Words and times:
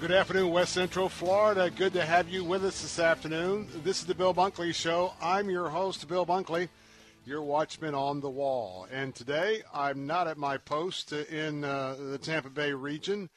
Good 0.00 0.12
afternoon, 0.12 0.52
West 0.52 0.74
Central 0.74 1.08
Florida. 1.08 1.72
Good 1.74 1.92
to 1.94 2.04
have 2.04 2.28
you 2.28 2.44
with 2.44 2.64
us 2.64 2.82
this 2.82 3.00
afternoon. 3.00 3.66
This 3.82 3.98
is 3.98 4.06
the 4.06 4.14
Bill 4.14 4.32
Bunkley 4.32 4.72
Show. 4.72 5.12
I'm 5.20 5.50
your 5.50 5.68
host, 5.68 6.06
Bill 6.06 6.24
Bunkley, 6.24 6.68
your 7.24 7.42
watchman 7.42 7.96
on 7.96 8.20
the 8.20 8.30
wall. 8.30 8.86
And 8.92 9.12
today, 9.12 9.62
I'm 9.74 10.06
not 10.06 10.28
at 10.28 10.38
my 10.38 10.56
post 10.56 11.12
in 11.12 11.64
uh, 11.64 11.96
the 11.98 12.16
Tampa 12.16 12.48
Bay 12.48 12.72
region. 12.72 13.28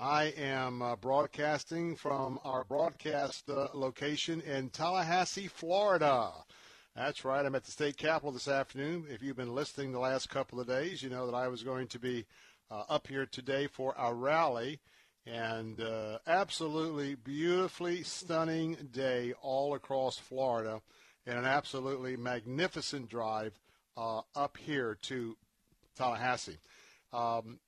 I 0.00 0.34
am 0.36 0.82
uh, 0.82 0.96
broadcasting 0.96 1.94
from 1.94 2.40
our 2.42 2.64
broadcast 2.64 3.48
uh, 3.48 3.68
location 3.72 4.40
in 4.40 4.70
Tallahassee, 4.70 5.46
Florida. 5.46 6.32
That's 6.96 7.24
right. 7.24 7.46
I'm 7.46 7.54
at 7.54 7.62
the 7.62 7.70
state 7.70 7.96
capitol 7.96 8.32
this 8.32 8.48
afternoon. 8.48 9.06
If 9.08 9.22
you've 9.22 9.36
been 9.36 9.54
listening 9.54 9.92
the 9.92 10.00
last 10.00 10.28
couple 10.28 10.58
of 10.58 10.66
days, 10.66 11.04
you 11.04 11.08
know 11.08 11.26
that 11.26 11.36
I 11.36 11.46
was 11.46 11.62
going 11.62 11.86
to 11.86 12.00
be 12.00 12.26
uh, 12.68 12.82
up 12.88 13.06
here 13.06 13.26
today 13.26 13.68
for 13.68 13.96
our 13.96 14.16
rally 14.16 14.80
and 15.26 15.80
uh, 15.80 16.18
absolutely 16.26 17.14
beautifully 17.14 18.02
stunning 18.02 18.76
day 18.90 19.32
all 19.42 19.74
across 19.74 20.18
Florida, 20.18 20.80
and 21.26 21.38
an 21.38 21.44
absolutely 21.44 22.16
magnificent 22.16 23.08
drive 23.08 23.58
uh, 23.96 24.22
up 24.34 24.56
here 24.56 24.96
to 25.02 25.36
Tallahassee. 25.96 26.58
Um, 27.12 27.58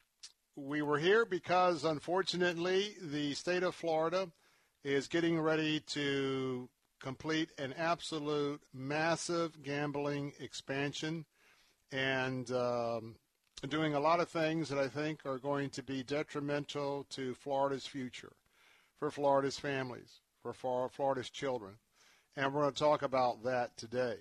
we 0.57 0.83
were 0.83 0.99
here 0.99 1.25
because, 1.25 1.85
unfortunately, 1.85 2.95
the 3.01 3.35
state 3.35 3.63
of 3.63 3.75
Florida 3.75 4.29
is 4.85 5.09
getting 5.09 5.41
ready 5.41 5.81
to 5.81 6.69
complete 7.01 7.51
an 7.59 7.75
absolute 7.77 8.61
massive 8.73 9.63
gambling 9.63 10.33
expansion, 10.41 11.25
and 11.91 12.51
um, 12.51 13.17
doing 13.69 13.95
a 13.95 14.01
lot 14.01 14.21
of 14.21 14.29
things 14.29 14.69
that 14.69 14.79
I 14.79 14.89
think 14.89 15.25
are 15.25 15.39
going 15.39 15.71
to 15.71 15.83
be 15.83 16.03
detrimental 16.03 17.07
to 17.11 17.35
Florida's 17.35 17.87
future, 17.87 18.33
for 18.99 19.11
Florida's 19.11 19.59
families, 19.59 20.21
for 20.43 20.53
Florida's 20.89 21.31
children. 21.31 21.75
And 22.37 22.53
we're 22.53 22.63
going 22.63 22.73
to 22.73 22.79
talk 22.79 23.03
about 23.03 23.45
that 23.45 23.77
today. 23.77 24.17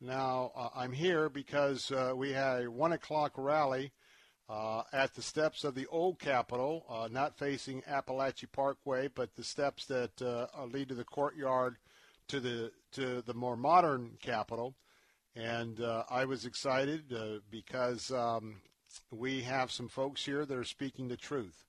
Now, 0.00 0.52
uh, 0.54 0.68
I'm 0.76 0.92
here 0.92 1.28
because 1.28 1.90
uh, 1.90 2.12
we 2.14 2.32
had 2.32 2.64
a 2.64 2.70
1 2.70 2.92
o'clock 2.92 3.32
rally 3.36 3.92
uh, 4.48 4.82
at 4.92 5.14
the 5.14 5.22
steps 5.22 5.64
of 5.64 5.74
the 5.74 5.86
old 5.86 6.18
Capitol, 6.18 6.84
uh, 6.88 7.08
not 7.10 7.38
facing 7.38 7.82
Apalachee 7.82 8.52
Parkway, 8.52 9.08
but 9.08 9.34
the 9.34 9.44
steps 9.44 9.86
that 9.86 10.20
uh, 10.22 10.46
lead 10.66 10.88
to 10.90 10.94
the 10.94 11.04
courtyard 11.04 11.76
to 12.28 12.38
the, 12.38 12.70
to 12.92 13.22
the 13.22 13.34
more 13.34 13.56
modern 13.56 14.12
Capitol. 14.20 14.74
And 15.36 15.80
uh, 15.80 16.04
I 16.10 16.24
was 16.24 16.44
excited 16.44 17.12
uh, 17.12 17.40
because 17.50 18.10
um, 18.10 18.56
we 19.10 19.42
have 19.42 19.70
some 19.70 19.88
folks 19.88 20.24
here 20.24 20.44
that 20.44 20.56
are 20.56 20.64
speaking 20.64 21.08
the 21.08 21.16
truth. 21.16 21.64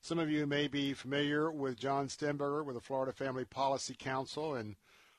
Some 0.00 0.18
of 0.18 0.30
you 0.30 0.46
may 0.46 0.66
be 0.66 0.94
familiar 0.94 1.50
with 1.50 1.78
John 1.78 2.08
Stemberger 2.08 2.64
with 2.64 2.74
the 2.74 2.80
Florida 2.80 3.12
Family 3.12 3.44
Policy 3.44 3.94
Council 3.96 4.56
and 4.56 4.74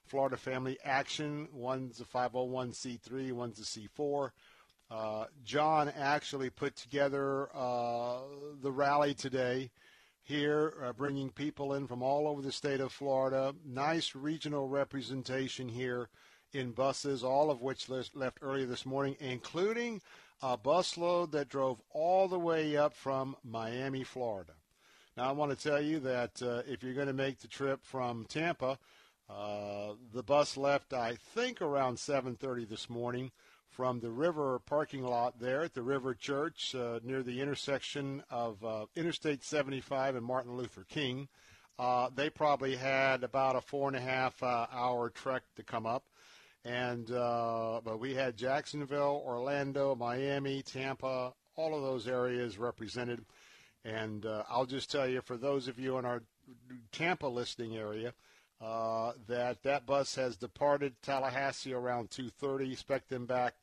Florida 0.06 0.36
Family 0.36 0.78
Action. 0.84 1.48
One's 1.54 2.02
a 2.02 2.06
501c3, 2.06 3.32
one's 3.32 3.60
a 3.60 3.64
C4. 3.64 4.32
Uh, 4.92 5.26
John 5.44 5.92
actually 5.98 6.50
put 6.50 6.76
together 6.76 7.48
uh, 7.56 8.20
the 8.62 8.72
rally 8.72 9.14
today 9.14 9.72
here, 10.22 10.74
uh, 10.84 10.94
bringing 10.94 11.30
people 11.30 11.74
in 11.74 11.88
from 11.88 12.04
all 12.04 12.28
over 12.28 12.42
the 12.42 12.52
state 12.52 12.82
of 12.82 12.92
Florida. 12.92 13.56
Nice 13.66 14.14
regional 14.16 14.68
representation 14.68 15.70
here 15.70 16.10
in 16.54 16.72
buses, 16.72 17.24
all 17.24 17.50
of 17.50 17.62
which 17.62 17.90
left 17.90 18.40
earlier 18.42 18.66
this 18.66 18.86
morning, 18.86 19.16
including 19.20 20.02
a 20.42 20.58
busload 20.58 21.32
that 21.32 21.50
drove 21.50 21.82
all 21.92 22.28
the 22.28 22.40
way 22.40 22.76
up 22.78 22.94
from 22.94 23.36
Miami, 23.44 24.04
Florida. 24.04 24.54
Now, 25.16 25.30
I 25.30 25.32
want 25.32 25.58
to 25.58 25.70
tell 25.70 25.82
you 25.82 26.00
that 26.00 26.42
uh, 26.42 26.64
if 26.68 26.84
you're 26.84 26.94
going 26.94 27.08
to 27.08 27.14
make 27.14 27.40
the 27.40 27.48
trip 27.48 27.84
from 27.84 28.26
Tampa, 28.26 28.78
uh, 29.30 29.94
the 30.12 30.24
bus 30.24 30.58
left, 30.58 30.94
I 30.94 31.16
think, 31.16 31.62
around 31.62 31.98
7:30 31.98 32.68
this 32.68 32.90
morning 32.90 33.32
from 33.70 34.00
the 34.00 34.12
river 34.12 34.60
parking 34.60 35.04
lot 35.04 35.40
there 35.40 35.62
at 35.62 35.74
the 35.74 35.82
River 35.82 36.14
Church 36.14 36.76
uh, 36.76 37.00
near 37.04 37.24
the 37.24 37.42
intersection 37.42 38.24
of 38.30 38.64
uh, 38.64 38.86
Interstate 38.96 39.44
75 39.44 40.16
and 40.16 40.26
Martin 40.26 40.56
Luther 40.56 40.86
King. 40.88 41.28
Uh, 41.80 42.10
they 42.14 42.30
probably 42.30 42.76
had 42.76 43.24
about 43.24 43.56
a 43.56 43.62
four 43.62 43.88
and 43.88 43.98
a 43.98 44.02
half 44.02 44.42
uh, 44.44 44.68
hour 44.72 45.10
trek 45.10 45.44
to 45.56 45.64
come 45.64 45.88
up. 45.88 46.04
And 46.66 47.12
uh, 47.12 47.82
but 47.84 48.00
we 48.00 48.16
had 48.16 48.38
Jacksonville, 48.38 49.22
Orlando, 49.26 49.96
Miami, 49.96 50.62
Tampa, 50.62 51.34
all 51.56 51.76
of 51.76 51.84
those 51.84 52.08
areas 52.08 52.58
represented. 52.58 53.26
And 53.84 54.26
uh, 54.26 54.44
I'll 54.50 54.66
just 54.66 54.90
tell 54.90 55.08
you, 55.08 55.22
for 55.22 55.36
those 55.36 55.68
of 55.68 55.78
you 55.78 55.98
in 55.98 56.06
our 56.06 56.24
Tampa 56.94 57.28
listening 57.28 57.76
area, 57.76 58.14
uh, 58.62 59.12
that 59.28 59.62
that 59.64 59.86
bus 59.86 60.16
has 60.16 60.38
departed 60.38 60.96
Tallahassee 61.02 61.74
around 61.74 62.10
2:30. 62.12 62.72
Expect 62.72 63.10
them 63.10 63.26
back 63.26 63.56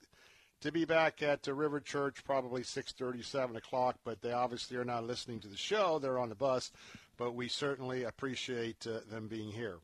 to 0.61 0.71
be 0.71 0.85
back 0.85 1.23
at 1.23 1.43
the 1.43 1.55
River 1.55 1.81
Church 1.81 2.23
probably 2.23 2.63
6:30, 2.63 3.25
7 3.25 3.57
o'clock. 3.57 3.97
But 4.05 4.21
they 4.21 4.33
obviously 4.33 4.77
are 4.77 4.85
not 4.85 5.07
listening 5.07 5.41
to 5.41 5.49
the 5.49 5.57
show; 5.57 5.99
they're 5.99 6.19
on 6.19 6.29
the 6.29 6.35
bus. 6.35 6.71
But 7.17 7.33
we 7.33 7.49
certainly 7.49 8.05
appreciate 8.05 8.87
uh, 8.87 9.01
them 9.11 9.27
being 9.27 9.53
here. 9.53 9.79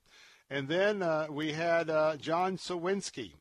And 0.49 0.69
then 0.69 1.03
uh, 1.03 1.27
we 1.29 1.53
had 1.53 1.91
uh, 1.91 2.17
John 2.17 2.57
Sowinski, 2.57 3.33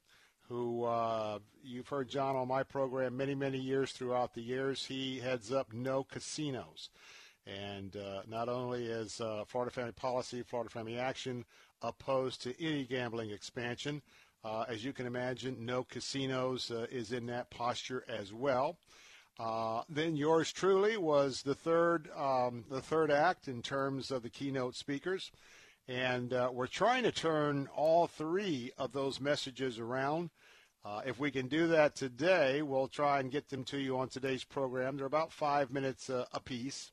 who 0.49 0.85
uh, 0.85 1.37
you've 1.63 1.87
heard 1.87 2.09
John 2.09 2.35
on 2.35 2.47
my 2.47 2.63
program 2.63 3.15
many, 3.15 3.35
many 3.35 3.59
years 3.59 3.91
throughout 3.91 4.33
the 4.33 4.41
years. 4.41 4.85
He 4.85 5.19
heads 5.19 5.51
up 5.51 5.71
No 5.71 6.03
Casinos. 6.03 6.89
And 7.45 7.95
uh, 7.95 8.21
not 8.27 8.49
only 8.49 8.85
is 8.85 9.21
uh, 9.21 9.43
Florida 9.45 9.71
Family 9.71 9.91
Policy, 9.91 10.41
Florida 10.41 10.71
Family 10.71 10.97
Action 10.97 11.45
opposed 11.83 12.41
to 12.41 12.59
any 12.59 12.85
gambling 12.85 13.29
expansion, 13.29 14.01
uh, 14.43 14.65
as 14.67 14.83
you 14.83 14.91
can 14.91 15.05
imagine, 15.05 15.63
No 15.63 15.83
Casinos 15.83 16.71
is 16.91 17.11
in 17.11 17.27
that 17.27 17.51
posture 17.51 18.03
as 18.07 18.33
well. 18.33 18.79
then 19.89 20.15
yours 20.15 20.51
truly 20.51 20.97
was 20.97 21.43
the 21.43 21.53
third, 21.53 22.09
um, 22.17 22.65
the 22.67 22.81
third 22.81 23.11
act 23.11 23.47
in 23.47 23.61
terms 23.61 24.09
of 24.09 24.23
the 24.23 24.29
keynote 24.29 24.75
speakers. 24.75 25.31
And 25.87 26.33
uh, 26.33 26.49
we're 26.51 26.67
trying 26.67 27.03
to 27.03 27.11
turn 27.11 27.67
all 27.75 28.07
three 28.07 28.71
of 28.77 28.91
those 28.91 29.21
messages 29.21 29.77
around. 29.77 30.31
Uh, 30.83 31.01
if 31.05 31.19
we 31.19 31.31
can 31.31 31.47
do 31.47 31.67
that 31.67 31.95
today, 31.95 32.61
we'll 32.61 32.87
try 32.87 33.19
and 33.19 33.31
get 33.31 33.49
them 33.49 33.63
to 33.65 33.77
you 33.77 33.97
on 33.97 34.07
today's 34.07 34.43
program. 34.43 34.97
They're 34.97 35.05
about 35.05 35.31
five 35.31 35.71
minutes 35.71 36.09
uh, 36.09 36.25
apiece. 36.33 36.91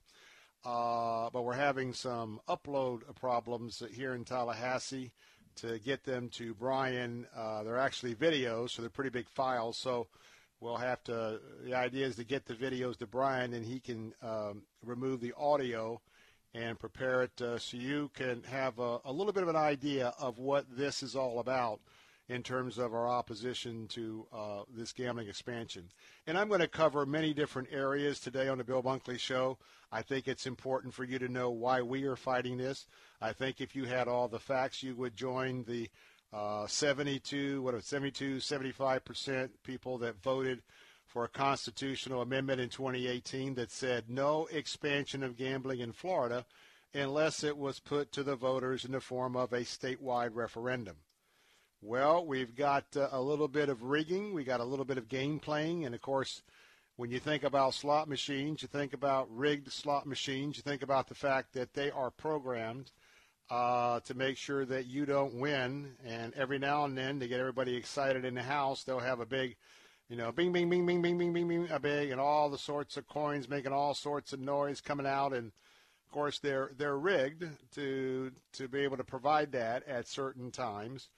Uh, 0.64 1.28
but 1.32 1.42
we're 1.42 1.54
having 1.54 1.92
some 1.92 2.40
upload 2.48 3.00
problems 3.16 3.82
here 3.92 4.14
in 4.14 4.24
Tallahassee 4.24 5.10
to 5.56 5.78
get 5.80 6.04
them 6.04 6.28
to 6.30 6.54
Brian. 6.54 7.26
Uh, 7.36 7.62
they're 7.64 7.78
actually 7.78 8.14
videos, 8.14 8.70
so 8.70 8.82
they're 8.82 8.90
pretty 8.90 9.10
big 9.10 9.28
files. 9.28 9.76
So 9.76 10.06
we'll 10.60 10.76
have 10.76 11.02
to. 11.04 11.40
The 11.64 11.74
idea 11.74 12.06
is 12.06 12.16
to 12.16 12.24
get 12.24 12.46
the 12.46 12.54
videos 12.54 12.96
to 12.98 13.06
Brian, 13.06 13.54
and 13.54 13.64
he 13.64 13.80
can 13.80 14.14
um, 14.22 14.62
remove 14.84 15.20
the 15.20 15.34
audio 15.36 16.00
and 16.54 16.78
prepare 16.78 17.22
it 17.22 17.40
uh, 17.40 17.58
so 17.58 17.76
you 17.76 18.10
can 18.14 18.42
have 18.44 18.78
a, 18.78 18.98
a, 19.04 19.12
little 19.12 19.32
bit 19.32 19.42
of 19.42 19.48
an 19.48 19.56
idea 19.56 20.12
of 20.18 20.38
what 20.38 20.66
this 20.76 21.02
is 21.02 21.16
all 21.16 21.38
about 21.38 21.80
in 22.28 22.42
terms 22.42 22.78
of 22.78 22.94
our 22.94 23.08
opposition 23.08 23.86
to 23.88 24.26
uh, 24.32 24.62
this 24.74 24.92
gambling 24.92 25.28
expansion. 25.28 25.90
And 26.26 26.38
I'm 26.38 26.48
going 26.48 26.60
to 26.60 26.68
cover 26.68 27.04
many 27.04 27.34
different 27.34 27.68
areas 27.72 28.20
today 28.20 28.48
on 28.48 28.58
the 28.58 28.64
Bill 28.64 28.82
Bunkley 28.82 29.18
Show. 29.18 29.58
I 29.90 30.02
think 30.02 30.28
it's 30.28 30.46
important 30.46 30.94
for 30.94 31.04
you 31.04 31.18
to 31.18 31.28
know 31.28 31.50
why 31.50 31.82
we 31.82 32.04
are 32.04 32.16
fighting 32.16 32.56
this. 32.56 32.86
I 33.20 33.32
think 33.32 33.60
if 33.60 33.74
you 33.74 33.84
had 33.84 34.08
all 34.08 34.28
the 34.28 34.38
facts, 34.38 34.82
you 34.82 34.94
would 34.96 35.16
join 35.16 35.64
the 35.64 35.88
uh, 36.32 36.66
72, 36.66 37.60
what 37.62 37.74
was 37.74 37.84
72, 37.84 38.40
75 38.40 39.04
percent 39.04 39.50
people 39.62 39.98
that 39.98 40.22
voted 40.22 40.62
for 41.12 41.24
a 41.24 41.28
constitutional 41.28 42.22
amendment 42.22 42.58
in 42.58 42.70
2018 42.70 43.54
that 43.54 43.70
said 43.70 44.08
no 44.08 44.46
expansion 44.46 45.22
of 45.22 45.36
gambling 45.36 45.80
in 45.80 45.92
Florida 45.92 46.46
unless 46.94 47.44
it 47.44 47.58
was 47.58 47.80
put 47.80 48.10
to 48.12 48.22
the 48.22 48.34
voters 48.34 48.84
in 48.86 48.92
the 48.92 49.00
form 49.00 49.36
of 49.36 49.52
a 49.52 49.60
statewide 49.60 50.30
referendum. 50.32 50.96
Well, 51.82 52.24
we've 52.24 52.54
got 52.54 52.84
uh, 52.96 53.08
a 53.12 53.20
little 53.20 53.48
bit 53.48 53.68
of 53.68 53.82
rigging, 53.82 54.32
we 54.32 54.42
got 54.42 54.60
a 54.60 54.64
little 54.64 54.86
bit 54.86 54.96
of 54.96 55.08
game 55.08 55.38
playing, 55.38 55.84
and 55.84 55.94
of 55.94 56.00
course, 56.00 56.42
when 56.96 57.10
you 57.10 57.18
think 57.18 57.42
about 57.42 57.74
slot 57.74 58.08
machines, 58.08 58.62
you 58.62 58.68
think 58.68 58.94
about 58.94 59.28
rigged 59.30 59.70
slot 59.70 60.06
machines, 60.06 60.56
you 60.56 60.62
think 60.62 60.82
about 60.82 61.08
the 61.08 61.14
fact 61.14 61.52
that 61.52 61.74
they 61.74 61.90
are 61.90 62.10
programmed 62.10 62.90
uh, 63.50 64.00
to 64.00 64.14
make 64.14 64.38
sure 64.38 64.64
that 64.64 64.86
you 64.86 65.04
don't 65.04 65.34
win. 65.34 65.92
And 66.06 66.32
every 66.34 66.58
now 66.58 66.86
and 66.86 66.96
then, 66.96 67.20
to 67.20 67.28
get 67.28 67.40
everybody 67.40 67.76
excited 67.76 68.24
in 68.24 68.34
the 68.34 68.42
house, 68.42 68.84
they'll 68.84 68.98
have 68.98 69.20
a 69.20 69.26
big, 69.26 69.56
you 70.08 70.16
know, 70.16 70.32
bing, 70.32 70.52
bing, 70.52 70.68
bing, 70.68 70.84
bing, 70.84 71.00
bing, 71.00 71.18
bing, 71.18 71.32
bing, 71.32 71.48
bing, 71.48 71.68
a 71.70 71.80
big, 71.80 72.10
and 72.10 72.20
all 72.20 72.50
the 72.50 72.58
sorts 72.58 72.96
of 72.96 73.08
coins 73.08 73.48
making 73.48 73.72
all 73.72 73.94
sorts 73.94 74.32
of 74.32 74.40
noise 74.40 74.80
coming 74.80 75.06
out. 75.06 75.32
And 75.32 75.46
of 75.46 76.12
course, 76.12 76.38
they're 76.38 76.70
they're 76.76 76.98
rigged 76.98 77.44
to 77.74 78.30
to 78.54 78.68
be 78.68 78.80
able 78.80 78.98
to 78.98 79.04
provide 79.04 79.52
that 79.52 79.86
at 79.88 80.08
certain 80.08 80.50
times. 80.50 81.08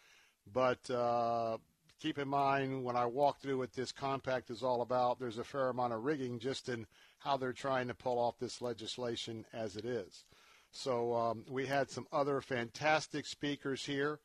But 0.52 0.88
uh, 0.90 1.58
keep 2.00 2.18
in 2.18 2.28
mind 2.28 2.84
when 2.84 2.96
I 2.96 3.06
walk 3.06 3.40
through 3.40 3.58
what 3.58 3.72
this 3.72 3.90
compact 3.90 4.50
is 4.50 4.62
all 4.62 4.82
about, 4.82 5.18
there's 5.18 5.38
a 5.38 5.44
fair 5.44 5.70
amount 5.70 5.94
of 5.94 6.04
rigging 6.04 6.38
just 6.38 6.68
in 6.68 6.86
how 7.18 7.36
they're 7.36 7.52
trying 7.52 7.88
to 7.88 7.94
pull 7.94 8.18
off 8.18 8.38
this 8.38 8.60
legislation 8.60 9.44
as 9.52 9.76
it 9.76 9.84
is. 9.84 10.24
So 10.70 11.14
um, 11.14 11.44
we 11.48 11.66
had 11.66 11.90
some 11.90 12.06
other 12.12 12.40
fantastic 12.40 13.26
speakers 13.26 13.84
here, 13.84 14.18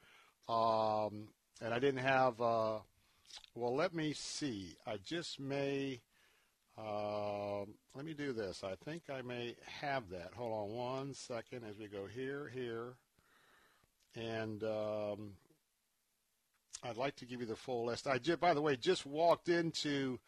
um, 0.48 1.30
and 1.62 1.74
I 1.74 1.80
didn't 1.80 2.04
have. 2.04 2.40
Uh, 2.42 2.80
well, 3.56 3.76
let 3.76 3.94
me 3.94 4.14
see. 4.14 4.76
I 4.86 4.98
just 4.98 5.40
may. 5.40 6.02
Uh, 6.78 7.66
let 7.94 8.06
me 8.06 8.14
do 8.14 8.32
this. 8.32 8.64
I 8.64 8.76
think 8.86 9.04
I 9.14 9.22
may 9.22 9.56
have 9.82 10.10
that. 10.12 10.32
Hold 10.36 10.54
on 10.54 10.76
one 10.78 11.14
second 11.14 11.64
as 11.70 11.78
we 11.78 11.88
go 11.88 12.06
here, 12.06 12.50
here, 12.54 12.94
and 14.16 14.64
um, 14.64 15.32
I'd 16.84 16.96
like 16.96 17.18
to 17.18 17.26
give 17.26 17.42
you 17.42 17.46
the 17.46 17.56
full 17.56 17.86
list. 17.86 18.08
I 18.08 18.18
just, 18.18 18.40
by 18.40 18.54
the 18.54 18.62
way, 18.62 18.78
just 18.78 19.06
walked 19.06 19.50
into 19.50 20.20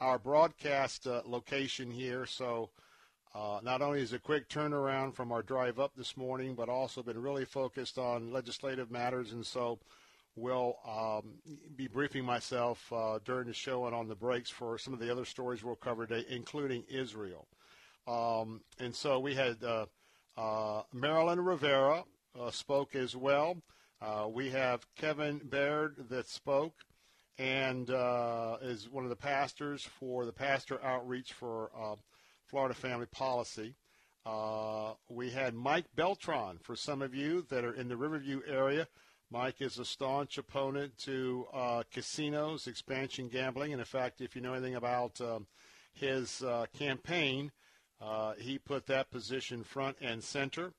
our 0.00 0.18
broadcast 0.18 1.06
uh, 1.06 1.20
location 1.26 1.90
here, 1.90 2.24
so 2.24 2.70
uh, 3.34 3.60
not 3.62 3.82
only 3.82 4.00
is 4.00 4.14
a 4.14 4.18
quick 4.18 4.48
turnaround 4.48 5.14
from 5.14 5.30
our 5.30 5.42
drive 5.42 5.78
up 5.78 5.92
this 5.94 6.16
morning, 6.16 6.54
but 6.54 6.70
also 6.70 7.02
been 7.02 7.20
really 7.20 7.44
focused 7.44 7.98
on 7.98 8.32
legislative 8.32 8.90
matters, 8.90 9.32
and 9.32 9.44
so 9.44 9.78
will 10.38 10.76
um, 10.86 11.34
be 11.76 11.88
briefing 11.88 12.24
myself 12.24 12.92
uh, 12.92 13.18
during 13.24 13.46
the 13.46 13.52
show 13.52 13.86
and 13.86 13.94
on 13.94 14.08
the 14.08 14.14
breaks 14.14 14.50
for 14.50 14.78
some 14.78 14.92
of 14.92 15.00
the 15.00 15.10
other 15.10 15.24
stories 15.24 15.62
we'll 15.62 15.76
cover 15.76 16.06
today, 16.06 16.26
including 16.28 16.84
Israel. 16.88 17.46
Um, 18.06 18.62
and 18.78 18.94
so 18.94 19.20
we 19.20 19.34
had 19.34 19.62
uh, 19.62 19.86
uh 20.36 20.82
Marilyn 20.92 21.40
Rivera 21.40 22.04
uh, 22.38 22.50
spoke 22.50 22.94
as 22.94 23.14
well. 23.14 23.56
Uh, 24.00 24.28
we 24.30 24.50
have 24.50 24.86
Kevin 24.96 25.40
Baird 25.44 26.08
that 26.08 26.28
spoke 26.28 26.74
and 27.38 27.90
uh, 27.90 28.56
is 28.62 28.88
one 28.88 29.04
of 29.04 29.10
the 29.10 29.16
pastors 29.16 29.86
for 29.98 30.24
the 30.24 30.32
pastor 30.32 30.82
outreach 30.82 31.32
for 31.32 31.70
Florida 32.46 32.74
Family 32.74 33.06
Policy. 33.06 33.74
We 35.08 35.30
had 35.30 35.54
Mike 35.54 35.86
Beltran 35.94 36.58
for 36.62 36.74
some 36.74 37.02
of 37.02 37.14
you 37.14 37.46
that 37.48 37.64
are 37.64 37.74
in 37.74 37.88
the 37.88 37.96
Riverview 37.96 38.40
area. 38.46 38.88
Mike 39.30 39.60
is 39.60 39.78
a 39.78 39.84
staunch 39.84 40.38
opponent 40.38 40.96
to 40.98 41.46
uh, 41.52 41.82
casinos, 41.92 42.66
expansion 42.66 43.28
gambling, 43.28 43.72
and 43.72 43.80
in 43.80 43.86
fact, 43.86 44.20
if 44.20 44.34
you 44.34 44.40
know 44.40 44.54
anything 44.54 44.76
about 44.76 45.20
um, 45.20 45.46
his 45.92 46.42
uh, 46.42 46.64
campaign, 46.76 47.52
he 48.38 48.58
put 48.58 48.86
that 48.86 49.10
position 49.10 49.62
front 49.64 49.96
and 50.00 50.22
center. 50.22 50.72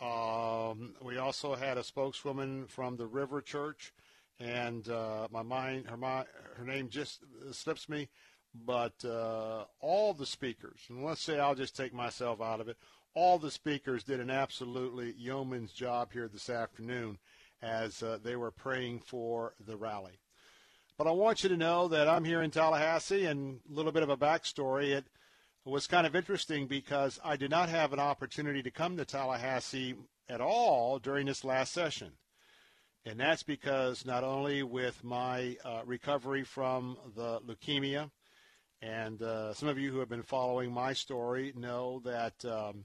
Um, 0.00 0.94
we 1.00 1.18
also 1.18 1.54
had 1.54 1.78
a 1.78 1.84
spokeswoman 1.84 2.66
from 2.66 2.96
the 2.96 3.06
River 3.06 3.40
Church, 3.40 3.92
and 4.40 4.88
uh, 4.88 5.28
my 5.30 5.42
mind, 5.42 5.86
her, 5.86 5.96
my, 5.96 6.24
her 6.56 6.64
name 6.64 6.88
just 6.88 7.20
slips 7.52 7.88
me, 7.88 8.08
but 8.52 9.04
uh, 9.04 9.64
all 9.80 10.12
the 10.12 10.26
speakers, 10.26 10.80
and 10.88 11.04
let's 11.04 11.22
say 11.22 11.38
I'll 11.38 11.54
just 11.54 11.76
take 11.76 11.94
myself 11.94 12.40
out 12.40 12.60
of 12.60 12.68
it, 12.68 12.76
all 13.14 13.38
the 13.38 13.50
speakers 13.50 14.02
did 14.02 14.18
an 14.18 14.30
absolutely 14.30 15.14
yeoman's 15.16 15.72
job 15.72 16.12
here 16.12 16.28
this 16.28 16.50
afternoon 16.50 17.18
as 17.62 18.02
uh, 18.02 18.18
they 18.22 18.36
were 18.36 18.50
praying 18.50 19.00
for 19.00 19.54
the 19.64 19.76
rally. 19.76 20.18
But 20.98 21.06
I 21.06 21.12
want 21.12 21.42
you 21.42 21.48
to 21.48 21.56
know 21.56 21.88
that 21.88 22.08
I'm 22.08 22.24
here 22.24 22.42
in 22.42 22.50
Tallahassee, 22.50 23.26
and 23.26 23.60
a 23.70 23.74
little 23.74 23.92
bit 23.92 24.02
of 24.02 24.10
a 24.10 24.16
backstory. 24.16 24.90
It 24.90 25.04
was 25.64 25.86
kind 25.86 26.06
of 26.06 26.14
interesting 26.14 26.66
because 26.66 27.18
I 27.24 27.36
did 27.36 27.50
not 27.50 27.68
have 27.68 27.92
an 27.92 27.98
opportunity 27.98 28.62
to 28.62 28.70
come 28.70 28.96
to 28.96 29.04
Tallahassee 29.04 29.94
at 30.28 30.40
all 30.40 30.98
during 30.98 31.26
this 31.26 31.44
last 31.44 31.72
session. 31.72 32.12
And 33.04 33.18
that's 33.18 33.42
because 33.42 34.04
not 34.04 34.22
only 34.22 34.62
with 34.62 35.02
my 35.02 35.56
uh, 35.64 35.82
recovery 35.84 36.44
from 36.44 36.96
the 37.16 37.40
leukemia, 37.40 38.10
and 38.80 39.20
uh, 39.22 39.54
some 39.54 39.68
of 39.68 39.78
you 39.78 39.90
who 39.90 39.98
have 39.98 40.08
been 40.08 40.22
following 40.22 40.72
my 40.72 40.92
story 40.92 41.52
know 41.56 42.00
that 42.04 42.44
um, 42.44 42.84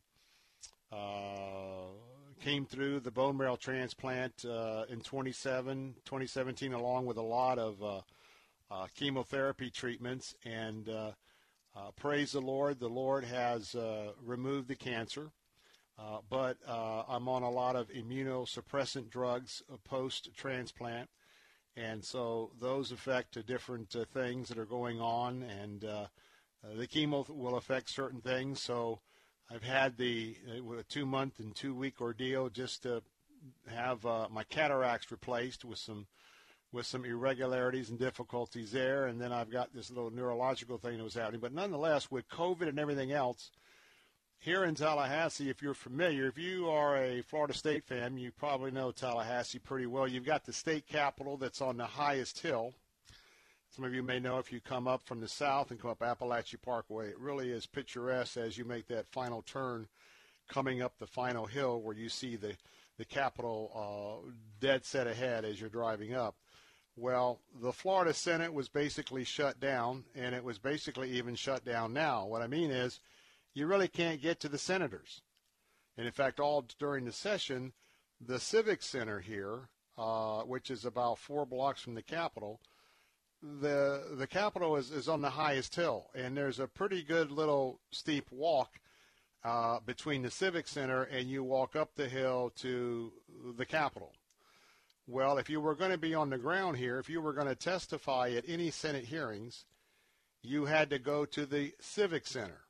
uh, 0.91 1.91
came 2.39 2.65
through 2.65 3.01
the 3.01 3.11
bone 3.11 3.37
marrow 3.37 3.55
transplant 3.55 4.45
uh, 4.45 4.85
in 4.89 5.01
27, 5.01 5.95
2017, 6.05 6.73
along 6.73 7.05
with 7.05 7.17
a 7.17 7.21
lot 7.21 7.59
of 7.59 7.81
uh, 7.83 8.01
uh, 8.69 8.87
chemotherapy 8.95 9.69
treatments. 9.69 10.35
And 10.45 10.89
uh, 11.77 11.91
praise 11.95 12.31
the 12.31 12.41
Lord, 12.41 12.79
the 12.79 12.89
Lord 12.89 13.23
has 13.23 13.75
uh, 13.75 14.11
removed 14.23 14.67
the 14.67 14.75
cancer, 14.75 15.31
uh, 15.99 16.19
but 16.29 16.57
uh, 16.67 17.03
I'm 17.07 17.27
on 17.27 17.43
a 17.43 17.49
lot 17.49 17.75
of 17.75 17.89
immunosuppressant 17.89 19.09
drugs 19.09 19.61
post 19.83 20.29
transplant. 20.35 21.09
And 21.75 22.03
so 22.03 22.51
those 22.59 22.91
affect 22.91 23.45
different 23.45 23.95
uh, 23.95 24.05
things 24.11 24.49
that 24.49 24.57
are 24.57 24.65
going 24.65 24.99
on, 24.99 25.43
and 25.43 25.85
uh, 25.85 26.05
the 26.75 26.87
chemo 26.87 27.29
will 27.29 27.57
affect 27.57 27.89
certain 27.89 28.21
things. 28.21 28.59
So 28.59 28.99
I've 29.49 29.63
had 29.63 29.97
the 29.97 30.35
uh, 30.49 30.73
a 30.73 30.83
two 30.83 31.05
month 31.05 31.39
and 31.39 31.55
two 31.55 31.73
week 31.73 32.01
ordeal 32.01 32.49
just 32.49 32.83
to 32.83 33.01
have 33.67 34.05
uh, 34.05 34.27
my 34.29 34.43
cataracts 34.43 35.11
replaced 35.11 35.63
with 35.63 35.79
some 35.79 36.07
with 36.73 36.85
some 36.85 37.05
irregularities 37.05 37.89
and 37.89 37.97
difficulties 37.97 38.71
there. 38.71 39.07
And 39.07 39.21
then 39.21 39.31
I've 39.31 39.49
got 39.49 39.73
this 39.73 39.89
little 39.89 40.11
neurological 40.11 40.77
thing 40.77 40.97
that 40.97 41.03
was 41.03 41.13
happening. 41.13 41.39
But 41.39 41.53
nonetheless, 41.53 42.11
with 42.11 42.27
COVID 42.27 42.67
and 42.67 42.77
everything 42.77 43.13
else, 43.13 43.51
here 44.39 44.65
in 44.65 44.75
Tallahassee, 44.75 45.49
if 45.49 45.61
you're 45.61 45.73
familiar, 45.73 46.27
if 46.27 46.37
you 46.37 46.69
are 46.69 46.97
a 46.97 47.21
Florida 47.21 47.53
State 47.53 47.85
fan, 47.85 48.17
you 48.17 48.31
probably 48.31 48.71
know 48.71 48.91
Tallahassee 48.91 49.59
pretty 49.59 49.87
well. 49.87 50.07
You've 50.07 50.25
got 50.25 50.45
the 50.45 50.53
state 50.53 50.87
capitol 50.87 51.37
that's 51.37 51.61
on 51.61 51.77
the 51.77 51.85
highest 51.85 52.39
hill. 52.39 52.73
Some 53.77 53.85
of 53.85 53.93
you 53.93 54.01
may 54.01 54.19
know 54.19 54.39
if 54.39 54.51
you 54.51 54.59
come 54.59 54.87
up 54.87 55.03
from 55.05 55.19
the 55.19 55.27
south 55.27 55.69
and 55.69 55.79
come 55.79 55.91
up 55.91 55.99
Apalachee 55.99 56.59
Parkway, 56.59 57.09
it 57.09 57.19
really 57.19 57.51
is 57.51 57.67
picturesque 57.67 58.35
as 58.35 58.57
you 58.57 58.65
make 58.65 58.87
that 58.87 59.05
final 59.11 59.43
turn 59.43 59.87
coming 60.47 60.81
up 60.81 60.97
the 60.97 61.05
final 61.05 61.45
hill 61.45 61.79
where 61.79 61.95
you 61.95 62.09
see 62.09 62.35
the, 62.35 62.55
the 62.97 63.05
capitol 63.05 64.25
uh, 64.25 64.31
dead 64.59 64.83
set 64.83 65.05
ahead 65.05 65.45
as 65.45 65.61
you're 65.61 65.69
driving 65.69 66.15
up. 66.15 66.33
Well, 66.95 67.39
the 67.61 67.71
Florida 67.71 68.15
Senate 68.15 68.51
was 68.51 68.67
basically 68.67 69.23
shut 69.23 69.59
down, 69.59 70.05
and 70.15 70.33
it 70.33 70.43
was 70.43 70.57
basically 70.57 71.11
even 71.11 71.35
shut 71.35 71.63
down 71.63 71.93
now. 71.93 72.25
What 72.25 72.41
I 72.41 72.47
mean 72.47 72.71
is, 72.71 72.99
you 73.53 73.67
really 73.67 73.87
can't 73.87 74.23
get 74.23 74.39
to 74.39 74.49
the 74.49 74.57
senators. 74.57 75.21
And 75.99 76.07
in 76.07 76.13
fact, 76.13 76.39
all 76.39 76.65
during 76.79 77.05
the 77.05 77.11
session, 77.11 77.73
the 78.19 78.39
Civic 78.39 78.81
Center 78.81 79.19
here, 79.19 79.69
uh, 79.99 80.41
which 80.41 80.71
is 80.71 80.83
about 80.83 81.19
four 81.19 81.45
blocks 81.45 81.79
from 81.83 81.93
the 81.93 82.01
Capitol, 82.01 82.59
the 83.41 84.15
the 84.17 84.27
Capitol 84.27 84.75
is, 84.77 84.91
is 84.91 85.07
on 85.07 85.21
the 85.21 85.29
highest 85.29 85.75
hill, 85.75 86.09
and 86.15 86.35
there's 86.35 86.59
a 86.59 86.67
pretty 86.67 87.03
good 87.03 87.31
little 87.31 87.79
steep 87.91 88.31
walk 88.31 88.79
uh, 89.43 89.79
between 89.85 90.21
the 90.21 90.31
Civic 90.31 90.67
Center 90.67 91.03
and 91.03 91.29
you 91.29 91.43
walk 91.43 91.75
up 91.75 91.95
the 91.95 92.09
hill 92.09 92.51
to 92.57 93.11
the 93.57 93.65
Capitol. 93.65 94.13
Well, 95.07 95.37
if 95.37 95.49
you 95.49 95.61
were 95.61 95.75
going 95.75 95.91
to 95.91 95.97
be 95.97 96.13
on 96.13 96.29
the 96.29 96.37
ground 96.37 96.77
here, 96.77 96.99
if 96.99 97.09
you 97.09 97.21
were 97.21 97.33
going 97.33 97.47
to 97.47 97.55
testify 97.55 98.31
at 98.31 98.43
any 98.45 98.71
Senate 98.71 99.05
hearings, 99.05 99.63
you 100.43 100.65
had 100.65 100.89
to 100.89 100.99
go 100.99 101.23
to 101.25 101.45
the 101.45 101.73
Civic 101.79 102.27
Center. 102.27 102.61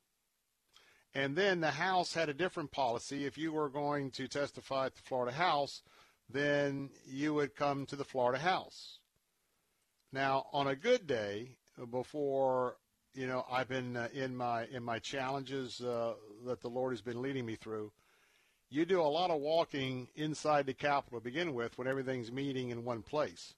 And 1.15 1.35
then 1.35 1.61
the 1.61 1.71
House 1.71 2.13
had 2.13 2.29
a 2.29 2.33
different 2.33 2.71
policy. 2.71 3.25
If 3.25 3.39
you 3.39 3.51
were 3.51 3.69
going 3.69 4.11
to 4.11 4.27
testify 4.27 4.85
at 4.85 4.95
the 4.95 5.01
Florida 5.01 5.35
House, 5.35 5.81
then 6.29 6.91
you 7.07 7.33
would 7.33 7.55
come 7.55 7.87
to 7.87 7.95
the 7.95 8.05
Florida 8.05 8.37
House. 8.37 8.99
Now, 10.13 10.47
on 10.53 10.67
a 10.67 10.75
good 10.75 11.05
day, 11.05 11.57
before 11.91 12.77
you 13.13 13.27
know 13.27 13.45
I've 13.51 13.67
been 13.67 13.97
uh, 13.97 14.07
in 14.13 14.35
my 14.35 14.65
in 14.65 14.83
my 14.83 14.99
challenges 14.99 15.81
uh, 15.81 16.13
that 16.45 16.61
the 16.61 16.69
Lord 16.69 16.93
has 16.93 17.01
been 17.01 17.21
leading 17.21 17.45
me 17.45 17.55
through, 17.55 17.91
you 18.69 18.85
do 18.85 19.01
a 19.01 19.03
lot 19.03 19.31
of 19.31 19.41
walking 19.41 20.07
inside 20.15 20.65
the 20.65 20.73
Capitol 20.73 21.19
to 21.19 21.23
begin 21.23 21.53
with 21.53 21.77
when 21.77 21.87
everything's 21.87 22.31
meeting 22.31 22.69
in 22.69 22.85
one 22.85 23.01
place. 23.01 23.53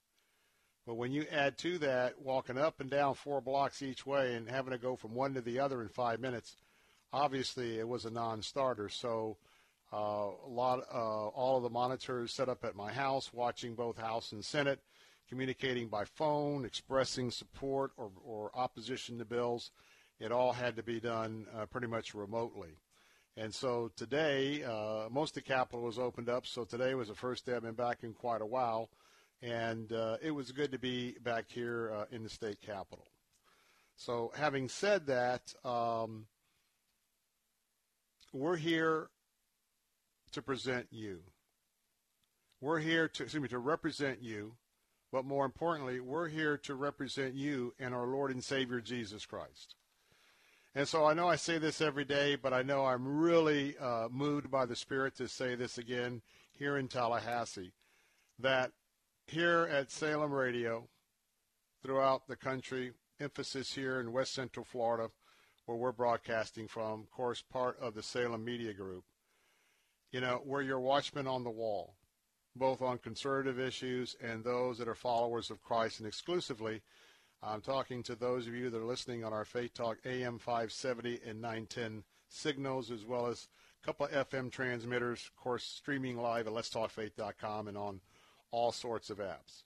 But 0.88 0.96
when 0.96 1.12
you 1.12 1.26
add 1.32 1.60
to 1.60 1.78
that 1.80 2.20
walking 2.20 2.58
up 2.58 2.80
and 2.80 2.90
down 2.90 3.14
four 3.14 3.42
blocks 3.42 3.84
each 3.84 4.08
way 4.08 4.34
and 4.34 4.50
having 4.50 4.72
to 4.72 4.80
go 4.80 4.96
from 4.96 5.14
one 5.14 5.36
to 5.36 5.42
the 5.42 5.60
other 5.60 5.84
in 5.84 5.90
five 5.90 6.20
minutes, 6.20 6.56
obviously 7.14 7.78
it 7.78 7.88
was 7.88 8.06
a 8.06 8.10
non-starter. 8.10 8.90
So 8.90 9.38
uh, 9.94 10.32
a 10.46 10.50
lot, 10.50 10.80
uh, 10.92 11.28
all 11.28 11.58
of 11.58 11.64
the 11.64 11.70
monitors 11.70 12.34
set 12.34 12.50
up 12.50 12.66
at 12.66 12.76
my 12.76 12.92
house, 12.92 13.32
watching 13.32 13.76
both 13.76 13.98
House 14.00 14.32
and 14.32 14.44
Senate, 14.44 14.80
communicating 15.30 15.88
by 15.88 16.06
phone, 16.06 16.66
expressing 16.66 17.32
support 17.32 17.92
or, 17.98 18.12
or 18.26 18.52
opposition 18.56 19.18
to 19.20 19.26
bills. 19.26 19.72
It 20.20 20.32
all 20.32 20.52
had 20.52 20.76
to 20.76 20.84
be 20.84 21.00
done 21.00 21.46
uh, 21.56 21.66
pretty 21.68 21.88
much 21.88 22.14
remotely. 22.14 22.78
And 23.38 23.54
so 23.54 23.92
today, 23.96 24.64
uh, 24.64 25.08
most 25.10 25.38
of 25.38 25.44
the 25.44 25.50
Capitol 25.50 25.84
was 25.84 26.00
opened 26.00 26.28
up. 26.28 26.46
So 26.46 26.66
today 26.66 26.94
was 26.96 27.08
the 27.08 27.16
first 27.16 27.46
day 27.46 27.56
I've 27.56 27.62
been 27.62 27.74
back 27.74 28.00
in 28.04 28.14
quite 28.14 28.42
a 28.42 28.46
while. 28.46 28.90
And 29.42 29.94
uh, 29.94 30.18
it 30.22 30.32
was 30.32 30.52
good 30.52 30.72
to 30.74 30.80
be 30.80 31.16
back 31.24 31.46
here 31.48 31.94
uh, 31.96 32.06
in 32.12 32.24
the 32.24 32.30
state 32.30 32.60
capitol. 32.60 33.08
So 33.96 34.32
having 34.36 34.68
said 34.68 35.08
that, 35.08 35.54
um, 35.64 36.26
we're 38.34 38.58
here 38.58 39.10
to 40.34 40.42
present 40.42 40.88
you. 40.92 41.20
We're 42.62 42.80
here 42.80 43.08
to, 43.08 43.24
excuse 43.24 43.42
me, 43.42 43.48
to 43.50 43.60
represent 43.60 44.22
you, 44.22 44.56
but 45.12 45.26
more 45.26 45.46
importantly, 45.46 46.00
we're 46.00 46.28
here 46.28 46.58
to 46.58 46.76
represent 46.76 47.34
you 47.34 47.74
and 47.80 47.94
our 47.94 48.06
Lord 48.06 48.32
and 48.32 48.44
Savior 48.44 48.80
Jesus 48.80 49.26
Christ. 49.26 49.76
And 50.76 50.88
so 50.88 51.06
I 51.06 51.14
know 51.14 51.28
I 51.28 51.36
say 51.36 51.58
this 51.58 51.82
every 51.82 52.06
day, 52.06 52.36
but 52.36 52.54
I 52.54 52.62
know 52.62 52.86
I'm 52.86 53.20
really 53.20 53.76
uh, 53.78 54.08
moved 54.12 54.52
by 54.52 54.66
the 54.66 54.76
Spirit 54.76 55.16
to 55.16 55.28
say 55.28 55.56
this 55.56 55.78
again 55.78 56.22
here 56.52 56.78
in 56.78 56.88
Tallahassee, 56.88 57.72
that 58.38 58.72
here 59.26 59.68
at 59.72 59.92
Salem 59.92 60.32
Radio, 60.32 60.88
throughout 61.82 62.28
the 62.28 62.36
country, 62.36 62.92
emphasis 63.20 63.74
here 63.74 64.00
in 64.00 64.12
West 64.12 64.34
Central 64.34 64.66
Florida, 64.66 65.10
where 65.66 65.78
we're 65.78 65.92
broadcasting 65.92 66.68
from, 66.68 67.02
of 67.02 67.12
course, 67.12 67.42
part 67.42 67.80
of 67.80 67.94
the 67.94 68.04
Salem 68.04 68.44
Media 68.44 68.74
Group. 68.74 69.04
You 70.12 70.22
know, 70.22 70.42
we're 70.46 70.62
your 70.62 70.80
watchmen 70.80 71.28
on 71.28 71.44
the 71.44 71.50
wall, 71.50 71.96
both 72.60 72.82
on 72.82 73.00
conservative 73.00 73.60
issues 73.60 74.16
and 74.22 74.44
those 74.44 74.78
that 74.78 74.88
are 74.88 74.96
followers 74.96 75.50
of 75.50 75.64
Christ, 75.64 76.00
and 76.00 76.08
exclusively 76.08 76.82
I'm 77.42 77.62
talking 77.62 78.04
to 78.04 78.16
those 78.16 78.48
of 78.48 78.54
you 78.54 78.70
that 78.70 78.82
are 78.82 78.86
listening 78.86 79.24
on 79.24 79.32
our 79.32 79.46
Faith 79.46 79.74
Talk 79.74 79.98
AM 80.06 80.40
570 80.40 81.22
and 81.26 81.42
910 81.42 82.04
signals, 82.28 82.92
as 82.92 83.06
well 83.06 83.28
as 83.28 83.48
a 83.82 83.86
couple 83.86 84.06
of 84.06 84.30
FM 84.30 84.52
transmitters, 84.52 85.26
of 85.26 85.42
course, 85.42 85.64
streaming 85.64 86.18
live 86.18 86.48
at 86.48 86.54
letstalkfaith.com 86.54 87.70
and 87.70 87.78
on 87.78 88.02
all 88.52 88.74
sorts 88.74 89.10
of 89.10 89.20
apps. 89.20 89.64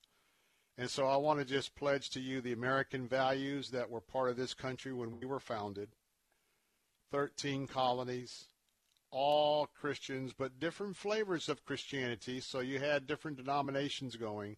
And 0.78 0.88
so 0.88 1.08
I 1.08 1.18
want 1.18 1.40
to 1.40 1.46
just 1.46 1.76
pledge 1.76 2.12
to 2.12 2.20
you 2.20 2.42
the 2.42 2.54
American 2.54 3.08
values 3.08 3.72
that 3.72 3.90
were 3.90 4.02
part 4.02 4.30
of 4.30 4.38
this 4.38 4.54
country 4.54 4.94
when 4.94 5.20
we 5.20 5.26
were 5.26 5.40
founded 5.40 5.90
13 7.12 7.68
colonies, 7.68 8.46
all 9.14 9.68
Christians, 9.80 10.34
but 10.36 10.60
different 10.60 10.98
flavors 10.98 11.48
of 11.48 11.64
Christianity. 11.64 12.40
So 12.40 12.60
you 12.60 12.80
had 12.80 13.08
different 13.08 13.38
denominations 13.38 14.16
going. 14.16 14.58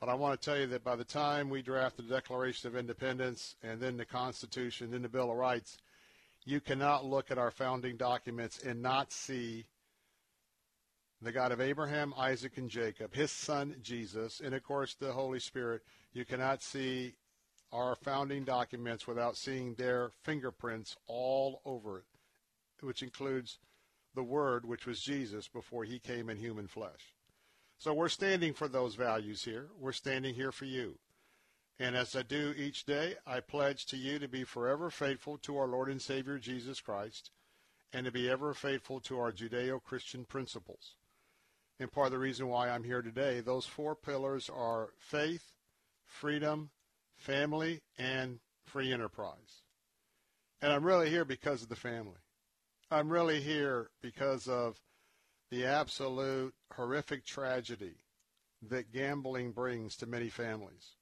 But 0.00 0.08
I 0.08 0.14
want 0.14 0.40
to 0.40 0.44
tell 0.44 0.58
you 0.58 0.66
that 0.68 0.82
by 0.82 0.96
the 0.96 1.04
time 1.04 1.48
we 1.48 1.62
drafted 1.62 2.08
the 2.08 2.14
Declaration 2.14 2.68
of 2.68 2.76
Independence 2.76 3.54
and 3.62 3.80
then 3.80 3.96
the 3.96 4.04
Constitution, 4.04 4.90
then 4.90 5.02
the 5.02 5.08
Bill 5.08 5.30
of 5.30 5.36
Rights, 5.36 5.78
you 6.44 6.60
cannot 6.60 7.04
look 7.04 7.30
at 7.30 7.38
our 7.38 7.52
founding 7.52 7.96
documents 7.96 8.58
and 8.64 8.82
not 8.82 9.12
see 9.12 9.66
the 11.20 11.30
God 11.30 11.52
of 11.52 11.60
Abraham, 11.60 12.12
Isaac, 12.18 12.56
and 12.56 12.68
Jacob, 12.68 13.14
his 13.14 13.30
son 13.30 13.76
Jesus, 13.80 14.40
and 14.44 14.54
of 14.54 14.64
course 14.64 14.94
the 14.94 15.12
Holy 15.12 15.38
Spirit. 15.38 15.82
You 16.12 16.24
cannot 16.24 16.62
see 16.62 17.14
our 17.72 17.94
founding 17.94 18.44
documents 18.44 19.06
without 19.06 19.36
seeing 19.36 19.74
their 19.74 20.10
fingerprints 20.24 20.96
all 21.06 21.62
over 21.64 21.98
it, 21.98 22.04
which 22.80 23.04
includes 23.04 23.58
the 24.14 24.22
Word, 24.22 24.64
which 24.66 24.86
was 24.86 25.00
Jesus 25.00 25.48
before 25.48 25.84
he 25.84 25.98
came 25.98 26.28
in 26.28 26.36
human 26.36 26.66
flesh. 26.66 27.14
So 27.78 27.92
we're 27.92 28.08
standing 28.08 28.54
for 28.54 28.68
those 28.68 28.94
values 28.94 29.44
here. 29.44 29.68
We're 29.78 29.92
standing 29.92 30.34
here 30.34 30.52
for 30.52 30.66
you. 30.66 30.98
And 31.78 31.96
as 31.96 32.14
I 32.14 32.22
do 32.22 32.54
each 32.56 32.84
day, 32.84 33.16
I 33.26 33.40
pledge 33.40 33.86
to 33.86 33.96
you 33.96 34.18
to 34.18 34.28
be 34.28 34.44
forever 34.44 34.90
faithful 34.90 35.38
to 35.38 35.56
our 35.56 35.66
Lord 35.66 35.88
and 35.88 36.00
Savior 36.00 36.38
Jesus 36.38 36.80
Christ 36.80 37.30
and 37.92 38.04
to 38.06 38.12
be 38.12 38.30
ever 38.30 38.54
faithful 38.54 39.00
to 39.00 39.18
our 39.18 39.32
Judeo-Christian 39.32 40.24
principles. 40.26 40.94
And 41.80 41.90
part 41.90 42.06
of 42.06 42.12
the 42.12 42.18
reason 42.18 42.48
why 42.48 42.68
I'm 42.68 42.84
here 42.84 43.02
today, 43.02 43.40
those 43.40 43.66
four 43.66 43.96
pillars 43.96 44.48
are 44.48 44.90
faith, 44.98 45.52
freedom, 46.04 46.70
family, 47.16 47.80
and 47.98 48.38
free 48.64 48.92
enterprise. 48.92 49.62
And 50.60 50.72
I'm 50.72 50.84
really 50.84 51.10
here 51.10 51.24
because 51.24 51.62
of 51.62 51.68
the 51.68 51.74
family. 51.74 52.20
I'm 52.92 53.08
really 53.08 53.40
here 53.40 53.88
because 54.02 54.46
of 54.46 54.78
the 55.50 55.64
absolute 55.64 56.54
horrific 56.74 57.24
tragedy 57.24 57.94
that 58.68 58.92
gambling 58.92 59.52
brings 59.52 59.96
to 59.96 60.06
many 60.06 60.28
families, 60.28 60.96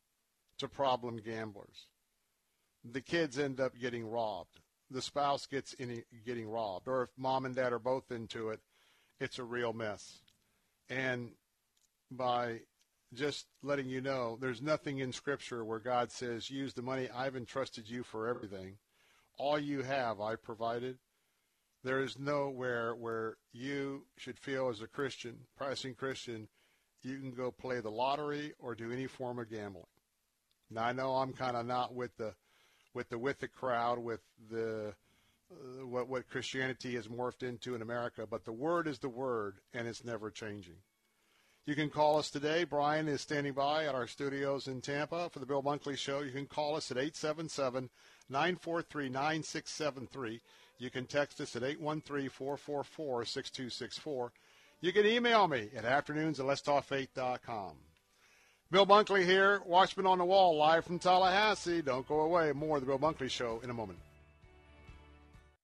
to 0.59 0.69
problem 0.69 1.17
gamblers. 1.17 1.89
The 2.85 3.01
kids 3.01 3.41
end 3.41 3.59
up 3.59 3.73
getting 3.77 4.09
robbed. 4.09 4.61
The 4.89 5.03
spouse 5.03 5.47
gets 5.47 5.75
any, 5.81 6.05
getting 6.25 6.49
robbed. 6.49 6.87
Or 6.87 7.03
if 7.03 7.11
mom 7.17 7.45
and 7.45 7.57
dad 7.57 7.73
are 7.73 7.81
both 7.81 8.13
into 8.13 8.51
it, 8.51 8.61
it's 9.19 9.41
a 9.41 9.45
real 9.45 9.73
mess. 9.73 10.21
And 10.89 11.33
by 12.09 12.61
just 13.15 13.47
letting 13.65 13.89
you 13.89 14.01
know, 14.01 14.39
there's 14.41 14.63
nothing 14.63 15.01
in 15.01 15.13
Scripture 15.13 15.65
where 15.65 15.81
God 15.81 16.13
says, 16.13 16.51
use 16.51 16.73
the 16.73 16.83
money 16.83 17.09
I've 17.13 17.35
entrusted 17.35 17.91
you 17.91 18.05
for 18.05 18.29
everything. 18.29 18.77
All 19.39 19.59
you 19.59 19.83
have, 19.83 20.21
I 20.21 20.37
provided. 20.37 20.99
There 21.83 22.01
is 22.01 22.19
nowhere 22.19 22.95
where 22.95 23.37
you 23.53 24.05
should 24.17 24.39
feel 24.39 24.69
as 24.69 24.83
a 24.83 24.87
Christian, 24.87 25.39
practicing 25.57 25.95
Christian, 25.95 26.49
you 27.03 27.19
can 27.19 27.33
go 27.33 27.51
play 27.51 27.81
the 27.81 27.91
lottery 27.91 28.53
or 28.59 28.75
do 28.75 28.93
any 28.93 29.07
form 29.07 29.39
of 29.39 29.51
gambling. 29.51 29.87
Now 30.71 30.85
I 30.85 30.93
know 30.93 31.17
I'm 31.17 31.33
kind 31.33 31.57
of 31.57 31.67
not 31.67 31.95
with 31.95 32.17
the 32.17 32.35
with 32.93 33.09
the 33.09 33.19
with 33.19 33.39
the 33.39 33.49
crowd 33.49 33.99
with 33.99 34.21
the 34.51 34.95
uh, 35.51 35.87
what 35.87 36.09
what 36.09 36.29
Christianity 36.29 36.95
has 36.95 37.09
morphed 37.09 37.43
into 37.43 37.75
in 37.75 37.83
America, 37.83 38.27
but 38.31 38.45
the 38.45 38.53
word 38.53 38.87
is 38.87 38.99
the 38.99 39.09
word 39.09 39.61
and 39.73 39.89
it's 39.89 40.05
never 40.05 40.31
changing. 40.31 40.77
You 41.67 41.75
can 41.75 41.91
call 41.91 42.19
us 42.19 42.31
today. 42.31 42.65
Brian 42.65 43.07
is 43.07 43.21
standing 43.21 43.53
by 43.53 43.85
at 43.85 43.95
our 43.95 44.07
studios 44.07 44.67
in 44.67 44.81
Tampa 44.81 45.29
for 45.31 45.39
the 45.39 45.47
Bill 45.47 45.63
Bunkley 45.63 45.97
Show. 45.97 46.21
You 46.21 46.33
can 46.33 46.47
call 46.47 46.75
us 46.75 46.91
at 46.91 46.97
877 46.97 47.91
943 48.29 49.09
9673. 49.09 50.41
You 50.81 50.91
can 50.91 51.05
text 51.05 51.41
us 51.43 51.55
at 51.57 51.63
813-444-6264. 51.63 54.31
You 54.81 54.93
can 54.95 55.05
email 55.05 55.47
me 55.47 55.69
at 55.77 55.85
afternoons 55.85 56.41
at 56.41 56.47
letstalkfaith.com. 56.47 57.73
Bill 58.71 58.87
Bunkley 58.87 59.27
here, 59.27 59.61
Watchman 59.67 60.07
on 60.07 60.17
the 60.17 60.25
Wall, 60.25 60.57
live 60.57 60.87
from 60.87 60.99
Tallahassee. 60.99 61.83
Don't 61.83 62.09
go 62.09 62.21
away. 62.21 62.53
More 62.53 62.79
of 62.79 62.83
the 62.83 62.87
Bill 62.87 62.99
Bunkley 62.99 63.31
Show 63.31 63.61
in 63.63 63.69
a 63.69 63.75
moment. 63.75 63.99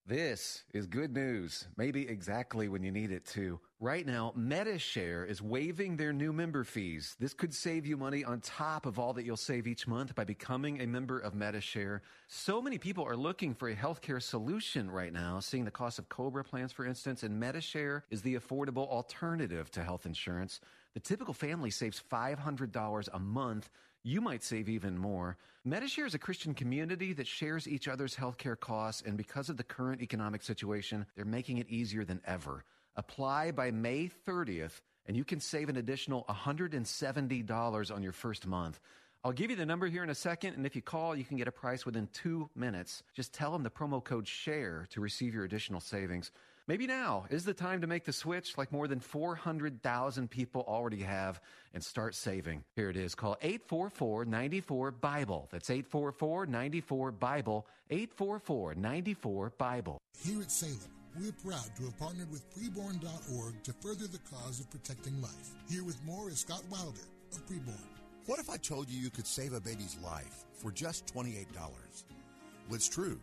This 0.07 0.65
is 0.75 0.87
good 0.87 1.15
news, 1.15 1.67
maybe 1.79 2.07
exactly 2.07 2.69
when 2.69 2.83
you 2.83 2.93
need 2.93 3.11
it 3.11 3.25
to. 3.29 3.59
Right 3.79 4.07
now, 4.07 4.33
Medi-Share 4.35 5.27
is 5.27 5.43
waiving 5.43 5.99
their 5.99 6.11
new 6.11 6.33
member 6.33 6.65
fees. 6.65 7.15
This 7.21 7.35
could 7.35 7.53
save 7.53 7.85
you 7.85 7.99
money 7.99 8.25
on 8.25 8.41
top 8.41 8.87
of 8.87 8.99
all 8.99 9.13
that 9.13 9.27
you'll 9.27 9.37
save 9.37 9.67
each 9.67 9.87
month 9.87 10.15
by 10.15 10.25
becoming 10.25 10.81
a 10.81 10.87
member 10.87 11.19
of 11.19 11.35
Medi-Share. 11.35 12.01
So 12.27 12.63
many 12.63 12.79
people 12.79 13.05
are 13.05 13.19
looking 13.19 13.53
for 13.53 13.69
a 13.69 13.77
healthcare 13.77 14.23
solution 14.23 14.91
right 14.91 15.13
now, 15.13 15.41
seeing 15.41 15.67
the 15.67 15.71
cost 15.71 15.99
of 15.99 16.09
Cobra 16.09 16.43
plans, 16.43 16.73
for 16.73 16.87
instance, 16.87 17.23
and 17.23 17.39
Medi-Share 17.39 18.05
is 18.09 18.23
the 18.23 18.37
affordable 18.37 18.89
alternative 18.89 19.71
to 19.73 19.85
health 19.85 20.07
insurance. 20.07 20.61
The 20.95 21.01
typical 21.01 21.35
family 21.35 21.71
saves 21.71 22.03
$500 22.11 23.09
a 23.13 23.19
month 23.19 23.69
you 24.03 24.23
might 24.23 24.43
save 24.43 24.71
even 24.71 24.97
more. 24.97 25.37
Medi-Share 25.65 26.07
is 26.07 26.15
a 26.15 26.19
Christian 26.19 26.55
community 26.55 27.13
that 27.13 27.27
shares 27.27 27.69
each 27.69 27.89
other's 27.89 28.17
healthcare 28.17 28.59
costs, 28.59 29.03
and 29.05 29.19
because 29.19 29.51
of 29.51 29.59
the 29.59 29.65
current 29.65 30.01
economic 30.01 30.43
situation, 30.43 31.05
they're 31.15 31.27
making 31.27 31.59
it 31.59 31.69
easier 31.69 32.05
than 32.05 32.23
ever. 32.25 32.65
Apply 32.97 33.51
by 33.51 33.71
May 33.71 34.11
30th, 34.27 34.81
and 35.07 35.17
you 35.17 35.25
can 35.25 35.39
save 35.39 35.69
an 35.69 35.77
additional 35.77 36.25
$170 36.29 37.95
on 37.95 38.03
your 38.03 38.13
first 38.13 38.47
month. 38.47 38.81
I'll 39.23 39.33
give 39.33 39.51
you 39.51 39.57
the 39.57 39.67
number 39.67 39.87
here 39.87 40.03
in 40.03 40.11
a 40.11 40.15
second, 40.15 40.55
and 40.55 40.65
if 40.65 40.77
you 40.77 40.83
call, 40.83 41.17
you 41.17 41.25
can 41.25 41.37
get 41.37 41.49
a 41.49 41.53
price 41.53 41.85
within 41.85 42.09
two 42.13 42.49
minutes. 42.55 43.03
Just 43.13 43.33
tell 43.33 43.53
them 43.53 43.65
the 43.65 43.71
promo 43.71 44.03
code 44.03 44.27
SHARE 44.27 44.87
to 44.91 45.01
receive 45.01 45.35
your 45.35 45.45
additional 45.45 45.81
savings. 45.81 46.31
Maybe 46.69 46.87
now 46.87 47.27
is 47.29 47.45
the 47.45 47.53
time 47.53 47.83
to 47.83 47.87
make 47.87 48.05
the 48.05 48.13
switch 48.13 48.57
like 48.57 48.73
more 48.73 48.89
than 48.89 49.01
400,000 49.01 50.31
people 50.31 50.65
already 50.67 51.03
have 51.03 51.41
and 51.75 51.85
start 51.85 52.15
saving. 52.15 52.65
Here 52.77 52.89
it 52.89 52.97
is. 52.97 53.15
Call 53.15 53.37
844-94-BIBLE. 53.43 55.49
That's 55.51 55.69
844-94-BIBLE. 55.69 57.67
844-94-BIBLE. 57.91 59.99
Here 60.25 60.41
at 60.41 60.51
Salem, 60.51 60.79
we're 61.19 61.33
proud 61.33 61.75
to 61.77 61.85
have 61.85 61.99
partnered 61.99 62.31
with 62.31 62.45
preborn.org 62.55 63.63
to 63.63 63.73
further 63.81 64.07
the 64.07 64.21
cause 64.31 64.61
of 64.61 64.71
protecting 64.71 65.21
life. 65.23 65.55
Here 65.69 65.85
with 65.85 66.03
more 66.05 66.29
is 66.29 66.41
Scott 66.41 66.63
Wilder 66.71 67.01
of 67.33 67.47
Preborn. 67.47 67.81
What 68.27 68.39
if 68.39 68.51
I 68.51 68.57
told 68.57 68.91
you 68.91 69.01
you 69.01 69.11
could 69.11 69.27
save 69.27 69.53
a 69.53 69.61
baby's 69.61 69.97
life 70.03 70.45
for 70.55 70.71
just 70.71 71.07
$28? 71.15 71.47
Well, 71.55 72.75
it's 72.75 72.89
true. 72.89 73.21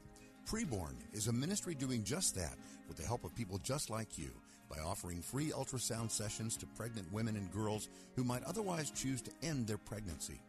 Preborn 0.48 0.96
is 1.14 1.28
a 1.28 1.34
ministry 1.34 1.76
doing 1.76 2.04
just 2.04 2.36
that 2.36 2.58
with 2.88 2.98
the 2.98 3.06
help 3.06 3.24
of 3.24 3.36
people 3.36 3.60
just 3.60 3.90
like 3.90 4.18
you 4.18 4.32
by 4.70 4.82
offering 4.82 5.22
free 5.22 5.52
ultrasound 5.52 6.10
sessions 6.10 6.58
to 6.58 6.66
pregnant 6.66 7.12
women 7.12 7.36
and 7.36 7.52
girls 7.52 7.90
who 8.16 8.24
might 8.24 8.44
otherwise 8.44 8.90
choose 8.92 9.22
to 9.22 9.32
end 9.44 9.68
their 9.68 9.78
pregnancy. 9.78 10.42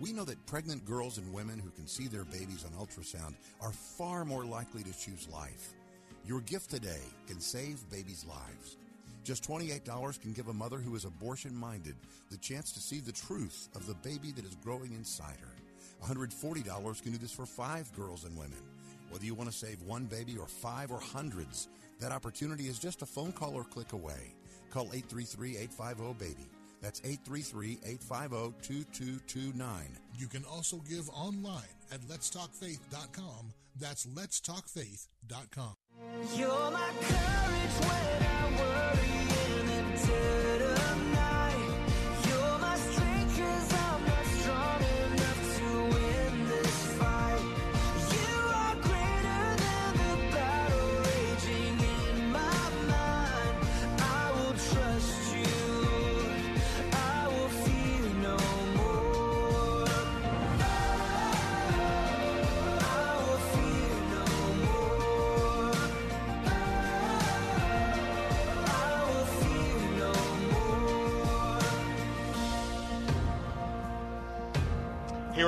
We 0.00 0.12
know 0.12 0.24
that 0.24 0.46
pregnant 0.46 0.84
girls 0.84 1.18
and 1.18 1.32
women 1.32 1.60
who 1.60 1.70
can 1.70 1.86
see 1.86 2.08
their 2.08 2.24
babies 2.24 2.64
on 2.64 2.72
ultrasound 2.72 3.34
are 3.60 3.72
far 3.72 4.24
more 4.24 4.44
likely 4.44 4.82
to 4.82 4.98
choose 4.98 5.28
life. 5.32 5.74
Your 6.24 6.40
gift 6.42 6.70
today 6.70 7.02
can 7.26 7.40
save 7.40 7.90
babies' 7.90 8.24
lives. 8.24 8.76
Just 9.24 9.42
$28 9.44 10.20
can 10.20 10.32
give 10.32 10.46
a 10.48 10.52
mother 10.52 10.78
who 10.78 10.94
is 10.94 11.04
abortion 11.04 11.52
minded 11.54 11.96
the 12.30 12.36
chance 12.38 12.70
to 12.72 12.80
see 12.80 13.00
the 13.00 13.12
truth 13.12 13.68
of 13.74 13.86
the 13.86 13.94
baby 14.08 14.30
that 14.32 14.44
is 14.44 14.56
growing 14.56 14.92
inside 14.92 15.36
her. 15.40 15.54
$140 16.06 17.02
can 17.02 17.12
do 17.12 17.18
this 17.18 17.32
for 17.32 17.46
five 17.46 17.90
girls 17.94 18.24
and 18.24 18.36
women. 18.36 18.58
Whether 19.10 19.24
you 19.24 19.34
want 19.34 19.50
to 19.50 19.56
save 19.56 19.82
one 19.82 20.04
baby 20.06 20.36
or 20.38 20.46
five 20.46 20.92
or 20.92 21.00
hundreds, 21.00 21.68
that 22.00 22.12
opportunity 22.12 22.64
is 22.64 22.78
just 22.78 23.02
a 23.02 23.06
phone 23.06 23.32
call 23.32 23.54
or 23.54 23.64
click 23.64 23.92
away. 23.92 24.34
Call 24.70 24.86
833-850-BABY. 24.86 26.48
That's 26.80 27.00
833-850-2229. 27.00 29.62
You 30.18 30.28
can 30.28 30.44
also 30.44 30.78
give 30.88 31.10
online 31.10 31.62
at 31.92 32.00
letstalkfaith.com. 32.02 33.52
That's 33.78 34.06
letstalkfaith.com. 34.06 35.74
You're 36.36 36.70
my 36.70 36.90
courage 37.00 37.76
when 37.86 38.22
I 38.22 38.50
worry 38.58 38.91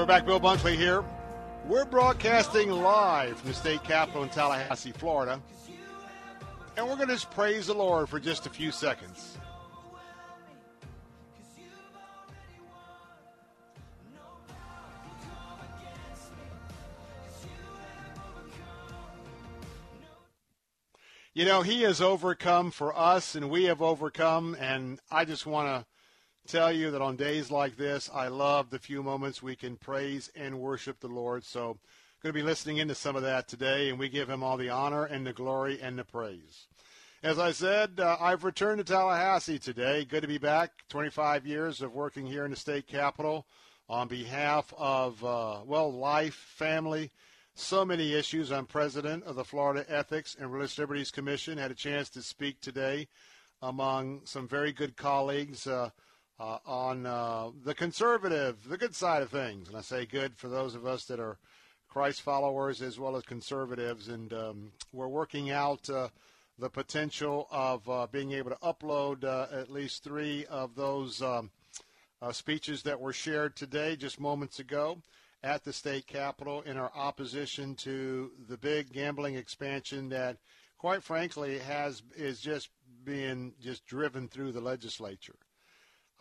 we're 0.05 0.09
back. 0.09 0.27
Bill 0.27 0.39
Bunkley 0.39 0.77
here. 0.77 1.03
We're 1.67 1.87
broadcasting 1.87 2.71
live 2.71 3.39
from 3.39 3.49
the 3.49 3.55
state 3.55 3.83
capitol 3.85 4.23
in 4.23 4.29
Tallahassee, 4.29 4.93
Florida. 4.93 5.41
And 6.77 6.87
we're 6.87 6.97
going 6.97 7.09
to 7.09 7.15
just 7.15 7.31
praise 7.31 7.69
the 7.69 7.75
Lord 7.75 8.11
for 8.11 8.21
just 8.21 8.45
a 8.45 8.51
few 8.51 8.71
seconds. 8.71 9.39
You 21.33 21.47
know, 21.47 21.63
He 21.63 21.81
has 21.81 22.03
overcome 22.03 22.73
for 22.73 22.95
us, 22.95 23.35
and 23.35 23.49
we 23.49 23.65
have 23.65 23.81
overcome. 23.81 24.55
And 24.61 25.01
I 25.11 25.25
just 25.25 25.47
want 25.47 25.69
to 25.69 25.87
tell 26.47 26.73
you 26.73 26.91
that 26.91 27.03
on 27.03 27.17
days 27.17 27.51
like 27.51 27.77
this, 27.77 28.11
I 28.13 28.29
love 28.29 28.71
the 28.71 28.79
few 28.79 29.03
moments 29.03 29.43
we 29.43 29.57
can 29.57 29.77
praise 29.77 30.31
and 30.37 30.61
worship 30.61 31.01
the 31.01 31.09
Lord. 31.09 31.45
So, 31.45 31.79
going 32.23 32.33
to 32.33 32.41
be 32.41 32.43
listening 32.43 32.79
into 32.79 32.95
some 32.95 33.17
of 33.17 33.23
that 33.23 33.49
today, 33.49 33.91
and 33.91 33.99
we 33.99 34.09
give 34.09 34.31
Him 34.31 34.43
all 34.43 34.57
the 34.57 34.71
honor 34.71 35.05
and 35.05 35.27
the 35.27 35.33
glory 35.33 35.81
and 35.81 35.99
the 35.99 36.05
praise. 36.05 36.67
As 37.23 37.39
I 37.39 37.53
said, 37.53 38.01
uh, 38.01 38.19
I've 38.21 38.45
returned 38.45 38.79
to 38.79 38.85
Tallahassee 38.85 39.59
today. 39.59 40.05
Good 40.05 40.23
to 40.23 40.29
be 40.29 40.39
back. 40.39 40.73
25 40.91 41.47
years 41.47 41.81
of 41.81 41.95
working 41.95 42.27
here 42.27 42.45
in 42.45 42.51
the 42.51 42.57
state 42.57 42.87
capitol 42.87 43.47
on 43.89 44.09
behalf 44.09 44.73
of, 44.77 45.25
uh, 45.25 45.61
well, 45.65 45.93
life, 45.93 46.35
family, 46.35 47.11
so 47.55 47.85
many 47.85 48.13
issues. 48.13 48.53
I'm 48.53 48.67
president 48.67 49.25
of 49.25 49.37
the 49.37 49.45
Florida 49.45 49.85
Ethics 49.89 50.37
and 50.39 50.53
Religious 50.53 50.79
Liberties 50.79 51.11
Commission. 51.11 51.57
Had 51.57 51.71
a 51.71 51.75
chance 51.75 52.11
to 52.11 52.23
speak 52.23 52.61
today 52.61 53.09
among 53.63 54.21
some 54.25 54.47
very 54.47 54.73
good 54.73 54.97
colleagues 54.97 55.67
uh, 55.67 55.91
uh, 56.39 56.59
on 56.67 57.07
uh, 57.07 57.51
the 57.65 57.75
conservative, 57.75 58.69
the 58.69 58.79
good 58.79 58.95
side 58.95 59.23
of 59.23 59.31
things. 59.31 59.69
And 59.69 59.77
I 59.77 59.81
say 59.81 60.07
good 60.07 60.37
for 60.37 60.49
those 60.49 60.75
of 60.75 60.87
us 60.87 61.05
that 61.07 61.21
are 61.21 61.39
Christ 61.89 62.23
followers 62.23 62.83
as 62.83 62.99
well 62.99 63.17
as 63.17 63.23
conservatives. 63.23 64.09
And 64.09 64.33
um, 64.33 64.73
we're 64.93 65.09
working 65.09 65.51
out 65.51 65.89
uh, 65.89 66.09
the 66.59 66.71
potential 66.71 67.47
of 67.51 67.89
uh, 67.89 68.07
being 68.11 68.33
able 68.33 68.51
to 68.51 68.57
upload 68.57 69.25
uh, 69.25 69.47
at 69.53 69.71
least 69.71 70.03
three 70.03 70.45
of 70.47 70.75
those 70.75 71.23
um, 71.23 71.51
uh, 72.23 72.33
speeches 72.33 72.83
that 72.83 73.01
were 73.01 73.13
shared 73.13 73.55
today, 73.55 73.97
just 73.97 74.21
moments 74.21 74.59
ago, 74.59 74.99
at 75.43 75.63
the 75.63 75.73
state 75.73 76.07
capitol 76.07 76.63
in 76.63 76.77
our 76.77 76.91
opposition 76.95 77.75
to 77.75 78.31
the 78.49 78.57
big 78.57 78.93
gambling 78.93 79.35
expansion 79.35 80.09
that, 80.09 80.39
quite 80.79 81.03
frankly, 81.03 81.59
has 81.59 82.03
is 82.17 82.41
just 82.41 82.71
being 83.05 83.53
just 83.61 83.85
driven 83.85 84.27
through 84.27 84.53
the 84.53 84.61
legislature. 84.61 85.37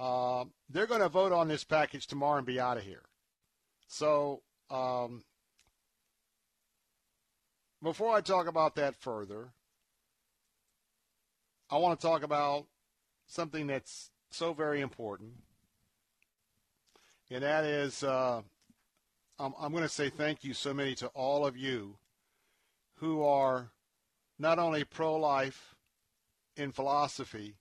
Uh, 0.04 0.44
they're 0.70 0.86
going 0.86 1.00
to 1.00 1.08
vote 1.08 1.32
on 1.32 1.48
this 1.48 1.64
package 1.64 2.08
tomorrow 2.08 2.36
and 2.36 2.46
be 2.46 2.60
out 2.60 2.76
of 2.76 2.84
here. 2.84 3.04
So, 3.88 4.42
um, 4.70 5.24
before 7.82 8.14
I 8.14 8.20
talk 8.20 8.48
about 8.48 8.76
that 8.76 8.98
further, 8.98 9.54
I 11.70 11.78
want 11.78 11.98
to 11.98 12.06
talk 12.06 12.22
about 12.22 12.66
something 13.28 13.66
that's 13.66 14.12
so 14.30 14.52
very 14.52 14.82
important, 14.82 15.36
and 17.32 17.42
that 17.42 17.64
is 17.64 18.04
uh, 18.04 18.42
I'm, 19.40 19.54
I'm 19.58 19.72
going 19.72 19.84
to 19.84 19.90
say 19.90 20.10
thank 20.10 20.44
you 20.44 20.54
so 20.54 20.74
many 20.74 20.96
to 20.96 21.08
all 21.16 21.46
of 21.46 21.56
you 21.56 21.96
who 22.96 23.24
are 23.24 23.72
not 24.38 24.60
only 24.60 24.84
pro-life 24.84 25.76
in 26.58 26.74
philosophy, 26.74 27.56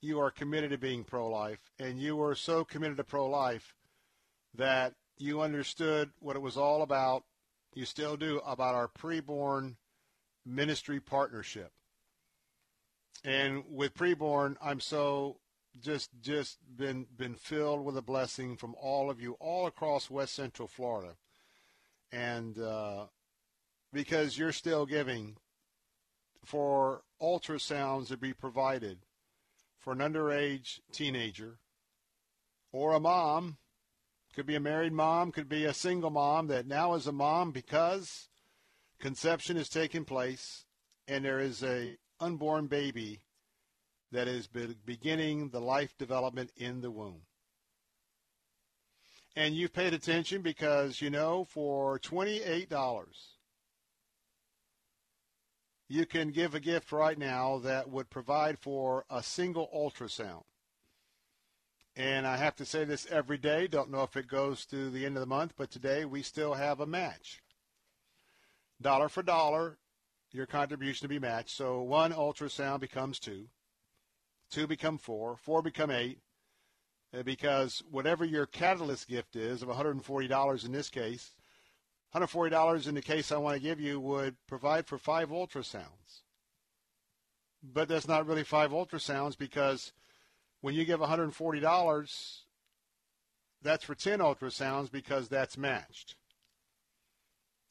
you 0.00 0.20
are 0.20 0.30
committed 0.30 0.70
to 0.70 0.78
being 0.78 1.04
pro-life, 1.04 1.70
and 1.78 2.00
you 2.00 2.16
were 2.16 2.34
so 2.34 2.64
committed 2.64 2.96
to 2.98 3.04
pro-life 3.04 3.74
that 4.54 4.94
you 5.18 5.40
understood 5.40 6.10
what 6.20 6.36
it 6.36 6.42
was 6.42 6.56
all 6.56 6.82
about. 6.82 7.24
You 7.74 7.84
still 7.84 8.16
do 8.16 8.40
about 8.46 8.74
our 8.74 8.88
preborn 8.88 9.76
ministry 10.44 11.00
partnership. 11.00 11.72
And 13.24 13.64
with 13.68 13.94
preborn, 13.94 14.56
I'm 14.62 14.80
so 14.80 15.38
just 15.80 16.10
just 16.20 16.58
been 16.76 17.06
been 17.16 17.34
filled 17.34 17.84
with 17.84 17.96
a 17.96 18.02
blessing 18.02 18.56
from 18.56 18.74
all 18.80 19.10
of 19.10 19.20
you 19.20 19.36
all 19.40 19.66
across 19.66 20.10
West 20.10 20.34
Central 20.34 20.68
Florida, 20.68 21.16
and 22.12 22.58
uh, 22.58 23.06
because 23.92 24.38
you're 24.38 24.52
still 24.52 24.86
giving 24.86 25.36
for 26.44 27.02
ultrasounds 27.20 28.08
to 28.08 28.16
be 28.16 28.32
provided 28.32 28.98
for 29.86 29.92
an 29.92 30.00
underage 30.00 30.80
teenager 30.90 31.60
or 32.72 32.94
a 32.94 32.98
mom, 32.98 33.56
could 34.34 34.44
be 34.44 34.56
a 34.56 34.60
married 34.60 34.92
mom, 34.92 35.30
could 35.30 35.48
be 35.48 35.64
a 35.64 35.72
single 35.72 36.10
mom 36.10 36.48
that 36.48 36.66
now 36.66 36.94
is 36.94 37.06
a 37.06 37.12
mom 37.12 37.52
because 37.52 38.28
conception 38.98 39.56
is 39.56 39.68
taking 39.68 40.04
place 40.04 40.64
and 41.06 41.24
there 41.24 41.38
is 41.38 41.62
a 41.62 41.96
unborn 42.18 42.66
baby 42.66 43.20
that 44.10 44.26
is 44.26 44.48
beginning 44.48 45.50
the 45.50 45.60
life 45.60 45.96
development 45.96 46.50
in 46.56 46.80
the 46.80 46.90
womb. 46.90 47.22
and 49.36 49.54
you've 49.54 49.72
paid 49.72 49.94
attention 49.94 50.42
because 50.42 51.00
you 51.00 51.10
know 51.10 51.44
for 51.44 52.00
$28 52.00 53.35
you 55.88 56.06
can 56.06 56.30
give 56.30 56.54
a 56.54 56.60
gift 56.60 56.90
right 56.92 57.18
now 57.18 57.58
that 57.58 57.88
would 57.88 58.10
provide 58.10 58.58
for 58.58 59.04
a 59.08 59.22
single 59.22 59.68
ultrasound. 59.74 60.42
And 61.94 62.26
I 62.26 62.36
have 62.36 62.56
to 62.56 62.66
say 62.66 62.84
this 62.84 63.06
every 63.10 63.38
day. 63.38 63.66
Don't 63.66 63.90
know 63.90 64.02
if 64.02 64.16
it 64.16 64.28
goes 64.28 64.66
to 64.66 64.90
the 64.90 65.06
end 65.06 65.16
of 65.16 65.20
the 65.20 65.26
month, 65.26 65.54
but 65.56 65.70
today 65.70 66.04
we 66.04 66.22
still 66.22 66.54
have 66.54 66.80
a 66.80 66.86
match. 66.86 67.40
Dollar 68.80 69.08
for 69.08 69.22
dollar, 69.22 69.78
your 70.32 70.44
contribution 70.44 71.04
to 71.04 71.08
be 71.08 71.18
matched. 71.18 71.56
So 71.56 71.80
one 71.80 72.12
ultrasound 72.12 72.80
becomes 72.80 73.18
two, 73.18 73.46
two 74.50 74.66
become 74.66 74.98
four, 74.98 75.36
four 75.38 75.62
become 75.62 75.90
eight, 75.90 76.18
uh, 77.16 77.22
because 77.22 77.82
whatever 77.90 78.24
your 78.24 78.44
catalyst 78.44 79.08
gift 79.08 79.36
is 79.36 79.62
of 79.62 79.68
$140 79.68 80.64
in 80.66 80.72
this 80.72 80.90
case, 80.90 81.32
$140 82.14 82.88
in 82.88 82.94
the 82.94 83.02
case 83.02 83.32
I 83.32 83.36
want 83.36 83.56
to 83.56 83.62
give 83.62 83.80
you 83.80 84.00
would 84.00 84.36
provide 84.46 84.86
for 84.86 84.98
five 84.98 85.30
ultrasounds. 85.30 86.22
But 87.62 87.88
that's 87.88 88.08
not 88.08 88.26
really 88.26 88.44
five 88.44 88.70
ultrasounds 88.70 89.36
because 89.36 89.92
when 90.60 90.74
you 90.74 90.84
give 90.84 91.00
$140, 91.00 92.40
that's 93.62 93.84
for 93.84 93.94
10 93.94 94.20
ultrasounds 94.20 94.90
because 94.90 95.28
that's 95.28 95.58
matched. 95.58 96.16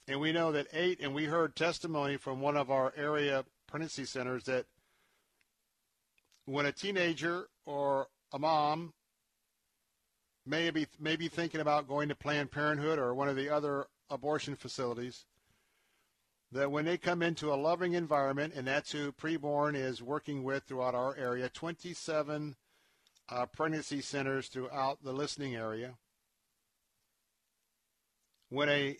And 0.07 0.19
we 0.19 0.31
know 0.31 0.51
that 0.51 0.67
eight, 0.71 0.99
and 1.01 1.15
we 1.15 1.25
heard 1.25 1.55
testimony 1.55 2.17
from 2.17 2.39
one 2.39 2.57
of 2.57 2.69
our 2.69 2.93
area 2.95 3.43
pregnancy 3.67 4.05
centers 4.05 4.43
that 4.43 4.65
when 6.45 6.67
a 6.67 6.71
teenager 6.71 7.47
or 7.65 8.07
a 8.31 8.37
mom 8.37 8.93
may 10.45 10.69
be, 10.69 10.85
may 10.99 11.15
be 11.15 11.27
thinking 11.27 11.61
about 11.61 11.87
going 11.87 12.09
to 12.09 12.15
Planned 12.15 12.51
Parenthood 12.51 12.99
or 12.99 13.15
one 13.15 13.29
of 13.29 13.35
the 13.35 13.49
other 13.49 13.87
abortion 14.09 14.55
facilities, 14.55 15.25
that 16.51 16.71
when 16.71 16.85
they 16.85 16.97
come 16.97 17.21
into 17.21 17.53
a 17.53 17.55
loving 17.55 17.93
environment, 17.93 18.53
and 18.55 18.67
that's 18.67 18.91
who 18.91 19.11
preborn 19.11 19.75
is 19.75 20.01
working 20.01 20.43
with 20.43 20.63
throughout 20.63 20.95
our 20.95 21.15
area, 21.17 21.49
27 21.49 22.55
uh, 23.29 23.45
pregnancy 23.47 24.01
centers 24.01 24.47
throughout 24.47 25.03
the 25.03 25.11
listening 25.11 25.55
area. 25.55 25.95
When 28.49 28.69
a 28.69 28.97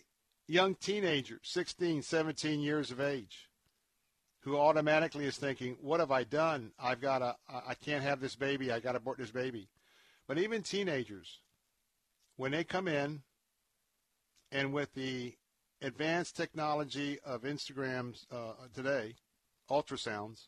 young 0.48 0.74
teenager, 0.74 1.40
16, 1.42 2.02
17 2.02 2.60
years 2.60 2.90
of 2.90 3.00
age, 3.00 3.48
who 4.40 4.56
automatically 4.56 5.24
is 5.24 5.36
thinking, 5.36 5.76
what 5.80 5.98
have 5.98 6.12
I 6.12 6.22
done? 6.22 6.70
I've 6.78 7.00
got 7.00 7.18
to, 7.18 7.36
I 7.48 7.74
can't 7.74 8.04
have 8.04 8.20
this 8.20 8.36
baby. 8.36 8.70
I 8.70 8.78
got 8.78 8.92
to 8.92 8.98
abort 8.98 9.18
this 9.18 9.32
baby. 9.32 9.68
But 10.28 10.38
even 10.38 10.62
teenagers, 10.62 11.40
when 12.36 12.52
they 12.52 12.62
come 12.62 12.86
in 12.86 13.22
and 14.50 14.72
with 14.72 14.92
the 14.94 15.34
advanced 15.82 16.36
technology 16.36 17.18
of 17.24 17.42
Instagrams 17.42 18.26
uh, 18.30 18.52
today, 18.74 19.14
ultrasounds, 19.70 20.46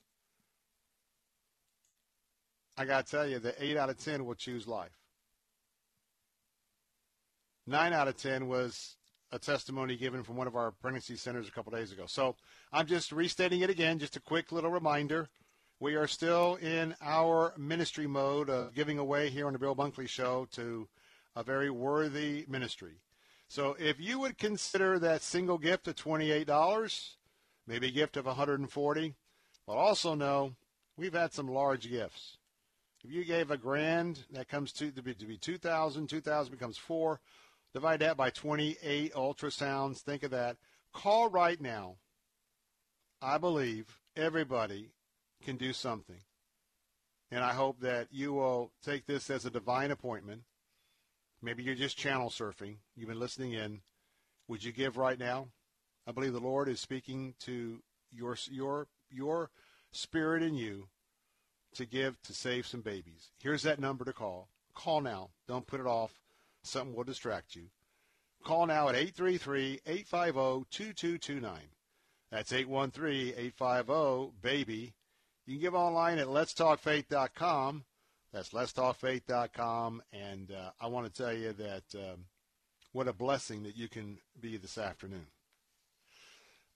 I 2.76 2.84
got 2.84 3.06
to 3.06 3.10
tell 3.10 3.26
you 3.26 3.38
that 3.40 3.56
8 3.58 3.76
out 3.76 3.90
of 3.90 3.98
10 3.98 4.24
will 4.24 4.36
choose 4.36 4.68
life. 4.68 4.92
9 7.66 7.92
out 7.92 8.08
of 8.08 8.16
10 8.16 8.46
was 8.46 8.96
a 9.30 9.38
testimony 9.38 9.96
given 9.96 10.22
from 10.22 10.36
one 10.36 10.46
of 10.46 10.56
our 10.56 10.70
pregnancy 10.70 11.16
centers 11.16 11.48
a 11.48 11.50
couple 11.50 11.72
days 11.72 11.92
ago. 11.92 12.04
So 12.06 12.36
I'm 12.72 12.86
just 12.86 13.12
restating 13.12 13.60
it 13.60 13.68
again, 13.68 13.98
just 13.98 14.16
a 14.16 14.20
quick 14.20 14.52
little 14.52 14.70
reminder. 14.70 15.28
We 15.80 15.96
are 15.96 16.06
still 16.06 16.56
in 16.56 16.94
our 17.02 17.52
ministry 17.58 18.06
mode 18.06 18.48
of 18.48 18.74
giving 18.74 18.98
away 18.98 19.28
here 19.28 19.46
on 19.46 19.52
the 19.52 19.58
Bill 19.58 19.76
Bunkley 19.76 20.08
Show 20.08 20.48
to 20.52 20.88
a 21.36 21.42
very 21.42 21.70
worthy 21.70 22.46
ministry. 22.48 23.00
So 23.48 23.76
if 23.78 23.98
you 23.98 24.18
would 24.20 24.36
consider 24.36 24.98
that 24.98 25.22
single 25.22 25.56
gift 25.56 25.88
of 25.88 25.96
$28, 25.96 27.14
maybe 27.66 27.88
a 27.88 27.92
gift 27.92 28.16
of 28.18 28.26
140, 28.26 29.14
but 29.66 29.72
also 29.72 30.14
know 30.14 30.54
we've 30.96 31.14
had 31.14 31.32
some 31.32 31.48
large 31.48 31.88
gifts. 31.88 32.36
If 33.02 33.10
you 33.10 33.24
gave 33.24 33.50
a 33.50 33.56
grand, 33.56 34.24
that 34.32 34.48
comes 34.48 34.72
to, 34.74 34.90
to 34.90 35.02
be, 35.02 35.14
to 35.14 35.24
be 35.24 35.38
2,000. 35.38 36.08
2,000 36.08 36.50
becomes 36.50 36.76
four. 36.76 37.20
Divide 37.72 38.00
that 38.00 38.16
by 38.16 38.30
28 38.30 39.14
ultrasounds. 39.14 39.98
Think 39.98 40.24
of 40.24 40.30
that. 40.32 40.56
Call 40.92 41.30
right 41.30 41.60
now. 41.60 41.96
I 43.22 43.38
believe 43.38 43.98
everybody 44.16 44.90
can 45.42 45.56
do 45.56 45.72
something. 45.72 46.20
And 47.30 47.44
I 47.44 47.52
hope 47.52 47.80
that 47.80 48.08
you 48.10 48.32
will 48.32 48.72
take 48.82 49.06
this 49.06 49.30
as 49.30 49.44
a 49.44 49.50
divine 49.50 49.90
appointment. 49.90 50.42
Maybe 51.40 51.62
you're 51.62 51.74
just 51.74 51.96
channel 51.96 52.30
surfing. 52.30 52.76
You've 52.96 53.08
been 53.08 53.20
listening 53.20 53.52
in. 53.52 53.80
Would 54.48 54.64
you 54.64 54.72
give 54.72 54.96
right 54.96 55.18
now? 55.18 55.48
I 56.06 56.12
believe 56.12 56.32
the 56.32 56.40
Lord 56.40 56.68
is 56.68 56.80
speaking 56.80 57.34
to 57.40 57.82
your 58.10 58.36
your 58.50 58.88
your 59.10 59.50
spirit 59.92 60.42
in 60.42 60.54
you 60.54 60.88
to 61.74 61.86
give 61.86 62.20
to 62.22 62.32
save 62.32 62.66
some 62.66 62.80
babies. 62.80 63.30
Here's 63.40 63.62
that 63.62 63.78
number 63.78 64.04
to 64.04 64.12
call. 64.12 64.48
Call 64.74 65.00
now. 65.00 65.30
Don't 65.46 65.66
put 65.66 65.80
it 65.80 65.86
off. 65.86 66.20
Something 66.62 66.96
will 66.96 67.04
distract 67.04 67.54
you. 67.54 67.70
Call 68.44 68.66
now 68.66 68.88
at 68.88 68.94
833-850-2229. 68.94 71.58
That's 72.30 72.52
813-850-BABY. 72.52 74.94
You 75.46 75.54
can 75.54 75.60
give 75.60 75.74
online 75.74 76.18
at 76.18 76.28
letstalkfaith.com. 76.28 77.84
That's 78.32 78.50
letstalkfaith.com. 78.50 80.02
And 80.12 80.50
uh, 80.50 80.70
I 80.80 80.86
want 80.86 81.12
to 81.12 81.22
tell 81.22 81.32
you 81.32 81.52
that 81.54 81.84
um, 81.94 82.24
what 82.92 83.08
a 83.08 83.12
blessing 83.12 83.62
that 83.62 83.76
you 83.76 83.88
can 83.88 84.18
be 84.40 84.56
this 84.56 84.78
afternoon. 84.78 85.26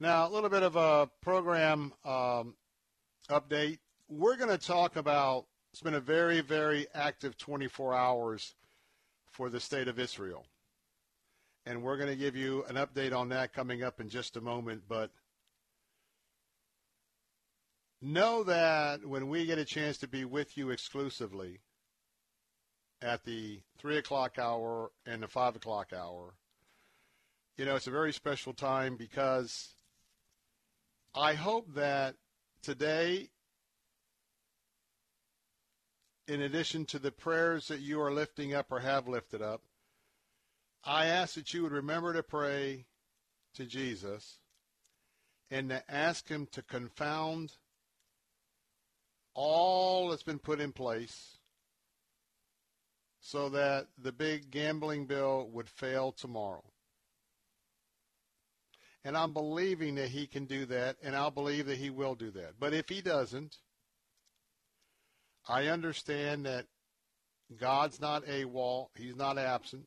Now, 0.01 0.27
a 0.27 0.31
little 0.31 0.51
bit 0.51 0.63
of 0.63 0.77
a 0.77 1.09
program 1.21 1.93
um, 2.05 2.55
update. 3.31 3.79
We're 4.09 4.37
going 4.37 4.51
to 4.51 4.59
talk 4.59 4.97
about, 4.97 5.47
it's 5.73 5.83
been 5.83 5.95
a 5.95 6.01
very, 6.01 6.41
very 6.41 6.87
active 6.95 7.39
24 7.39 7.95
hours 7.95 8.55
for 9.31 9.49
the 9.49 9.61
state 9.61 9.89
of 9.89 9.99
Israel. 9.99 10.45
And 11.65 11.83
we're 11.83 11.97
going 11.97 12.09
to 12.09 12.17
give 12.17 12.35
you 12.35 12.65
an 12.69 12.75
update 12.75 13.17
on 13.17 13.29
that 13.29 13.53
coming 13.53 13.85
up 13.85 14.01
in 14.01 14.09
just 14.09 14.37
a 14.37 14.41
moment. 14.41 14.83
But 14.89 15.11
know 18.03 18.43
that 18.45 19.07
when 19.07 19.29
we 19.29 19.47
get 19.47 19.59
a 19.59 19.65
chance 19.65 19.97
to 19.99 20.09
be 20.09 20.25
with 20.25 20.57
you 20.57 20.71
exclusively 20.71 21.61
at 23.01 23.25
the 23.25 23.61
3 23.79 23.99
o'clock 23.99 24.39
hour 24.39 24.91
and 25.07 25.23
the 25.23 25.29
5 25.29 25.57
o'clock 25.57 25.93
hour, 25.93 26.35
you 27.57 27.65
know, 27.65 27.77
it's 27.77 27.87
a 27.87 27.93
very 27.93 28.13
special 28.13 28.53
time 28.53 28.97
because 28.97 29.75
I 31.15 31.35
hope 31.35 31.75
that 31.75 32.17
today, 32.63 33.29
in 36.27 36.41
addition 36.43 36.87
to 36.87 36.99
the 36.99 37.13
prayers 37.13 37.69
that 37.69 37.81
you 37.81 38.01
are 38.01 38.13
lifting 38.13 38.53
up 38.53 38.73
or 38.73 38.81
have 38.81 39.07
lifted 39.07 39.43
up, 39.43 39.63
I 40.85 41.07
ask 41.07 41.35
that 41.35 41.55
you 41.55 41.63
would 41.63 41.73
remember 41.73 42.13
to 42.13 42.23
pray 42.23 42.87
to 43.55 43.65
Jesus 43.65 44.39
and 45.51 45.69
to 45.69 45.83
ask 45.89 46.29
him 46.29 46.49
to 46.53 46.63
confound 46.63 47.53
all 49.35 50.11
that's 50.11 50.23
been 50.23 50.39
put 50.39 50.61
in 50.61 50.73
place 50.73 51.39
so 53.21 53.49
that 53.51 53.87
the 53.99 54.13
big 54.13 54.51
gambling 54.51 55.07
bill 55.07 55.49
would 55.53 55.69
fail 55.69 56.13
tomorrow. 56.13 56.65
And 59.05 59.17
I'm 59.17 59.33
believing 59.33 59.97
that 59.97 60.09
he 60.09 60.27
can 60.27 60.45
do 60.45 60.67
that, 60.67 60.97
and 61.03 61.17
I'll 61.17 61.31
believe 61.31 61.67
that 61.67 61.79
he 61.79 61.91
will 61.91 62.15
do 62.15 62.31
that. 62.33 62.55
But 62.59 62.73
if 62.73 62.89
he 62.89 63.01
doesn't, 63.01 63.57
I 65.49 65.69
understand 65.69 66.47
that 66.47 66.67
God's 67.59 68.01
not 68.01 68.23
a 68.29 68.45
wall. 68.45 68.91
He's 68.97 69.17
not 69.17 69.39
absent. 69.39 69.87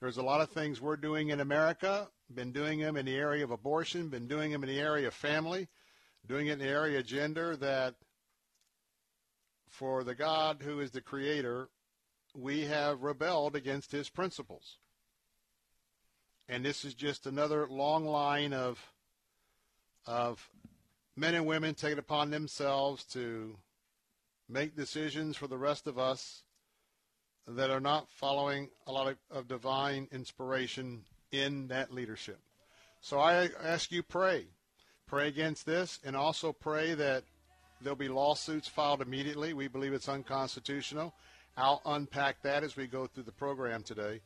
There's 0.00 0.18
a 0.18 0.22
lot 0.22 0.40
of 0.40 0.50
things 0.50 0.80
we're 0.80 0.96
doing 0.96 1.30
in 1.30 1.40
America, 1.40 2.08
been 2.32 2.52
doing 2.52 2.80
them 2.80 2.96
in 2.96 3.06
the 3.06 3.16
area 3.16 3.44
of 3.44 3.50
abortion, 3.50 4.08
been 4.08 4.26
doing 4.26 4.50
them 4.52 4.62
in 4.62 4.68
the 4.68 4.80
area 4.80 5.08
of 5.08 5.14
family, 5.14 5.68
doing 6.26 6.48
it 6.48 6.54
in 6.54 6.58
the 6.58 6.66
area 6.66 6.98
of 6.98 7.06
gender 7.06 7.56
that 7.56 7.94
for 9.72 10.04
the 10.04 10.14
God 10.14 10.58
who 10.62 10.80
is 10.80 10.90
the 10.90 11.00
creator, 11.00 11.70
we 12.36 12.66
have 12.66 13.02
rebelled 13.02 13.56
against 13.56 13.90
his 13.90 14.10
principles. 14.10 14.76
And 16.48 16.64
this 16.64 16.84
is 16.84 16.94
just 16.94 17.26
another 17.26 17.66
long 17.66 18.04
line 18.04 18.52
of 18.52 18.78
of 20.04 20.50
men 21.16 21.34
and 21.34 21.46
women 21.46 21.74
taking 21.74 21.98
upon 21.98 22.30
themselves 22.30 23.04
to 23.04 23.56
make 24.48 24.76
decisions 24.76 25.36
for 25.36 25.46
the 25.46 25.56
rest 25.56 25.86
of 25.86 25.98
us 25.98 26.42
that 27.46 27.70
are 27.70 27.80
not 27.80 28.10
following 28.10 28.68
a 28.86 28.92
lot 28.92 29.08
of, 29.08 29.16
of 29.30 29.48
divine 29.48 30.08
inspiration 30.12 31.04
in 31.30 31.68
that 31.68 31.92
leadership. 31.92 32.40
So 33.00 33.18
I 33.18 33.48
ask 33.62 33.90
you 33.90 34.02
pray. 34.02 34.46
Pray 35.06 35.28
against 35.28 35.66
this 35.66 35.98
and 36.04 36.16
also 36.16 36.52
pray 36.52 36.94
that 36.94 37.24
there'll 37.82 37.96
be 37.96 38.08
lawsuits 38.08 38.68
filed 38.68 39.02
immediately. 39.02 39.52
We 39.52 39.68
believe 39.68 39.92
it's 39.92 40.08
unconstitutional. 40.08 41.14
I'll 41.56 41.82
unpack 41.84 42.42
that 42.42 42.64
as 42.64 42.76
we 42.76 42.86
go 42.86 43.06
through 43.06 43.24
the 43.24 43.32
program 43.32 43.82
today. 43.82 44.20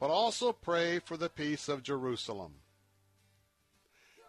but 0.00 0.10
also 0.10 0.52
pray 0.52 1.00
for 1.00 1.16
the 1.16 1.28
peace 1.28 1.68
of 1.68 1.82
Jerusalem. 1.82 2.54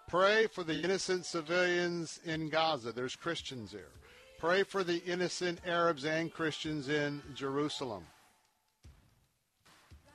Pray 0.08 0.47
for 0.47 0.63
the 0.63 0.82
innocent 0.82 1.25
civilians 1.25 2.19
in 2.25 2.49
Gaza. 2.49 2.91
There's 2.91 3.15
Christians 3.15 3.71
there. 3.71 3.91
Pray 4.39 4.63
for 4.63 4.84
the 4.84 5.03
innocent 5.05 5.60
Arabs 5.67 6.05
and 6.05 6.34
Christians 6.34 6.89
in 6.89 7.21
Jerusalem. 7.36 8.05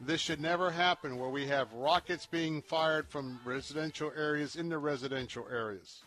This 0.01 0.21
should 0.21 0.40
never 0.40 0.71
happen 0.73 1.19
where 1.19 1.31
we 1.31 1.47
have 1.47 1.73
rockets 1.73 2.27
being 2.27 2.61
fired 2.61 3.09
from 3.09 3.38
residential 3.45 4.11
areas 4.17 4.57
into 4.57 4.79
residential 4.79 5.47
areas. 5.51 6.03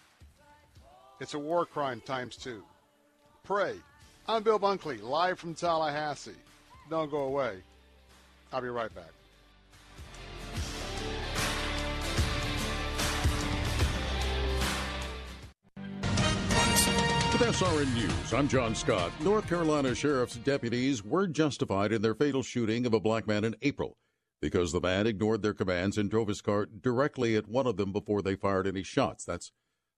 It's 1.20 1.34
a 1.34 1.40
war 1.40 1.66
crime 1.66 2.00
times 2.02 2.36
two. 2.36 2.64
Pray. 3.44 3.76
I'm 4.28 4.44
Bill 4.44 4.60
Bunkley, 4.60 5.02
live 5.02 5.40
from 5.40 5.56
Tallahassee. 5.56 6.32
Don't 6.90 7.10
go 7.10 7.22
away. 7.22 7.58
I'll 8.54 8.62
be 8.62 8.68
right 8.68 8.94
back. 8.94 9.06
With 17.34 17.42
SRN 17.42 17.94
News, 17.94 18.34
I'm 18.34 18.48
John 18.48 18.76
Scott. 18.76 19.12
North 19.22 19.48
Carolina 19.48 19.94
Sheriff's 19.96 20.38
deputies 20.38 21.04
were 21.04 21.28
justified 21.28 21.92
in 21.92 22.02
their 22.02 22.16
fatal 22.16 22.44
shooting 22.44 22.86
of 22.86 22.94
a 22.94 23.00
black 23.00 23.28
man 23.28 23.44
in 23.44 23.56
April 23.62 23.98
because 24.42 24.72
the 24.72 24.82
man 24.82 25.08
ignored 25.08 25.42
their 25.42 25.54
commands 25.54 25.98
and 25.98 26.12
drove 26.12 26.28
his 26.28 26.42
car 26.42 26.66
directly 26.66 27.36
at 27.36 27.48
one 27.48 27.68
of 27.68 27.78
them 27.78 27.92
before 27.92 28.22
they 28.22 28.36
fired 28.36 28.68
any 28.68 28.84
shots. 28.84 29.24
That's 29.24 29.52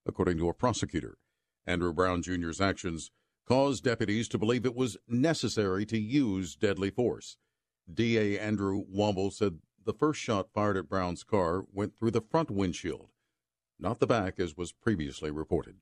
according 0.10 0.38
to 0.40 0.50
a 0.50 0.54
prosecutor. 0.54 1.18
Andrew 1.66 1.94
Brown 1.94 2.22
Jr.'s 2.22 2.60
actions 2.60 3.12
caused 3.48 3.86
deputies 3.86 4.28
to 4.28 4.38
believe 4.38 4.66
it 4.66 4.76
was 4.76 4.98
necessary 5.08 5.86
to 5.86 5.98
use 5.98 6.56
deadly 6.56 6.90
force. 6.90 7.38
DA 7.92 8.38
Andrew 8.38 8.84
Womble 8.94 9.32
said 9.32 9.60
the 9.86 9.94
first 9.94 10.20
shot 10.20 10.50
fired 10.54 10.78
at 10.78 10.90
Brown's 10.90 11.24
car 11.24 11.64
went 11.72 11.98
through 11.98 12.12
the 12.12 12.22
front 12.22 12.52
windshield, 12.52 13.10
not 13.80 14.00
the 14.00 14.06
back, 14.06 14.40
as 14.40 14.58
was 14.58 14.72
previously 14.72 15.32
reported. 15.32 15.78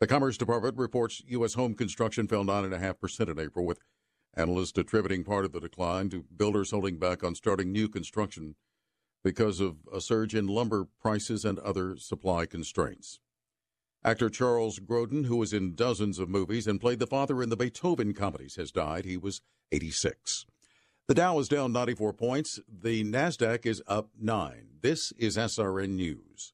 The 0.00 0.06
Commerce 0.06 0.36
Department 0.36 0.76
reports 0.76 1.22
U.S. 1.28 1.54
home 1.54 1.74
construction 1.74 2.28
fell 2.28 2.44
9.5% 2.44 3.30
in 3.30 3.38
April, 3.38 3.64
with 3.64 3.78
analysts 4.34 4.76
attributing 4.76 5.24
part 5.24 5.46
of 5.46 5.52
the 5.52 5.60
decline 5.60 6.10
to 6.10 6.24
builders 6.36 6.70
holding 6.70 6.98
back 6.98 7.24
on 7.24 7.34
starting 7.34 7.72
new 7.72 7.88
construction 7.88 8.56
because 9.24 9.60
of 9.60 9.76
a 9.92 10.00
surge 10.00 10.34
in 10.34 10.46
lumber 10.46 10.86
prices 11.00 11.44
and 11.44 11.58
other 11.60 11.96
supply 11.96 12.44
constraints. 12.44 13.20
Actor 14.06 14.30
Charles 14.30 14.78
Grodin, 14.78 15.26
who 15.26 15.36
was 15.36 15.52
in 15.52 15.74
dozens 15.74 16.20
of 16.20 16.28
movies 16.28 16.68
and 16.68 16.80
played 16.80 17.00
the 17.00 17.08
father 17.08 17.42
in 17.42 17.48
the 17.48 17.56
Beethoven 17.56 18.14
comedies, 18.14 18.54
has 18.54 18.70
died. 18.70 19.04
He 19.04 19.16
was 19.16 19.40
86. 19.72 20.46
The 21.08 21.14
Dow 21.14 21.40
is 21.40 21.48
down 21.48 21.72
94 21.72 22.12
points. 22.12 22.60
The 22.68 23.02
NASDAQ 23.02 23.66
is 23.66 23.82
up 23.88 24.10
9. 24.16 24.68
This 24.80 25.12
is 25.18 25.36
SRN 25.36 25.96
News. 25.96 26.52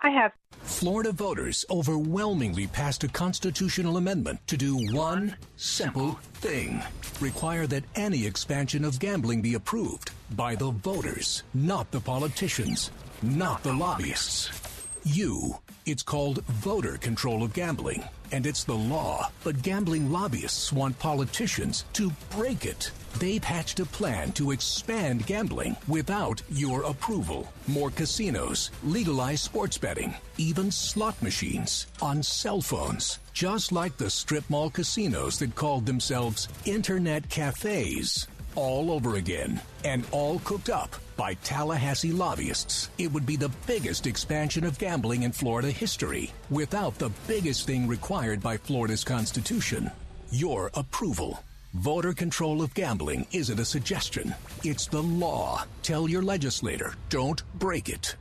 I 0.00 0.10
have. 0.10 0.30
Florida 0.60 1.10
voters 1.10 1.64
overwhelmingly 1.70 2.68
passed 2.68 3.02
a 3.02 3.08
constitutional 3.08 3.96
amendment 3.96 4.38
to 4.46 4.56
do 4.56 4.76
one 4.92 5.36
simple 5.56 6.12
thing 6.34 6.80
require 7.20 7.66
that 7.66 7.84
any 7.96 8.26
expansion 8.26 8.84
of 8.84 9.00
gambling 9.00 9.42
be 9.42 9.54
approved 9.54 10.12
by 10.36 10.54
the 10.54 10.70
voters, 10.70 11.42
not 11.52 11.90
the 11.90 12.00
politicians, 12.00 12.92
not 13.22 13.64
the 13.64 13.72
lobbyists. 13.72 14.61
You. 15.04 15.56
It's 15.84 16.02
called 16.02 16.44
voter 16.44 16.96
control 16.96 17.42
of 17.42 17.52
gambling, 17.52 18.04
and 18.30 18.46
it's 18.46 18.62
the 18.62 18.76
law. 18.76 19.32
But 19.42 19.62
gambling 19.62 20.12
lobbyists 20.12 20.72
want 20.72 20.98
politicians 21.00 21.84
to 21.94 22.12
break 22.30 22.64
it. 22.64 22.92
They've 23.18 23.42
hatched 23.42 23.80
a 23.80 23.84
plan 23.84 24.30
to 24.32 24.52
expand 24.52 25.26
gambling 25.26 25.76
without 25.88 26.40
your 26.50 26.84
approval. 26.84 27.52
More 27.66 27.90
casinos, 27.90 28.70
legalized 28.84 29.42
sports 29.42 29.76
betting, 29.76 30.14
even 30.38 30.70
slot 30.70 31.20
machines 31.20 31.88
on 32.00 32.22
cell 32.22 32.60
phones. 32.60 33.18
Just 33.32 33.72
like 33.72 33.96
the 33.96 34.10
strip 34.10 34.48
mall 34.48 34.70
casinos 34.70 35.38
that 35.40 35.56
called 35.56 35.84
themselves 35.84 36.48
internet 36.64 37.28
cafes. 37.28 38.28
All 38.54 38.90
over 38.90 39.16
again, 39.16 39.60
and 39.84 40.04
all 40.10 40.38
cooked 40.40 40.68
up 40.68 40.94
by 41.16 41.34
Tallahassee 41.34 42.12
lobbyists. 42.12 42.90
It 42.98 43.12
would 43.12 43.26
be 43.26 43.36
the 43.36 43.52
biggest 43.66 44.06
expansion 44.06 44.64
of 44.64 44.78
gambling 44.78 45.22
in 45.22 45.32
Florida 45.32 45.70
history 45.70 46.32
without 46.50 46.98
the 46.98 47.10
biggest 47.26 47.66
thing 47.66 47.88
required 47.88 48.42
by 48.42 48.56
Florida's 48.56 49.04
Constitution 49.04 49.90
your 50.32 50.70
approval. 50.74 51.44
Voter 51.74 52.12
control 52.12 52.62
of 52.62 52.74
gambling 52.74 53.26
isn't 53.32 53.60
a 53.60 53.64
suggestion, 53.64 54.34
it's 54.64 54.86
the 54.86 55.02
law. 55.02 55.64
Tell 55.82 56.08
your 56.08 56.22
legislator, 56.22 56.94
don't 57.10 57.42
break 57.58 57.88
it. 57.88 58.16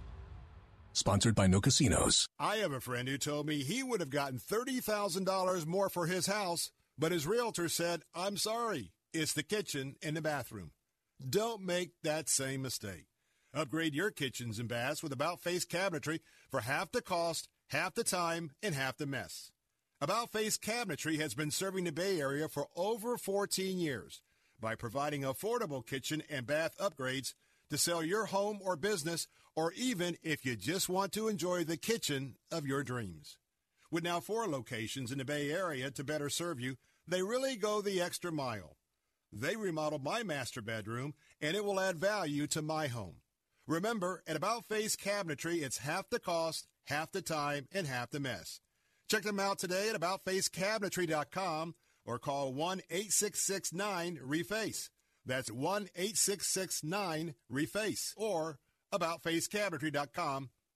Sponsored 0.93 1.35
by 1.35 1.47
No 1.47 1.61
Casinos. 1.61 2.27
I 2.37 2.57
have 2.57 2.73
a 2.73 2.81
friend 2.81 3.07
who 3.07 3.17
told 3.17 3.47
me 3.47 3.63
he 3.63 3.81
would 3.81 4.01
have 4.01 4.09
gotten 4.09 4.39
$30,000 4.39 5.65
more 5.65 5.89
for 5.89 6.05
his 6.05 6.27
house, 6.27 6.69
but 6.97 7.13
his 7.13 7.25
realtor 7.25 7.69
said, 7.69 8.01
I'm 8.13 8.35
sorry, 8.35 8.91
it's 9.13 9.33
the 9.33 9.43
kitchen 9.43 9.95
and 10.01 10.15
the 10.15 10.21
bathroom. 10.21 10.71
Don't 11.27 11.61
make 11.61 11.91
that 12.03 12.29
same 12.29 12.61
mistake. 12.61 13.05
Upgrade 13.53 13.93
your 13.93 14.11
kitchens 14.11 14.59
and 14.59 14.69
baths 14.69 15.03
with 15.03 15.11
About 15.11 15.41
Face 15.41 15.65
Cabinetry 15.65 16.21
for 16.49 16.61
half 16.61 16.91
the 16.91 17.01
cost, 17.01 17.49
half 17.67 17.93
the 17.93 18.03
time, 18.03 18.51
and 18.63 18.73
half 18.73 18.97
the 18.97 19.05
mess. 19.05 19.51
About 19.99 20.31
Face 20.31 20.57
Cabinetry 20.57 21.19
has 21.19 21.33
been 21.33 21.51
serving 21.51 21.83
the 21.83 21.91
Bay 21.91 22.19
Area 22.19 22.47
for 22.47 22.67
over 22.75 23.17
14 23.17 23.77
years 23.77 24.21
by 24.59 24.75
providing 24.75 25.21
affordable 25.21 25.85
kitchen 25.85 26.23
and 26.29 26.47
bath 26.47 26.75
upgrades 26.79 27.33
to 27.69 27.77
sell 27.77 28.03
your 28.03 28.25
home 28.25 28.59
or 28.63 28.75
business, 28.75 29.27
or 29.55 29.73
even 29.73 30.17
if 30.23 30.45
you 30.45 30.55
just 30.55 30.89
want 30.89 31.11
to 31.11 31.27
enjoy 31.27 31.63
the 31.63 31.77
kitchen 31.77 32.35
of 32.51 32.65
your 32.65 32.83
dreams. 32.83 33.37
With 33.91 34.03
now 34.03 34.21
four 34.21 34.47
locations 34.47 35.11
in 35.11 35.17
the 35.17 35.25
Bay 35.25 35.51
Area 35.51 35.91
to 35.91 36.03
better 36.03 36.29
serve 36.29 36.59
you, 36.59 36.77
they 37.07 37.21
really 37.21 37.57
go 37.57 37.81
the 37.81 38.01
extra 38.01 38.31
mile. 38.31 38.77
They 39.33 39.55
remodeled 39.55 40.03
my 40.03 40.23
master 40.23 40.61
bedroom, 40.61 41.13
and 41.39 41.55
it 41.55 41.63
will 41.63 41.79
add 41.79 41.97
value 41.97 42.47
to 42.47 42.61
my 42.61 42.87
home. 42.87 43.15
Remember, 43.67 44.21
at 44.27 44.35
About 44.35 44.67
Face 44.67 44.95
Cabinetry, 44.95 45.61
it's 45.61 45.77
half 45.79 46.09
the 46.09 46.19
cost, 46.19 46.67
half 46.85 47.11
the 47.11 47.21
time, 47.21 47.67
and 47.71 47.87
half 47.87 48.09
the 48.09 48.19
mess. 48.19 48.59
Check 49.09 49.23
them 49.23 49.39
out 49.39 49.59
today 49.59 49.89
at 49.89 49.99
AboutFaceCabinetry.com 49.99 51.75
or 52.05 52.19
call 52.19 52.53
1 52.53 52.79
866 52.89 53.73
9 53.73 54.19
REFACE. 54.21 54.89
That's 55.25 55.51
1 55.51 55.83
866 55.95 56.83
9 56.83 57.35
REFACE 57.49 58.13
or 58.17 58.59
AboutFaceCabinetry.com 58.93 60.49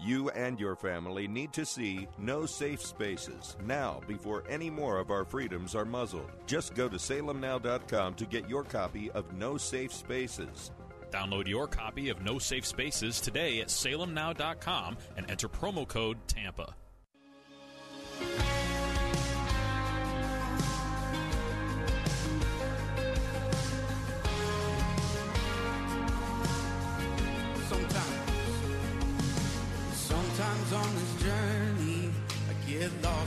You 0.00 0.30
and 0.30 0.60
your 0.60 0.76
family 0.76 1.26
need 1.26 1.52
to 1.54 1.64
see 1.64 2.06
No 2.18 2.46
Safe 2.46 2.80
Spaces 2.82 3.56
now 3.64 4.00
before 4.06 4.44
any 4.48 4.70
more 4.70 4.98
of 4.98 5.10
our 5.10 5.24
freedoms 5.24 5.74
are 5.74 5.84
muzzled. 5.84 6.30
Just 6.46 6.74
go 6.74 6.88
to 6.88 6.96
salemnow.com 6.96 8.14
to 8.14 8.26
get 8.26 8.48
your 8.48 8.62
copy 8.64 9.10
of 9.12 9.32
No 9.32 9.56
Safe 9.56 9.92
Spaces. 9.92 10.70
Download 11.10 11.46
your 11.48 11.66
copy 11.66 12.08
of 12.10 12.22
No 12.22 12.38
Safe 12.38 12.66
Spaces 12.66 13.20
today 13.20 13.60
at 13.60 13.68
salemnow.com 13.68 14.98
and 15.16 15.30
enter 15.30 15.48
promo 15.48 15.86
code 15.86 16.18
TAMPA. 16.28 16.74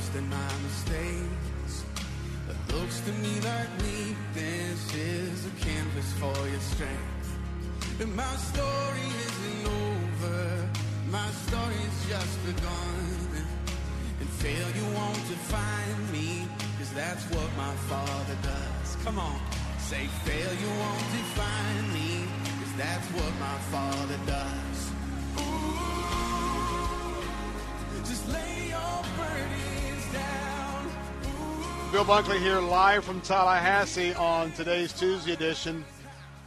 Lost 0.10 0.18
in 0.18 0.30
my 0.30 0.54
mistakes. 0.64 1.84
It 2.50 2.74
looks 2.76 3.00
to 3.02 3.12
me 3.12 3.40
like 3.42 3.70
weakness 3.80 4.96
is 4.96 5.46
a 5.46 5.50
canvas 5.64 6.12
for 6.14 6.48
your 6.48 6.60
strength. 6.60 7.38
And 8.02 8.16
my 8.16 8.36
story 8.38 9.08
isn't 9.28 9.68
over. 9.68 10.70
My 11.12 11.30
story's 11.48 12.08
just 12.08 12.46
begun. 12.46 13.46
And 14.20 14.30
failure 14.30 14.90
won't 14.96 15.28
define 15.28 16.12
me, 16.12 16.48
cause 16.78 16.92
that's 16.94 17.26
what 17.32 17.50
my 17.58 17.76
father 17.90 18.38
does. 18.42 18.98
Come 19.04 19.20
on. 19.20 19.40
Say 19.80 20.08
failure 20.24 20.74
won't 20.80 21.12
define 21.12 21.94
me, 21.94 22.28
cause 22.60 22.74
that's 22.78 23.08
what 23.12 23.34
my 23.40 23.58
father 23.74 24.20
does. 24.26 24.92
Ooh, 25.40 25.70
just 28.06 28.28
lay 28.30 28.70
your 28.70 29.04
burdens 29.18 29.50
down. 29.54 29.59
Bill 31.92 32.06
Bunkley 32.06 32.38
here 32.38 32.60
live 32.60 33.04
from 33.04 33.20
Tallahassee 33.20 34.14
on 34.14 34.52
today's 34.52 34.94
Tuesday 34.94 35.34
edition. 35.34 35.84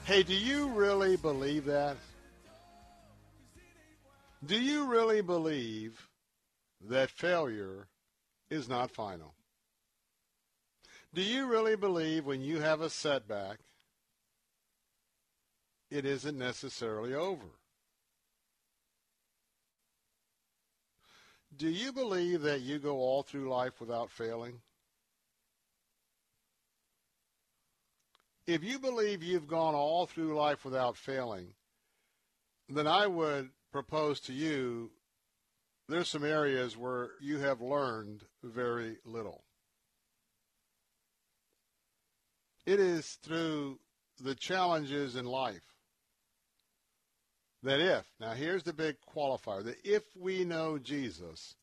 Hey, 0.05 0.23
do 0.23 0.35
you 0.35 0.69
really 0.69 1.17
believe 1.17 1.65
that? 1.65 1.97
Do 4.47 4.61
you 4.61 4.87
really 4.87 5.21
believe 5.21 6.09
that 6.89 7.11
failure 7.11 7.89
is 8.51 8.69
not 8.69 8.93
final? 8.93 9.35
Do 11.13 11.23
you 11.23 11.49
really 11.49 11.75
believe 11.75 12.25
when 12.25 12.41
you 12.41 12.61
have 12.61 12.81
a 12.81 12.89
setback, 12.89 13.59
it 15.91 16.05
isn't 16.05 16.39
necessarily 16.39 17.15
over? 17.15 17.51
Do 21.57 21.69
you 21.69 21.93
believe 21.93 22.43
that 22.43 22.61
you 22.61 22.79
go 22.79 22.99
all 22.99 23.25
through 23.25 23.51
life 23.51 23.81
without 23.81 24.09
failing? 24.09 24.61
If 28.47 28.65
you 28.65 28.79
believe 28.79 29.23
you've 29.23 29.47
gone 29.47 29.75
all 29.75 30.07
through 30.07 30.37
life 30.37 30.65
without 30.65 30.97
failing, 30.97 31.55
then 32.69 32.87
I 32.87 33.07
would 33.07 33.51
propose 33.71 34.21
to 34.21 34.33
you 34.33 34.91
there's 35.89 36.09
some 36.09 36.25
areas 36.25 36.77
where 36.77 37.11
you 37.21 37.39
have 37.39 37.61
learned 37.61 38.25
very 38.43 38.97
little. 39.05 39.45
It 42.65 42.81
is 42.81 43.19
through 43.23 43.79
the 44.21 44.35
challenges 44.35 45.17
in 45.17 45.25
life 45.25 45.63
that 47.63 47.81
if, 47.81 48.07
now 48.19 48.33
here's 48.33 48.63
the 48.63 48.73
big 48.73 48.97
qualifier, 49.15 49.65
that 49.65 49.79
if 49.85 50.03
we 50.17 50.45
know 50.45 50.79
Jesus 50.79 51.57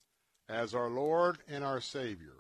as 0.48 0.74
our 0.74 0.90
Lord 0.90 1.40
and 1.48 1.64
our 1.64 1.82
Savior, 1.82 2.39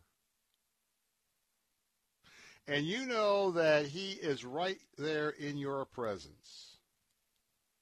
and 2.69 2.85
you 2.85 3.07
know 3.07 3.51
that 3.51 3.87
He 3.87 4.11
is 4.11 4.45
right 4.45 4.79
there 4.97 5.31
in 5.31 5.57
your 5.57 5.85
presence, 5.85 6.77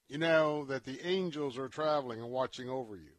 you 0.07 0.17
know 0.17 0.63
that 0.65 0.85
the 0.85 1.05
angels 1.05 1.57
are 1.57 1.67
traveling 1.67 2.21
and 2.21 2.31
watching 2.31 2.69
over 2.69 2.95
you, 2.95 3.17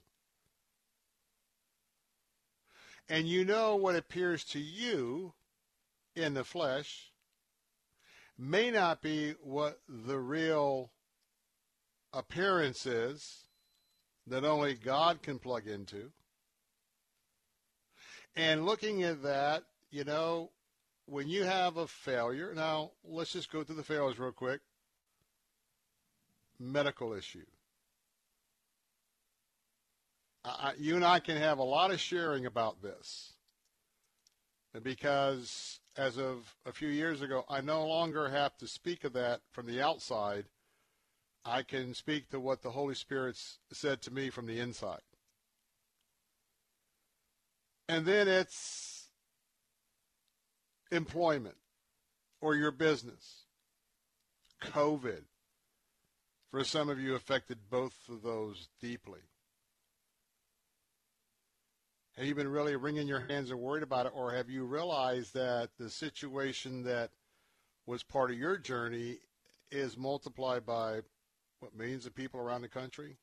and 3.09 3.29
you 3.29 3.45
know 3.45 3.77
what 3.77 3.97
appears 3.97 4.45
to 4.45 4.59
you 4.59 5.35
in 6.17 6.33
the 6.33 6.45
flesh 6.45 7.13
may 8.39 8.71
not 8.71 9.03
be 9.03 9.35
what 9.43 9.81
the 9.89 10.19
real 10.19 10.91
appearance 12.15 12.87
is 12.87 13.45
that 14.27 14.45
only 14.45 14.75
God 14.75 15.23
can 15.23 15.39
plug 15.39 15.67
into. 15.67 16.13
And 18.37 18.65
looking 18.65 19.03
at 19.03 19.23
that, 19.23 19.65
you 19.91 20.05
know, 20.05 20.51
when 21.09 21.29
you 21.29 21.45
have 21.45 21.77
a 21.77 21.87
failure, 21.87 22.53
now 22.55 22.91
let's 23.05 23.33
just 23.33 23.51
go 23.51 23.65
through 23.65 23.77
the 23.77 23.83
failures 23.83 24.19
real 24.19 24.33
quick. 24.33 24.61
Medical 26.59 27.15
issue. 27.15 27.47
I, 30.45 30.73
you 30.79 30.97
and 30.97 31.05
I 31.05 31.21
can 31.21 31.37
have 31.37 31.59
a 31.59 31.65
lot 31.65 31.91
of 31.91 32.01
sharing 32.01 32.47
about 32.47 32.83
this. 32.83 33.33
Because 34.83 35.81
as 35.97 36.19
of 36.19 36.55
a 36.67 36.73
few 36.73 36.89
years 36.89 37.23
ago, 37.23 37.45
I 37.49 37.61
no 37.61 37.87
longer 37.87 38.29
have 38.29 38.57
to 38.59 38.67
speak 38.67 39.05
of 39.05 39.15
that 39.15 39.41
from 39.51 39.67
the 39.67 39.81
outside. 39.81 40.45
I 41.45 41.63
can 41.63 41.95
speak 41.95 42.29
to 42.31 42.41
what 42.41 42.63
the 42.63 42.71
Holy 42.71 42.95
Spirit 42.95 43.41
said 43.73 44.03
to 44.03 44.13
me 44.13 44.29
from 44.31 44.47
the 44.47 44.61
inside. 44.61 45.01
And 47.89 48.05
then 48.05 48.29
it's 48.29 48.98
employment 50.91 51.57
or 52.41 52.55
your 52.55 52.71
business. 52.71 53.45
COVID. 54.63 55.23
For 56.51 56.65
some 56.65 56.89
of 56.89 56.99
you, 56.99 57.15
affected 57.15 57.59
both 57.71 57.95
of 58.09 58.23
those 58.23 58.69
deeply. 58.81 59.21
Have 62.17 62.27
you 62.27 62.35
been 62.35 62.49
really 62.49 62.75
wringing 62.75 63.07
your 63.07 63.21
hands 63.29 63.51
and 63.51 63.61
worried 63.61 63.83
about 63.83 64.07
it, 64.07 64.13
or 64.15 64.33
have 64.33 64.51
you 64.51 64.65
realized 64.65 65.35
that 65.35 65.71
the 65.79 65.91
situation 65.91 66.83
that 66.85 67.11
was 67.87 68.03
part 68.03 68.31
of 68.31 68.39
your 68.39 68.57
journey 68.57 69.19
is 69.71 69.97
multiplied 69.97 70.67
by 70.67 71.03
what 71.61 71.77
millions 71.77 72.07
of 72.07 72.15
people 72.15 72.41
around 72.41 72.63
the 72.63 72.69
country? 72.69 73.19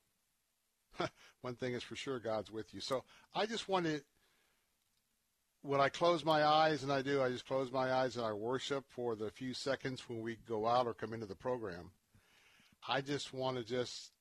One 1.42 1.56
thing 1.56 1.74
is 1.74 1.84
for 1.84 1.96
sure, 1.96 2.20
God's 2.20 2.52
with 2.52 2.74
you. 2.74 2.80
So 2.80 3.04
I 3.34 3.46
just 3.46 3.68
want 3.68 3.86
to, 3.86 4.02
when 5.66 5.82
I 5.82 5.90
close 5.90 6.24
my 6.24 6.46
eyes, 6.46 6.84
and 6.84 6.92
I 6.92 7.02
do, 7.02 7.22
I 7.22 7.30
just 7.30 7.48
close 7.48 7.72
my 7.72 7.92
eyes 7.92 8.18
and 8.18 8.26
I 8.26 8.34
worship 8.34 8.86
for 8.90 9.16
the 9.16 9.32
few 9.32 9.54
seconds 9.54 10.08
when 10.08 10.22
we 10.22 10.38
go 10.48 10.68
out 10.68 10.86
or 10.86 10.94
come 10.94 11.14
into 11.14 11.26
the 11.26 11.36
program. 11.36 11.92
I 12.88 13.02
just 13.02 13.34
want 13.34 13.58
to 13.58 13.64
just, 13.64 14.12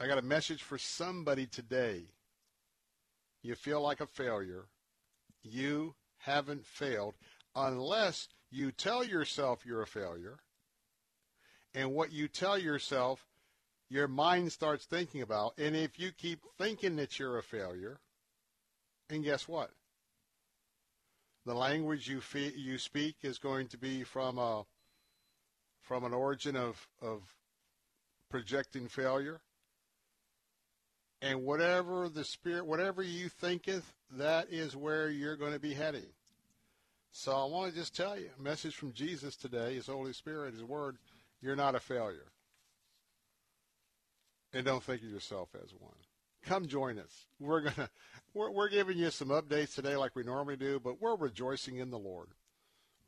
I 0.00 0.06
got 0.06 0.18
a 0.18 0.22
message 0.22 0.62
for 0.62 0.78
somebody 0.78 1.46
today 1.46 2.06
you 3.42 3.56
feel 3.56 3.80
like 3.80 4.00
a 4.00 4.06
failure, 4.06 4.66
you 5.42 5.94
haven't 6.18 6.64
failed 6.64 7.14
unless 7.56 8.28
you 8.50 8.70
tell 8.70 9.02
yourself 9.02 9.66
you're 9.66 9.82
a 9.82 9.86
failure. 9.86 10.38
And 11.74 11.92
what 11.92 12.12
you 12.12 12.28
tell 12.28 12.56
yourself, 12.56 13.26
your 13.88 14.06
mind 14.06 14.52
starts 14.52 14.84
thinking 14.84 15.22
about. 15.22 15.54
And 15.58 15.74
if 15.74 15.98
you 15.98 16.12
keep 16.12 16.40
thinking 16.58 16.96
that 16.96 17.18
you're 17.18 17.38
a 17.38 17.42
failure, 17.42 17.98
and 19.10 19.24
guess 19.24 19.48
what? 19.48 19.70
The 21.44 21.54
language 21.54 22.08
you 22.08 22.20
fe- 22.20 22.54
you 22.56 22.78
speak 22.78 23.16
is 23.22 23.38
going 23.38 23.68
to 23.68 23.78
be 23.78 24.04
from 24.04 24.38
a 24.38 24.64
from 25.80 26.04
an 26.04 26.14
origin 26.14 26.56
of 26.56 26.88
of 27.00 27.22
projecting 28.30 28.88
failure. 28.88 29.40
And 31.20 31.44
whatever 31.44 32.08
the 32.08 32.24
spirit, 32.24 32.66
whatever 32.66 33.02
you 33.02 33.28
thinketh, 33.28 33.92
that 34.10 34.48
is 34.50 34.74
where 34.74 35.08
you're 35.08 35.36
going 35.36 35.52
to 35.52 35.60
be 35.60 35.74
heading. 35.74 36.06
So 37.12 37.32
I 37.32 37.44
want 37.44 37.70
to 37.70 37.78
just 37.78 37.94
tell 37.94 38.18
you, 38.18 38.30
a 38.36 38.42
message 38.42 38.74
from 38.74 38.92
Jesus 38.92 39.36
today, 39.36 39.74
His 39.74 39.86
Holy 39.86 40.14
Spirit, 40.14 40.54
His 40.54 40.64
Word, 40.64 40.96
you're 41.40 41.54
not 41.54 41.74
a 41.74 41.80
failure. 41.80 42.32
And 44.52 44.64
don't 44.64 44.82
think 44.82 45.02
of 45.02 45.08
yourself 45.08 45.50
as 45.62 45.72
one. 45.78 45.92
Come 46.46 46.66
join 46.66 46.98
us. 46.98 47.26
We're 47.38 47.60
gonna 47.60 47.90
we're, 48.34 48.50
we're 48.50 48.68
giving 48.68 48.98
you 48.98 49.10
some 49.10 49.28
updates 49.28 49.74
today 49.74 49.96
like 49.96 50.16
we 50.16 50.22
normally 50.22 50.56
do, 50.56 50.80
but 50.80 51.00
we're 51.00 51.16
rejoicing 51.16 51.76
in 51.76 51.90
the 51.90 51.98
Lord, 51.98 52.28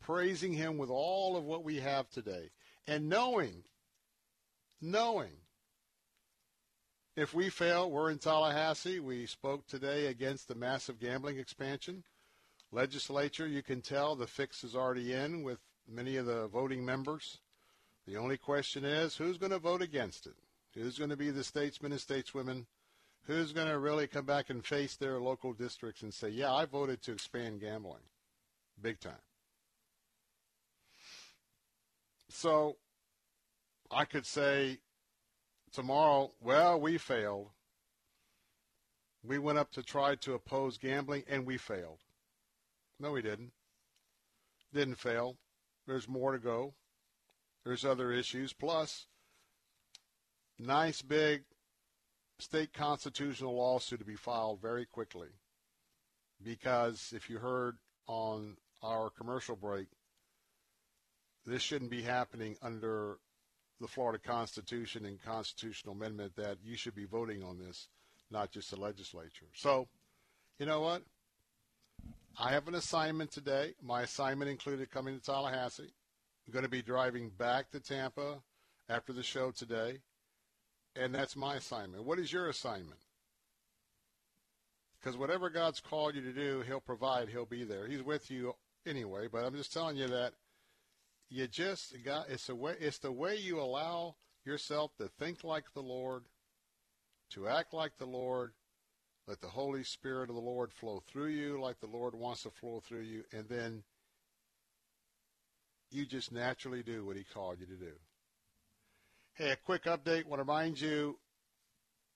praising 0.00 0.52
Him 0.52 0.78
with 0.78 0.90
all 0.90 1.36
of 1.36 1.44
what 1.44 1.64
we 1.64 1.80
have 1.80 2.08
today, 2.10 2.50
and 2.86 3.08
knowing, 3.08 3.64
knowing 4.80 5.32
if 7.16 7.32
we 7.32 7.48
fail, 7.48 7.90
we're 7.90 8.10
in 8.10 8.18
Tallahassee. 8.18 8.98
We 8.98 9.26
spoke 9.26 9.68
today 9.68 10.06
against 10.06 10.48
the 10.48 10.56
massive 10.56 10.98
gambling 10.98 11.38
expansion. 11.38 12.02
Legislature, 12.72 13.46
you 13.46 13.62
can 13.62 13.82
tell 13.82 14.16
the 14.16 14.26
fix 14.26 14.64
is 14.64 14.74
already 14.74 15.12
in 15.12 15.44
with 15.44 15.60
many 15.88 16.16
of 16.16 16.26
the 16.26 16.48
voting 16.48 16.84
members. 16.84 17.38
The 18.04 18.16
only 18.16 18.36
question 18.36 18.84
is 18.84 19.16
who's 19.16 19.38
going 19.38 19.52
to 19.52 19.60
vote 19.60 19.80
against 19.80 20.26
it? 20.26 20.34
Who's 20.74 20.98
going 20.98 21.10
to 21.10 21.16
be 21.16 21.30
the 21.30 21.44
statesmen 21.44 21.92
and 21.92 22.00
stateswomen? 22.00 22.66
Who's 23.26 23.52
going 23.52 23.68
to 23.68 23.78
really 23.78 24.06
come 24.06 24.26
back 24.26 24.50
and 24.50 24.64
face 24.64 24.96
their 24.96 25.18
local 25.18 25.54
districts 25.54 26.02
and 26.02 26.12
say, 26.12 26.28
yeah, 26.28 26.52
I 26.52 26.66
voted 26.66 27.02
to 27.02 27.12
expand 27.12 27.60
gambling? 27.60 28.02
Big 28.80 29.00
time. 29.00 29.12
So 32.28 32.76
I 33.90 34.04
could 34.04 34.26
say 34.26 34.78
tomorrow, 35.72 36.32
well, 36.42 36.78
we 36.78 36.98
failed. 36.98 37.50
We 39.22 39.38
went 39.38 39.58
up 39.58 39.72
to 39.72 39.82
try 39.82 40.16
to 40.16 40.34
oppose 40.34 40.76
gambling 40.76 41.24
and 41.26 41.46
we 41.46 41.56
failed. 41.56 42.00
No, 43.00 43.12
we 43.12 43.22
didn't. 43.22 43.52
Didn't 44.74 44.98
fail. 44.98 45.36
There's 45.86 46.08
more 46.08 46.32
to 46.32 46.38
go. 46.38 46.74
There's 47.64 47.86
other 47.86 48.12
issues. 48.12 48.52
Plus, 48.52 49.06
nice 50.58 51.00
big 51.00 51.44
state 52.38 52.72
constitutional 52.72 53.56
lawsuit 53.56 54.00
to 54.00 54.04
be 54.04 54.16
filed 54.16 54.60
very 54.60 54.84
quickly. 54.84 55.28
Because 56.42 57.12
if 57.14 57.30
you 57.30 57.38
heard 57.38 57.76
on 58.06 58.56
our 58.82 59.10
commercial 59.10 59.56
break, 59.56 59.86
this 61.46 61.62
shouldn't 61.62 61.90
be 61.90 62.02
happening 62.02 62.56
under 62.62 63.18
the 63.80 63.88
Florida 63.88 64.18
Constitution 64.18 65.04
and 65.04 65.22
constitutional 65.22 65.94
amendment 65.94 66.36
that 66.36 66.58
you 66.62 66.76
should 66.76 66.94
be 66.94 67.04
voting 67.04 67.42
on 67.42 67.58
this, 67.58 67.88
not 68.30 68.50
just 68.50 68.70
the 68.70 68.80
legislature. 68.80 69.46
So, 69.54 69.88
you 70.58 70.66
know 70.66 70.80
what? 70.80 71.02
I 72.38 72.50
have 72.50 72.66
an 72.66 72.74
assignment 72.74 73.30
today. 73.30 73.74
My 73.82 74.02
assignment 74.02 74.50
included 74.50 74.90
coming 74.90 75.18
to 75.18 75.24
Tallahassee. 75.24 75.92
I'm 76.46 76.52
going 76.52 76.64
to 76.64 76.70
be 76.70 76.82
driving 76.82 77.30
back 77.30 77.70
to 77.70 77.80
Tampa 77.80 78.42
after 78.88 79.12
the 79.12 79.22
show 79.22 79.50
today, 79.50 79.98
and 80.96 81.14
that's 81.14 81.36
my 81.36 81.56
assignment. 81.56 82.04
What 82.04 82.18
is 82.18 82.32
your 82.32 82.48
assignment? 82.48 83.00
Because 84.98 85.18
whatever 85.18 85.50
God's 85.50 85.80
called 85.80 86.14
you 86.14 86.22
to 86.22 86.32
do, 86.32 86.62
He'll 86.66 86.80
provide. 86.80 87.28
He'll 87.28 87.44
be 87.44 87.64
there. 87.64 87.86
He's 87.86 88.02
with 88.02 88.30
you 88.30 88.54
anyway. 88.86 89.28
But 89.30 89.44
I'm 89.44 89.54
just 89.54 89.72
telling 89.72 89.96
you 89.96 90.08
that 90.08 90.32
you 91.28 91.46
just 91.46 91.94
got. 92.04 92.30
It's 92.30 92.46
the 92.46 92.54
way. 92.54 92.74
It's 92.80 92.98
the 92.98 93.12
way 93.12 93.36
you 93.36 93.60
allow 93.60 94.14
yourself 94.44 94.92
to 94.98 95.08
think 95.08 95.44
like 95.44 95.64
the 95.74 95.82
Lord, 95.82 96.24
to 97.30 97.48
act 97.48 97.74
like 97.74 97.98
the 97.98 98.06
Lord. 98.06 98.52
Let 99.26 99.40
the 99.40 99.48
Holy 99.48 99.84
Spirit 99.84 100.28
of 100.28 100.36
the 100.36 100.42
Lord 100.42 100.70
flow 100.70 101.02
through 101.06 101.28
you 101.28 101.58
like 101.58 101.80
the 101.80 101.86
Lord 101.86 102.14
wants 102.14 102.42
to 102.42 102.50
flow 102.50 102.80
through 102.86 103.00
you, 103.00 103.24
and 103.32 103.48
then 103.48 103.82
you 105.90 106.04
just 106.04 106.30
naturally 106.30 106.82
do 106.82 107.06
what 107.06 107.16
He 107.16 107.24
called 107.24 107.58
you 107.58 107.66
to 107.66 107.76
do. 107.76 107.92
Hey, 109.36 109.50
a 109.50 109.56
quick 109.56 109.82
update. 109.86 110.26
Want 110.26 110.38
to 110.38 110.44
remind 110.44 110.80
you, 110.80 111.18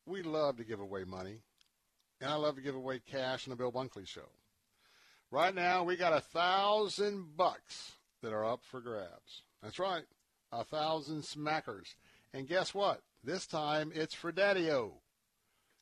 we 0.06 0.22
love 0.22 0.56
to 0.58 0.64
give 0.64 0.78
away 0.78 1.02
money, 1.02 1.40
and 2.20 2.30
I 2.30 2.36
love 2.36 2.54
to 2.54 2.62
give 2.62 2.76
away 2.76 3.00
cash 3.10 3.44
on 3.44 3.50
the 3.50 3.56
Bill 3.56 3.72
Bunkley 3.72 4.06
Show. 4.06 4.28
Right 5.32 5.52
now, 5.52 5.82
we 5.82 5.96
got 5.96 6.12
a 6.12 6.20
thousand 6.20 7.36
bucks 7.36 7.90
that 8.22 8.32
are 8.32 8.44
up 8.44 8.60
for 8.62 8.80
grabs. 8.80 9.42
That's 9.60 9.80
right, 9.80 10.04
a 10.52 10.62
thousand 10.62 11.22
smackers. 11.22 11.96
And 12.32 12.46
guess 12.46 12.72
what? 12.72 13.02
This 13.24 13.48
time 13.48 13.90
it's 13.96 14.14
for 14.14 14.30
Daddy-O. 14.30 14.92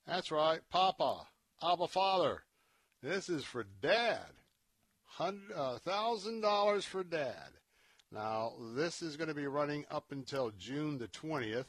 That's 0.07 0.31
right, 0.31 0.61
Papa, 0.71 1.27
Abba 1.63 1.89
Father. 1.89 2.45
This 3.03 3.29
is 3.29 3.45
for 3.45 3.67
Dad. 3.83 4.25
A 5.21 5.35
uh, 5.55 5.79
thousand 5.81 6.41
dollars 6.41 6.87
for 6.87 7.05
Dad. 7.05 7.56
Now, 8.17 8.55
this 8.75 9.03
is 9.03 9.19
going 9.19 9.29
to 9.29 9.35
be 9.35 9.47
running 9.47 9.85
up 9.91 10.11
until 10.11 10.51
June 10.59 10.97
the 10.97 11.09
20th. 11.09 11.67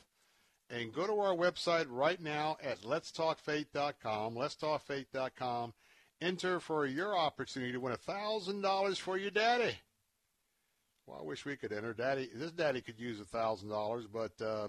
And 0.69 0.93
go 0.93 1.05
to 1.05 1.19
our 1.19 1.35
website 1.35 1.87
right 1.89 2.21
now 2.21 2.57
at 2.63 2.81
letstalkfaith.com, 2.81 4.35
letstalkfaith.com. 4.35 5.73
Enter 6.21 6.59
for 6.59 6.85
your 6.85 7.17
opportunity 7.17 7.73
to 7.73 7.79
win 7.79 7.93
$1,000 7.93 8.97
for 8.97 9.17
your 9.17 9.31
daddy. 9.31 9.75
Well, 11.05 11.19
I 11.19 11.23
wish 11.23 11.45
we 11.45 11.57
could 11.57 11.73
enter. 11.73 11.93
Daddy, 11.93 12.29
this 12.33 12.51
daddy 12.51 12.81
could 12.81 12.99
use 12.99 13.19
$1,000, 13.19 14.07
but 14.11 14.45
uh, 14.45 14.67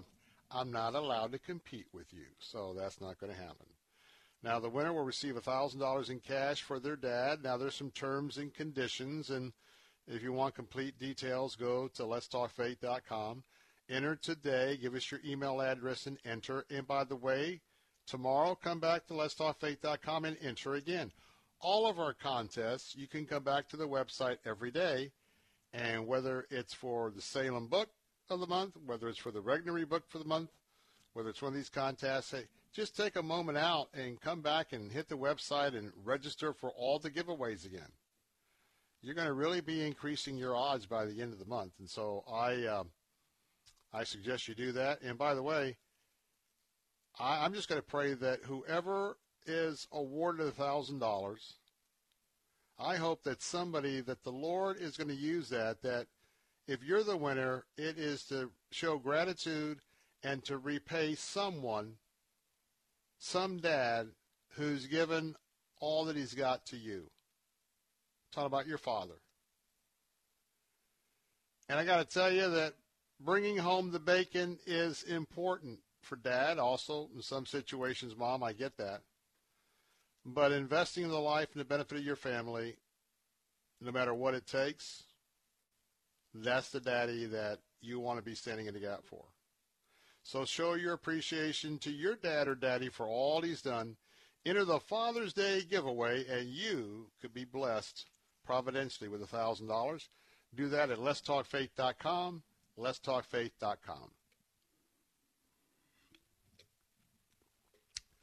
I'm 0.51 0.71
not 0.71 0.95
allowed 0.95 1.31
to 1.31 1.39
compete 1.39 1.87
with 1.93 2.13
you, 2.13 2.25
so 2.39 2.73
that's 2.77 3.01
not 3.01 3.19
going 3.19 3.33
to 3.33 3.39
happen. 3.39 3.67
Now, 4.43 4.59
the 4.59 4.69
winner 4.69 4.93
will 4.93 5.03
receive 5.03 5.35
$1,000 5.35 6.09
in 6.09 6.19
cash 6.19 6.61
for 6.61 6.79
their 6.79 6.95
dad. 6.97 7.43
Now, 7.43 7.57
there's 7.57 7.75
some 7.75 7.91
terms 7.91 8.37
and 8.37 8.53
conditions, 8.53 9.29
and 9.29 9.53
if 10.11 10.23
you 10.23 10.33
want 10.33 10.55
complete 10.55 10.97
details, 10.97 11.55
go 11.55 11.87
to 11.89 12.03
letstalkfaith.com. 12.03 13.43
Enter 13.89 14.15
today. 14.15 14.77
Give 14.81 14.95
us 14.95 15.11
your 15.11 15.19
email 15.23 15.61
address 15.61 16.07
and 16.07 16.17
enter. 16.25 16.65
And 16.71 16.87
by 16.87 17.03
the 17.03 17.15
way, 17.15 17.61
tomorrow 18.07 18.55
come 18.55 18.79
back 18.79 19.05
to 19.07 19.13
letstalkfaith.com 19.13 20.25
and 20.25 20.37
enter 20.41 20.73
again. 20.73 21.11
All 21.61 21.85
of 21.87 21.99
our 21.99 22.13
contests, 22.13 22.95
you 22.95 23.07
can 23.07 23.27
come 23.27 23.43
back 23.43 23.69
to 23.69 23.77
the 23.77 23.87
website 23.87 24.37
every 24.45 24.71
day, 24.71 25.11
and 25.73 26.07
whether 26.07 26.47
it's 26.49 26.73
for 26.73 27.11
the 27.11 27.21
Salem 27.21 27.67
book 27.67 27.89
of 28.29 28.39
the 28.39 28.47
month, 28.47 28.77
whether 28.85 29.09
it's 29.09 29.19
for 29.19 29.31
the 29.31 29.41
Regnery 29.41 29.87
book 29.87 30.03
for 30.07 30.17
the 30.17 30.25
month, 30.25 30.49
whether 31.13 31.29
it's 31.29 31.41
one 31.41 31.51
of 31.51 31.55
these 31.55 31.69
contests, 31.69 32.31
hey, 32.31 32.45
just 32.73 32.95
take 32.95 33.15
a 33.15 33.23
moment 33.23 33.57
out 33.57 33.89
and 33.93 34.21
come 34.21 34.41
back 34.41 34.73
and 34.73 34.91
hit 34.91 35.09
the 35.09 35.17
website 35.17 35.77
and 35.77 35.91
register 36.03 36.53
for 36.53 36.71
all 36.71 36.97
the 36.97 37.11
giveaways 37.11 37.65
again. 37.65 37.91
You're 39.01 39.15
going 39.15 39.27
to 39.27 39.33
really 39.33 39.61
be 39.61 39.85
increasing 39.85 40.37
your 40.37 40.55
odds 40.55 40.85
by 40.85 41.05
the 41.05 41.21
end 41.21 41.31
of 41.31 41.39
the 41.39 41.45
month, 41.45 41.73
and 41.79 41.89
so 41.89 42.23
I, 42.29 42.65
uh, 42.65 42.83
I 43.93 44.03
suggest 44.03 44.47
you 44.47 44.55
do 44.55 44.73
that. 44.73 45.01
And 45.01 45.17
by 45.17 45.33
the 45.33 45.43
way, 45.43 45.77
I, 47.17 47.45
I'm 47.45 47.53
just 47.53 47.69
going 47.69 47.81
to 47.81 47.87
pray 47.87 48.13
that 48.13 48.41
whoever 48.43 49.17
is 49.45 49.87
awarded 49.91 50.47
a 50.47 50.51
thousand 50.51 50.99
dollars, 50.99 51.53
I 52.77 52.97
hope 52.97 53.23
that 53.23 53.41
somebody 53.41 54.01
that 54.01 54.23
the 54.23 54.31
Lord 54.31 54.77
is 54.79 54.97
going 54.97 55.09
to 55.09 55.15
use 55.15 55.49
that 55.49 55.81
that 55.81 56.07
if 56.67 56.83
you're 56.83 57.03
the 57.03 57.17
winner, 57.17 57.65
it 57.77 57.97
is 57.97 58.23
to 58.25 58.51
show 58.71 58.97
gratitude 58.97 59.79
and 60.23 60.43
to 60.45 60.57
repay 60.57 61.15
someone, 61.15 61.95
some 63.17 63.57
dad 63.57 64.09
who's 64.49 64.87
given 64.87 65.35
all 65.79 66.05
that 66.05 66.15
he's 66.15 66.33
got 66.33 66.65
to 66.67 66.77
you. 66.77 67.09
Talking 68.31 68.47
about 68.47 68.67
your 68.67 68.77
father. 68.77 69.15
And 71.67 71.77
I 71.77 71.85
got 71.85 71.97
to 71.97 72.05
tell 72.05 72.31
you 72.31 72.49
that 72.49 72.73
bringing 73.19 73.57
home 73.57 73.91
the 73.91 73.99
bacon 73.99 74.57
is 74.65 75.03
important 75.03 75.79
for 76.01 76.15
dad. 76.15 76.57
Also, 76.57 77.09
in 77.15 77.21
some 77.21 77.45
situations, 77.45 78.15
mom, 78.17 78.43
I 78.43 78.53
get 78.53 78.77
that. 78.77 79.01
But 80.25 80.51
investing 80.51 81.03
in 81.03 81.09
the 81.09 81.19
life 81.19 81.49
and 81.53 81.61
the 81.61 81.65
benefit 81.65 81.99
of 81.99 82.03
your 82.03 82.15
family, 82.15 82.75
no 83.81 83.91
matter 83.91 84.13
what 84.13 84.33
it 84.33 84.47
takes, 84.47 85.03
that's 86.33 86.69
the 86.69 86.79
daddy 86.79 87.25
that 87.27 87.59
you 87.81 87.99
want 87.99 88.19
to 88.19 88.25
be 88.25 88.35
standing 88.35 88.67
in 88.67 88.73
the 88.73 88.79
gap 88.79 89.01
for. 89.05 89.23
So 90.23 90.45
show 90.45 90.73
your 90.73 90.93
appreciation 90.93 91.79
to 91.79 91.91
your 91.91 92.15
dad 92.15 92.47
or 92.47 92.55
daddy 92.55 92.89
for 92.89 93.07
all 93.07 93.41
he's 93.41 93.61
done. 93.61 93.95
Enter 94.45 94.65
the 94.65 94.79
Father's 94.79 95.33
Day 95.33 95.61
giveaway, 95.69 96.25
and 96.27 96.49
you 96.49 97.07
could 97.21 97.33
be 97.33 97.45
blessed 97.45 98.05
providentially 98.49 99.07
with 99.07 99.21
$1,000. 99.29 100.07
Do 100.55 100.69
that 100.69 100.89
at 100.89 100.97
letstalkfaith.com, 100.97 102.41
letstalkfaith.com. 102.79 104.11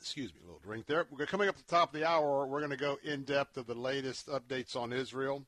Excuse 0.00 0.34
me, 0.34 0.40
a 0.42 0.46
little 0.46 0.60
drink 0.64 0.86
there. 0.86 1.06
We're 1.16 1.26
coming 1.26 1.48
up 1.48 1.54
at 1.56 1.64
the 1.64 1.70
top 1.72 1.94
of 1.94 2.00
the 2.00 2.04
hour. 2.04 2.44
We're 2.44 2.58
going 2.58 2.72
to 2.72 2.76
go 2.76 2.98
in 3.04 3.22
depth 3.22 3.56
of 3.56 3.68
the 3.68 3.76
latest 3.76 4.26
updates 4.26 4.74
on 4.74 4.92
Israel 4.92 5.44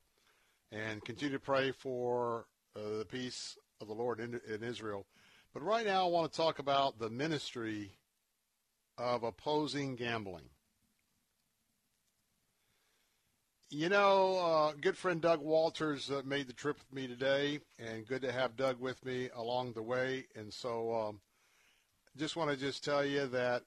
and 0.70 1.04
continue 1.04 1.36
to 1.36 1.40
pray 1.40 1.72
for 1.72 2.46
uh, 2.76 2.98
the 2.98 3.04
peace 3.04 3.58
of 3.80 3.88
the 3.88 3.94
Lord 3.94 4.20
in, 4.20 4.40
in 4.48 4.62
Israel. 4.62 5.06
But 5.52 5.64
right 5.64 5.86
now, 5.86 6.06
I 6.06 6.08
want 6.08 6.30
to 6.30 6.36
talk 6.36 6.60
about 6.60 7.00
the 7.00 7.10
ministry 7.10 7.98
of 8.96 9.24
opposing 9.24 9.96
gambling. 9.96 10.50
You 13.70 13.90
know, 13.90 14.38
uh, 14.38 14.72
good 14.80 14.96
friend 14.96 15.20
Doug 15.20 15.42
Walters 15.42 16.10
uh, 16.10 16.22
made 16.24 16.46
the 16.46 16.54
trip 16.54 16.78
with 16.78 16.90
me 16.90 17.06
today, 17.06 17.60
and 17.78 18.08
good 18.08 18.22
to 18.22 18.32
have 18.32 18.56
Doug 18.56 18.80
with 18.80 19.04
me 19.04 19.28
along 19.34 19.74
the 19.74 19.82
way. 19.82 20.24
And 20.34 20.50
so, 20.50 20.94
um, 20.94 21.20
just 22.16 22.34
want 22.34 22.50
to 22.50 22.56
just 22.56 22.82
tell 22.82 23.04
you 23.04 23.26
that 23.26 23.64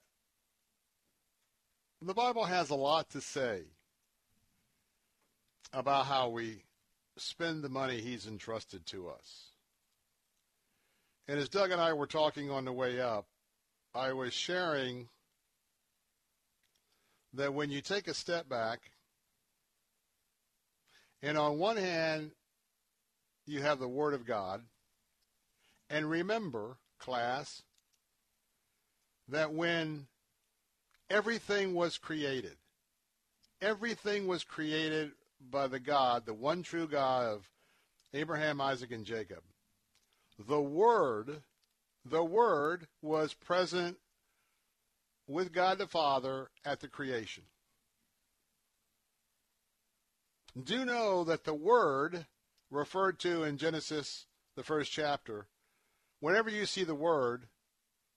the 2.00 2.14
Bible 2.14 2.44
has 2.44 2.70
a 2.70 2.74
lot 2.74 3.10
to 3.10 3.20
say 3.20 3.60
about 5.72 6.06
how 6.06 6.30
we 6.30 6.64
spend 7.16 7.62
the 7.62 7.68
money 7.68 8.00
He's 8.00 8.26
entrusted 8.26 8.84
to 8.86 9.08
us. 9.08 9.52
And 11.28 11.38
as 11.38 11.48
Doug 11.48 11.70
and 11.70 11.80
I 11.80 11.92
were 11.92 12.08
talking 12.08 12.50
on 12.50 12.64
the 12.64 12.72
way 12.72 13.00
up, 13.00 13.26
I 13.94 14.12
was 14.14 14.34
sharing 14.34 15.10
that 17.34 17.54
when 17.54 17.70
you 17.70 17.80
take 17.80 18.08
a 18.08 18.14
step 18.14 18.48
back, 18.48 18.91
and 21.22 21.38
on 21.38 21.58
one 21.58 21.76
hand, 21.76 22.32
you 23.46 23.62
have 23.62 23.78
the 23.78 23.88
Word 23.88 24.14
of 24.14 24.26
God, 24.26 24.62
and 25.90 26.08
remember, 26.08 26.76
class, 26.98 27.62
that 29.28 29.52
when 29.52 30.06
everything 31.10 31.74
was 31.74 31.98
created, 31.98 32.56
everything 33.60 34.26
was 34.26 34.44
created 34.44 35.12
by 35.50 35.66
the 35.66 35.80
God, 35.80 36.26
the 36.26 36.34
one 36.34 36.62
true 36.62 36.86
God 36.86 37.26
of 37.26 37.50
Abraham, 38.14 38.60
Isaac, 38.60 38.92
and 38.92 39.04
Jacob 39.04 39.42
the 40.38 40.60
Word, 40.60 41.42
the 42.04 42.24
Word 42.24 42.86
was 43.00 43.34
present 43.34 43.96
with 45.26 45.52
God 45.52 45.78
the 45.78 45.86
Father 45.86 46.50
at 46.64 46.80
the 46.80 46.88
creation. 46.88 47.44
Do 50.60 50.84
know 50.84 51.24
that 51.24 51.44
the 51.44 51.54
Word 51.54 52.26
referred 52.70 53.18
to 53.20 53.44
in 53.44 53.56
Genesis, 53.56 54.26
the 54.56 54.62
first 54.62 54.92
chapter, 54.92 55.46
whenever 56.20 56.50
you 56.50 56.66
see 56.66 56.84
the 56.84 56.94
Word, 56.94 57.48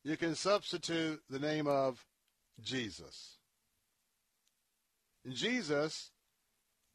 you 0.04 0.18
can 0.18 0.36
substitute 0.36 1.22
the 1.30 1.40
name 1.40 1.68
of 1.68 2.06
Jesus. 2.62 3.38
Jesus 5.28 6.12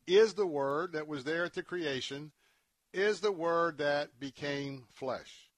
is 0.07 0.34
the 0.34 0.47
Word 0.47 0.93
that 0.93 1.09
was 1.09 1.24
there 1.24 1.45
at 1.45 1.55
the 1.55 1.62
creation 1.62 2.32
is 2.93 3.20
the 3.20 3.32
word 3.32 3.78
that 3.78 4.18
became 4.18 4.86
flesh. 4.95 5.49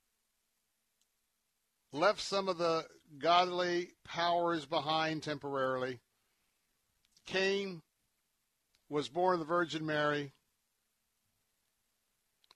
left 1.94 2.20
some 2.20 2.48
of 2.48 2.56
the 2.56 2.86
godly 3.18 3.90
powers 4.04 4.64
behind 4.64 5.22
temporarily, 5.22 6.00
came, 7.26 7.82
was 8.92 9.08
born 9.08 9.32
of 9.32 9.40
the 9.40 9.46
Virgin 9.46 9.86
Mary, 9.86 10.32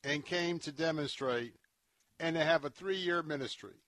and 0.04 0.24
came 0.24 0.58
to 0.58 0.70
demonstrate 0.70 1.54
and 2.20 2.36
to 2.36 2.44
have 2.44 2.64
a 2.64 2.70
three 2.70 2.98
year 2.98 3.22
ministry 3.22 3.80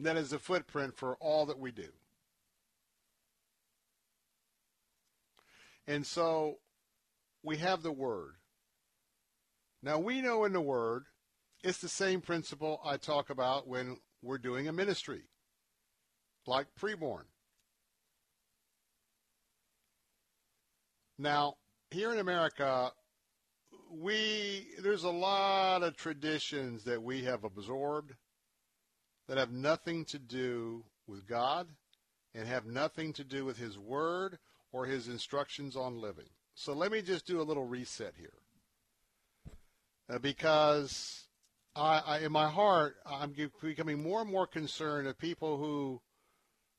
that 0.00 0.16
is 0.16 0.32
a 0.32 0.40
footprint 0.40 0.96
for 0.96 1.16
all 1.20 1.46
that 1.46 1.58
we 1.58 1.70
do. 1.70 1.88
And 5.86 6.04
so 6.04 6.56
we 7.44 7.58
have 7.58 7.82
the 7.82 7.92
Word. 7.92 8.34
Now 9.84 10.00
we 10.00 10.20
know 10.20 10.44
in 10.44 10.52
the 10.52 10.60
Word, 10.60 11.04
it's 11.62 11.78
the 11.78 11.88
same 11.88 12.22
principle 12.22 12.80
I 12.84 12.96
talk 12.96 13.30
about 13.30 13.68
when 13.68 13.98
we're 14.20 14.38
doing 14.38 14.66
a 14.66 14.72
ministry, 14.72 15.22
like 16.44 16.66
preborn. 16.78 17.24
Now, 21.18 21.54
here 21.90 22.12
in 22.12 22.18
America, 22.18 22.92
we 23.90 24.66
there's 24.82 25.04
a 25.04 25.10
lot 25.10 25.82
of 25.82 25.96
traditions 25.96 26.84
that 26.84 27.02
we 27.02 27.22
have 27.24 27.44
absorbed 27.44 28.12
that 29.28 29.38
have 29.38 29.52
nothing 29.52 30.04
to 30.06 30.18
do 30.18 30.84
with 31.06 31.26
God 31.26 31.68
and 32.34 32.48
have 32.48 32.66
nothing 32.66 33.12
to 33.14 33.24
do 33.24 33.44
with 33.44 33.56
His 33.56 33.78
Word 33.78 34.38
or 34.72 34.86
His 34.86 35.08
instructions 35.08 35.76
on 35.76 36.00
living. 36.00 36.28
So 36.54 36.72
let 36.72 36.90
me 36.90 37.00
just 37.00 37.26
do 37.26 37.40
a 37.40 37.42
little 37.42 37.64
reset 37.64 38.14
here. 38.18 38.30
Uh, 40.10 40.18
because 40.18 41.26
I, 41.74 42.02
I, 42.06 42.18
in 42.18 42.32
my 42.32 42.48
heart, 42.48 42.96
I'm 43.06 43.34
becoming 43.62 44.02
more 44.02 44.20
and 44.20 44.30
more 44.30 44.46
concerned 44.46 45.08
of 45.08 45.18
people 45.18 45.56
who, 45.56 46.00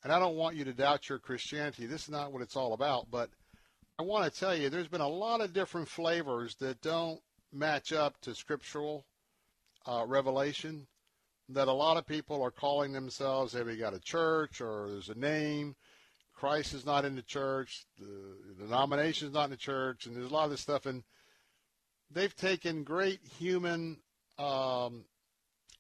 and 0.04 0.14
I 0.14 0.20
don't 0.20 0.36
want 0.36 0.56
you 0.56 0.66
to 0.66 0.74
doubt 0.74 1.10
your 1.10 1.20
Christianity. 1.20 1.88
This 1.88 2.04
is 2.04 2.10
not 2.10 2.32
what 2.32 2.42
it's 2.42 2.56
all 2.56 2.74
about, 2.74 3.10
but 3.10 3.30
I 3.98 4.04
want 4.04 4.32
to 4.32 4.40
tell 4.40 4.54
you 4.56 4.70
there's 4.70 4.90
been 4.90 5.00
a 5.00 5.08
lot 5.08 5.40
of 5.40 5.54
different 5.54 5.88
flavors 5.88 6.56
that 6.56 6.82
don't 6.82 7.22
match 7.54 7.94
up 7.94 8.20
to 8.22 8.36
scriptural 8.36 9.06
uh, 9.86 10.04
revelation. 10.06 10.88
That 11.50 11.68
a 11.68 11.74
lot 11.74 11.98
of 11.98 12.08
people 12.08 12.42
are 12.42 12.52
calling 12.52 12.92
themselves, 12.92 13.54
hey, 13.54 13.62
we 13.62 13.78
got 13.78 13.94
a 13.94 14.00
church 14.00 14.60
or 14.60 14.90
there's 14.90 15.10
a 15.10 15.16
name. 15.16 15.76
Christ 16.34 16.74
is 16.74 16.86
not 16.86 17.06
in 17.06 17.16
the 17.16 17.22
church. 17.22 17.86
The, 17.98 18.38
the 18.58 18.66
denomination 18.66 19.28
is 19.28 19.34
not 19.34 19.46
in 19.46 19.52
the 19.52 19.58
church, 19.58 20.06
and 20.06 20.16
there's 20.16 20.32
a 20.32 20.34
lot 20.34 20.46
of 20.46 20.52
this 20.52 20.62
stuff. 20.62 20.86
And 20.86 21.04
they've 22.12 22.36
taken 22.36 22.84
great 22.84 23.20
human 23.38 24.00
um, 24.38 25.06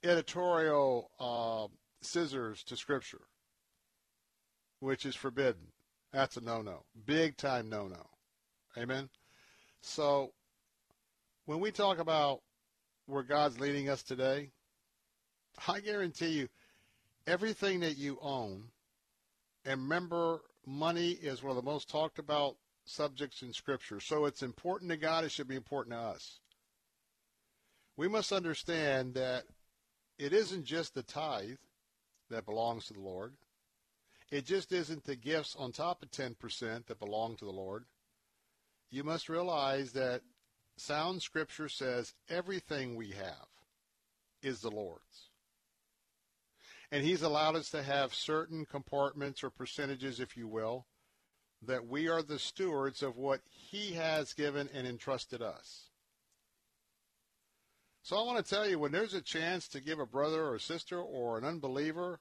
editorial 0.03 1.09
uh, 1.19 1.67
scissors 2.01 2.63
to 2.65 2.77
Scripture, 2.77 3.21
which 4.79 5.05
is 5.05 5.15
forbidden. 5.15 5.73
That's 6.15 6.37
a 6.37 6.41
no-no, 6.41 6.85
big 7.05 7.35
time 7.35 7.69
no-no. 7.69 8.07
Amen. 8.77 9.09
So 9.81 10.31
when 11.45 11.59
we 11.59 11.71
talk 11.71 11.99
about 11.99 12.39
where 13.05 13.21
God's 13.21 13.59
leading 13.59 13.89
us 13.89 14.01
today, 14.01 14.51
I 15.67 15.81
guarantee 15.81 16.29
you, 16.29 16.47
everything 17.27 17.81
that 17.81 17.97
you 17.97 18.17
own, 18.21 18.69
and 19.65 19.81
remember, 19.81 20.39
money 20.65 21.11
is 21.11 21.43
one 21.43 21.49
of 21.49 21.61
the 21.61 21.69
most 21.69 21.89
talked 21.89 22.17
about 22.17 22.55
subjects 22.85 23.41
in 23.41 23.51
Scripture. 23.51 23.99
So 23.99 24.23
it's 24.23 24.41
important 24.41 24.91
to 24.91 24.97
God, 24.97 25.25
it 25.25 25.31
should 25.31 25.49
be 25.49 25.57
important 25.57 25.95
to 25.95 25.99
us. 25.99 26.39
We 27.97 28.07
must 28.07 28.31
understand 28.31 29.15
that 29.15 29.43
it 30.17 30.31
isn't 30.31 30.63
just 30.63 30.93
the 30.93 31.03
tithe 31.03 31.57
that 32.29 32.45
belongs 32.45 32.85
to 32.85 32.93
the 32.93 33.01
Lord. 33.01 33.33
It 34.31 34.45
just 34.45 34.71
isn't 34.71 35.05
the 35.05 35.15
gifts 35.15 35.55
on 35.57 35.71
top 35.71 36.01
of 36.01 36.11
10% 36.11 36.87
that 36.87 36.99
belong 36.99 37.35
to 37.37 37.45
the 37.45 37.51
Lord. 37.51 37.85
You 38.89 39.03
must 39.03 39.29
realize 39.29 39.91
that 39.93 40.21
sound 40.77 41.21
Scripture 41.21 41.69
says 41.69 42.13
everything 42.29 42.95
we 42.95 43.11
have 43.11 43.47
is 44.41 44.61
the 44.61 44.71
Lord's. 44.71 45.29
And 46.91 47.03
He's 47.03 47.21
allowed 47.21 47.55
us 47.55 47.69
to 47.71 47.83
have 47.83 48.13
certain 48.13 48.65
compartments 48.65 49.43
or 49.43 49.49
percentages, 49.49 50.19
if 50.19 50.37
you 50.37 50.47
will, 50.47 50.85
that 51.61 51.87
we 51.87 52.07
are 52.07 52.21
the 52.21 52.39
stewards 52.39 53.01
of 53.01 53.17
what 53.17 53.41
He 53.49 53.93
has 53.93 54.33
given 54.33 54.69
and 54.73 54.87
entrusted 54.87 55.41
us. 55.41 55.89
So 58.03 58.17
I 58.17 58.23
want 58.23 58.43
to 58.43 58.49
tell 58.49 58.67
you, 58.67 58.77
when 58.77 58.91
there's 58.91 59.15
a 59.15 59.21
chance 59.21 59.67
to 59.69 59.81
give 59.81 59.99
a 59.99 60.05
brother 60.05 60.47
or 60.47 60.59
sister 60.59 60.99
or 60.99 61.37
an 61.39 61.43
unbeliever 61.43 62.19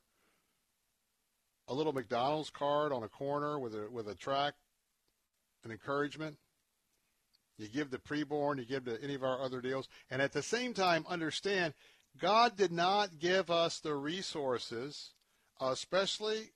a 1.68 1.74
little 1.74 1.92
McDonald's 1.92 2.50
card 2.50 2.92
on 2.92 3.02
a 3.02 3.08
corner 3.08 3.58
with 3.58 3.74
a 3.74 3.88
with 3.90 4.08
a 4.08 4.14
track, 4.14 4.54
an 5.64 5.70
encouragement, 5.70 6.36
you 7.58 7.68
give 7.68 7.90
the 7.90 7.98
preborn, 7.98 8.58
you 8.58 8.64
give 8.64 8.84
to 8.84 9.02
any 9.02 9.14
of 9.14 9.22
our 9.22 9.40
other 9.40 9.60
deals, 9.60 9.88
and 10.10 10.20
at 10.20 10.32
the 10.32 10.42
same 10.42 10.74
time 10.74 11.04
understand 11.08 11.74
God 12.20 12.56
did 12.56 12.72
not 12.72 13.18
give 13.18 13.50
us 13.50 13.80
the 13.80 13.94
resources, 13.94 15.10
especially 15.60 16.50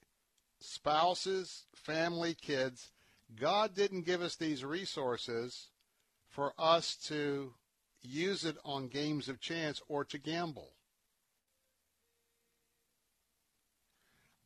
spouses, 0.60 1.64
family, 1.74 2.34
kids. 2.34 2.90
God 3.38 3.74
didn't 3.74 4.06
give 4.06 4.22
us 4.22 4.36
these 4.36 4.64
resources 4.64 5.68
for 6.28 6.52
us 6.58 6.96
to 7.06 7.54
use 8.00 8.44
it 8.44 8.56
on 8.64 8.88
games 8.88 9.28
of 9.28 9.40
chance 9.40 9.82
or 9.88 10.04
to 10.04 10.18
gamble. 10.18 10.72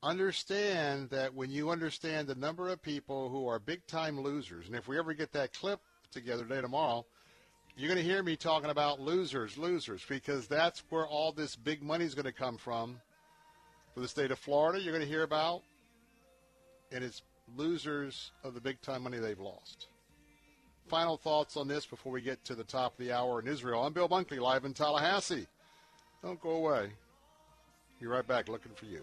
Understand 0.02 1.10
that 1.10 1.32
when 1.32 1.50
you 1.50 1.70
understand 1.70 2.26
the 2.26 2.34
number 2.34 2.68
of 2.68 2.82
people 2.82 3.28
who 3.28 3.46
are 3.46 3.60
big 3.60 3.86
time 3.86 4.20
losers, 4.20 4.66
and 4.66 4.74
if 4.74 4.88
we 4.88 4.98
ever 4.98 5.14
get 5.14 5.32
that 5.32 5.52
clip 5.52 5.80
together 6.10 6.42
today 6.42 6.60
tomorrow, 6.60 7.06
you're 7.76 7.88
going 7.88 8.04
to 8.04 8.04
hear 8.04 8.22
me 8.22 8.36
talking 8.36 8.70
about 8.70 9.00
losers, 9.00 9.56
losers, 9.56 10.04
because 10.08 10.48
that's 10.48 10.82
where 10.90 11.06
all 11.06 11.30
this 11.30 11.54
big 11.54 11.82
money 11.82 12.04
is 12.04 12.14
going 12.14 12.26
to 12.26 12.32
come 12.32 12.58
from. 12.58 13.00
For 13.94 14.00
the 14.00 14.08
state 14.08 14.30
of 14.32 14.38
Florida, 14.38 14.82
you're 14.82 14.92
going 14.92 15.04
to 15.04 15.10
hear 15.10 15.22
about, 15.22 15.62
and 16.90 17.04
it's 17.04 17.22
losers 17.56 18.32
of 18.42 18.54
the 18.54 18.60
big 18.60 18.80
time 18.82 19.04
money 19.04 19.18
they've 19.18 19.38
lost. 19.38 19.86
Final 20.88 21.16
thoughts 21.16 21.56
on 21.56 21.68
this 21.68 21.86
before 21.86 22.10
we 22.10 22.20
get 22.20 22.44
to 22.46 22.56
the 22.56 22.64
top 22.64 22.92
of 22.92 22.98
the 22.98 23.12
hour 23.12 23.38
in 23.40 23.46
Israel. 23.46 23.84
I'm 23.84 23.92
Bill 23.92 24.08
Bunkley, 24.08 24.40
live 24.40 24.64
in 24.64 24.74
Tallahassee. 24.74 25.46
Don't 26.24 26.40
go 26.40 26.50
away. 26.50 26.90
Be 28.00 28.06
right 28.06 28.26
back 28.26 28.48
looking 28.48 28.72
for 28.74 28.86
you. 28.86 29.02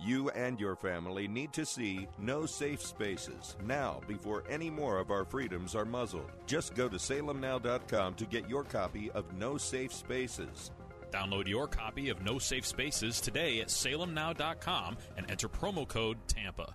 You 0.00 0.30
and 0.30 0.60
your 0.60 0.76
family 0.76 1.26
need 1.26 1.52
to 1.54 1.66
see 1.66 2.06
No 2.18 2.46
Safe 2.46 2.80
Spaces 2.80 3.56
now 3.64 4.00
before 4.06 4.44
any 4.48 4.70
more 4.70 4.98
of 4.98 5.10
our 5.10 5.24
freedoms 5.24 5.74
are 5.74 5.84
muzzled. 5.84 6.30
Just 6.46 6.74
go 6.74 6.88
to 6.88 6.96
salemnow.com 6.96 8.14
to 8.14 8.24
get 8.26 8.48
your 8.48 8.62
copy 8.64 9.10
of 9.10 9.32
No 9.36 9.56
Safe 9.56 9.92
Spaces. 9.92 10.70
Download 11.10 11.48
your 11.48 11.66
copy 11.66 12.10
of 12.10 12.22
No 12.22 12.38
Safe 12.38 12.66
Spaces 12.66 13.20
today 13.20 13.60
at 13.60 13.68
salemnow.com 13.68 14.96
and 15.16 15.30
enter 15.30 15.48
promo 15.48 15.86
code 15.88 16.18
TAMPA. 16.28 16.72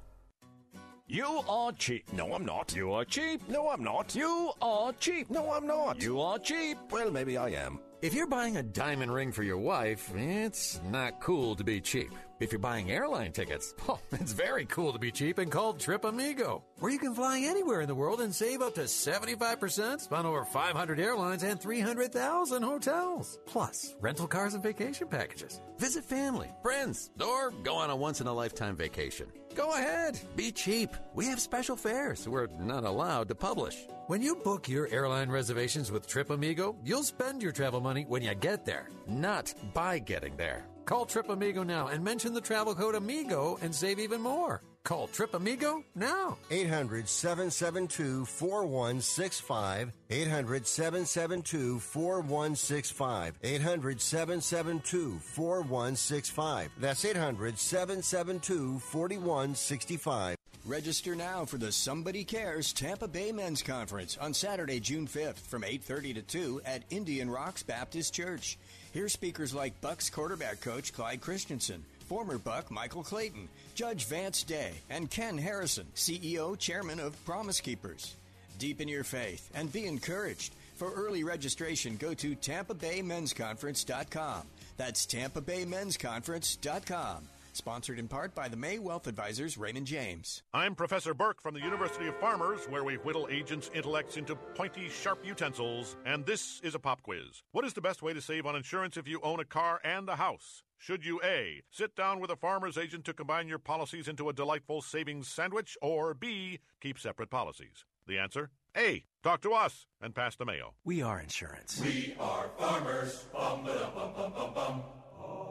You 1.07 1.41
are 1.47 1.71
cheap. 1.73 2.11
No, 2.13 2.33
I'm 2.33 2.45
not. 2.45 2.75
You 2.75 2.93
are 2.93 3.05
cheap. 3.05 3.47
No, 3.47 3.69
I'm 3.69 3.83
not. 3.83 4.15
You 4.15 4.51
are 4.61 4.93
cheap. 4.93 5.29
No, 5.29 5.51
I'm 5.51 5.67
not. 5.67 6.01
You 6.01 6.19
are 6.21 6.39
cheap. 6.39 6.77
Well, 6.89 7.11
maybe 7.11 7.37
I 7.37 7.49
am. 7.49 7.79
If 8.01 8.13
you're 8.13 8.27
buying 8.27 8.57
a 8.57 8.63
diamond 8.63 9.13
ring 9.13 9.31
for 9.31 9.43
your 9.43 9.57
wife, 9.57 10.11
it's 10.15 10.79
not 10.89 11.21
cool 11.21 11.55
to 11.55 11.63
be 11.63 11.79
cheap. 11.79 12.11
If 12.43 12.51
you're 12.51 12.59
buying 12.59 12.91
airline 12.91 13.31
tickets, 13.31 13.73
oh, 13.87 14.01
it's 14.11 14.33
very 14.33 14.65
cool 14.65 14.91
to 14.91 14.99
be 14.99 15.11
cheap 15.11 15.37
and 15.37 15.49
called 15.49 15.79
Trip 15.79 16.03
Amigo, 16.03 16.61
where 16.79 16.91
you 16.91 16.99
can 16.99 17.15
fly 17.15 17.39
anywhere 17.39 17.79
in 17.79 17.87
the 17.87 17.95
world 17.95 18.19
and 18.19 18.35
save 18.35 18.61
up 18.61 18.75
to 18.75 18.81
75% 18.81 20.11
on 20.11 20.25
over 20.25 20.43
500 20.43 20.99
airlines 20.99 21.43
and 21.43 21.57
300,000 21.57 22.61
hotels. 22.61 23.39
Plus, 23.45 23.95
rental 24.01 24.27
cars 24.27 24.55
and 24.55 24.61
vacation 24.61 25.07
packages. 25.07 25.61
Visit 25.77 26.03
family, 26.03 26.49
friends, 26.61 27.11
or 27.25 27.51
go 27.63 27.75
on 27.75 27.89
a 27.89 27.95
once 27.95 28.19
in 28.19 28.27
a 28.27 28.33
lifetime 28.33 28.75
vacation. 28.75 29.27
Go 29.55 29.71
ahead, 29.75 30.19
be 30.35 30.51
cheap. 30.51 30.89
We 31.13 31.27
have 31.27 31.39
special 31.39 31.77
fares 31.77 32.27
we're 32.27 32.47
not 32.59 32.83
allowed 32.83 33.29
to 33.29 33.35
publish. 33.35 33.87
When 34.07 34.21
you 34.21 34.35
book 34.35 34.67
your 34.67 34.89
airline 34.89 35.29
reservations 35.29 35.93
with 35.93 36.07
Trip 36.07 36.29
Amigo, 36.29 36.75
you'll 36.83 37.03
spend 37.03 37.41
your 37.41 37.53
travel 37.53 37.79
money 37.79 38.03
when 38.05 38.21
you 38.21 38.35
get 38.35 38.65
there, 38.65 38.89
not 39.07 39.53
by 39.73 39.99
getting 39.99 40.35
there. 40.35 40.65
Call 40.85 41.05
Trip 41.05 41.29
Amigo 41.29 41.63
now 41.63 41.87
and 41.87 42.03
mention 42.03 42.33
the 42.33 42.41
travel 42.41 42.75
code 42.75 42.95
AMIGO 42.95 43.61
and 43.61 43.73
save 43.73 43.99
even 43.99 44.21
more. 44.21 44.61
Call 44.83 45.07
Trip 45.07 45.33
Amigo 45.33 45.81
now. 45.95 46.37
800 46.51 47.07
772 47.07 48.25
4165. 48.25 49.93
800 50.09 50.67
772 50.67 51.79
4165. 51.79 53.35
800 53.41 54.01
772 54.01 55.19
4165. 55.19 56.71
That's 56.77 57.05
800 57.05 57.57
772 57.57 58.79
4165. 58.79 60.35
Register 60.65 61.13
now 61.13 61.43
for 61.43 61.57
the 61.57 61.73
Somebody 61.73 62.23
Cares 62.23 62.71
Tampa 62.71 63.05
Bay 63.05 63.33
Men's 63.33 63.61
Conference 63.61 64.17
on 64.17 64.33
Saturday, 64.33 64.79
June 64.79 65.05
5th 65.07 65.39
from 65.39 65.63
8:30 65.63 66.13
to 66.13 66.21
2 66.21 66.61
at 66.65 66.83
Indian 66.89 67.29
Rocks 67.29 67.63
Baptist 67.63 68.13
Church. 68.13 68.57
Hear 68.93 69.09
speakers 69.09 69.53
like 69.55 69.81
Bucks 69.81 70.11
quarterback 70.11 70.61
coach 70.61 70.93
Clyde 70.93 71.19
Christensen, 71.19 71.83
former 72.07 72.37
Buck 72.37 72.69
Michael 72.69 73.01
Clayton, 73.01 73.49
Judge 73.73 74.05
Vance 74.05 74.43
Day, 74.43 74.73
and 74.91 75.09
Ken 75.09 75.35
Harrison, 75.35 75.87
CEO 75.95 76.55
chairman 76.59 76.99
of 76.99 77.25
Promise 77.25 77.61
Keepers. 77.61 78.15
Deepen 78.59 78.87
your 78.87 79.03
faith 79.03 79.49
and 79.55 79.73
be 79.73 79.87
encouraged. 79.87 80.53
For 80.75 80.93
early 80.93 81.23
registration, 81.23 81.97
go 81.97 82.13
to 82.13 82.35
TampaBayMen'sConference.com. 82.35 84.43
That's 84.77 85.07
TampaBayMen'sConference.com. 85.07 87.27
Sponsored 87.55 87.99
in 87.99 88.07
part 88.07 88.33
by 88.33 88.47
the 88.47 88.57
May 88.57 88.79
Wealth 88.79 89.05
Advisors 89.05 89.59
Raymond 89.59 89.85
James. 89.85 90.41
I'm 90.55 90.73
Professor 90.73 91.13
Burke 91.13 91.39
from 91.39 91.53
the 91.53 91.61
University 91.61 92.07
of 92.07 92.17
Farmers, 92.17 92.65
where 92.67 92.83
we 92.83 92.95
whittle 92.95 93.27
agents' 93.29 93.69
intellects 93.75 94.17
into 94.17 94.35
pointy, 94.35 94.89
sharp 94.89 95.23
utensils. 95.23 95.95
And 96.03 96.25
this 96.25 96.59
is 96.63 96.73
a 96.73 96.79
pop 96.79 97.03
quiz. 97.03 97.43
What 97.51 97.63
is 97.63 97.73
the 97.73 97.81
best 97.81 98.01
way 98.01 98.11
to 98.11 98.21
save 98.21 98.47
on 98.47 98.55
insurance 98.55 98.97
if 98.97 99.07
you 99.07 99.21
own 99.21 99.39
a 99.39 99.45
car 99.45 99.79
and 99.83 100.09
a 100.09 100.15
house? 100.15 100.63
Should 100.79 101.05
you 101.05 101.21
A, 101.23 101.61
sit 101.69 101.95
down 101.95 102.19
with 102.19 102.31
a 102.31 102.35
farmer's 102.35 102.77
agent 102.77 103.05
to 103.05 103.13
combine 103.13 103.47
your 103.47 103.59
policies 103.59 104.07
into 104.07 104.29
a 104.29 104.33
delightful 104.33 104.81
savings 104.81 105.27
sandwich, 105.27 105.77
or 105.79 106.15
B, 106.15 106.59
keep 106.81 106.97
separate 106.97 107.29
policies? 107.29 107.85
The 108.07 108.17
answer? 108.17 108.49
A, 108.75 109.05
talk 109.21 109.41
to 109.43 109.53
us 109.53 109.85
and 110.01 110.15
pass 110.15 110.35
the 110.35 110.45
mayo. 110.45 110.73
We 110.83 111.03
are 111.03 111.19
insurance. 111.19 111.79
We 111.81 112.15
are 112.19 112.49
farmers. 112.57 113.25
Bum, 113.31 113.63
ba, 113.63 113.91
bum, 113.95 114.13
bum, 114.15 114.33
bum, 114.33 114.53
bum. 114.55 114.83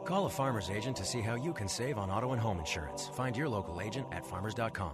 Call 0.05 0.25
a 0.25 0.29
farmer's 0.29 0.69
agent 0.69 0.97
to 0.97 1.05
see 1.05 1.21
how 1.21 1.35
you 1.35 1.53
can 1.53 1.67
save 1.67 1.97
on 1.97 2.09
auto 2.09 2.31
and 2.33 2.41
home 2.41 2.59
insurance. 2.59 3.07
Find 3.07 3.35
your 3.35 3.49
local 3.49 3.81
agent 3.81 4.07
at 4.11 4.25
farmers.com. 4.25 4.93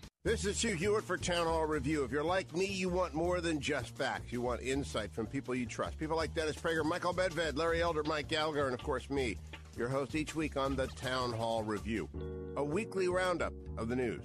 This 0.23 0.45
is 0.45 0.61
Hugh 0.61 0.75
Hewitt 0.75 1.03
for 1.03 1.17
Town 1.17 1.47
Hall 1.47 1.65
Review. 1.65 2.03
If 2.03 2.11
you're 2.11 2.23
like 2.23 2.55
me, 2.55 2.67
you 2.67 2.89
want 2.89 3.15
more 3.15 3.41
than 3.41 3.59
just 3.59 3.97
facts. 3.97 4.31
You 4.31 4.39
want 4.39 4.61
insight 4.61 5.11
from 5.11 5.25
people 5.25 5.55
you 5.55 5.65
trust. 5.65 5.97
People 5.97 6.15
like 6.15 6.35
Dennis 6.35 6.55
Prager, 6.55 6.85
Michael 6.85 7.11
Medved, 7.11 7.57
Larry 7.57 7.81
Elder, 7.81 8.03
Mike 8.03 8.27
Gallagher, 8.27 8.65
and 8.65 8.75
of 8.75 8.83
course 8.83 9.09
me, 9.09 9.35
your 9.75 9.87
host 9.87 10.13
each 10.13 10.35
week 10.35 10.57
on 10.57 10.75
the 10.75 10.85
Town 10.85 11.33
Hall 11.33 11.63
Review, 11.63 12.07
a 12.55 12.63
weekly 12.63 13.07
roundup 13.07 13.51
of 13.79 13.87
the 13.87 13.95
news. 13.95 14.21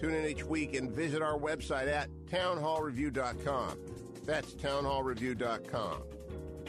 Tune 0.00 0.14
in 0.14 0.24
each 0.24 0.44
week 0.44 0.74
and 0.76 0.90
visit 0.90 1.20
our 1.20 1.38
website 1.38 1.88
at 1.88 2.08
townhallreview.com. 2.30 3.78
That's 4.24 4.54
townhallreview.com. 4.54 6.02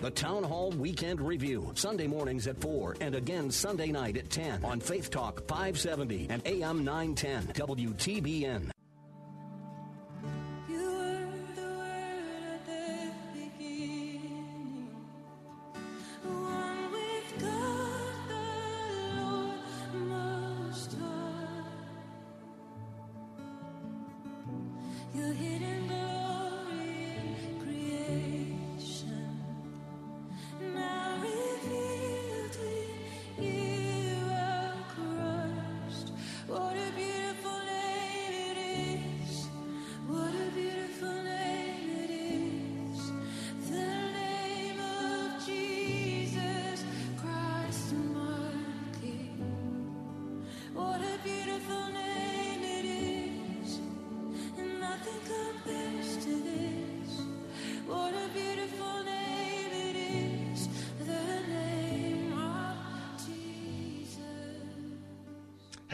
The 0.02 0.12
Town 0.12 0.44
Hall 0.44 0.72
Weekend 0.72 1.22
Review, 1.22 1.72
Sunday 1.74 2.06
mornings 2.06 2.48
at 2.48 2.60
4 2.60 2.98
and 3.00 3.16
again 3.16 3.50
Sunday 3.50 3.92
night 3.92 4.18
at 4.18 4.30
10 4.30 4.66
on 4.66 4.80
Faith 4.80 5.10
Talk 5.10 5.48
570 5.48 6.28
and 6.30 6.46
AM 6.46 6.84
910 6.84 7.48
WTBN. 7.54 8.75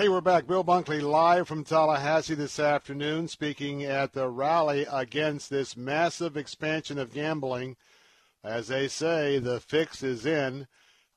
Hey, 0.02 0.10
we're 0.10 0.20
back. 0.20 0.48
Bill 0.48 0.64
Bunkley 0.64 1.00
live 1.00 1.48
from 1.48 1.64
Tallahassee 1.64 2.34
this 2.34 2.60
afternoon, 2.60 3.28
speaking 3.28 3.84
at 3.84 4.14
the 4.14 4.28
rally 4.30 4.88
against 4.92 5.52
this 5.52 5.78
massive 5.78 6.36
expansion 6.36 6.98
of 6.98 7.14
gambling. 7.14 7.78
As 8.44 8.70
they 8.70 8.88
say, 8.88 9.38
the 9.38 9.60
fix 9.60 10.02
is 10.02 10.26
in. 10.26 10.66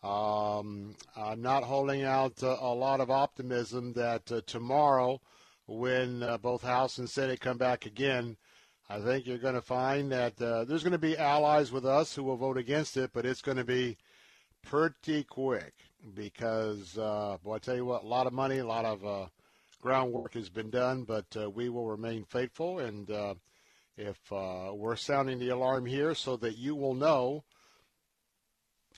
Um, 0.03 0.97
I'm 1.17 1.41
not 1.41 1.65
holding 1.65 2.03
out 2.03 2.43
uh, 2.43 2.59
a 2.61 2.75
lot 2.75 3.01
of 3.01 3.11
optimism 3.11 3.95
that 3.95 4.31
uh, 4.31 4.43
tomorrow, 4.47 5.23
when 5.65 6.23
uh, 6.23 6.37
both 6.37 6.63
House 6.63 6.99
and 6.99 7.09
Senate 7.09 7.41
come 7.41 7.57
back 7.57 7.87
again, 7.87 8.37
I 8.91 9.01
think 9.01 9.27
you're 9.27 9.39
going 9.39 9.55
to 9.55 9.63
find 9.63 10.13
that 10.13 10.39
uh, 10.43 10.65
there's 10.65 10.83
going 10.83 10.93
to 10.93 10.99
be 10.99 11.17
allies 11.17 11.73
with 11.73 11.87
us 11.87 12.15
who 12.15 12.23
will 12.23 12.37
vote 12.37 12.59
against 12.59 12.99
it, 12.99 13.13
but 13.15 13.25
it's 13.25 13.41
going 13.41 13.57
to 13.57 13.65
be 13.65 13.97
pretty 14.63 15.25
quick 15.25 15.73
because, 16.15 16.99
uh, 16.99 17.39
boy, 17.43 17.55
I 17.55 17.59
tell 17.59 17.77
you 17.77 17.85
what, 17.85 18.05
a 18.05 18.07
lot 18.07 18.27
of 18.27 18.33
money, 18.33 18.59
a 18.59 18.67
lot 18.67 18.85
of 18.85 19.05
uh, 19.05 19.27
groundwork 19.81 20.35
has 20.35 20.49
been 20.49 20.71
done, 20.71 21.05
but 21.05 21.27
uh, 21.37 21.49
we 21.49 21.69
will 21.69 21.87
remain 21.87 22.25
faithful. 22.25 22.79
And 22.79 23.11
uh, 23.11 23.35
if 23.97 24.19
uh, 24.33 24.73
we're 24.73 24.97
sounding 24.97 25.39
the 25.39 25.51
alarm 25.51 25.87
here 25.87 26.15
so 26.15 26.37
that 26.37 26.59
you 26.59 26.75
will 26.75 26.95
know, 26.95 27.45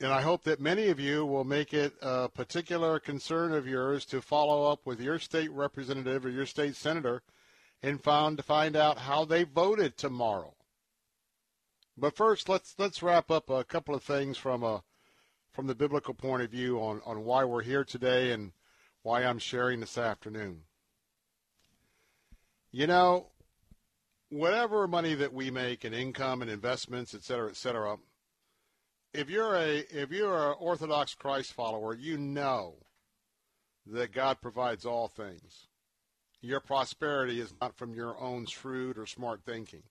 and 0.01 0.13
I 0.13 0.21
hope 0.21 0.45
that 0.45 0.61
many 0.61 0.89
of 0.89 1.01
you 1.01 1.25
will 1.25 1.45
make 1.45 1.73
it 1.73 1.95
a 2.03 2.29
particular 2.29 2.99
concern 2.99 3.53
of 3.53 3.67
yours 3.67 4.05
to 4.07 4.21
follow 4.21 4.71
up 4.71 4.81
with 4.85 5.01
your 5.01 5.19
state 5.19 5.51
representative 5.51 6.27
or 6.27 6.31
your 6.31 6.47
state 6.47 6.77
senator 6.77 7.23
and 7.83 8.03
found 8.03 8.37
to 8.37 8.43
find 8.43 8.77
out 8.77 8.99
how 8.99 9.25
they 9.25 9.45
voted 9.45 9.97
tomorrow. 9.97 10.55
But 11.97 12.15
first, 12.15 12.49
let's 12.49 12.75
let's 12.79 13.03
wrap 13.03 13.31
up 13.31 13.49
a 13.49 13.65
couple 13.65 13.95
of 13.95 14.03
things 14.03 14.37
from 14.37 14.63
a 14.63 14.83
from 15.57 15.67
the 15.67 15.75
biblical 15.75 16.13
point 16.13 16.43
of 16.43 16.51
view 16.51 16.79
on, 16.79 17.01
on 17.07 17.25
why 17.25 17.43
we're 17.43 17.63
here 17.63 17.83
today 17.83 18.33
and 18.33 18.53
why 19.03 19.25
I'm 19.25 19.39
sharing 19.39 19.81
this 19.81 19.97
afternoon. 19.97 20.61
You 22.71 22.87
know, 22.87 23.29
whatever 24.29 24.87
money 24.87 25.15
that 25.15 25.33
we 25.33 25.51
make 25.51 25.87
in 25.87 25.95
income 25.95 26.43
and 26.43 26.51
investments, 26.51 27.15
et 27.15 27.23
cetera, 27.23 27.49
et 27.49 27.57
cetera, 27.57 27.97
if 29.15 29.31
you're 29.31 29.57
a 29.57 29.79
if 29.91 30.11
you're 30.11 30.51
an 30.51 30.57
Orthodox 30.61 31.15
Christ 31.15 31.55
follower, 31.55 31.95
you 31.95 32.19
know 32.19 32.75
that 33.87 34.13
God 34.13 34.43
provides 34.43 34.85
all 34.85 35.09
things. 35.09 35.69
Your 36.43 36.61
prosperity 36.61 37.41
is 37.41 37.55
not 37.63 37.79
from 37.79 37.95
your 37.95 38.21
own 38.21 38.45
shrewd 38.45 38.99
or 38.99 39.07
smart 39.07 39.41
thinking. 39.47 39.85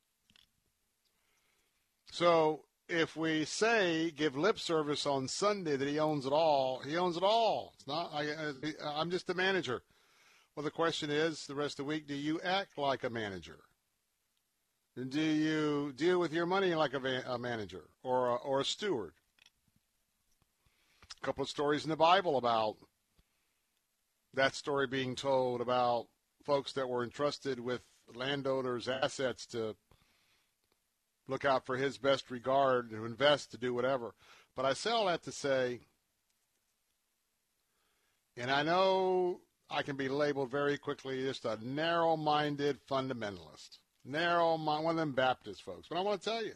So 2.11 2.64
if 2.87 3.15
we 3.15 3.45
say 3.45 4.11
give 4.11 4.37
lip 4.37 4.59
service 4.59 5.05
on 5.05 5.27
Sunday 5.27 5.75
that 5.75 5.87
he 5.87 5.99
owns 5.99 6.25
it 6.25 6.31
all, 6.31 6.79
he 6.79 6.97
owns 6.97 7.17
it 7.17 7.23
all. 7.23 7.73
It's 7.75 7.87
not. 7.87 8.11
I, 8.13 8.27
I'm 8.83 9.09
just 9.09 9.29
a 9.29 9.33
manager. 9.33 9.81
Well, 10.55 10.63
the 10.63 10.71
question 10.71 11.09
is, 11.09 11.45
the 11.47 11.55
rest 11.55 11.79
of 11.79 11.85
the 11.85 11.89
week, 11.89 12.07
do 12.07 12.15
you 12.15 12.39
act 12.41 12.77
like 12.77 13.03
a 13.03 13.09
manager? 13.09 13.59
Do 14.97 15.21
you 15.21 15.91
deal 15.97 16.19
with 16.19 16.31
your 16.31 16.45
money 16.45 16.73
like 16.73 16.93
a, 16.93 17.23
a 17.27 17.37
manager 17.37 17.89
or 18.03 18.29
a, 18.29 18.35
or 18.35 18.61
a 18.61 18.65
steward? 18.65 19.11
A 21.21 21.25
couple 21.25 21.43
of 21.43 21.49
stories 21.49 21.83
in 21.83 21.89
the 21.89 21.97
Bible 21.97 22.37
about 22.37 22.77
that 24.33 24.55
story 24.55 24.87
being 24.87 25.15
told 25.15 25.59
about 25.59 26.07
folks 26.45 26.71
that 26.73 26.87
were 26.87 27.03
entrusted 27.03 27.59
with 27.59 27.81
landowners' 28.13 28.87
assets 28.87 29.45
to 29.47 29.75
look 31.27 31.45
out 31.45 31.65
for 31.65 31.77
his 31.77 31.97
best 31.97 32.29
regard, 32.29 32.89
to 32.91 33.05
invest, 33.05 33.51
to 33.51 33.57
do 33.57 33.73
whatever. 33.73 34.13
But 34.55 34.65
I 34.65 34.73
say 34.73 34.91
all 34.91 35.07
that 35.07 35.23
to 35.23 35.31
say, 35.31 35.79
and 38.37 38.51
I 38.51 38.63
know 38.63 39.41
I 39.69 39.81
can 39.81 39.95
be 39.95 40.09
labeled 40.09 40.51
very 40.51 40.77
quickly 40.77 41.23
just 41.23 41.45
a 41.45 41.57
narrow-minded 41.61 42.79
fundamentalist, 42.89 43.79
narrow, 44.03 44.57
mind 44.57 44.83
one 44.83 44.95
of 44.95 44.99
them 44.99 45.13
Baptist 45.13 45.63
folks. 45.63 45.87
But 45.89 45.97
I 45.97 46.01
want 46.01 46.21
to 46.21 46.29
tell 46.29 46.43
you, 46.43 46.53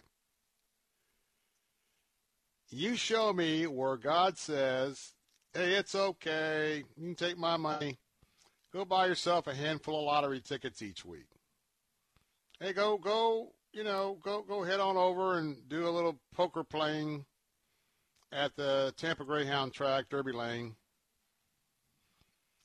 you 2.70 2.95
show 2.95 3.34
me 3.34 3.65
where 3.65 3.97
God 3.97 4.38
says, 4.38 5.13
"Hey, 5.53 5.74
it's 5.74 5.95
okay. 5.95 6.84
You 6.95 7.07
can 7.07 7.15
take 7.15 7.38
my 7.38 7.57
money. 7.57 7.97
Go 8.72 8.86
buy 8.86 9.07
yourself 9.07 9.47
a 9.47 9.55
handful 9.55 9.97
of 9.97 10.05
lottery 10.05 10.39
tickets 10.39 10.84
each 10.84 11.03
week. 11.03 11.26
Hey, 12.59 12.74
go, 12.74 12.99
go, 12.99 13.53
you 13.74 13.84
know, 13.84 14.17
go, 14.24 14.41
go 14.41 14.63
head 14.63 14.80
on 14.80 14.97
over 14.97 15.38
and 15.38 15.57
do 15.67 15.88
a 15.88 15.89
little 15.89 16.20
poker 16.34 16.63
playing 16.63 17.26
at 18.32 18.55
the 18.55 18.93
Tampa 18.97 19.26
Greyhound 19.26 19.74
track, 19.74 20.05
Derby 20.09 20.32
Lane." 20.32 20.76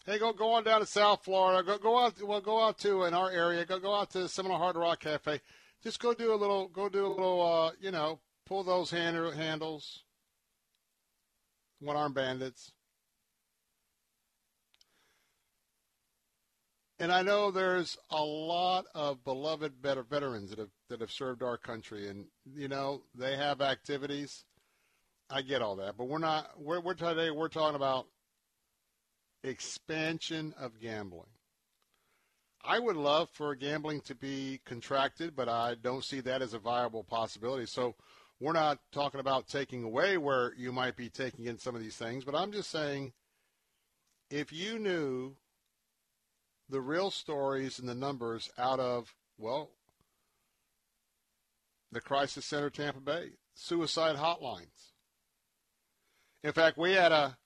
Hey, 0.06 0.18
go 0.18 0.34
go 0.34 0.52
on 0.52 0.64
down 0.64 0.80
to 0.80 0.86
South 0.86 1.24
Florida. 1.24 1.62
Go 1.62 1.78
go 1.78 1.98
out. 1.98 2.22
Well, 2.22 2.42
go 2.42 2.62
out 2.62 2.78
to 2.80 3.04
in 3.04 3.14
our 3.14 3.30
area. 3.30 3.64
Go 3.64 3.78
go 3.78 3.94
out 3.94 4.10
to 4.10 4.28
Seminole 4.28 4.58
Hard 4.58 4.76
Rock 4.76 5.00
Cafe. 5.00 5.40
Just 5.82 5.98
go 5.98 6.12
do 6.12 6.34
a 6.34 6.36
little. 6.36 6.68
Go 6.68 6.90
do 6.90 7.06
a 7.06 7.08
little. 7.08 7.40
Uh, 7.40 7.70
you 7.80 7.90
know, 7.90 8.20
pull 8.44 8.64
those 8.64 8.90
hand, 8.90 9.16
handles. 9.34 10.04
One 11.80 11.96
arm 11.96 12.12
bandits. 12.12 12.73
And 16.98 17.10
I 17.10 17.22
know 17.22 17.50
there's 17.50 17.98
a 18.10 18.22
lot 18.22 18.86
of 18.94 19.24
beloved 19.24 19.82
better 19.82 20.04
veterans 20.04 20.50
that 20.50 20.60
have 20.60 20.70
that 20.88 21.00
have 21.00 21.10
served 21.10 21.42
our 21.42 21.56
country, 21.56 22.08
and 22.08 22.26
you 22.54 22.68
know 22.68 23.02
they 23.14 23.36
have 23.36 23.60
activities. 23.60 24.44
I 25.28 25.42
get 25.42 25.62
all 25.62 25.76
that, 25.76 25.96
but 25.96 26.06
we're 26.06 26.18
not. 26.18 26.50
We're, 26.56 26.80
we're 26.80 26.94
today. 26.94 27.30
We're 27.30 27.48
talking 27.48 27.74
about 27.74 28.06
expansion 29.42 30.54
of 30.58 30.80
gambling. 30.80 31.28
I 32.64 32.78
would 32.78 32.96
love 32.96 33.28
for 33.30 33.54
gambling 33.54 34.00
to 34.02 34.14
be 34.14 34.60
contracted, 34.64 35.36
but 35.36 35.48
I 35.48 35.74
don't 35.82 36.04
see 36.04 36.20
that 36.20 36.40
as 36.40 36.54
a 36.54 36.58
viable 36.58 37.04
possibility. 37.04 37.66
So 37.66 37.94
we're 38.40 38.52
not 38.52 38.78
talking 38.90 39.20
about 39.20 39.48
taking 39.48 39.82
away 39.82 40.16
where 40.16 40.54
you 40.56 40.72
might 40.72 40.96
be 40.96 41.10
taking 41.10 41.44
in 41.44 41.58
some 41.58 41.74
of 41.74 41.82
these 41.82 41.96
things, 41.96 42.24
but 42.24 42.34
I'm 42.34 42.52
just 42.52 42.70
saying 42.70 43.12
if 44.30 44.50
you 44.52 44.78
knew 44.78 45.36
the 46.68 46.80
real 46.80 47.10
stories 47.10 47.78
and 47.78 47.88
the 47.88 47.94
numbers 47.94 48.50
out 48.58 48.80
of, 48.80 49.14
well, 49.38 49.70
the 51.92 52.00
Crisis 52.00 52.44
Center 52.44 52.70
Tampa 52.70 53.00
Bay, 53.00 53.30
suicide 53.54 54.16
hotlines. 54.16 54.92
In 56.42 56.52
fact, 56.52 56.76
we 56.76 56.92
had 56.92 57.12
a 57.12 57.36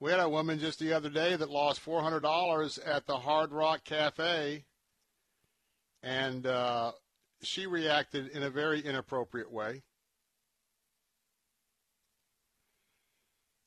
we 0.00 0.10
had 0.10 0.20
a 0.20 0.28
woman 0.28 0.58
just 0.58 0.78
the 0.78 0.92
other 0.92 1.08
day 1.08 1.34
that 1.34 1.50
lost 1.50 1.80
four 1.80 2.02
hundred 2.02 2.20
dollars 2.20 2.78
at 2.78 3.06
the 3.06 3.16
Hard 3.16 3.52
Rock 3.52 3.84
Cafe, 3.84 4.64
and 6.02 6.46
uh, 6.46 6.92
she 7.42 7.66
reacted 7.66 8.28
in 8.28 8.42
a 8.42 8.50
very 8.50 8.80
inappropriate 8.80 9.50
way. 9.50 9.82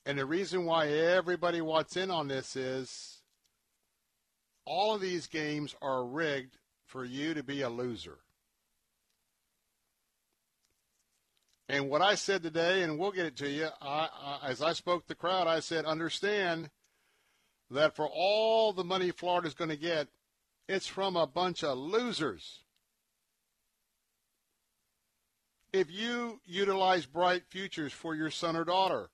And 0.06 0.18
the 0.18 0.26
reason 0.26 0.66
why 0.66 0.88
everybody 0.88 1.60
wants 1.60 1.98
in 1.98 2.10
on 2.12 2.28
this 2.30 2.56
is 2.56 3.17
all 4.68 4.96
of 4.96 5.02
these 5.02 5.28
games 5.28 5.76
are 5.82 6.06
rigged 6.06 6.58
for 6.86 7.06
you 7.06 7.34
to 7.34 7.44
be 7.44 7.62
a 7.62 7.70
loser. 7.70 8.20
And 11.70 11.90
what 11.90 12.02
I 12.02 12.16
said 12.16 12.44
today, 12.44 12.84
and 12.84 12.98
we'll 12.98 13.12
get 13.12 13.26
it 13.26 13.36
to 13.38 13.50
you, 13.50 13.68
I, 13.82 14.10
I, 14.14 14.50
as 14.50 14.62
I 14.62 14.74
spoke 14.74 15.04
to 15.04 15.08
the 15.10 15.16
crowd, 15.16 15.48
I 15.48 15.60
said, 15.60 15.86
understand 15.86 16.70
that 17.70 17.96
for 17.96 18.08
all 18.08 18.72
the 18.72 18.86
money 18.86 19.12
Florida's 19.12 19.54
going 19.54 19.70
to 19.70 19.78
get, 19.78 20.08
it's 20.70 20.88
from 20.88 21.18
a 21.18 21.28
bunch 21.28 21.64
of 21.64 21.78
losers. 21.78 22.60
If 25.74 25.92
you 25.92 26.40
utilize 26.46 27.06
Bright 27.06 27.44
Futures 27.50 27.92
for 27.92 28.16
your 28.16 28.32
son 28.32 28.56
or 28.56 28.64
daughter, 28.64 29.10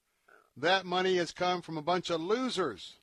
that 0.55 0.85
money 0.85 1.17
has 1.17 1.31
come 1.31 1.63
from 1.63 1.77
a 1.77 1.81
bunch 1.81 2.11
of 2.11 2.21
losers. 2.21 2.97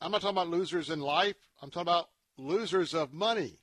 I'm 0.00 0.12
not 0.12 0.22
talking 0.22 0.36
about 0.36 0.48
losers 0.48 0.88
in 0.88 1.00
life. 1.00 1.36
I'm 1.60 1.70
talking 1.70 1.82
about 1.82 2.08
losers 2.38 2.94
of 2.94 3.12
money. 3.12 3.58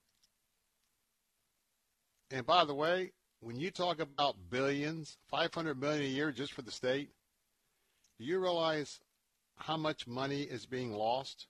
And 2.29 2.45
by 2.45 2.65
the 2.65 2.75
way, 2.75 3.13
when 3.39 3.57
you 3.57 3.71
talk 3.71 3.99
about 3.99 4.35
billions, 4.49 5.17
500 5.29 5.79
million 5.79 6.03
a 6.03 6.07
year 6.07 6.31
just 6.31 6.53
for 6.53 6.61
the 6.61 6.71
state, 6.71 7.09
do 8.19 8.25
you 8.25 8.39
realize 8.39 8.99
how 9.57 9.77
much 9.77 10.07
money 10.07 10.41
is 10.41 10.65
being 10.65 10.91
lost? 10.91 11.47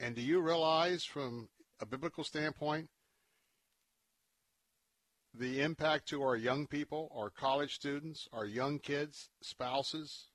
And 0.00 0.16
do 0.16 0.22
you 0.22 0.40
realize 0.40 1.04
from 1.04 1.48
a 1.80 1.86
biblical 1.86 2.24
standpoint 2.24 2.88
the 5.32 5.60
impact 5.60 6.08
to 6.08 6.22
our 6.22 6.36
young 6.36 6.66
people, 6.66 7.12
our 7.16 7.30
college 7.30 7.74
students, 7.74 8.28
our 8.32 8.46
young 8.46 8.78
kids, 8.78 9.28
spouses? 9.42 10.26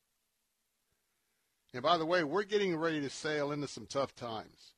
And 1.73 1.83
by 1.83 1.97
the 1.97 2.05
way, 2.05 2.23
we're 2.23 2.43
getting 2.43 2.75
ready 2.75 2.99
to 3.01 3.09
sail 3.09 3.51
into 3.51 3.67
some 3.67 3.85
tough 3.85 4.15
times. 4.15 4.73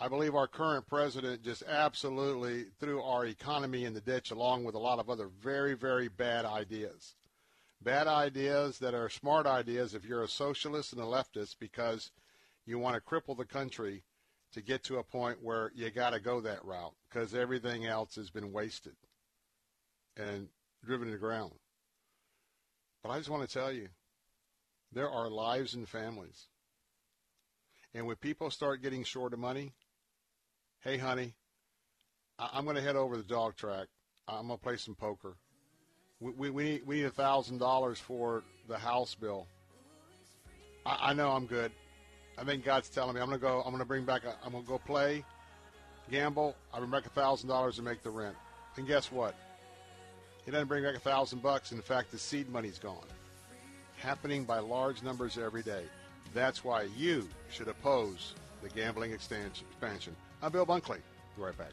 I 0.00 0.08
believe 0.08 0.34
our 0.34 0.46
current 0.46 0.86
president 0.86 1.42
just 1.42 1.62
absolutely 1.68 2.66
threw 2.78 3.02
our 3.02 3.26
economy 3.26 3.84
in 3.84 3.94
the 3.94 4.00
ditch 4.00 4.30
along 4.30 4.64
with 4.64 4.74
a 4.74 4.80
lot 4.80 4.98
of 5.00 5.10
other 5.10 5.28
very, 5.40 5.74
very 5.74 6.08
bad 6.08 6.44
ideas. 6.44 7.14
Bad 7.80 8.06
ideas 8.06 8.78
that 8.78 8.94
are 8.94 9.08
smart 9.08 9.46
ideas 9.46 9.94
if 9.94 10.04
you're 10.04 10.22
a 10.22 10.28
socialist 10.28 10.92
and 10.92 11.02
a 11.02 11.04
leftist 11.04 11.56
because 11.58 12.10
you 12.64 12.78
want 12.78 12.94
to 12.94 13.00
cripple 13.00 13.36
the 13.36 13.44
country 13.44 14.04
to 14.52 14.60
get 14.62 14.84
to 14.84 14.98
a 14.98 15.04
point 15.04 15.42
where 15.42 15.72
you 15.74 15.90
got 15.90 16.10
to 16.10 16.20
go 16.20 16.40
that 16.40 16.64
route 16.64 16.94
because 17.08 17.34
everything 17.34 17.86
else 17.86 18.14
has 18.14 18.30
been 18.30 18.52
wasted 18.52 18.96
and 20.16 20.48
driven 20.84 21.06
to 21.06 21.12
the 21.12 21.18
ground. 21.18 21.52
But 23.02 23.10
I 23.10 23.18
just 23.18 23.30
want 23.30 23.48
to 23.48 23.52
tell 23.52 23.72
you, 23.72 23.88
there 24.92 25.10
are 25.10 25.28
lives 25.28 25.74
and 25.74 25.88
families. 25.88 26.46
And 27.94 28.06
when 28.06 28.16
people 28.16 28.50
start 28.50 28.82
getting 28.82 29.04
short 29.04 29.32
of 29.32 29.38
money, 29.38 29.72
hey, 30.80 30.98
honey, 30.98 31.34
I- 32.38 32.50
I'm 32.52 32.64
going 32.64 32.76
to 32.76 32.82
head 32.82 32.96
over 32.96 33.16
the 33.16 33.22
dog 33.22 33.56
track. 33.56 33.88
I'm 34.26 34.46
going 34.46 34.58
to 34.58 34.62
play 34.62 34.76
some 34.76 34.94
poker. 34.94 35.36
We, 36.20 36.32
we, 36.32 36.50
we 36.50 36.64
need, 36.64 36.86
we 36.86 37.02
need 37.02 37.10
$1,000 37.12 37.96
for 37.96 38.42
the 38.68 38.78
house 38.78 39.14
bill. 39.14 39.46
I, 40.84 41.10
I 41.10 41.12
know 41.12 41.30
I'm 41.30 41.46
good. 41.46 41.72
I 42.36 42.44
think 42.44 42.64
God's 42.64 42.88
telling 42.88 43.14
me 43.14 43.20
I'm 43.20 43.28
going 43.28 43.40
to 43.40 43.44
go, 43.44 43.58
I'm 43.58 43.70
going 43.70 43.78
to 43.78 43.84
bring 43.84 44.04
back, 44.04 44.24
a, 44.24 44.36
I'm 44.44 44.52
going 44.52 44.64
to 44.64 44.68
go 44.68 44.78
play, 44.78 45.24
gamble. 46.10 46.54
I 46.72 46.78
bring 46.78 46.90
back 46.90 47.12
$1,000 47.14 47.74
to 47.74 47.82
make 47.82 48.02
the 48.02 48.10
rent. 48.10 48.36
And 48.76 48.86
guess 48.86 49.10
what? 49.10 49.34
He 50.44 50.50
doesn't 50.50 50.68
bring 50.68 50.84
back 50.84 50.94
a 50.94 51.00
thousand 51.00 51.42
bucks. 51.42 51.72
In 51.72 51.82
fact, 51.82 52.10
the 52.10 52.18
seed 52.18 52.48
money's 52.48 52.78
gone. 52.78 53.04
Happening 53.98 54.44
by 54.44 54.58
large 54.60 55.02
numbers 55.02 55.36
every 55.38 55.62
day. 55.62 55.82
That's 56.32 56.64
why 56.64 56.88
you 56.96 57.28
should 57.50 57.68
oppose 57.68 58.34
the 58.62 58.68
gambling 58.68 59.12
expansion. 59.12 60.14
I'm 60.42 60.52
Bill 60.52 60.66
Bunkley. 60.66 60.98
Be 61.36 61.42
right 61.42 61.56
back. 61.58 61.72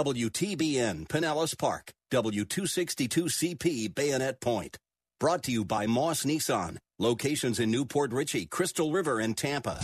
WTBN 0.00 1.08
Pinellas 1.08 1.58
Park, 1.58 1.92
W262CP 2.10 3.94
Bayonet 3.94 4.40
Point. 4.40 4.78
Brought 5.18 5.42
to 5.42 5.52
you 5.52 5.62
by 5.62 5.86
Moss 5.86 6.24
Nissan. 6.24 6.78
Locations 6.98 7.60
in 7.60 7.70
New 7.70 7.84
Port 7.84 8.10
Richey, 8.14 8.46
Crystal 8.46 8.90
River, 8.92 9.20
and 9.20 9.36
Tampa. 9.36 9.78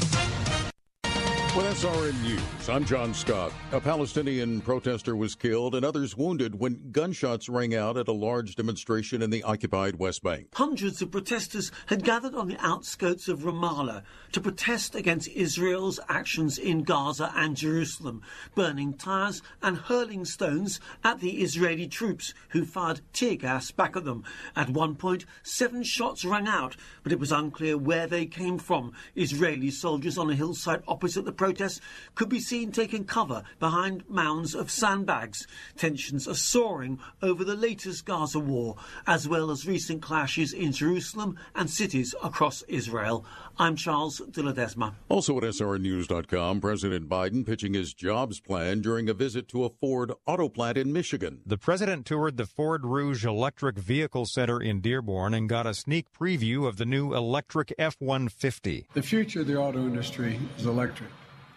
With 1.56 1.64
SRN 1.64 2.22
News, 2.22 2.68
I'm 2.68 2.84
John 2.84 3.14
Scott. 3.14 3.50
A 3.72 3.80
Palestinian 3.80 4.60
protester 4.60 5.16
was 5.16 5.34
killed 5.34 5.74
and 5.74 5.86
others 5.86 6.14
wounded 6.14 6.60
when 6.60 6.90
gunshots 6.92 7.48
rang 7.48 7.74
out 7.74 7.96
at 7.96 8.08
a 8.08 8.12
large 8.12 8.56
demonstration 8.56 9.22
in 9.22 9.30
the 9.30 9.42
occupied 9.42 9.96
West 9.96 10.22
Bank. 10.22 10.48
Hundreds 10.52 11.00
of 11.00 11.10
protesters 11.10 11.72
had 11.86 12.04
gathered 12.04 12.34
on 12.34 12.48
the 12.48 12.58
outskirts 12.58 13.26
of 13.26 13.44
Ramallah 13.44 14.02
to 14.32 14.40
protest 14.42 14.94
against 14.94 15.28
Israel's 15.28 15.98
actions 16.10 16.58
in 16.58 16.82
Gaza 16.82 17.32
and 17.34 17.56
Jerusalem, 17.56 18.20
burning 18.54 18.92
tires 18.92 19.40
and 19.62 19.78
hurling 19.78 20.26
stones 20.26 20.78
at 21.04 21.20
the 21.20 21.40
Israeli 21.40 21.88
troops 21.88 22.34
who 22.50 22.66
fired 22.66 23.00
tear 23.14 23.36
gas 23.36 23.70
back 23.70 23.96
at 23.96 24.04
them. 24.04 24.24
At 24.54 24.68
one 24.68 24.94
point, 24.94 25.24
seven 25.42 25.84
shots 25.84 26.22
rang 26.22 26.48
out, 26.48 26.76
but 27.02 27.12
it 27.12 27.18
was 27.18 27.32
unclear 27.32 27.78
where 27.78 28.06
they 28.06 28.26
came 28.26 28.58
from. 28.58 28.92
Israeli 29.14 29.70
soldiers 29.70 30.18
on 30.18 30.28
a 30.28 30.34
hillside 30.34 30.82
opposite 30.86 31.24
the 31.24 31.32
protests 31.46 31.80
could 32.16 32.28
be 32.28 32.40
seen 32.40 32.72
taking 32.72 33.04
cover 33.04 33.44
behind 33.60 34.02
mounds 34.10 34.52
of 34.52 34.68
sandbags. 34.68 35.46
Tensions 35.76 36.26
are 36.26 36.34
soaring 36.34 36.98
over 37.22 37.44
the 37.44 37.54
latest 37.54 38.04
Gaza 38.04 38.40
war, 38.40 38.74
as 39.06 39.28
well 39.28 39.52
as 39.52 39.64
recent 39.64 40.02
clashes 40.02 40.52
in 40.52 40.72
Jerusalem 40.72 41.38
and 41.54 41.70
cities 41.70 42.16
across 42.20 42.62
Israel. 42.62 43.24
I'm 43.58 43.76
Charles 43.76 44.18
de 44.18 44.42
Ledesma. 44.42 44.94
Also 45.08 45.38
at 45.38 45.44
SRNews.com, 45.44 46.60
President 46.60 47.08
Biden 47.08 47.46
pitching 47.46 47.74
his 47.74 47.94
jobs 47.94 48.40
plan 48.40 48.80
during 48.80 49.08
a 49.08 49.14
visit 49.14 49.48
to 49.48 49.64
a 49.64 49.70
Ford 49.70 50.12
auto 50.26 50.48
plant 50.48 50.76
in 50.76 50.92
Michigan. 50.92 51.42
The 51.46 51.56
president 51.56 52.06
toured 52.06 52.36
the 52.36 52.44
Ford 52.44 52.84
Rouge 52.84 53.24
Electric 53.24 53.78
Vehicle 53.78 54.26
Center 54.26 54.60
in 54.60 54.80
Dearborn 54.80 55.32
and 55.32 55.48
got 55.48 55.66
a 55.66 55.74
sneak 55.74 56.12
preview 56.12 56.66
of 56.66 56.76
the 56.76 56.84
new 56.84 57.14
electric 57.14 57.72
F 57.78 57.96
150. 58.00 58.88
The 58.92 59.02
future 59.02 59.40
of 59.40 59.46
the 59.46 59.56
auto 59.56 59.78
industry 59.78 60.38
is 60.58 60.66
electric. 60.66 61.10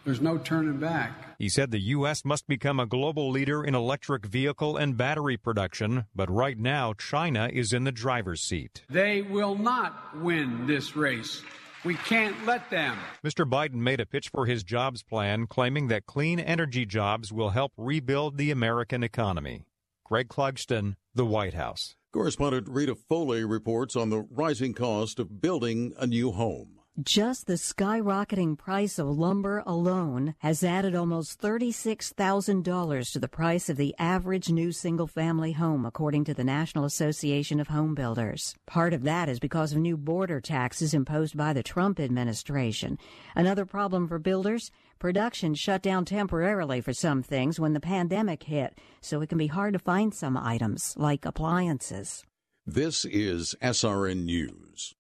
There's 0.10 0.22
no 0.22 0.40
turning 0.40 0.78
back. 0.78 1.36
He 1.38 1.50
said 1.50 1.70
the 1.70 1.80
U.S. 1.80 2.26
must 2.26 2.48
become 2.48 2.80
a 2.80 2.88
global 2.88 3.30
leader 3.30 3.64
in 3.64 3.76
electric 3.76 4.26
vehicle 4.26 4.76
and 4.76 4.98
battery 4.98 5.38
production, 5.38 6.06
but 6.16 6.32
right 6.32 6.58
now 6.58 6.94
China 6.94 7.48
is 7.54 7.74
in 7.74 7.84
the 7.84 7.92
driver's 7.92 8.42
seat. 8.42 8.82
They 8.90 9.22
will 9.22 9.54
not 9.54 10.18
win 10.18 10.66
this 10.66 10.96
race. 10.96 11.44
We 11.86 11.94
can't 11.94 12.44
let 12.48 12.72
them. 12.72 12.98
Mr. 13.24 13.48
Biden 13.48 13.76
made 13.76 14.00
a 14.00 14.08
pitch 14.08 14.30
for 14.30 14.48
his 14.48 14.64
jobs 14.64 15.04
plan, 15.04 15.46
claiming 15.46 15.90
that 15.90 16.08
clean 16.08 16.40
energy 16.40 16.88
jobs 16.88 17.32
will 17.32 17.52
help 17.52 17.74
rebuild 17.78 18.38
the 18.38 18.50
American 18.50 19.04
economy. 19.04 19.62
Greg 20.04 20.28
Clugston, 20.28 20.96
The 21.14 21.24
White 21.24 21.54
House. 21.54 21.96
Correspondent 22.12 22.68
Rita 22.68 22.96
Foley 22.96 23.46
reports 23.46 23.96
on 23.96 24.10
the 24.10 24.26
rising 24.32 24.74
cost 24.74 25.20
of 25.20 25.40
building 25.40 25.94
a 26.00 26.08
new 26.08 26.32
home. 26.32 26.79
Just 27.02 27.48
the 27.48 27.54
skyrocketing 27.54 28.58
price 28.58 29.00
of 29.00 29.08
lumber 29.08 29.64
alone 29.66 30.36
has 30.40 30.66
added 30.66 30.96
almost 30.96 31.40
$36,000 31.40 33.12
to 33.14 33.20
the 33.20 33.28
price 33.30 33.70
of 33.70 33.78
the 33.78 33.96
average 33.98 34.50
new 34.50 34.74
single 34.74 35.08
family 35.08 35.54
home, 35.54 35.86
according 35.86 36.26
to 36.26 36.34
the 36.34 36.44
National 36.44 36.84
Association 36.84 37.62
of 37.62 37.70
Home 37.70 37.96
Builders. 37.96 38.54
Part 38.66 38.94
of 38.94 39.04
that 39.04 39.30
is 39.30 39.40
because 39.40 39.72
of 39.72 39.78
new 39.78 39.96
border 39.96 40.42
taxes 40.42 40.94
imposed 40.94 41.38
by 41.38 41.54
the 41.54 41.64
Trump 41.64 42.02
administration. 42.02 42.98
Another 43.34 43.66
problem 43.66 44.06
for 44.06 44.20
builders 44.20 44.70
production 44.98 45.56
shut 45.56 45.82
down 45.82 46.04
temporarily 46.04 46.82
for 46.82 46.92
some 46.92 47.24
things 47.24 47.62
when 47.62 47.72
the 47.72 47.80
pandemic 47.80 48.44
hit, 48.44 48.78
so 49.00 49.22
it 49.22 49.30
can 49.30 49.38
be 49.38 49.48
hard 49.48 49.72
to 49.72 49.80
find 49.80 50.14
some 50.14 50.36
items, 50.36 50.96
like 50.98 51.24
appliances. 51.24 52.26
This 52.66 53.06
is 53.06 53.56
SRN 53.62 54.26
News. 54.26 54.96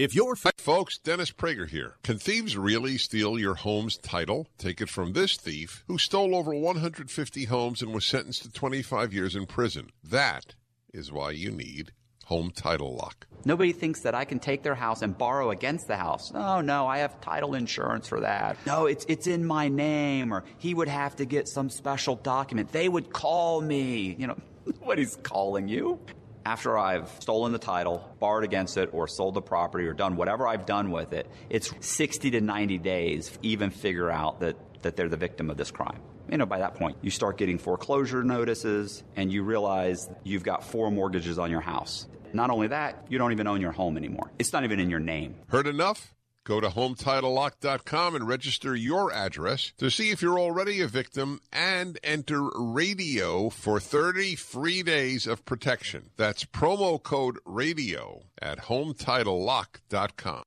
If 0.00 0.14
you're 0.14 0.34
folks, 0.34 0.96
Dennis 0.96 1.30
Prager 1.30 1.68
here. 1.68 1.96
Can 2.02 2.16
thieves 2.16 2.56
really 2.56 2.96
steal 2.96 3.38
your 3.38 3.54
home's 3.54 3.98
title? 3.98 4.48
Take 4.56 4.80
it 4.80 4.88
from 4.88 5.12
this 5.12 5.36
thief 5.36 5.84
who 5.88 5.98
stole 5.98 6.34
over 6.34 6.54
150 6.54 7.44
homes 7.44 7.82
and 7.82 7.92
was 7.92 8.06
sentenced 8.06 8.44
to 8.44 8.50
25 8.50 9.12
years 9.12 9.36
in 9.36 9.44
prison. 9.44 9.90
That 10.02 10.54
is 10.94 11.12
why 11.12 11.32
you 11.32 11.50
need 11.50 11.92
Home 12.24 12.50
Title 12.50 12.96
Lock. 12.96 13.26
Nobody 13.44 13.72
thinks 13.72 14.00
that 14.00 14.14
I 14.14 14.24
can 14.24 14.38
take 14.38 14.62
their 14.62 14.74
house 14.74 15.02
and 15.02 15.18
borrow 15.18 15.50
against 15.50 15.86
the 15.86 15.96
house. 15.96 16.32
No, 16.32 16.62
no, 16.62 16.86
I 16.86 17.00
have 17.00 17.20
title 17.20 17.54
insurance 17.54 18.08
for 18.08 18.20
that. 18.20 18.56
No, 18.64 18.86
it's 18.86 19.04
it's 19.06 19.26
in 19.26 19.44
my 19.44 19.68
name 19.68 20.32
or 20.32 20.44
he 20.56 20.72
would 20.72 20.88
have 20.88 21.14
to 21.16 21.26
get 21.26 21.46
some 21.46 21.68
special 21.68 22.16
document. 22.16 22.72
They 22.72 22.88
would 22.88 23.12
call 23.12 23.60
me. 23.60 24.16
You 24.18 24.28
know, 24.28 24.38
nobody's 24.80 25.16
calling 25.16 25.68
you. 25.68 26.00
After 26.44 26.78
I've 26.78 27.08
stolen 27.20 27.52
the 27.52 27.58
title, 27.58 28.08
borrowed 28.18 28.44
against 28.44 28.76
it, 28.76 28.90
or 28.92 29.06
sold 29.06 29.34
the 29.34 29.42
property, 29.42 29.86
or 29.86 29.92
done 29.92 30.16
whatever 30.16 30.48
I've 30.48 30.66
done 30.66 30.90
with 30.90 31.12
it, 31.12 31.26
it's 31.48 31.72
60 31.80 32.30
to 32.32 32.40
90 32.40 32.78
days 32.78 33.38
even 33.42 33.70
figure 33.70 34.10
out 34.10 34.40
that, 34.40 34.56
that 34.82 34.96
they're 34.96 35.08
the 35.08 35.16
victim 35.16 35.50
of 35.50 35.56
this 35.56 35.70
crime. 35.70 36.00
You 36.30 36.38
know, 36.38 36.46
by 36.46 36.60
that 36.60 36.74
point, 36.76 36.96
you 37.02 37.10
start 37.10 37.36
getting 37.36 37.58
foreclosure 37.58 38.22
notices 38.22 39.02
and 39.16 39.32
you 39.32 39.42
realize 39.42 40.08
you've 40.22 40.44
got 40.44 40.64
four 40.64 40.90
mortgages 40.90 41.38
on 41.38 41.50
your 41.50 41.60
house. 41.60 42.06
Not 42.32 42.50
only 42.50 42.68
that, 42.68 43.06
you 43.08 43.18
don't 43.18 43.32
even 43.32 43.46
own 43.46 43.60
your 43.60 43.72
home 43.72 43.96
anymore. 43.96 44.30
It's 44.38 44.52
not 44.52 44.64
even 44.64 44.78
in 44.78 44.88
your 44.88 45.00
name. 45.00 45.34
Heard 45.48 45.66
enough? 45.66 46.14
Go 46.44 46.60
to 46.60 46.68
HometitleLock.com 46.68 48.14
and 48.14 48.26
register 48.26 48.74
your 48.74 49.12
address 49.12 49.72
to 49.78 49.90
see 49.90 50.10
if 50.10 50.22
you're 50.22 50.38
already 50.38 50.80
a 50.80 50.88
victim 50.88 51.40
and 51.52 51.98
enter 52.02 52.48
radio 52.56 53.50
for 53.50 53.78
30 53.78 54.36
free 54.36 54.82
days 54.82 55.26
of 55.26 55.44
protection. 55.44 56.10
That's 56.16 56.44
promo 56.44 57.02
code 57.02 57.38
radio 57.44 58.22
at 58.40 58.58
HometitleLock.com. 58.64 60.44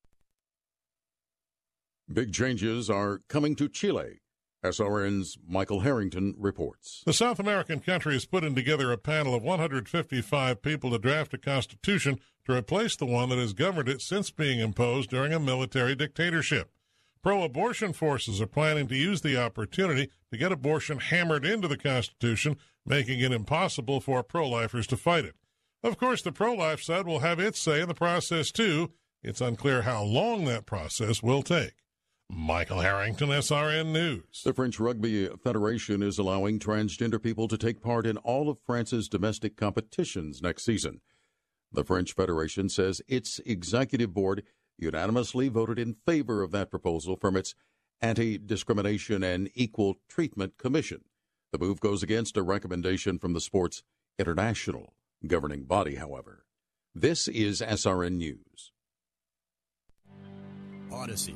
Big 2.11 2.33
changes 2.33 2.89
are 2.89 3.21
coming 3.29 3.55
to 3.55 3.69
Chile. 3.69 4.22
SRN's 4.63 5.37
Michael 5.47 5.81
Harrington 5.81 6.35
reports. 6.37 7.03
The 7.05 7.13
South 7.13 7.39
American 7.39 7.79
country 7.79 8.15
is 8.15 8.25
putting 8.25 8.55
together 8.55 8.91
a 8.91 8.97
panel 8.97 9.35
of 9.35 9.43
155 9.43 10.61
people 10.61 10.91
to 10.91 10.97
draft 10.97 11.33
a 11.33 11.37
constitution 11.37 12.19
to 12.45 12.55
replace 12.55 12.95
the 12.95 13.05
one 13.05 13.29
that 13.29 13.37
has 13.37 13.53
governed 13.53 13.89
it 13.89 14.01
since 14.01 14.31
being 14.31 14.59
imposed 14.59 15.09
during 15.09 15.33
a 15.33 15.39
military 15.39 15.95
dictatorship. 15.95 16.71
Pro 17.21 17.43
abortion 17.43 17.93
forces 17.93 18.41
are 18.41 18.47
planning 18.47 18.87
to 18.87 18.95
use 18.95 19.21
the 19.21 19.37
opportunity 19.37 20.09
to 20.31 20.37
get 20.37 20.51
abortion 20.51 20.99
hammered 20.99 21.45
into 21.45 21.67
the 21.67 21.77
Constitution, 21.77 22.57
making 22.85 23.21
it 23.21 23.31
impossible 23.31 24.01
for 24.01 24.23
pro 24.23 24.47
lifers 24.47 24.87
to 24.87 24.97
fight 24.97 25.23
it. 25.23 25.35
Of 25.83 25.97
course, 25.97 26.21
the 26.21 26.31
pro 26.31 26.53
life 26.53 26.81
side 26.81 27.05
will 27.05 27.19
have 27.19 27.39
its 27.39 27.59
say 27.59 27.81
in 27.81 27.87
the 27.87 27.93
process, 27.93 28.51
too. 28.51 28.91
It's 29.21 29.41
unclear 29.41 29.83
how 29.83 30.03
long 30.03 30.45
that 30.45 30.65
process 30.65 31.23
will 31.23 31.43
take. 31.43 31.82
Michael 32.29 32.81
Harrington, 32.81 33.29
SRN 33.29 33.91
News. 33.91 34.41
The 34.43 34.53
French 34.53 34.79
Rugby 34.79 35.27
Federation 35.43 36.01
is 36.01 36.17
allowing 36.17 36.59
transgender 36.59 37.21
people 37.21 37.47
to 37.47 37.57
take 37.57 37.81
part 37.81 38.05
in 38.05 38.17
all 38.17 38.49
of 38.49 38.59
France's 38.65 39.07
domestic 39.07 39.55
competitions 39.55 40.41
next 40.41 40.63
season. 40.63 41.01
The 41.71 41.83
French 41.83 42.13
Federation 42.13 42.69
says 42.69 43.01
its 43.07 43.39
executive 43.45 44.13
board 44.13 44.43
unanimously 44.77 45.49
voted 45.49 45.79
in 45.79 45.95
favor 46.05 46.41
of 46.41 46.51
that 46.51 46.71
proposal 46.71 47.15
from 47.15 47.35
its 47.35 47.55
Anti 48.01 48.37
Discrimination 48.37 49.23
and 49.23 49.49
Equal 49.53 49.95
Treatment 50.09 50.57
Commission. 50.57 51.01
The 51.51 51.59
move 51.59 51.79
goes 51.79 52.03
against 52.03 52.37
a 52.37 52.43
recommendation 52.43 53.19
from 53.19 53.33
the 53.33 53.41
sport's 53.41 53.83
international 54.17 54.93
governing 55.27 55.63
body, 55.65 55.95
however. 55.95 56.45
This 56.93 57.27
is 57.27 57.61
SRN 57.61 58.17
News. 58.17 58.71
Odyssey. 60.91 61.35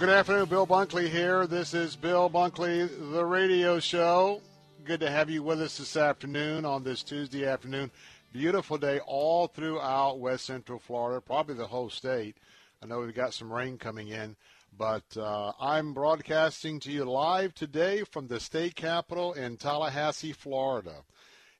Good 0.00 0.08
afternoon, 0.08 0.48
Bill 0.48 0.66
Bunkley 0.66 1.10
here. 1.10 1.46
This 1.46 1.74
is 1.74 1.94
Bill 1.94 2.30
Bunkley, 2.30 2.88
the 3.12 3.22
radio 3.22 3.78
show. 3.78 4.40
Good 4.82 5.00
to 5.00 5.10
have 5.10 5.28
you 5.28 5.42
with 5.42 5.60
us 5.60 5.76
this 5.76 5.94
afternoon 5.94 6.64
on 6.64 6.82
this 6.82 7.02
Tuesday 7.02 7.44
afternoon. 7.44 7.90
Beautiful 8.32 8.78
day 8.78 9.00
all 9.00 9.46
throughout 9.46 10.18
West 10.18 10.46
Central 10.46 10.78
Florida, 10.78 11.20
probably 11.20 11.54
the 11.54 11.66
whole 11.66 11.90
state. 11.90 12.38
I 12.82 12.86
know 12.86 13.00
we've 13.00 13.14
got 13.14 13.34
some 13.34 13.52
rain 13.52 13.76
coming 13.76 14.08
in, 14.08 14.36
but 14.74 15.04
uh, 15.18 15.52
I'm 15.60 15.92
broadcasting 15.92 16.80
to 16.80 16.90
you 16.90 17.04
live 17.04 17.52
today 17.52 18.02
from 18.02 18.26
the 18.26 18.40
state 18.40 18.76
capitol 18.76 19.34
in 19.34 19.58
Tallahassee, 19.58 20.32
Florida. 20.32 21.04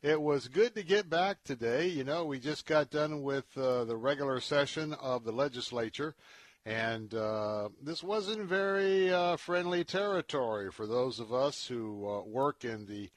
It 0.00 0.18
was 0.18 0.48
good 0.48 0.74
to 0.76 0.82
get 0.82 1.10
back 1.10 1.44
today. 1.44 1.88
You 1.88 2.04
know, 2.04 2.24
we 2.24 2.38
just 2.38 2.64
got 2.64 2.88
done 2.88 3.22
with 3.22 3.44
uh, 3.58 3.84
the 3.84 3.98
regular 3.98 4.40
session 4.40 4.94
of 4.94 5.24
the 5.24 5.32
legislature. 5.32 6.14
And 6.66 7.14
uh, 7.14 7.70
this 7.82 8.02
wasn't 8.02 8.46
very 8.46 9.10
uh, 9.12 9.36
friendly 9.36 9.82
territory 9.82 10.70
for 10.70 10.86
those 10.86 11.18
of 11.18 11.32
us 11.32 11.66
who 11.66 12.06
uh, 12.06 12.22
work 12.22 12.64
in 12.64 12.84
the, 12.84 13.08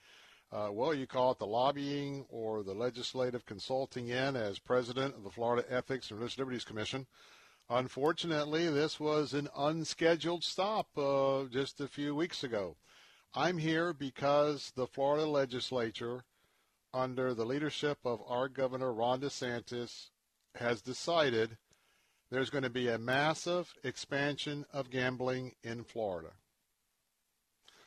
uh, 0.52 0.70
well, 0.72 0.94
you 0.94 1.06
call 1.06 1.32
it 1.32 1.40
the 1.40 1.46
lobbying 1.46 2.26
or 2.30 2.64
the 2.64 2.74
legislative 2.74 3.46
consulting 3.46 4.08
in 4.08 4.38
as 4.38 4.60
president 4.60 5.16
of 5.16 5.24
the 5.24 5.30
Florida 5.30 5.66
Ethics 5.70 6.10
and 6.10 6.20
Religious 6.20 6.38
Liberties 6.38 6.64
Commission. 6.64 7.06
Unfortunately, 7.70 8.70
this 8.70 9.00
was 9.00 9.34
an 9.34 9.50
unscheduled 9.58 10.44
stop 10.44 10.98
uh, 10.98 11.44
just 11.46 11.82
a 11.82 11.88
few 11.88 12.16
weeks 12.16 12.44
ago. 12.44 12.78
I'm 13.34 13.58
here 13.58 13.94
because 13.94 14.72
the 14.76 14.88
Florida 14.88 15.26
legislature, 15.26 16.24
under 16.94 17.34
the 17.34 17.46
leadership 17.46 17.98
of 18.06 18.22
our 18.28 18.48
governor, 18.48 18.94
Ron 18.94 19.22
DeSantis, 19.22 20.12
has 20.56 20.82
decided 20.82 21.58
there's 22.34 22.50
going 22.50 22.64
to 22.64 22.70
be 22.70 22.88
a 22.88 22.98
massive 22.98 23.72
expansion 23.84 24.66
of 24.74 24.90
gambling 24.90 25.54
in 25.64 25.84
Florida. 25.84 26.32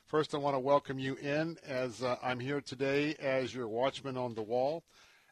First, 0.04 0.36
I 0.36 0.38
want 0.38 0.54
to 0.54 0.60
welcome 0.60 1.00
you 1.00 1.16
in 1.16 1.58
as 1.66 2.00
uh, 2.00 2.14
I'm 2.22 2.38
here 2.38 2.60
today 2.60 3.16
as 3.18 3.52
your 3.52 3.66
watchman 3.66 4.16
on 4.16 4.36
the 4.36 4.42
wall. 4.42 4.84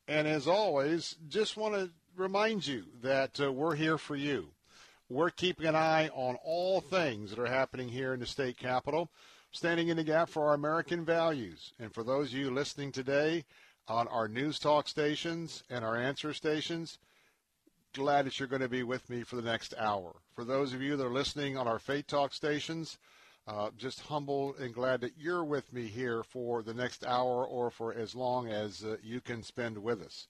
And 0.09 0.27
as 0.27 0.49
always, 0.49 1.15
just 1.29 1.57
want 1.57 1.75
to 1.75 1.93
remind 2.17 2.67
you 2.67 2.87
that 3.03 3.41
uh, 3.41 3.53
we're 3.53 3.77
here 3.77 3.99
for 3.99 4.17
you. 4.17 4.49
We're 5.09 5.31
keeping 5.31 5.67
an 5.67 5.77
eye 5.77 6.09
on 6.13 6.37
all 6.45 6.81
things 6.81 7.31
that 7.31 7.39
are 7.39 7.47
happening 7.47 7.91
here 7.91 8.15
in 8.15 8.19
the 8.19 8.27
state 8.27 8.57
capitol, 8.57 9.11
standing 9.53 9.91
in 9.91 9.97
the 9.97 10.03
gap 10.03 10.29
for 10.29 10.49
our 10.49 10.55
American 10.55 11.05
values. 11.05 11.73
And 11.79 11.95
for 11.95 12.03
those 12.03 12.33
of 12.33 12.39
you 12.39 12.51
listening 12.51 12.91
today 12.91 13.45
on 13.87 14.09
our 14.09 14.27
news 14.27 14.59
talk 14.59 14.89
stations 14.89 15.63
and 15.71 15.85
our 15.85 15.97
answer 15.97 16.33
stations, 16.33 16.99
glad 17.95 18.27
that 18.27 18.41
you're 18.41 18.49
going 18.49 18.61
to 18.61 18.69
be 18.69 18.83
with 18.83 19.09
me 19.09 19.23
for 19.23 19.37
the 19.37 19.43
next 19.43 19.73
hour. 19.79 20.17
For 20.35 20.45
those 20.45 20.75
of 20.75 20.83
you 20.83 20.97
that 20.97 21.07
are 21.07 21.13
listening 21.13 21.57
on 21.57 21.69
our 21.69 21.79
Faith 21.79 22.09
Talk 22.09 22.35
stations, 22.35 22.99
uh, 23.47 23.71
just 23.77 24.01
humble 24.01 24.57
and 24.59 24.75
glad 24.75 25.01
that 25.03 25.13
you're 25.17 25.45
with 25.45 25.73
me 25.73 25.87
here 25.87 26.25
for 26.25 26.61
the 26.65 26.75
next 26.75 27.07
hour 27.07 27.47
or 27.47 27.71
for 27.71 27.95
as 27.95 28.17
long 28.17 28.49
as 28.49 28.85
uh, 28.85 28.97
you 29.01 29.21
can 29.21 29.45
spend 29.45 29.79
with 29.79 30.03
us. 30.03 30.27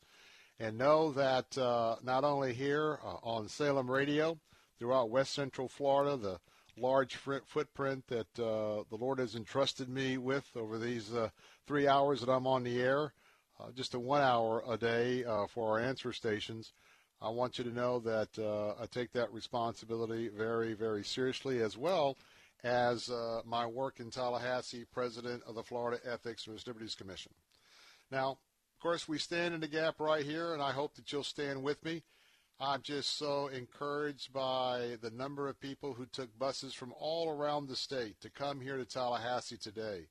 And 0.61 0.77
know 0.77 1.11
that 1.13 1.57
uh, 1.57 1.97
not 2.03 2.23
only 2.23 2.53
here 2.53 2.99
uh, 3.03 3.15
on 3.23 3.49
Salem 3.49 3.91
Radio, 3.91 4.39
throughout 4.79 5.09
West 5.09 5.33
Central 5.33 5.67
Florida, 5.67 6.19
the 6.19 6.39
large 6.77 7.17
footprint 7.17 8.05
that 8.09 8.39
uh, 8.39 8.85
the 8.91 8.99
Lord 9.01 9.21
has 9.21 9.35
entrusted 9.35 9.89
me 9.89 10.19
with 10.19 10.51
over 10.55 10.79
these 10.79 11.15
uh, 11.15 11.31
three 11.67 11.89
hours 11.89 12.21
that 12.21 12.31
I'm 12.31 12.47
on 12.47 12.63
the 12.63 12.83
air, 12.83 13.15
just 13.75 13.95
a 13.95 13.99
one 13.99 14.21
hour 14.21 14.63
a 14.69 14.77
day 14.77 15.23
for 15.49 15.71
our 15.71 15.81
answer 15.81 16.13
stations. 16.13 16.75
I 17.21 17.31
want 17.31 17.59
you 17.59 17.65
to 17.65 17.71
know 17.71 18.01
that 18.01 18.39
uh, 18.39 18.75
I 18.81 18.87
take 18.87 19.13
that 19.13 19.33
responsibility 19.33 20.29
very, 20.29 20.75
very 20.75 21.05
seriously, 21.05 21.61
as 21.61 21.77
well 21.77 22.17
as 22.63 23.09
uh, 23.09 23.41
my 23.45 23.67
work 23.67 24.01
in 24.01 24.11
Tallahassee, 24.11 24.85
president 24.93 25.43
of 25.47 25.55
the 25.55 25.63
Florida 25.63 26.01
Ethics 26.05 26.47
and 26.47 26.67
Liberties 26.67 26.95
Commission. 26.95 27.33
Now, 28.11 28.31
of 28.31 28.81
course, 28.83 29.09
we 29.09 29.19
stand 29.19 29.55
in 29.55 29.61
the 29.61 29.69
gap 29.69 30.01
right 30.01 30.25
here, 30.25 30.53
and 30.53 30.63
I 30.63 30.73
hope 30.73 30.95
that 30.97 31.11
you'll 31.13 31.25
stand 31.25 31.63
with 31.63 31.83
me. 31.85 32.03
I'm 32.61 32.83
just 32.83 33.19
so 33.19 33.49
encouraged 33.49 34.33
by 34.33 34.97
the 35.01 35.11
number 35.11 35.49
of 35.49 35.59
people 35.61 35.95
who 35.95 36.07
took 36.07 36.39
buses 36.39 36.73
from 36.73 36.93
all 36.99 37.31
around 37.31 37.69
the 37.69 37.77
state 37.77 38.21
to 38.21 38.31
come 38.31 38.61
here 38.61 38.77
to 38.77 38.85
Tallahassee 38.85 39.57
today 39.57 40.07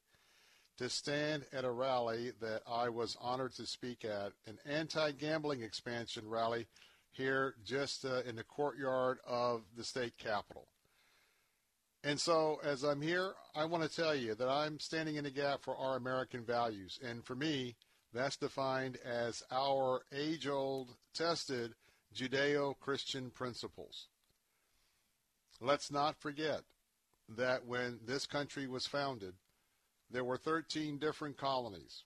to 0.78 0.90
stand 0.90 1.46
at 1.54 1.66
a 1.66 1.72
rally 1.72 2.32
that 2.42 2.62
I 2.68 2.90
was 2.90 3.16
honored 3.22 3.54
to 3.54 3.66
speak 3.66 4.04
at, 4.04 4.34
an 4.48 4.58
anti-gambling 4.66 5.62
expansion 5.62 6.28
rally 6.28 6.68
here 7.14 7.56
just 7.64 8.06
uh, 8.06 8.22
in 8.28 8.36
the 8.36 8.44
courtyard 8.44 9.20
of 9.28 9.62
the 9.78 9.84
state 9.84 10.18
capitol. 10.18 10.68
And 12.04 12.20
so, 12.20 12.60
as 12.64 12.84
I'm 12.84 13.02
here, 13.02 13.34
I 13.56 13.64
want 13.66 13.90
to 13.90 13.96
tell 13.96 14.14
you 14.14 14.36
that 14.36 14.50
I'm 14.50 14.80
standing 14.80 15.16
in 15.16 15.24
the 15.24 15.32
gap 15.32 15.64
for 15.64 15.78
our 15.78 15.96
American 15.96 16.44
values. 16.44 17.00
And 17.02 17.24
for 17.24 17.36
me, 17.36 17.76
that's 18.14 18.36
defined 18.36 18.98
as 19.06 19.42
our 19.52 20.02
age 20.14 20.48
old, 20.48 20.90
tested 21.14 21.74
Judeo 22.14 22.78
Christian 22.80 23.30
principles. 23.30 24.08
Let's 25.62 25.92
not 25.92 26.20
forget 26.20 26.62
that 27.30 27.66
when 27.66 28.00
this 28.06 28.26
country 28.26 28.68
was 28.68 28.86
founded, 28.86 29.34
there 30.12 30.26
were 30.26 30.38
13 30.38 30.98
different 30.98 31.38
colonies. 31.38 32.04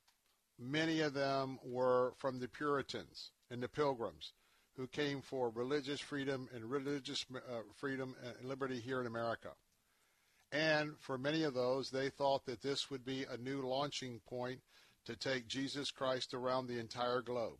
Many 0.59 1.01
of 1.01 1.13
them 1.13 1.57
were 1.63 2.13
from 2.17 2.39
the 2.39 2.47
Puritans 2.47 3.31
and 3.49 3.61
the 3.61 3.67
Pilgrims 3.67 4.33
who 4.77 4.87
came 4.87 5.21
for 5.21 5.49
religious 5.49 5.99
freedom 5.99 6.47
and 6.53 6.63
religious 6.69 7.25
uh, 7.35 7.61
freedom 7.75 8.15
and 8.23 8.47
liberty 8.47 8.79
here 8.79 9.01
in 9.01 9.07
America. 9.07 9.49
And 10.51 10.93
for 10.99 11.17
many 11.17 11.43
of 11.43 11.55
those, 11.55 11.89
they 11.89 12.09
thought 12.09 12.45
that 12.45 12.61
this 12.61 12.89
would 12.89 13.03
be 13.03 13.25
a 13.29 13.37
new 13.37 13.61
launching 13.61 14.21
point 14.29 14.59
to 15.05 15.15
take 15.15 15.47
Jesus 15.47 15.91
Christ 15.91 16.33
around 16.33 16.67
the 16.67 16.79
entire 16.79 17.21
globe. 17.21 17.57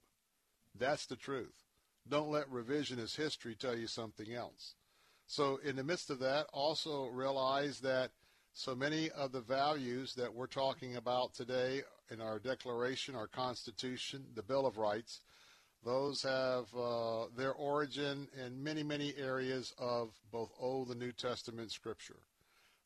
That's 0.77 1.07
the 1.07 1.15
truth. 1.15 1.63
Don't 2.07 2.31
let 2.31 2.49
revisionist 2.49 3.17
history 3.17 3.55
tell 3.55 3.77
you 3.77 3.87
something 3.87 4.33
else. 4.33 4.75
So, 5.25 5.59
in 5.65 5.75
the 5.75 5.83
midst 5.83 6.09
of 6.09 6.19
that, 6.19 6.47
also 6.53 7.07
realize 7.07 7.79
that 7.81 8.11
so 8.53 8.73
many 8.73 9.09
of 9.11 9.33
the 9.33 9.41
values 9.41 10.13
that 10.15 10.33
we're 10.33 10.47
talking 10.47 10.95
about 10.95 11.33
today 11.33 11.81
in 12.09 12.21
our 12.21 12.39
Declaration, 12.39 13.13
our 13.13 13.27
Constitution, 13.27 14.25
the 14.35 14.43
Bill 14.43 14.65
of 14.65 14.77
Rights, 14.77 15.21
Those 15.87 16.21
have 16.23 16.65
uh, 16.77 17.27
their 17.37 17.53
origin 17.53 18.27
in 18.45 18.61
many, 18.61 18.83
many 18.83 19.13
areas 19.17 19.73
of 19.79 20.09
both 20.33 20.51
Old 20.59 20.89
and 20.89 20.99
New 20.99 21.13
Testament 21.13 21.71
scripture. 21.71 22.19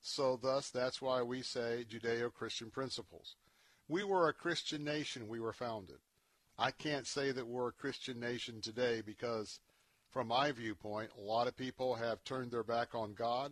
So, 0.01 0.37
thus, 0.39 0.69
that's 0.69 1.01
why 1.01 1.23
we 1.23 1.41
say 1.41 1.83
Judeo 1.89 2.31
Christian 2.31 2.69
principles. 2.69 3.37
We 3.87 4.03
were 4.03 4.29
a 4.29 4.33
Christian 4.33 4.83
nation, 4.83 5.27
we 5.27 5.39
were 5.39 5.51
founded. 5.51 5.97
I 6.59 6.69
can't 6.69 7.07
say 7.07 7.31
that 7.31 7.47
we're 7.47 7.69
a 7.69 7.73
Christian 7.73 8.19
nation 8.19 8.61
today 8.61 9.01
because, 9.03 9.61
from 10.11 10.27
my 10.27 10.51
viewpoint, 10.51 11.09
a 11.17 11.21
lot 11.21 11.47
of 11.47 11.57
people 11.57 11.95
have 11.95 12.23
turned 12.23 12.51
their 12.51 12.63
back 12.63 12.93
on 12.93 13.15
God. 13.15 13.51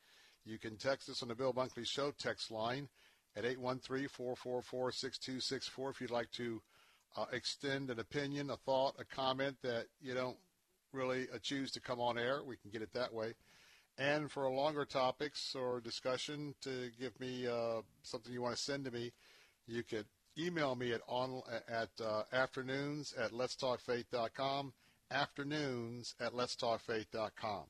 You 0.45 0.57
can 0.57 0.77
text 0.77 1.09
us 1.09 1.21
on 1.21 1.27
the 1.27 1.35
Bill 1.35 1.53
Bunkley 1.53 1.85
Show 1.85 2.13
text 2.17 2.53
line 2.53 2.89
at 3.35 3.43
813-444-6264 3.43 5.91
if 5.91 6.01
you'd 6.01 6.13
like 6.13 6.31
to 6.31 6.63
uh, 7.17 7.25
extend 7.33 7.91
an 7.91 7.99
opinion, 7.99 8.51
a 8.51 8.57
thought, 8.57 8.95
a 9.01 9.05
comment 9.05 9.57
that 9.63 9.87
you 10.01 10.15
don't 10.15 10.37
really 10.93 11.27
uh, 11.35 11.39
choose 11.43 11.73
to 11.73 11.81
come 11.81 11.99
on 11.99 12.19
air. 12.19 12.45
We 12.45 12.57
can 12.57 12.71
get 12.71 12.83
it 12.83 12.93
that 12.93 13.13
way. 13.13 13.35
And 13.99 14.31
for 14.31 14.49
longer 14.49 14.85
topics 14.85 15.57
or 15.57 15.81
discussion, 15.81 16.55
to 16.61 16.93
give 17.01 17.19
me 17.19 17.49
uh, 17.49 17.81
something 18.05 18.33
you 18.33 18.43
want 18.43 18.55
to 18.55 18.63
send 18.63 18.85
to 18.85 18.93
me, 18.93 19.11
you 19.67 19.83
could 19.83 20.07
email 20.39 20.77
me 20.77 20.93
at 20.93 21.01
on 21.09 21.43
at 21.69 21.91
uh, 22.01 22.23
afternoons 22.33 23.13
at 23.15 23.33
letstalkfaith.com. 23.33 24.73
Afternoons 25.11 26.15
at 26.21 26.33
letstalkfaith.com. 26.33 27.65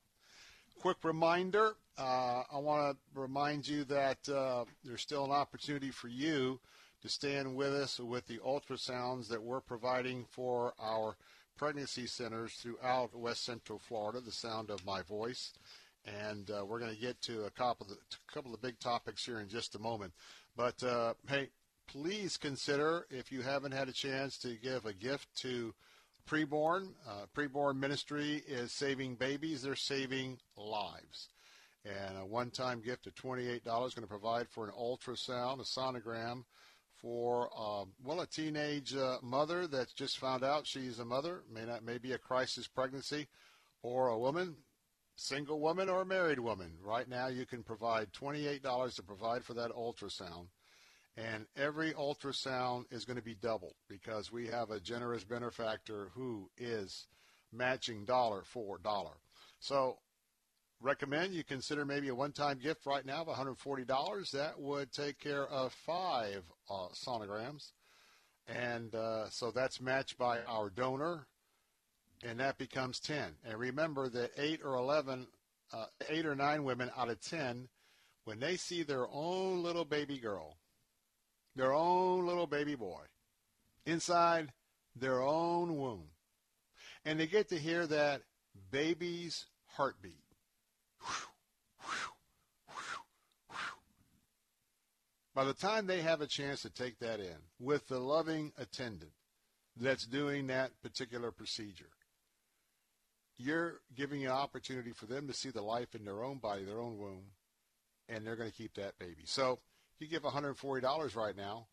Quick 0.81 0.99
reminder: 1.03 1.77
uh, 1.99 2.43
I 2.53 2.59
want 2.59 2.97
to 3.15 3.21
remind 3.21 3.67
you 3.67 3.85
that 3.85 4.29
uh, 4.29 4.65
there's 4.85 5.03
still 5.03 5.25
an 5.25 5.31
opportunity 5.31 5.91
for 5.91 6.09
you 6.09 6.61
to 7.03 7.09
stand 7.09 7.55
with 7.57 7.73
us 7.73 7.99
with 7.99 8.27
the 8.27 8.39
ultrasounds 8.39 9.29
that 9.29 9.43
we're 9.43 9.61
providing 9.61 10.25
for 10.31 10.75
our 10.79 11.17
pregnancy 11.57 12.07
centers 12.07 12.55
throughout 12.55 13.15
West 13.15 13.45
Central 13.45 13.79
Florida. 13.79 14.21
The 14.21 14.33
sound 14.33 14.71
of 14.71 14.85
my 14.85 15.03
voice 15.03 15.53
and 16.07 16.51
uh, 16.51 16.65
we're 16.65 16.79
going 16.79 16.95
to 16.95 17.01
get 17.01 17.21
to 17.23 17.45
a 17.45 17.51
couple 17.51 17.87
of 17.87 17.91
the, 17.91 17.97
a 17.97 18.33
couple 18.33 18.55
of 18.55 18.63
big 18.63 18.79
topics 18.79 19.25
here 19.25 19.41
in 19.41 19.49
just 19.49 19.75
a 19.75 19.79
moment. 19.79 20.13
But 20.57 20.83
uh, 20.83 21.15
hey, 21.29 21.49
please 21.87 22.37
consider 22.37 23.07
if 23.11 23.33
you 23.33 23.43
haven't 23.43 23.73
had 23.73 23.89
a 23.89 23.93
chance 23.93 24.39
to 24.39 24.55
give 24.55 24.87
a 24.87 24.93
gift 24.93 25.29
to 25.39 25.75
preborn. 26.27 26.89
Uh, 27.09 27.27
preborn 27.35 27.79
ministry 27.79 28.43
is 28.47 28.73
saving 28.73 29.15
babies; 29.15 29.63
they're 29.63 29.77
saving 29.77 30.39
lives. 30.57 31.29
And 31.85 32.19
a 32.19 32.27
one-time 32.27 32.81
gift 32.81 33.07
of 33.07 33.15
$28 33.15 33.59
is 33.59 33.63
going 33.63 34.03
to 34.03 34.07
provide 34.07 34.49
for 34.49 34.65
an 34.65 34.73
ultrasound, 34.77 35.61
a 35.61 35.63
sonogram 35.63 36.45
for 37.01 37.49
um, 37.57 37.93
well 38.05 38.21
a 38.21 38.27
teenage 38.27 38.95
uh, 38.97 39.19
mother 39.23 39.67
that's 39.67 39.93
just 39.93 40.19
found 40.19 40.43
out 40.43 40.67
she's 40.67 40.99
a 40.99 41.05
mother, 41.05 41.43
may 41.53 41.65
not 41.65 41.85
may 41.85 41.99
be 41.99 42.13
a 42.13 42.19
crisis 42.19 42.67
pregnancy, 42.67 43.29
or 43.83 44.09
a 44.09 44.19
woman 44.19 44.57
single 45.17 45.61
woman 45.61 45.89
or 45.89 46.03
a 46.03 46.07
married 46.07 46.39
woman. 46.39 46.73
Right 46.83 47.09
now, 47.09 47.29
you 47.29 47.47
can 47.47 47.63
provide 47.63 48.13
$28 48.13 48.95
to 48.95 49.03
provide 49.03 49.45
for 49.45 49.55
that 49.55 49.73
ultrasound. 49.73 50.47
And 51.17 51.47
every 51.57 51.93
ultrasound 51.93 52.85
is 52.91 53.05
going 53.05 53.17
to 53.17 53.23
be 53.23 53.35
doubled 53.35 53.75
because 53.89 54.31
we 54.31 54.49
have 54.49 54.71
a 54.71 54.81
generous 54.81 55.25
benefactor 55.25 56.11
who 56.15 56.51
is 56.59 57.07
matching 57.53 58.05
dollar 58.05 58.43
for 58.45 58.79
dollar. 58.79 59.15
So, 59.59 59.97
recommend 60.81 61.33
you 61.33 61.43
consider 61.43 61.87
maybe 61.87 62.09
a 62.09 62.15
one 62.15 62.33
time 62.33 62.59
gift 62.59 62.85
right 62.85 63.07
now 63.07 63.23
of 63.23 63.29
$140. 63.29 64.31
That 64.33 64.61
would 64.61 64.93
take 64.93 65.19
care 65.19 65.47
of 65.47 65.73
five 65.73 66.43
uh, 66.69 66.89
sonograms. 66.93 67.71
And 68.47 68.95
uh, 68.95 69.31
so 69.31 69.51
that's 69.51 69.81
matched 69.81 70.19
by 70.19 70.41
our 70.47 70.69
donor 70.69 71.27
and 72.23 72.41
that 72.41 72.59
becomes 72.59 73.01
10. 73.01 73.37
And 73.45 73.59
remember 73.59 74.09
that 74.09 74.33
8 74.37 74.61
or 74.65 74.75
11, 74.75 75.27
uh, 75.73 75.87
8 76.09 76.27
or 76.27 76.35
9 76.35 76.65
women 76.65 76.91
out 76.97 77.09
of 77.09 77.21
10, 77.21 77.69
when 78.25 78.41
they 78.41 78.57
see 78.57 78.83
their 78.83 79.07
own 79.11 79.63
little 79.63 79.85
baby 79.85 80.19
girl, 80.19 80.57
their 81.57 81.73
own 81.73 82.27
little 82.27 82.47
baby 82.47 82.75
boy, 82.75 83.03
inside 83.87 84.53
their 84.95 85.21
own 85.23 85.77
womb, 85.77 86.05
and 87.05 87.19
they 87.19 87.27
get 87.27 87.49
to 87.49 87.59
hear 87.59 87.87
that 87.87 88.23
baby's 88.71 89.47
heartbeat. 89.67 90.23
By 95.35 95.45
the 95.45 95.53
time 95.53 95.87
they 95.87 96.01
have 96.01 96.23
a 96.23 96.27
chance 96.27 96.63
to 96.63 96.71
take 96.71 96.99
that 97.01 97.21
in 97.21 97.37
with 97.61 97.89
the 97.89 97.99
loving 97.99 98.53
attendant 98.57 99.13
that's 99.79 100.07
doing 100.07 100.47
that 100.47 100.71
particular 100.83 101.31
procedure, 101.31 101.91
you're 103.37 103.81
giving 103.95 104.25
an 104.25 104.33
opportunity 104.33 104.93
for 104.93 105.05
them 105.05 105.27
to 105.27 105.35
see 105.35 105.51
the 105.51 105.61
life 105.61 105.95
in 105.95 106.07
their 106.07 106.25
own 106.25 106.39
body, 106.39 106.65
their 106.65 106.81
own 106.81 106.97
womb, 106.97 107.25
and 108.09 108.27
they're 108.27 108.37
going 108.37 108.51
to 108.51 108.57
keep 108.57 108.75
that 108.75 108.99
baby. 108.99 109.25
So 109.25 109.59
you 110.01 110.09
give 110.09 110.23
$140 110.23 111.17
right 111.17 111.37
now, 111.37 111.67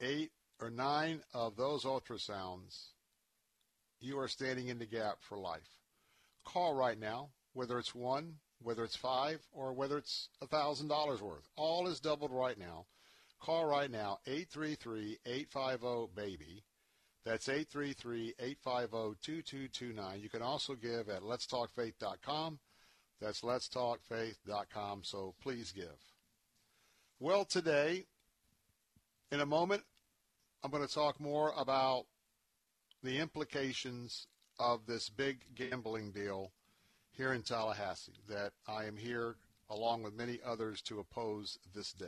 eight 0.00 0.30
or 0.60 0.70
nine 0.70 1.20
of 1.34 1.56
those 1.56 1.84
ultrasounds, 1.84 2.92
you 4.00 4.18
are 4.18 4.28
standing 4.28 4.68
in 4.68 4.78
the 4.78 4.86
gap 4.86 5.16
for 5.20 5.38
life. 5.38 5.80
Call 6.44 6.74
right 6.74 6.98
now, 6.98 7.30
whether 7.52 7.78
it's 7.78 7.94
one, 7.94 8.36
whether 8.62 8.84
it's 8.84 8.96
five, 8.96 9.40
or 9.52 9.72
whether 9.72 9.96
it's 9.98 10.28
$1,000 10.42 11.20
worth. 11.20 11.48
All 11.56 11.86
is 11.86 12.00
doubled 12.00 12.32
right 12.32 12.58
now. 12.58 12.86
Call 13.40 13.66
right 13.66 13.90
now, 13.90 14.18
833-850-BABY. 14.26 16.64
That's 17.24 17.48
833-850-2229. 17.48 20.22
You 20.22 20.28
can 20.28 20.42
also 20.42 20.74
give 20.74 21.08
at 21.08 21.22
letstalkfaith.com. 21.22 22.58
That's 23.20 23.42
letstalkfaith.com, 23.42 25.04
so 25.04 25.34
please 25.42 25.72
give. 25.72 26.09
Well, 27.22 27.44
today, 27.44 28.06
in 29.30 29.40
a 29.40 29.46
moment, 29.46 29.82
I'm 30.64 30.70
going 30.70 30.86
to 30.86 30.92
talk 30.92 31.20
more 31.20 31.52
about 31.54 32.06
the 33.02 33.18
implications 33.18 34.26
of 34.58 34.86
this 34.86 35.10
big 35.10 35.44
gambling 35.54 36.12
deal 36.12 36.50
here 37.10 37.34
in 37.34 37.42
Tallahassee 37.42 38.22
that 38.30 38.52
I 38.66 38.86
am 38.86 38.96
here 38.96 39.36
along 39.68 40.02
with 40.02 40.14
many 40.14 40.38
others 40.42 40.80
to 40.84 40.98
oppose 40.98 41.58
this 41.74 41.92
day. 41.92 42.06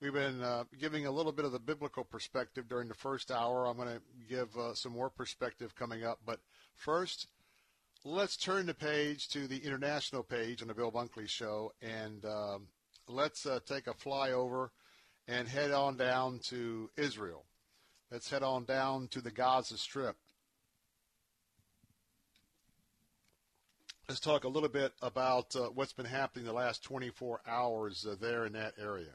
We've 0.00 0.14
been 0.14 0.40
uh, 0.40 0.64
giving 0.80 1.04
a 1.04 1.10
little 1.10 1.32
bit 1.32 1.44
of 1.44 1.52
the 1.52 1.58
biblical 1.58 2.04
perspective 2.04 2.66
during 2.66 2.88
the 2.88 2.94
first 2.94 3.30
hour. 3.30 3.66
I'm 3.66 3.76
going 3.76 3.88
to 3.88 4.02
give 4.30 4.56
uh, 4.56 4.72
some 4.72 4.92
more 4.92 5.10
perspective 5.10 5.74
coming 5.74 6.04
up. 6.04 6.20
But 6.24 6.40
first, 6.74 7.26
let's 8.02 8.38
turn 8.38 8.64
the 8.64 8.72
page 8.72 9.28
to 9.28 9.46
the 9.46 9.58
international 9.58 10.22
page 10.22 10.62
on 10.62 10.68
the 10.68 10.74
Bill 10.74 10.90
Bunkley 10.90 11.28
Show, 11.28 11.74
and 11.82 12.24
um, 12.24 12.68
let's 13.08 13.46
uh, 13.46 13.60
take 13.66 13.86
a 13.86 13.94
flyover 13.94 14.68
and 15.26 15.48
head 15.48 15.70
on 15.70 15.96
down 15.96 16.40
to 16.48 16.90
Israel. 16.96 17.44
Let's 18.10 18.30
head 18.30 18.42
on 18.42 18.64
down 18.64 19.08
to 19.08 19.20
the 19.20 19.30
Gaza 19.30 19.78
Strip. 19.78 20.16
Let's 24.08 24.20
talk 24.20 24.44
a 24.44 24.48
little 24.48 24.68
bit 24.68 24.92
about 25.00 25.56
uh, 25.56 25.70
what's 25.74 25.94
been 25.94 26.04
happening 26.04 26.44
the 26.44 26.52
last 26.52 26.84
24 26.84 27.40
hours 27.46 28.06
uh, 28.06 28.16
there 28.20 28.44
in 28.44 28.52
that 28.52 28.74
area. 28.78 29.14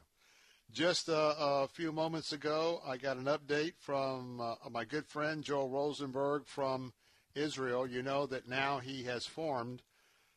Just 0.72 1.08
a, 1.08 1.16
a, 1.16 1.68
few 1.68 1.92
moments 1.92 2.32
ago, 2.32 2.80
I 2.86 2.96
got 2.96 3.16
an 3.16 3.24
update 3.24 3.74
from 3.78 4.40
uh, 4.40 4.54
my 4.70 4.84
good 4.84 5.06
friend 5.06 5.44
Joel 5.44 5.68
Rosenberg 5.68 6.46
from 6.46 6.92
Israel. 7.34 7.86
You 7.86 8.02
know 8.02 8.26
that 8.26 8.48
now 8.48 8.78
he 8.78 9.04
has 9.04 9.26
formed 9.26 9.82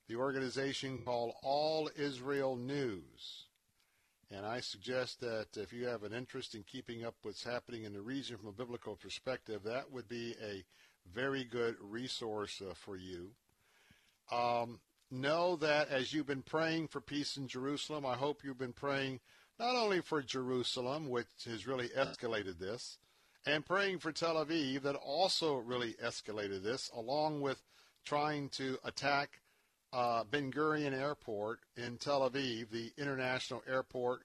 the 0.08 0.16
organization 0.16 1.00
called 1.00 1.34
All 1.42 1.90
Israel 1.96 2.56
News. 2.56 3.46
And 4.32 4.46
I 4.46 4.62
suggest 4.62 5.22
that 5.22 5.48
if 5.56 5.72
you 5.72 5.86
have 5.86 6.04
an 6.04 6.14
interest 6.14 6.56
in 6.56 6.64
keeping 6.64 7.06
up 7.06 7.16
what's 7.22 7.44
happening 7.44 7.84
in 7.84 7.94
the 7.94 8.02
region 8.02 8.38
from 8.38 8.50
a 8.50 8.54
biblical 8.54 8.96
perspective, 8.96 9.62
that 9.64 9.92
would 9.92 10.10
be 10.10 10.36
a 10.42 10.64
very 11.14 11.44
good 11.44 11.76
resource 11.80 12.62
uh, 12.62 12.74
for 12.74 12.98
you. 12.98 13.32
Um, 14.32 14.80
know 15.12 15.56
that 15.58 15.90
as 15.90 16.14
you've 16.14 16.26
been 16.26 16.42
praying 16.42 16.88
for 16.88 17.00
peace 17.00 17.38
in 17.38 17.48
Jerusalem, 17.48 18.06
I 18.06 18.16
hope 18.16 18.44
you've 18.44 18.58
been 18.58 18.74
praying 18.74 19.20
not 19.60 19.76
only 19.76 20.02
for 20.02 20.24
Jerusalem, 20.24 21.10
which 21.10 21.28
has 21.46 21.68
really 21.68 21.90
escalated 21.90 22.58
this, 22.58 22.98
and 23.46 23.66
praying 23.66 24.00
for 24.00 24.12
Tel 24.12 24.44
Aviv, 24.44 24.82
that 24.82 24.96
also 24.96 25.58
really 25.58 25.94
escalated 26.04 26.64
this, 26.64 26.90
along 26.96 27.42
with 27.42 27.62
trying 28.04 28.50
to 28.50 28.80
attack 28.84 29.42
uh, 29.94 30.24
Ben 30.24 30.52
Gurion 30.52 30.94
Airport 30.94 31.60
in 31.78 31.98
Tel 31.98 32.30
Aviv, 32.30 32.70
the 32.72 32.92
international 32.98 33.64
airport, 33.70 34.22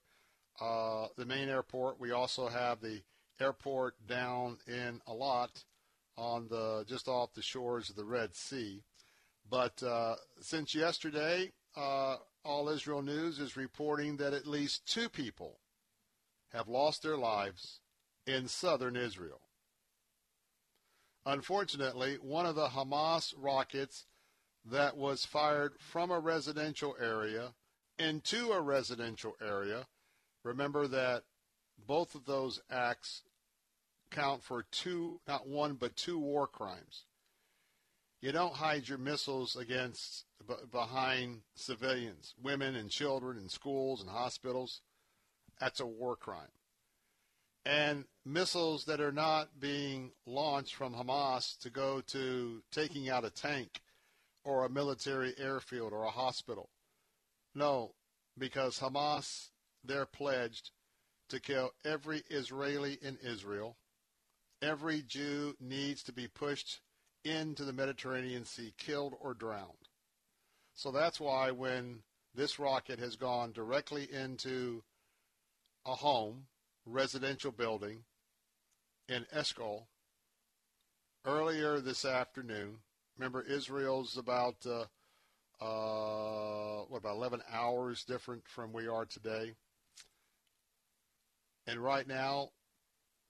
uh, 0.61 1.09
the 1.17 1.27
main 1.27 1.49
airport. 1.49 2.01
We 2.01 2.11
also 2.13 2.49
have 2.49 2.81
the 2.81 3.03
airport 3.39 3.95
down 4.07 4.59
in 4.67 5.01
Eilat 5.07 5.65
on 6.17 6.49
the 6.49 6.85
just 6.89 7.07
off 7.07 7.35
the 7.35 7.43
shores 7.43 7.91
of 7.91 7.97
the 7.97 8.05
Red 8.05 8.35
Sea. 8.35 8.83
But 9.49 9.83
uh, 9.83 10.17
since 10.41 10.75
yesterday, 10.75 11.53
uh, 11.77 12.17
All 12.45 12.69
Israel 12.71 13.03
News 13.03 13.39
is 13.39 13.57
reporting 13.57 14.17
that 14.17 14.33
at 14.33 14.47
least 14.47 14.87
two 14.87 15.09
people 15.09 15.61
have 16.53 16.67
lost 16.67 17.03
their 17.03 17.19
lives 17.19 17.81
in 18.27 18.49
southern 18.49 18.97
Israel. 18.97 19.41
Unfortunately, 21.27 22.17
one 22.23 22.47
of 22.47 22.55
the 22.55 22.69
Hamas 22.69 23.35
rockets 23.37 24.07
that 24.65 24.97
was 24.97 25.25
fired 25.25 25.75
from 25.79 26.11
a 26.11 26.19
residential 26.19 26.97
area 27.01 27.55
into 27.99 28.53
a 28.53 28.61
residential 28.61 29.37
area, 29.43 29.87
remember 30.45 30.87
that 30.87 31.25
both 31.87 32.15
of 32.15 32.25
those 32.25 32.61
acts 32.71 33.23
count 34.11 34.43
for 34.43 34.65
two, 34.71 35.21
not 35.27 35.49
one, 35.49 35.75
but 35.75 35.97
two 35.97 36.19
war 36.19 36.47
crimes. 36.47 37.05
You 38.21 38.33
don't 38.33 38.55
hide 38.55 38.89
your 38.89 38.99
missiles 38.99 39.55
against 39.55 40.25
behind 40.73 41.43
civilians, 41.55 42.35
women 42.43 42.75
and 42.75 42.91
children 42.91 43.39
in 43.39 43.49
schools 43.49 44.01
and 44.01 44.11
hospitals. 44.11 44.81
That's 45.61 45.81
a 45.81 45.87
war 45.87 46.17
crime. 46.17 46.49
And 47.65 48.05
missiles 48.25 48.85
that 48.87 49.01
are 49.01 49.13
not 49.13 49.61
being 49.61 50.13
launched 50.27 50.75
from 50.75 50.95
Hamas 50.95 51.59
to 51.61 51.71
go 51.71 52.01
to 52.09 52.63
taking 52.73 53.09
out 53.09 53.25
a 53.25 53.31
tank 53.31 53.81
or 54.45 54.65
a 54.65 54.71
military 54.71 55.35
airfield 55.39 55.93
or 55.93 56.05
a 56.05 56.11
hospital. 56.11 56.71
No, 57.55 57.95
because 58.37 58.79
Hamas, 58.79 59.49
they're 59.85 60.07
pledged 60.07 60.71
to 61.29 61.41
kill 61.41 61.73
every 61.85 62.23
Israeli 62.31 62.99
in 63.03 63.19
Israel. 63.23 63.77
Every 64.63 65.03
Jew 65.03 65.55
needs 65.61 66.03
to 66.05 66.13
be 66.13 66.29
pushed 66.29 66.81
into 67.25 67.65
the 67.65 67.73
Mediterranean 67.73 68.45
Sea, 68.45 68.73
killed 68.79 69.15
or 69.21 69.35
drowned. 69.35 69.89
So 70.75 70.91
that's 70.91 71.21
why 71.21 71.51
when 71.51 72.03
this 72.35 72.59
rocket 72.59 72.99
has 72.99 73.17
gone 73.17 73.53
directly 73.53 74.09
into 74.13 74.83
a 75.85 75.95
home, 75.95 76.47
residential 76.87 77.51
building 77.51 78.05
in 79.09 79.27
Eshkol 79.35 79.87
earlier 81.25 81.81
this 81.81 82.05
afternoon, 82.05 82.79
remember 83.19 83.43
Israel's 83.43 84.17
about 84.17 84.57
uh, 84.67 84.85
uh, 85.61 86.85
what 86.89 86.99
about 86.99 87.17
11 87.17 87.43
hours 87.53 88.05
different 88.05 88.47
from 88.47 88.73
we 88.73 88.87
are 88.87 89.05
today. 89.05 89.55
And 91.67 91.81
right 91.81 92.07
now, 92.07 92.51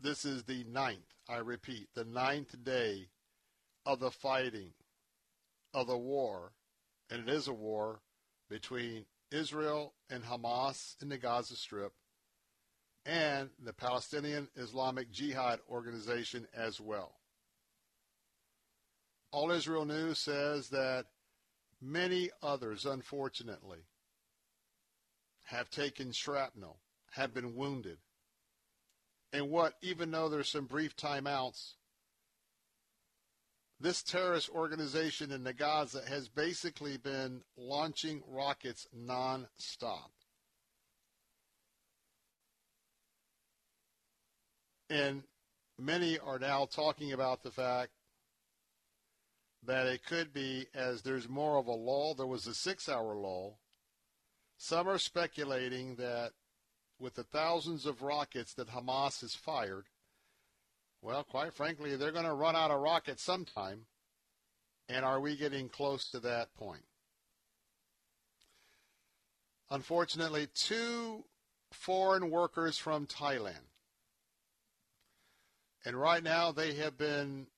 this 0.01 0.24
is 0.24 0.44
the 0.44 0.65
ninth, 0.65 1.15
I 1.28 1.39
repeat, 1.39 1.89
the 1.94 2.05
ninth 2.05 2.55
day 2.62 3.09
of 3.86 3.98
the 3.98 4.10
fighting, 4.10 4.73
of 5.74 5.86
the 5.86 5.97
war, 5.97 6.52
and 7.10 7.27
it 7.27 7.35
is 7.35 7.48
a 7.48 7.52
war 7.52 8.01
between 8.48 9.06
Israel 9.31 9.94
and 10.10 10.23
Hamas 10.23 11.01
in 11.02 11.09
the 11.09 11.19
Gaza 11.19 11.56
Strip 11.56 11.93
and 13.05 13.48
the 13.65 13.73
Palestinian 13.73 14.48
Islamic 14.56 15.10
Jihad 15.10 15.60
organization 15.70 16.47
as 16.55 16.81
well. 16.81 17.18
All 19.31 19.51
Israel 19.51 19.85
News 19.85 20.19
says 20.19 20.71
that 20.71 21.07
many 21.81 22.31
others, 22.43 22.87
unfortunately, 22.87 23.81
have 25.45 25.71
taken 25.71 26.13
shrapnel, 26.13 26.79
have 27.13 27.35
been 27.35 27.55
wounded. 27.55 27.99
And 29.33 29.51
what, 29.51 29.75
even 29.83 30.11
though 30.11 30.29
there's 30.29 30.49
some 30.49 30.65
brief 30.65 30.97
timeouts, 30.97 31.75
this 33.81 34.03
terrorist 34.03 34.49
organization 34.51 35.31
in 35.31 35.45
the 35.45 35.53
Gaza 35.53 36.03
has 36.09 36.29
basically 36.29 36.97
been 36.97 37.43
launching 37.57 38.23
rockets 38.27 38.89
nonstop. 38.97 40.11
And 44.91 45.23
many 45.79 46.19
are 46.19 46.39
now 46.39 46.65
talking 46.65 47.13
about 47.13 47.43
the 47.43 47.51
fact 47.51 47.93
that 49.69 49.86
it 49.86 50.03
could 50.03 50.32
be 50.32 50.66
as 50.74 51.03
there's 51.03 51.28
more 51.28 51.59
of 51.59 51.66
a 51.66 51.73
lull. 51.73 52.15
There 52.15 52.27
was 52.27 52.47
a 52.47 52.55
six 52.55 52.89
hour 52.89 53.15
lull. 53.15 53.59
Some 54.57 54.89
are 54.89 54.99
speculating 54.99 55.97
that 55.97 56.32
with 56.99 57.15
the 57.15 57.23
thousands 57.23 57.85
of 57.85 58.01
rockets 58.03 58.55
that 58.55 58.70
Hamas 58.70 59.20
has 59.20 59.35
fired, 59.35 59.85
well, 61.03 61.23
quite 61.23 61.53
frankly, 61.53 61.95
they're 61.95 62.12
going 62.12 62.24
to 62.24 62.32
run 62.32 62.57
out 62.57 62.70
of 62.70 62.81
rockets 62.81 63.23
sometime. 63.23 63.82
And 64.89 65.05
are 65.05 65.20
we 65.20 65.36
getting 65.36 65.69
close 65.69 66.11
to 66.11 66.20
that 66.20 66.55
point? 66.55 66.86
Unfortunately, 69.70 70.49
two 70.55 71.24
foreign 71.70 72.31
workers 72.31 72.78
from 72.78 73.07
Thailand. 73.07 73.69
And 75.85 75.95
right 75.95 76.23
now 76.23 76.53
they 76.53 76.74
have 76.77 76.97
been 76.97 77.49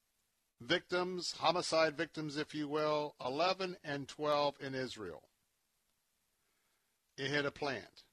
victims, 0.60 1.34
homicide 1.38 1.96
victims, 1.96 2.36
if 2.36 2.54
you 2.54 2.68
will, 2.68 3.14
11 3.24 3.76
and 3.82 4.06
12 4.06 4.56
in 4.60 4.74
Israel. 4.74 5.22
It 7.16 7.30
hit 7.30 7.46
a 7.46 7.50
plant. 7.50 8.04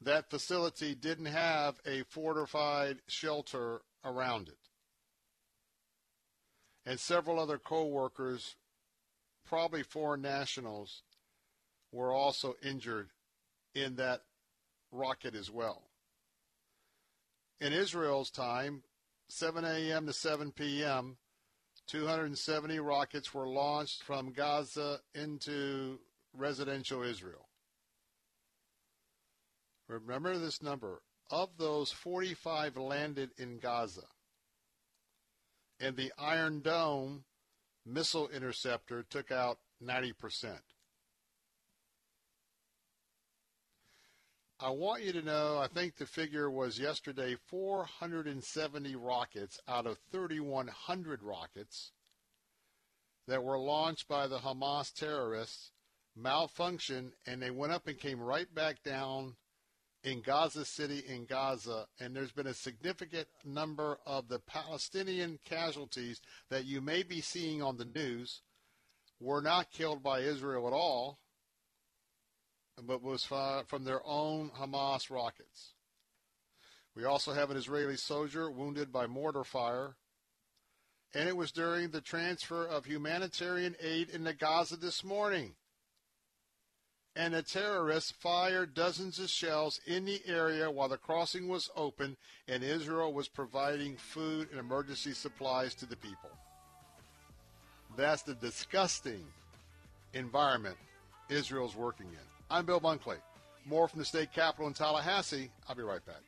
That 0.00 0.30
facility 0.30 0.94
didn't 0.94 1.26
have 1.26 1.80
a 1.86 2.02
fortified 2.08 2.98
shelter 3.06 3.82
around 4.04 4.48
it. 4.48 4.58
And 6.84 6.98
several 6.98 7.38
other 7.38 7.58
co 7.58 7.86
workers, 7.86 8.56
probably 9.46 9.84
foreign 9.84 10.22
nationals, 10.22 11.02
were 11.92 12.12
also 12.12 12.56
injured 12.64 13.10
in 13.74 13.94
that 13.96 14.22
rocket 14.90 15.36
as 15.36 15.50
well. 15.50 15.82
In 17.60 17.72
Israel's 17.72 18.30
time, 18.30 18.82
7 19.32 19.64
a.m. 19.64 20.06
to 20.06 20.12
7 20.12 20.52
p.m., 20.52 21.16
270 21.88 22.78
rockets 22.80 23.32
were 23.32 23.48
launched 23.48 24.04
from 24.04 24.32
Gaza 24.32 25.00
into 25.14 25.98
residential 26.34 27.02
Israel. 27.02 27.48
Remember 29.88 30.36
this 30.36 30.62
number. 30.62 31.00
Of 31.30 31.48
those, 31.56 31.90
45 31.90 32.76
landed 32.76 33.30
in 33.38 33.58
Gaza. 33.58 34.06
And 35.80 35.96
the 35.96 36.12
Iron 36.18 36.60
Dome 36.60 37.24
missile 37.86 38.28
interceptor 38.28 39.02
took 39.02 39.32
out 39.32 39.58
90%. 39.82 40.58
I 44.62 44.70
want 44.70 45.02
you 45.02 45.12
to 45.14 45.22
know, 45.22 45.58
I 45.58 45.66
think 45.66 45.96
the 45.96 46.06
figure 46.06 46.48
was 46.48 46.78
yesterday 46.78 47.34
470 47.48 48.94
rockets 48.94 49.58
out 49.66 49.88
of 49.88 49.98
3,100 50.12 51.20
rockets 51.24 51.90
that 53.26 53.42
were 53.42 53.58
launched 53.58 54.06
by 54.06 54.28
the 54.28 54.38
Hamas 54.38 54.94
terrorists 54.94 55.72
malfunctioned 56.16 57.10
and 57.26 57.42
they 57.42 57.50
went 57.50 57.72
up 57.72 57.88
and 57.88 57.98
came 57.98 58.20
right 58.20 58.54
back 58.54 58.84
down 58.84 59.34
in 60.04 60.20
Gaza 60.20 60.64
City 60.64 61.02
in 61.08 61.24
Gaza. 61.24 61.88
And 61.98 62.14
there's 62.14 62.30
been 62.30 62.46
a 62.46 62.54
significant 62.54 63.26
number 63.44 63.98
of 64.06 64.28
the 64.28 64.38
Palestinian 64.38 65.40
casualties 65.44 66.20
that 66.50 66.66
you 66.66 66.80
may 66.80 67.02
be 67.02 67.20
seeing 67.20 67.62
on 67.62 67.78
the 67.78 67.84
news 67.84 68.42
were 69.18 69.42
not 69.42 69.72
killed 69.72 70.04
by 70.04 70.20
Israel 70.20 70.68
at 70.68 70.72
all 70.72 71.18
but 72.86 73.02
was 73.02 73.24
fired 73.24 73.68
from 73.68 73.84
their 73.84 74.00
own 74.04 74.50
Hamas 74.50 75.10
rockets. 75.10 75.74
We 76.94 77.04
also 77.04 77.32
have 77.32 77.50
an 77.50 77.56
Israeli 77.56 77.96
soldier 77.96 78.50
wounded 78.50 78.92
by 78.92 79.06
mortar 79.06 79.44
fire, 79.44 79.96
and 81.14 81.28
it 81.28 81.36
was 81.36 81.52
during 81.52 81.90
the 81.90 82.00
transfer 82.00 82.66
of 82.66 82.84
humanitarian 82.84 83.76
aid 83.80 84.10
in 84.10 84.24
the 84.24 84.34
Gaza 84.34 84.76
this 84.76 85.02
morning. 85.02 85.54
And 87.14 87.34
the 87.34 87.42
terrorists 87.42 88.10
fired 88.10 88.72
dozens 88.72 89.18
of 89.18 89.28
shells 89.28 89.80
in 89.86 90.06
the 90.06 90.22
area 90.26 90.70
while 90.70 90.88
the 90.88 90.96
crossing 90.96 91.46
was 91.46 91.68
open 91.76 92.16
and 92.48 92.62
Israel 92.62 93.12
was 93.12 93.28
providing 93.28 93.96
food 93.96 94.48
and 94.50 94.58
emergency 94.58 95.12
supplies 95.12 95.74
to 95.74 95.86
the 95.86 95.96
people. 95.96 96.30
That's 97.96 98.22
the 98.22 98.34
disgusting 98.34 99.26
environment 100.14 100.76
Israel's 101.28 101.76
working 101.76 102.06
in. 102.06 102.31
I'm 102.52 102.66
Bill 102.66 102.82
Bunkley. 102.82 103.16
More 103.64 103.88
from 103.88 104.00
the 104.00 104.04
state 104.04 104.30
capitol 104.30 104.66
in 104.66 104.74
Tallahassee. 104.74 105.50
I'll 105.66 105.74
be 105.74 105.82
right 105.82 106.04
back. 106.04 106.20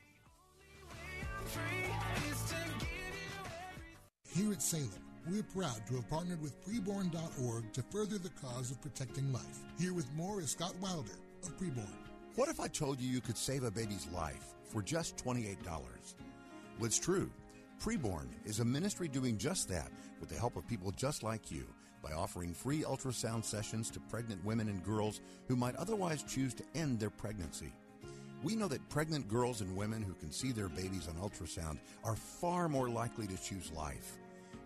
Here 4.35 4.51
at 4.51 4.63
Salem, 4.63 4.89
we're 5.31 5.43
proud 5.43 5.87
to 5.87 5.97
have 5.97 6.09
partnered 6.09 6.41
with 6.41 6.59
preborn.org 6.67 7.71
to 7.75 7.83
further 7.91 8.17
the 8.17 8.31
cause 8.41 8.71
of 8.71 8.81
protecting 8.81 9.31
life. 9.35 9.61
Here 9.79 9.93
with 9.93 10.11
more 10.15 10.41
is 10.41 10.53
Scott 10.53 10.75
Wilder 10.81 11.13
of 11.43 11.59
Preborn. 11.59 11.93
What 12.37 12.49
if 12.49 12.59
I 12.59 12.69
told 12.69 13.03
you 13.03 13.11
you 13.11 13.21
could 13.21 13.37
save 13.37 13.63
a 13.63 13.71
baby's 13.71 14.09
life 14.09 14.55
for 14.65 14.81
just 14.81 15.19
$28? 15.19 15.59
Well, 15.67 16.87
it's 16.87 16.99
true. 16.99 17.31
Preborn 17.83 18.29
is 18.47 18.61
a 18.61 18.65
ministry 18.65 19.09
doing 19.09 19.37
just 19.37 19.69
that 19.69 19.91
with 20.21 20.31
the 20.31 20.39
help 20.39 20.57
of 20.57 20.67
people 20.67 20.91
just 20.91 21.23
like 21.23 21.51
you 21.51 21.67
by 22.05 22.13
offering 22.13 22.53
free 22.53 22.83
ultrasound 22.83 23.45
sessions 23.45 23.91
to 23.91 24.01
pregnant 24.01 24.45
women 24.45 24.69
and 24.69 24.85
girls 24.85 25.21
who 25.49 25.57
might 25.57 25.77
otherwise 25.77 26.23
choose 26.23 26.53
to 26.55 26.65
end 26.75 27.01
their 27.01 27.11
pregnancy. 27.11 27.73
We 28.43 28.57
know 28.57 28.69
that 28.69 28.87
pregnant 28.91 29.27
girls 29.27 29.63
and 29.63 29.75
women 29.75 30.03
who 30.03 30.13
can 30.13 30.31
see 30.31 30.53
their 30.53 30.69
babies 30.69 31.09
on 31.09 31.15
ultrasound 31.15 31.79
are 32.05 32.17
far 32.17 32.69
more 32.69 32.91
likely 32.91 33.27
to 33.27 33.43
choose 33.43 33.73
life. 33.73 34.19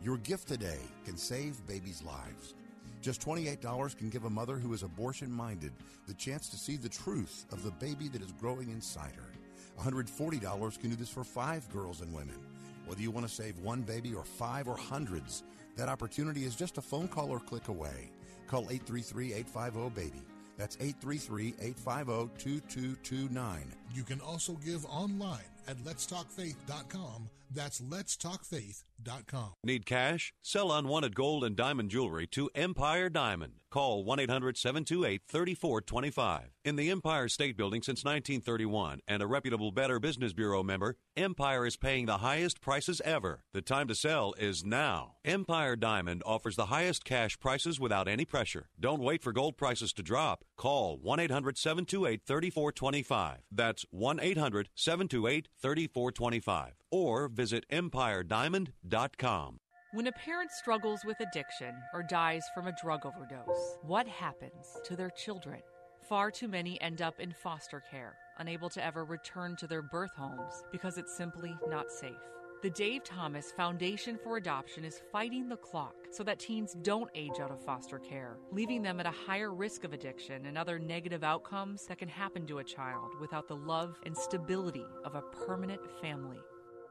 Your 0.02 0.16
gift 0.19 0.48
today 0.48 0.81
can 1.05 1.16
save 1.16 1.65
babies' 1.69 2.02
lives. 2.02 2.55
Just 3.01 3.24
$28 3.24 3.97
can 3.97 4.10
give 4.10 4.24
a 4.24 4.31
mother 4.31 4.56
who 4.56 4.73
is 4.73 4.82
abortion 4.82 5.31
minded 5.31 5.73
the 6.09 6.15
chance 6.15 6.48
to 6.48 6.56
see 6.56 6.77
the 6.77 6.89
truth 6.89 7.47
of 7.52 7.62
the 7.62 7.70
baby 7.70 8.09
that 8.09 8.23
is 8.23 8.32
growing 8.32 8.70
inside 8.70 9.12
her. 9.15 9.32
$140 9.81 10.81
can 10.81 10.90
do 10.90 10.97
this 10.97 11.09
for 11.09 11.23
five 11.23 11.69
girls 11.70 12.01
and 12.01 12.12
women. 12.12 12.39
Whether 12.86 13.02
you 13.02 13.12
want 13.12 13.28
to 13.28 13.32
save 13.32 13.59
one 13.59 13.82
baby 13.82 14.15
or 14.15 14.24
five 14.24 14.66
or 14.66 14.77
hundreds, 14.77 15.44
that 15.78 15.88
opportunity 15.88 16.44
is 16.44 16.56
just 16.56 16.76
a 16.76 16.82
phone 16.82 17.06
call 17.06 17.30
or 17.30 17.38
click 17.38 17.68
away. 17.68 18.10
Call 18.48 18.62
833 18.62 19.32
850 19.32 20.00
BABY. 20.00 20.22
That's 20.59 20.76
833 20.80 21.55
850 21.60 22.36
2229. 22.36 23.72
You 23.94 24.02
can 24.02 24.20
also 24.20 24.55
give 24.55 24.84
online 24.86 25.38
at 25.68 25.76
letstalkfaith.com. 25.78 27.28
That's 27.50 27.80
letstalkfaith.com. 27.80 29.54
Need 29.64 29.86
cash? 29.86 30.34
Sell 30.42 30.72
unwanted 30.72 31.14
gold 31.14 31.44
and 31.44 31.56
diamond 31.56 31.90
jewelry 31.90 32.26
to 32.28 32.50
Empire 32.54 33.08
Diamond. 33.08 33.54
Call 33.70 34.02
1 34.02 34.20
800 34.20 34.56
728 34.56 35.22
3425. 35.28 36.50
In 36.64 36.76
the 36.76 36.90
Empire 36.90 37.28
State 37.28 37.56
Building 37.56 37.82
since 37.82 38.04
1931 38.04 39.00
and 39.06 39.22
a 39.22 39.26
reputable 39.26 39.72
Better 39.72 40.00
Business 40.00 40.32
Bureau 40.32 40.62
member, 40.62 40.96
Empire 41.16 41.66
is 41.66 41.76
paying 41.76 42.06
the 42.06 42.18
highest 42.18 42.60
prices 42.62 43.02
ever. 43.04 43.44
The 43.52 43.60
time 43.60 43.88
to 43.88 43.94
sell 43.94 44.34
is 44.38 44.64
now. 44.64 45.16
Empire 45.24 45.76
Diamond 45.76 46.22
offers 46.24 46.56
the 46.56 46.66
highest 46.66 47.04
cash 47.04 47.38
prices 47.38 47.78
without 47.78 48.08
any 48.08 48.24
pressure. 48.24 48.68
Don't 48.80 49.02
wait 49.02 49.22
for 49.22 49.32
gold 49.32 49.58
prices 49.58 49.92
to 49.94 50.02
drop. 50.02 50.44
Call 50.56 50.98
1 50.98 51.20
800 51.20 51.58
728 51.58 52.22
3425. 52.26 53.38
That's 53.52 53.84
1 53.90 54.20
800 54.20 54.70
728 54.74 55.48
3425. 55.60 56.74
Or 56.90 57.28
visit 57.28 57.64
EmpireDiamond.com. 57.70 59.60
When 59.94 60.06
a 60.06 60.12
parent 60.12 60.51
struggles 60.51 61.01
with 61.06 61.18
addiction 61.20 61.74
or 61.94 62.02
dies 62.02 62.44
from 62.55 62.66
a 62.66 62.76
drug 62.82 63.06
overdose, 63.06 63.78
what 63.82 64.06
happens 64.06 64.76
to 64.85 64.94
their 64.94 65.09
children? 65.10 65.60
Far 66.09 66.30
too 66.30 66.47
many 66.47 66.78
end 66.82 67.01
up 67.01 67.18
in 67.20 67.32
foster 67.32 67.82
care, 67.90 68.16
unable 68.39 68.68
to 68.70 68.85
ever 68.85 69.05
return 69.05 69.56
to 69.56 69.66
their 69.66 69.82
birth 69.82 70.14
homes 70.14 70.62
because 70.70 70.98
it's 70.98 71.16
simply 71.16 71.56
not 71.68 71.90
safe. 71.90 72.12
The 72.60 72.70
Dave 72.70 73.05
Thomas 73.05 73.52
Foundation 73.52 74.18
for 74.18 74.36
Adoption 74.36 74.85
is 74.85 75.01
fighting 75.12 75.48
the 75.48 75.56
clock 75.56 75.94
so 76.10 76.24
that 76.24 76.40
teens 76.40 76.76
don't 76.82 77.09
age 77.14 77.39
out 77.40 77.52
of 77.52 77.64
foster 77.64 78.01
care, 78.01 78.36
leaving 78.51 78.82
them 78.82 78.98
at 78.98 79.06
a 79.06 79.12
higher 79.12 79.55
risk 79.55 79.85
of 79.85 79.93
addiction 79.93 80.44
and 80.44 80.59
other 80.59 80.76
negative 80.76 81.22
outcomes 81.22 81.86
that 81.86 81.98
can 81.98 82.09
happen 82.09 82.48
to 82.48 82.59
a 82.59 82.64
child 82.64 83.12
without 83.20 83.47
the 83.47 83.55
love 83.55 84.01
and 84.06 84.16
stability 84.16 84.85
of 85.05 85.14
a 85.14 85.22
permanent 85.47 85.82
family. 86.01 86.40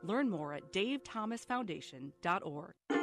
Learn 0.03 0.30
more 0.30 0.53
at 0.53 0.72
davethomasfoundation.org. 0.72 2.97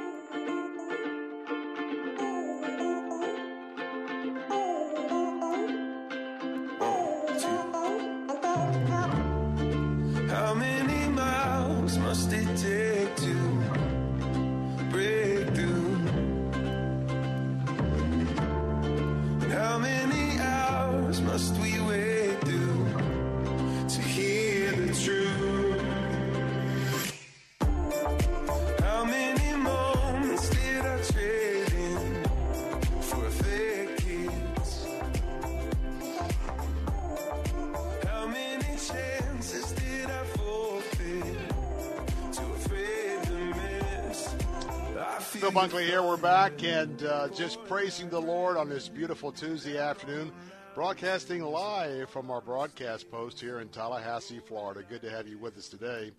We're 46.64 46.82
and 46.82 47.02
uh, 47.02 47.28
just 47.28 47.62
praising 47.66 48.08
the 48.08 48.20
Lord 48.20 48.56
on 48.56 48.70
this 48.70 48.88
beautiful 48.88 49.30
Tuesday 49.30 49.76
afternoon, 49.76 50.32
broadcasting 50.74 51.42
live 51.42 52.08
from 52.08 52.30
our 52.30 52.40
broadcast 52.40 53.10
post 53.10 53.38
here 53.38 53.60
in 53.60 53.68
Tallahassee, 53.68 54.38
Florida. 54.38 54.82
Good 54.88 55.02
to 55.02 55.10
have 55.10 55.28
you 55.28 55.36
with 55.36 55.58
us 55.58 55.68
today. 55.68 56.12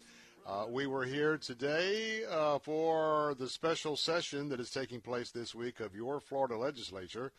Uh, 0.45 0.65
we 0.69 0.85
were 0.85 1.03
here 1.03 1.37
today 1.37 2.21
uh, 2.29 2.59
for 2.59 3.35
the 3.39 3.49
special 3.49 3.97
session 3.97 4.49
that 4.49 4.59
is 4.59 4.69
taking 4.69 5.01
place 5.01 5.31
this 5.31 5.55
week 5.55 5.79
of 5.79 5.95
your 5.95 6.19
Florida 6.19 6.57
legislature, 6.57 7.31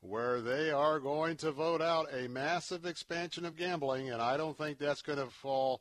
where 0.00 0.40
they 0.40 0.70
are 0.70 1.00
going 1.00 1.36
to 1.38 1.50
vote 1.50 1.82
out 1.82 2.06
a 2.14 2.28
massive 2.28 2.86
expansion 2.86 3.44
of 3.44 3.56
gambling, 3.56 4.10
and 4.10 4.22
I 4.22 4.36
don't 4.36 4.56
think 4.56 4.78
that's 4.78 5.02
going 5.02 5.18
to 5.18 5.30
fall 5.30 5.80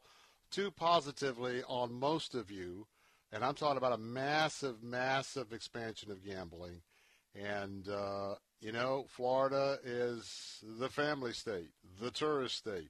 too 0.50 0.72
positively 0.72 1.62
on 1.68 1.94
most 1.94 2.34
of 2.34 2.50
you. 2.50 2.88
And 3.34 3.46
I'm 3.46 3.56
talking 3.56 3.78
about 3.78 3.94
a 3.94 3.98
massive, 3.98 4.84
massive 4.84 5.54
expansion 5.54 6.12
of 6.12 6.24
gambling. 6.24 6.82
And, 7.34 7.88
uh, 7.88 8.36
you 8.60 8.74
know, 8.74 9.06
Florida 9.08 9.78
is 9.86 10.64
the 10.80 10.90
family 10.90 11.32
state, 11.32 11.70
the 12.02 12.12
tourist 12.12 12.58
state, 12.58 12.90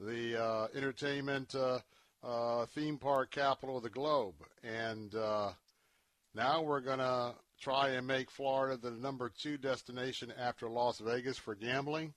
the 0.00 0.42
uh, 0.42 0.66
entertainment 0.74 1.54
uh, 1.54 1.78
uh, 2.24 2.66
theme 2.66 2.98
park 2.98 3.30
capital 3.30 3.76
of 3.76 3.84
the 3.84 3.90
globe. 3.90 4.34
And 4.64 5.14
uh, 5.14 5.50
now 6.34 6.62
we're 6.62 6.80
going 6.80 6.98
to 6.98 7.34
try 7.60 7.90
and 7.90 8.06
make 8.06 8.30
Florida 8.30 8.76
the 8.76 8.90
number 8.90 9.30
two 9.30 9.56
destination 9.56 10.32
after 10.36 10.68
Las 10.68 10.98
Vegas 10.98 11.38
for 11.38 11.54
gambling. 11.54 12.12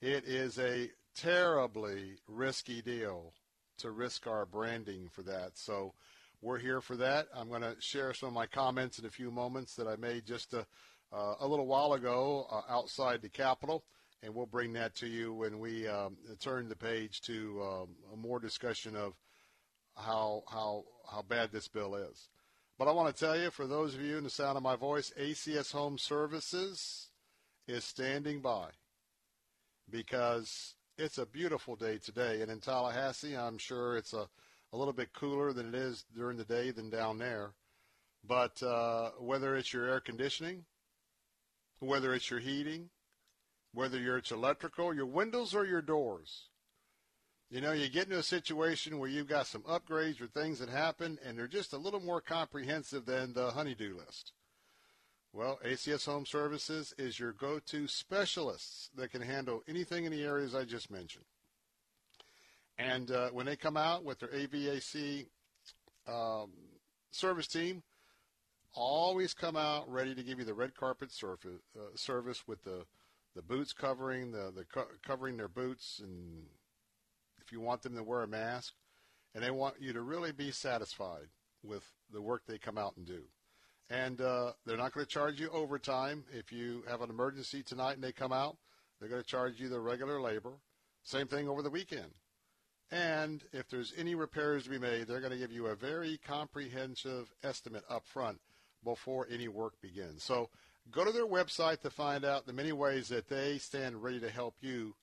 It 0.00 0.24
is 0.24 0.58
a 0.58 0.88
terribly 1.14 2.14
risky 2.26 2.80
deal 2.80 3.34
to 3.78 3.90
risk 3.90 4.26
our 4.26 4.46
branding 4.46 5.08
for 5.10 5.22
that. 5.22 5.52
So 5.58 5.92
we're 6.42 6.58
here 6.58 6.80
for 6.80 6.96
that. 6.96 7.26
I'm 7.34 7.48
going 7.48 7.62
to 7.62 7.76
share 7.80 8.14
some 8.14 8.28
of 8.28 8.34
my 8.34 8.46
comments 8.46 8.98
in 8.98 9.04
a 9.04 9.10
few 9.10 9.30
moments 9.30 9.74
that 9.76 9.86
I 9.86 9.96
made 9.96 10.24
just 10.26 10.54
a, 10.54 10.66
uh, 11.12 11.34
a 11.40 11.46
little 11.46 11.66
while 11.66 11.92
ago 11.92 12.46
uh, 12.50 12.62
outside 12.72 13.20
the 13.20 13.28
Capitol, 13.28 13.84
and 14.22 14.34
we'll 14.34 14.46
bring 14.46 14.72
that 14.74 14.94
to 14.96 15.06
you 15.06 15.34
when 15.34 15.58
we 15.58 15.86
um, 15.86 16.16
turn 16.40 16.68
the 16.68 16.76
page 16.76 17.20
to 17.22 17.62
um, 17.62 17.88
a 18.12 18.16
more 18.16 18.40
discussion 18.40 18.96
of 18.96 19.14
how 19.96 20.44
how 20.48 20.84
how 21.10 21.22
bad 21.22 21.50
this 21.52 21.68
bill 21.68 21.94
is. 21.94 22.28
But 22.78 22.88
I 22.88 22.92
want 22.92 23.14
to 23.14 23.24
tell 23.24 23.38
you, 23.38 23.50
for 23.50 23.66
those 23.66 23.94
of 23.94 24.00
you 24.00 24.16
in 24.16 24.24
the 24.24 24.30
sound 24.30 24.56
of 24.56 24.62
my 24.62 24.76
voice, 24.76 25.12
ACS 25.20 25.72
Home 25.72 25.98
Services 25.98 27.08
is 27.68 27.84
standing 27.84 28.40
by 28.40 28.68
because 29.90 30.74
it's 30.96 31.18
a 31.18 31.26
beautiful 31.26 31.76
day 31.76 31.98
today. 31.98 32.40
And 32.40 32.50
in 32.50 32.60
Tallahassee, 32.60 33.36
I'm 33.36 33.58
sure 33.58 33.98
it's 33.98 34.14
a, 34.14 34.28
a 34.72 34.76
little 34.76 34.92
bit 34.92 35.12
cooler 35.12 35.52
than 35.52 35.68
it 35.68 35.74
is 35.74 36.04
during 36.14 36.36
the 36.36 36.44
day 36.44 36.70
than 36.70 36.90
down 36.90 37.18
there. 37.18 37.52
But 38.26 38.62
uh, 38.62 39.10
whether 39.18 39.56
it's 39.56 39.72
your 39.72 39.88
air 39.88 40.00
conditioning, 40.00 40.64
whether 41.80 42.14
it's 42.14 42.30
your 42.30 42.40
heating, 42.40 42.90
whether 43.72 44.16
it's 44.16 44.30
electrical, 44.30 44.94
your 44.94 45.06
windows 45.06 45.54
or 45.54 45.64
your 45.64 45.82
doors, 45.82 46.50
you 47.50 47.60
know, 47.60 47.72
you 47.72 47.88
get 47.88 48.04
into 48.04 48.18
a 48.18 48.22
situation 48.22 48.98
where 48.98 49.08
you've 49.08 49.28
got 49.28 49.46
some 49.46 49.62
upgrades 49.62 50.20
or 50.20 50.28
things 50.28 50.60
that 50.60 50.68
happen, 50.68 51.18
and 51.24 51.36
they're 51.36 51.48
just 51.48 51.72
a 51.72 51.78
little 51.78 51.98
more 51.98 52.20
comprehensive 52.20 53.06
than 53.06 53.32
the 53.32 53.50
honeydew 53.50 53.96
list. 53.96 54.32
Well, 55.32 55.58
ACS 55.64 56.06
Home 56.06 56.26
Services 56.26 56.94
is 56.96 57.18
your 57.18 57.32
go-to 57.32 57.88
specialists 57.88 58.90
that 58.96 59.10
can 59.10 59.22
handle 59.22 59.62
anything 59.68 60.04
in 60.04 60.12
the 60.12 60.22
areas 60.22 60.54
I 60.54 60.64
just 60.64 60.90
mentioned. 60.90 61.24
And 62.80 63.10
uh, 63.10 63.28
when 63.30 63.46
they 63.46 63.56
come 63.56 63.76
out 63.76 64.04
with 64.04 64.20
their 64.20 64.30
HVAC 64.30 65.26
um, 66.08 66.50
service 67.10 67.46
team, 67.46 67.82
always 68.74 69.34
come 69.34 69.56
out 69.56 69.90
ready 69.90 70.14
to 70.14 70.22
give 70.22 70.38
you 70.38 70.44
the 70.44 70.54
red 70.54 70.74
carpet 70.74 71.12
surface, 71.12 71.60
uh, 71.76 71.94
service 71.94 72.46
with 72.46 72.62
the 72.64 72.84
the 73.36 73.42
boots 73.42 73.72
covering 73.72 74.32
the 74.32 74.52
the 74.54 74.64
co- 74.64 74.88
covering 75.06 75.36
their 75.36 75.48
boots, 75.48 76.00
and 76.02 76.44
if 77.40 77.52
you 77.52 77.60
want 77.60 77.82
them 77.82 77.94
to 77.96 78.02
wear 78.02 78.22
a 78.22 78.26
mask, 78.26 78.72
and 79.34 79.44
they 79.44 79.50
want 79.50 79.74
you 79.78 79.92
to 79.92 80.00
really 80.00 80.32
be 80.32 80.50
satisfied 80.50 81.28
with 81.62 81.84
the 82.12 82.22
work 82.22 82.42
they 82.46 82.58
come 82.58 82.78
out 82.78 82.96
and 82.96 83.06
do. 83.06 83.22
And 83.90 84.20
uh, 84.20 84.52
they're 84.64 84.76
not 84.76 84.92
going 84.92 85.04
to 85.04 85.12
charge 85.12 85.38
you 85.40 85.50
overtime 85.50 86.24
if 86.32 86.52
you 86.52 86.82
have 86.88 87.02
an 87.02 87.10
emergency 87.10 87.62
tonight 87.62 87.94
and 87.94 88.04
they 88.04 88.12
come 88.12 88.32
out. 88.32 88.56
They're 88.98 89.08
going 89.08 89.22
to 89.22 89.26
charge 89.26 89.58
you 89.58 89.68
the 89.68 89.80
regular 89.80 90.20
labor. 90.20 90.52
Same 91.02 91.26
thing 91.26 91.48
over 91.48 91.62
the 91.62 91.70
weekend. 91.70 92.12
And 92.92 93.44
if 93.52 93.68
there's 93.68 93.92
any 93.96 94.16
repairs 94.16 94.64
to 94.64 94.70
be 94.70 94.78
made, 94.78 95.06
they're 95.06 95.20
going 95.20 95.32
to 95.32 95.38
give 95.38 95.52
you 95.52 95.66
a 95.66 95.76
very 95.76 96.18
comprehensive 96.26 97.32
estimate 97.44 97.84
up 97.88 98.04
front 98.04 98.40
before 98.82 99.28
any 99.30 99.46
work 99.46 99.74
begins. 99.80 100.24
So 100.24 100.48
go 100.90 101.04
to 101.04 101.12
their 101.12 101.26
website 101.26 101.82
to 101.82 101.90
find 101.90 102.24
out 102.24 102.46
the 102.46 102.52
many 102.52 102.72
ways 102.72 103.06
that 103.08 103.28
they 103.28 103.58
stand 103.58 104.02
ready 104.02 104.18
to 104.20 104.30
help 104.30 104.56
you 104.60 104.96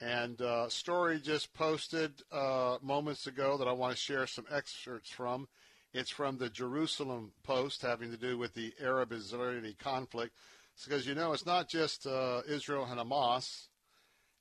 And 0.00 0.42
uh, 0.42 0.70
story 0.70 1.20
just 1.20 1.54
posted 1.54 2.20
uh, 2.32 2.78
moments 2.82 3.28
ago 3.28 3.56
that 3.58 3.68
I 3.68 3.72
want 3.74 3.94
to 3.94 3.96
share 3.96 4.26
some 4.26 4.46
excerpts 4.50 5.10
from. 5.10 5.46
It's 5.92 6.10
from 6.10 6.36
the 6.36 6.50
Jerusalem 6.50 7.32
Post 7.42 7.82
having 7.82 8.10
to 8.10 8.18
do 8.18 8.36
with 8.36 8.54
the 8.54 8.74
Arab-Israeli 8.80 9.74
conflict. 9.74 10.34
Because, 10.84 11.06
you 11.06 11.14
know, 11.14 11.32
it's 11.32 11.46
not 11.46 11.68
just 11.68 12.06
uh, 12.06 12.42
Israel 12.46 12.86
and 12.88 13.00
Hamas. 13.00 13.68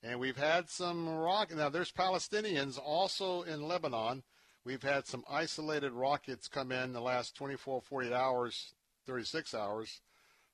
And 0.03 0.19
we've 0.19 0.38
had 0.38 0.69
some 0.69 1.07
rock. 1.10 1.56
Now, 1.56 1.69
there's 1.69 1.91
Palestinians 1.91 2.78
also 2.78 3.41
in 3.44 3.61
Lebanon. 3.61 4.24
We've 4.64 4.84
had 4.84 5.07
some 5.07 5.24
isolated 5.30 5.94
rockets 5.94 6.48
come 6.48 6.72
in 6.72 6.91
the 6.91 7.02
last 7.02 7.36
24, 7.36 7.82
48 7.82 8.14
hours, 8.14 8.74
36 9.06 9.53
hours 9.53 10.02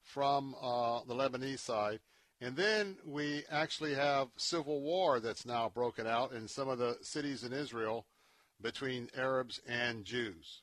from 0.03 0.55
uh, 0.61 1.01
the 1.07 1.15
Lebanese 1.15 1.59
side. 1.59 1.99
And 2.39 2.55
then 2.55 2.97
we 3.05 3.43
actually 3.49 3.95
have 3.95 4.27
civil 4.37 4.81
war 4.81 5.19
that's 5.19 5.45
now 5.45 5.69
broken 5.73 6.05
out 6.05 6.33
in 6.33 6.47
some 6.47 6.69
of 6.69 6.77
the 6.77 6.97
cities 7.01 7.43
in 7.43 7.51
Israel 7.51 8.05
between 8.61 9.09
Arabs 9.17 9.59
and 9.67 10.05
Jews. 10.05 10.61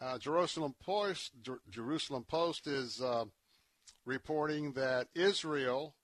Uh, 0.00 0.18
Jerusalem 0.18 0.74
Post, 0.78 1.32
Jer- 1.42 1.62
Jerusalem 1.70 2.24
Post 2.28 2.66
is 2.66 3.00
uh, 3.00 3.24
reporting 4.04 4.72
that 4.72 5.08
Israel 5.14 5.94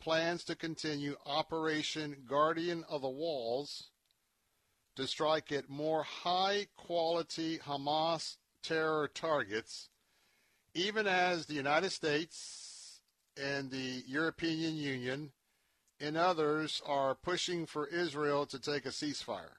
plans 0.00 0.44
to 0.44 0.54
continue 0.54 1.16
Operation 1.26 2.16
Guardian 2.26 2.84
of 2.88 3.02
the 3.02 3.08
Walls 3.08 3.90
to 4.96 5.06
strike 5.06 5.52
at 5.52 5.68
more 5.68 6.02
high 6.02 6.66
quality 6.76 7.58
Hamas 7.58 8.36
terror 8.62 9.08
targets, 9.08 9.88
even 10.74 11.06
as 11.06 11.46
the 11.46 11.54
United 11.54 11.90
States 11.90 13.00
and 13.36 13.70
the 13.70 14.02
European 14.06 14.76
Union 14.76 15.32
and 16.00 16.16
others 16.16 16.80
are 16.86 17.14
pushing 17.14 17.66
for 17.66 17.86
Israel 17.86 18.46
to 18.46 18.58
take 18.58 18.86
a 18.86 18.90
ceasefire. 18.90 19.56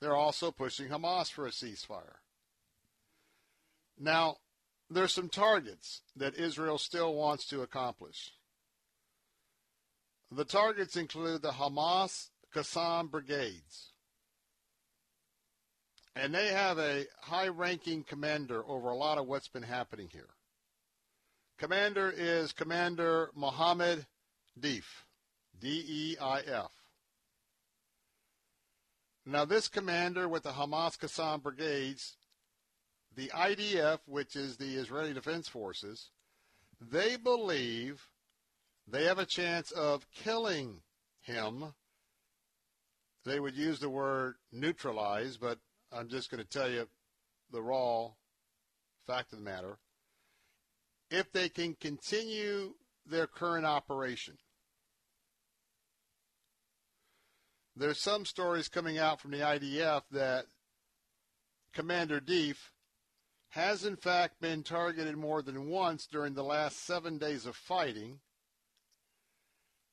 They're 0.00 0.16
also 0.16 0.50
pushing 0.50 0.88
Hamas 0.88 1.30
for 1.30 1.46
a 1.46 1.50
ceasefire. 1.50 2.16
Now, 3.98 4.38
there's 4.88 5.12
some 5.12 5.28
targets 5.28 6.00
that 6.16 6.36
Israel 6.36 6.78
still 6.78 7.14
wants 7.14 7.46
to 7.48 7.62
accomplish. 7.62 8.32
The 10.32 10.44
targets 10.44 10.96
include 10.96 11.42
the 11.42 11.52
Hamas 11.52 12.28
Qassam 12.54 13.10
brigades. 13.10 13.92
And 16.16 16.34
they 16.34 16.48
have 16.48 16.78
a 16.78 17.04
high 17.20 17.48
ranking 17.48 18.02
commander 18.02 18.64
over 18.66 18.88
a 18.88 18.96
lot 18.96 19.18
of 19.18 19.26
what's 19.26 19.48
been 19.48 19.62
happening 19.62 20.08
here. 20.10 20.30
Commander 21.58 22.12
is 22.16 22.52
Commander 22.52 23.30
Mohammed 23.34 24.06
Deif, 24.58 25.04
D 25.60 25.84
E 25.86 26.16
I 26.20 26.40
F. 26.40 26.70
Now, 29.30 29.44
this 29.44 29.68
commander 29.68 30.28
with 30.28 30.42
the 30.42 30.50
Hamas 30.50 30.98
Qassam 30.98 31.40
brigades, 31.40 32.16
the 33.14 33.28
IDF, 33.28 34.00
which 34.06 34.34
is 34.34 34.56
the 34.56 34.74
Israeli 34.74 35.14
Defense 35.14 35.46
Forces, 35.46 36.10
they 36.80 37.16
believe 37.16 38.08
they 38.88 39.04
have 39.04 39.20
a 39.20 39.24
chance 39.24 39.70
of 39.70 40.04
killing 40.10 40.80
him. 41.20 41.74
They 43.24 43.38
would 43.38 43.54
use 43.54 43.78
the 43.78 43.88
word 43.88 44.34
neutralize, 44.50 45.36
but 45.36 45.60
I'm 45.92 46.08
just 46.08 46.28
going 46.28 46.42
to 46.42 46.48
tell 46.48 46.68
you 46.68 46.88
the 47.52 47.62
raw 47.62 48.10
fact 49.06 49.32
of 49.32 49.38
the 49.38 49.44
matter. 49.44 49.78
If 51.08 51.30
they 51.30 51.48
can 51.48 51.74
continue 51.74 52.74
their 53.06 53.28
current 53.28 53.64
operation, 53.64 54.38
there's 57.80 57.98
some 57.98 58.26
stories 58.26 58.68
coming 58.68 58.98
out 58.98 59.20
from 59.20 59.30
the 59.30 59.38
IDF 59.38 60.02
that 60.10 60.44
Commander 61.72 62.20
Deif 62.20 62.56
has 63.48 63.86
in 63.86 63.96
fact 63.96 64.40
been 64.40 64.62
targeted 64.62 65.16
more 65.16 65.40
than 65.40 65.68
once 65.68 66.06
during 66.06 66.34
the 66.34 66.44
last 66.44 66.84
seven 66.84 67.16
days 67.16 67.46
of 67.46 67.56
fighting, 67.56 68.20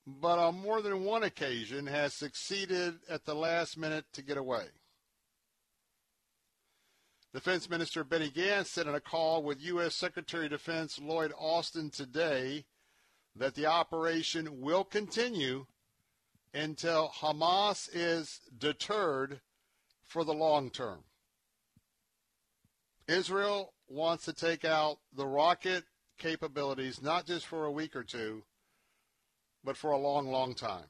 but 0.05 0.37
on 0.37 0.59
more 0.59 0.81
than 0.81 1.05
one 1.05 1.23
occasion 1.23 1.87
has 1.87 2.13
succeeded 2.13 2.95
at 3.09 3.23
the 3.23 3.33
last 3.33 3.77
minute 3.77 4.05
to 4.11 4.21
get 4.21 4.37
away. 4.37 4.65
Defense 7.33 7.69
Minister 7.69 8.03
Benny 8.03 8.29
Gantz 8.29 8.67
said 8.67 8.87
in 8.87 8.95
a 8.95 8.99
call 8.99 9.43
with 9.43 9.61
U.S. 9.61 9.95
Secretary 9.95 10.45
of 10.45 10.51
Defense 10.51 10.99
Lloyd 10.99 11.31
Austin 11.39 11.89
today 11.89 12.65
that 13.35 13.55
the 13.55 13.65
operation 13.65 14.59
will 14.61 14.83
continue 14.83 15.67
until 16.53 17.09
Hamas 17.09 17.89
is 17.93 18.41
deterred 18.57 19.41
for 20.05 20.23
the 20.23 20.33
long 20.33 20.69
term. 20.69 20.99
Israel 23.07 23.73
wants 23.87 24.25
to 24.25 24.33
take 24.33 24.65
out 24.65 24.97
the 25.15 25.25
rocket 25.25 25.83
capabilities 26.17 27.01
not 27.01 27.25
just 27.25 27.45
for 27.45 27.65
a 27.65 27.71
week 27.71 27.95
or 27.95 28.03
two, 28.03 28.43
but 29.63 29.77
for 29.77 29.91
a 29.91 29.97
long, 29.97 30.27
long 30.27 30.53
time. 30.53 30.85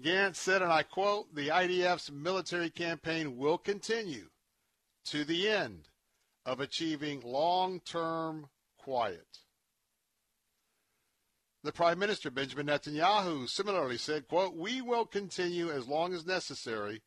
Gantz 0.00 0.36
said, 0.36 0.62
and 0.62 0.72
I 0.72 0.82
quote, 0.82 1.34
the 1.34 1.48
IDF's 1.48 2.10
military 2.10 2.70
campaign 2.70 3.36
will 3.36 3.58
continue 3.58 4.30
to 5.06 5.24
the 5.24 5.48
end 5.48 5.88
of 6.44 6.60
achieving 6.60 7.20
long 7.20 7.80
term 7.80 8.48
quiet. 8.78 9.38
The 11.64 11.72
Prime 11.72 11.98
Minister, 11.98 12.30
Benjamin 12.30 12.66
Netanyahu, 12.66 13.48
similarly 13.48 13.96
said, 13.96 14.26
quote, 14.26 14.56
we 14.56 14.80
will 14.80 15.04
continue 15.04 15.70
as 15.70 15.86
long 15.86 16.12
as 16.12 16.26
necessary 16.26 17.02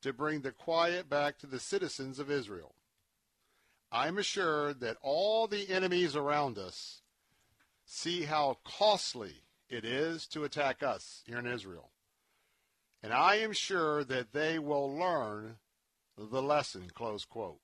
to 0.00 0.12
bring 0.12 0.40
the 0.40 0.50
quiet 0.52 1.10
back 1.10 1.38
to 1.38 1.46
the 1.46 1.60
citizens 1.60 2.18
of 2.18 2.30
Israel. 2.30 2.74
I'm 3.90 4.16
assured 4.16 4.80
that 4.80 4.96
all 5.02 5.46
the 5.46 5.68
enemies 5.68 6.16
around 6.16 6.56
us 6.56 7.02
see 7.84 8.22
how 8.22 8.58
costly 8.64 9.42
it 9.68 9.84
is 9.84 10.26
to 10.28 10.44
attack 10.44 10.82
us 10.82 11.22
here 11.26 11.38
in 11.38 11.46
Israel. 11.46 11.90
And 13.02 13.12
I 13.12 13.36
am 13.36 13.52
sure 13.52 14.04
that 14.04 14.32
they 14.32 14.58
will 14.58 14.96
learn 14.96 15.56
the 16.16 16.42
lesson, 16.42 16.90
close 16.94 17.24
quote. 17.24 17.60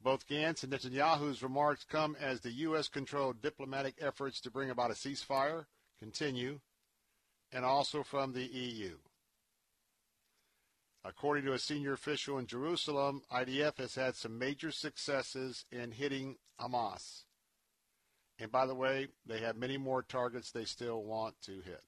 Both 0.00 0.28
Gantz 0.28 0.62
and 0.62 0.72
Netanyahu's 0.72 1.42
remarks 1.42 1.84
come 1.84 2.16
as 2.20 2.40
the 2.40 2.52
U.S. 2.52 2.88
controlled 2.88 3.42
diplomatic 3.42 3.94
efforts 4.00 4.40
to 4.42 4.50
bring 4.50 4.70
about 4.70 4.90
a 4.90 4.94
ceasefire 4.94 5.66
continue, 5.98 6.60
and 7.52 7.64
also 7.64 8.02
from 8.02 8.32
the 8.32 8.44
EU. 8.44 8.96
According 11.04 11.44
to 11.44 11.52
a 11.52 11.58
senior 11.58 11.92
official 11.92 12.38
in 12.38 12.46
Jerusalem, 12.46 13.22
IDF 13.32 13.78
has 13.78 13.94
had 13.94 14.14
some 14.14 14.38
major 14.38 14.70
successes 14.70 15.64
in 15.70 15.92
hitting 15.92 16.36
Hamas. 16.60 17.22
And 18.38 18.52
by 18.52 18.66
the 18.66 18.74
way, 18.74 19.08
they 19.26 19.40
have 19.40 19.56
many 19.56 19.78
more 19.78 20.02
targets 20.02 20.50
they 20.50 20.64
still 20.64 21.02
want 21.02 21.34
to 21.42 21.60
hit. 21.60 21.82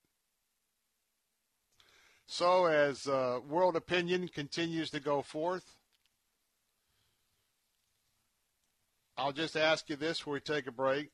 So, 2.26 2.66
as 2.66 3.06
uh, 3.06 3.40
world 3.46 3.76
opinion 3.76 4.28
continues 4.28 4.90
to 4.90 5.00
go 5.00 5.20
forth, 5.20 5.76
I'll 9.20 9.32
just 9.32 9.54
ask 9.54 9.90
you 9.90 9.96
this 9.96 10.16
before 10.16 10.32
we 10.32 10.40
take 10.40 10.66
a 10.66 10.72
break. 10.72 11.10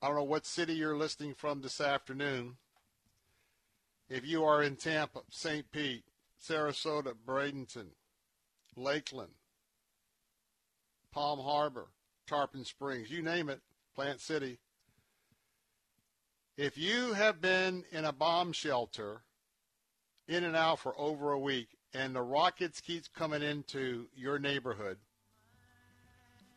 I 0.00 0.06
don't 0.06 0.16
know 0.16 0.22
what 0.22 0.46
city 0.46 0.72
you're 0.72 0.96
listening 0.96 1.34
from 1.34 1.60
this 1.60 1.78
afternoon. 1.78 2.56
If 4.08 4.26
you 4.26 4.44
are 4.44 4.62
in 4.62 4.76
Tampa, 4.76 5.20
St. 5.28 5.70
Pete, 5.70 6.04
Sarasota, 6.42 7.12
Bradenton, 7.26 7.88
Lakeland, 8.76 9.34
Palm 11.12 11.38
Harbor, 11.38 11.88
Tarpon 12.26 12.64
Springs, 12.64 13.10
you 13.10 13.20
name 13.20 13.50
it, 13.50 13.60
Plant 13.94 14.22
City. 14.22 14.58
If 16.56 16.78
you 16.78 17.12
have 17.12 17.42
been 17.42 17.84
in 17.92 18.06
a 18.06 18.12
bomb 18.12 18.52
shelter 18.52 19.20
in 20.26 20.44
and 20.44 20.56
out 20.56 20.78
for 20.78 20.98
over 20.98 21.30
a 21.30 21.38
week 21.38 21.76
and 21.92 22.16
the 22.16 22.22
rockets 22.22 22.80
keep 22.80 23.04
coming 23.14 23.42
into 23.42 24.06
your 24.16 24.38
neighborhood, 24.38 24.96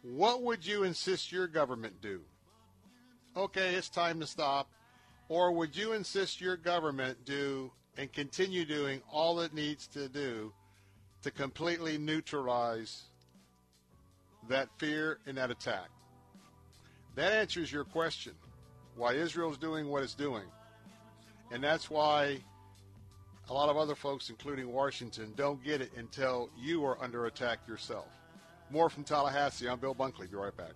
what 0.03 0.41
would 0.41 0.65
you 0.65 0.84
insist 0.84 1.32
your 1.32 1.48
government 1.48 2.02
do? 2.02 2.22
Okay, 3.36 3.76
it's 3.76 3.90
time 3.90 4.19
to 4.19 4.28
stop. 4.28 4.69
Or 5.30 5.52
would 5.52 5.76
you 5.76 5.94
insist 5.94 6.41
your 6.41 6.57
government 6.57 7.23
do 7.23 7.72
and 7.98 8.11
continue 8.11 8.65
doing 8.65 9.02
all 9.11 9.40
it 9.40 9.53
needs 9.53 9.88
to 9.88 10.10
do 10.10 10.52
to 11.22 11.32
completely 11.32 11.98
neutralize 11.98 13.03
that 14.49 14.68
fear 14.78 15.19
and 15.26 15.38
that 15.38 15.52
attack? 15.52 15.90
That 17.15 17.32
answers 17.34 17.72
your 17.72 17.84
question 17.84 18.34
why 18.95 19.14
Israel's 19.14 19.57
doing 19.57 19.88
what 19.88 20.03
it's 20.03 20.15
doing. 20.15 20.45
And 21.52 21.64
that's 21.64 21.90
why 21.90 22.40
a 23.49 23.53
lot 23.53 23.69
of 23.69 23.78
other 23.78 23.95
folks, 23.95 24.30
including 24.30 24.72
Washington, 24.72 25.34
don't 25.36 25.64
get 25.64 25.82
it 25.82 25.91
until 25.98 26.49
you 26.57 26.86
are 26.86 27.02
under 27.02 27.26
attack 27.26 27.60
yourself. 27.68 28.07
More 28.72 28.89
from 28.89 29.03
Tallahassee. 29.03 29.68
I'm 29.68 29.80
Bill 29.80 29.93
Bunkley. 29.93 30.30
Be 30.31 30.38
right 30.38 30.56
back. 30.56 30.72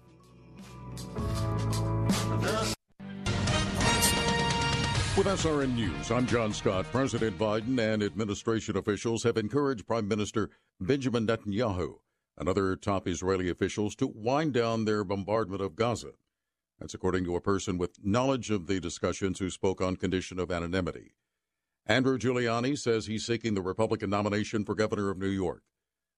With 5.17 5.27
SRN 5.27 5.76
News, 5.76 6.11
I'm 6.11 6.27
John 6.27 6.51
Scott. 6.51 6.85
President 6.91 7.39
Biden 7.39 7.80
and 7.80 8.03
administration 8.03 8.76
officials 8.76 9.23
have 9.23 9.38
encouraged 9.38 9.88
Prime 9.88 10.09
Minister 10.09 10.49
Benjamin 10.81 11.26
Netanyahu 11.26 11.99
and 12.38 12.49
other 12.49 12.76
top 12.76 13.07
Israeli 13.07 13.49
officials 13.49 13.95
to 13.95 14.07
wind 14.07 14.53
down 14.53 14.84
their 14.84 15.05
bombardment 15.05 15.61
of 15.61 15.77
Gaza. 15.77 16.11
That's 16.80 16.93
according 16.93 17.23
to 17.23 17.38
a 17.38 17.41
person 17.41 17.77
with 17.77 18.03
knowledge 18.03 18.51
of 18.51 18.67
the 18.67 18.81
discussions 18.81 19.39
who 19.39 19.49
spoke 19.49 19.80
on 19.80 19.95
condition 19.95 20.38
of 20.38 20.51
anonymity. 20.51 21.13
Andrew 21.85 22.17
Giuliani 22.17 22.77
says 22.77 23.05
he's 23.05 23.26
seeking 23.26 23.53
the 23.53 23.61
Republican 23.61 24.09
nomination 24.09 24.65
for 24.65 24.76
governor 24.76 25.09
of 25.11 25.17
New 25.17 25.30
York. 25.30 25.63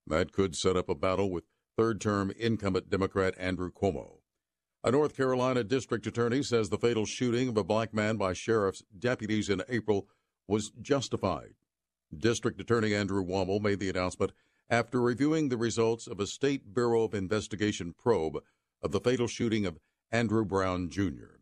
That 0.07 0.31
could 0.31 0.55
set 0.55 0.75
up 0.75 0.89
a 0.89 0.95
battle 0.95 1.29
with 1.29 1.43
third 1.77 2.01
term 2.01 2.31
incumbent 2.37 2.89
Democrat 2.89 3.35
Andrew 3.37 3.71
Cuomo. 3.71 4.17
A 4.83 4.91
North 4.91 5.15
Carolina 5.15 5.63
district 5.63 6.07
attorney 6.07 6.41
says 6.41 6.69
the 6.69 6.77
fatal 6.77 7.05
shooting 7.05 7.49
of 7.49 7.57
a 7.57 7.63
black 7.63 7.93
man 7.93 8.17
by 8.17 8.33
sheriff's 8.33 8.83
deputies 8.97 9.49
in 9.49 9.61
April 9.69 10.07
was 10.47 10.71
justified. 10.81 11.53
District 12.17 12.59
Attorney 12.59 12.95
Andrew 12.95 13.23
Womble 13.23 13.61
made 13.61 13.79
the 13.79 13.89
announcement 13.89 14.31
after 14.69 15.01
reviewing 15.01 15.49
the 15.49 15.57
results 15.57 16.07
of 16.07 16.19
a 16.19 16.27
State 16.27 16.73
Bureau 16.73 17.03
of 17.03 17.13
Investigation 17.13 17.93
probe 17.93 18.37
of 18.81 18.91
the 18.91 18.99
fatal 18.99 19.27
shooting 19.27 19.65
of 19.65 19.77
Andrew 20.11 20.45
Brown 20.45 20.89
Jr. 20.89 21.41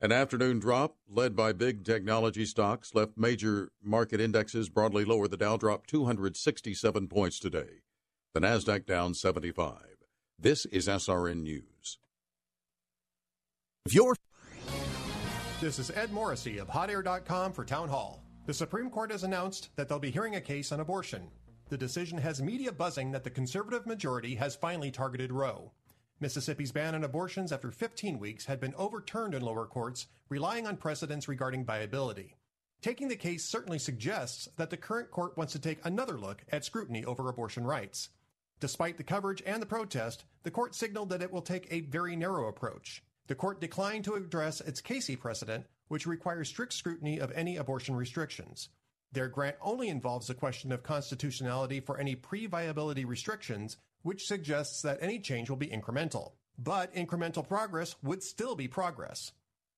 An 0.00 0.12
afternoon 0.12 0.58
drop 0.58 0.96
led 1.08 1.34
by 1.34 1.52
big 1.52 1.84
technology 1.84 2.44
stocks 2.44 2.94
left 2.94 3.16
major 3.16 3.70
market 3.82 4.20
indexes 4.20 4.68
broadly 4.68 5.04
lower. 5.04 5.28
The 5.28 5.36
Dow 5.36 5.56
dropped 5.56 5.88
267 5.88 7.08
points 7.08 7.38
today. 7.38 7.82
The 8.36 8.42
Nasdaq 8.42 8.84
down 8.84 9.14
75. 9.14 9.78
This 10.38 10.66
is 10.66 10.88
SRN 10.88 11.40
News. 11.40 11.96
If 13.86 13.94
you're 13.94 14.14
This 15.58 15.78
is 15.78 15.90
Ed 15.92 16.12
Morrissey 16.12 16.58
of 16.58 16.68
HotAir.com 16.68 17.54
for 17.54 17.64
Town 17.64 17.88
Hall. 17.88 18.22
The 18.44 18.52
Supreme 18.52 18.90
Court 18.90 19.10
has 19.10 19.24
announced 19.24 19.70
that 19.76 19.88
they'll 19.88 19.98
be 19.98 20.10
hearing 20.10 20.36
a 20.36 20.40
case 20.42 20.70
on 20.70 20.80
abortion. 20.80 21.30
The 21.70 21.78
decision 21.78 22.18
has 22.18 22.42
media 22.42 22.70
buzzing 22.72 23.10
that 23.12 23.24
the 23.24 23.30
conservative 23.30 23.86
majority 23.86 24.34
has 24.34 24.54
finally 24.54 24.90
targeted 24.90 25.32
Roe. 25.32 25.72
Mississippi's 26.20 26.72
ban 26.72 26.94
on 26.94 27.04
abortions 27.04 27.52
after 27.52 27.70
15 27.70 28.18
weeks 28.18 28.44
had 28.44 28.60
been 28.60 28.74
overturned 28.76 29.32
in 29.32 29.40
lower 29.40 29.64
courts, 29.64 30.08
relying 30.28 30.66
on 30.66 30.76
precedents 30.76 31.26
regarding 31.26 31.64
viability. 31.64 32.36
Taking 32.82 33.08
the 33.08 33.16
case 33.16 33.46
certainly 33.46 33.78
suggests 33.78 34.46
that 34.58 34.68
the 34.68 34.76
current 34.76 35.10
court 35.10 35.38
wants 35.38 35.54
to 35.54 35.58
take 35.58 35.78
another 35.86 36.18
look 36.18 36.44
at 36.52 36.66
scrutiny 36.66 37.02
over 37.02 37.30
abortion 37.30 37.64
rights. 37.64 38.10
Despite 38.58 38.96
the 38.96 39.04
coverage 39.04 39.42
and 39.44 39.60
the 39.60 39.66
protest, 39.66 40.24
the 40.42 40.50
court 40.50 40.74
signaled 40.74 41.10
that 41.10 41.22
it 41.22 41.30
will 41.30 41.42
take 41.42 41.66
a 41.70 41.80
very 41.82 42.16
narrow 42.16 42.48
approach. 42.48 43.02
The 43.26 43.34
court 43.34 43.60
declined 43.60 44.04
to 44.04 44.14
address 44.14 44.60
its 44.60 44.80
Casey 44.80 45.16
precedent, 45.16 45.66
which 45.88 46.06
requires 46.06 46.48
strict 46.48 46.72
scrutiny 46.72 47.18
of 47.18 47.32
any 47.32 47.56
abortion 47.56 47.96
restrictions. 47.96 48.70
Their 49.12 49.28
grant 49.28 49.56
only 49.60 49.88
involves 49.88 50.26
the 50.26 50.34
question 50.34 50.72
of 50.72 50.82
constitutionality 50.82 51.80
for 51.80 51.98
any 51.98 52.14
pre 52.14 52.46
viability 52.46 53.04
restrictions, 53.04 53.76
which 54.02 54.26
suggests 54.26 54.82
that 54.82 54.98
any 55.00 55.18
change 55.18 55.50
will 55.50 55.56
be 55.56 55.68
incremental. 55.68 56.32
But 56.58 56.94
incremental 56.94 57.46
progress 57.46 57.96
would 58.02 58.22
still 58.22 58.54
be 58.56 58.68
progress. 58.68 59.32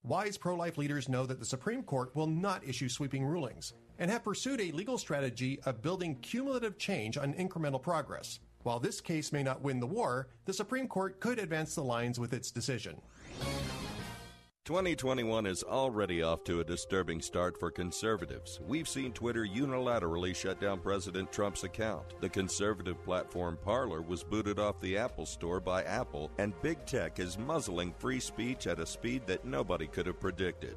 Wise 0.04 0.38
pro 0.38 0.54
life 0.54 0.78
leaders 0.78 1.08
know 1.08 1.26
that 1.26 1.40
the 1.40 1.44
Supreme 1.44 1.82
Court 1.82 2.14
will 2.14 2.28
not 2.28 2.66
issue 2.66 2.88
sweeping 2.88 3.24
rulings 3.24 3.72
and 3.98 4.10
have 4.10 4.22
pursued 4.22 4.60
a 4.60 4.70
legal 4.70 4.96
strategy 4.96 5.58
of 5.66 5.82
building 5.82 6.14
cumulative 6.20 6.78
change 6.78 7.18
on 7.18 7.34
incremental 7.34 7.82
progress. 7.82 8.38
While 8.62 8.80
this 8.80 9.00
case 9.00 9.32
may 9.32 9.42
not 9.42 9.62
win 9.62 9.80
the 9.80 9.86
war, 9.86 10.28
the 10.44 10.52
Supreme 10.52 10.88
Court 10.88 11.20
could 11.20 11.38
advance 11.38 11.74
the 11.74 11.84
lines 11.84 12.18
with 12.18 12.32
its 12.32 12.50
decision. 12.50 13.00
2021 14.64 15.46
is 15.46 15.62
already 15.62 16.22
off 16.22 16.44
to 16.44 16.60
a 16.60 16.64
disturbing 16.64 17.22
start 17.22 17.58
for 17.58 17.70
conservatives. 17.70 18.60
We've 18.66 18.86
seen 18.86 19.12
Twitter 19.12 19.46
unilaterally 19.46 20.36
shut 20.36 20.60
down 20.60 20.80
President 20.80 21.32
Trump's 21.32 21.64
account. 21.64 22.20
The 22.20 22.28
conservative 22.28 23.02
platform 23.02 23.56
Parler 23.64 24.02
was 24.02 24.22
booted 24.22 24.58
off 24.58 24.78
the 24.80 24.98
Apple 24.98 25.24
Store 25.24 25.58
by 25.58 25.84
Apple, 25.84 26.30
and 26.36 26.60
big 26.60 26.84
tech 26.84 27.18
is 27.18 27.38
muzzling 27.38 27.94
free 27.98 28.20
speech 28.20 28.66
at 28.66 28.78
a 28.78 28.84
speed 28.84 29.26
that 29.26 29.46
nobody 29.46 29.86
could 29.86 30.06
have 30.06 30.20
predicted. 30.20 30.76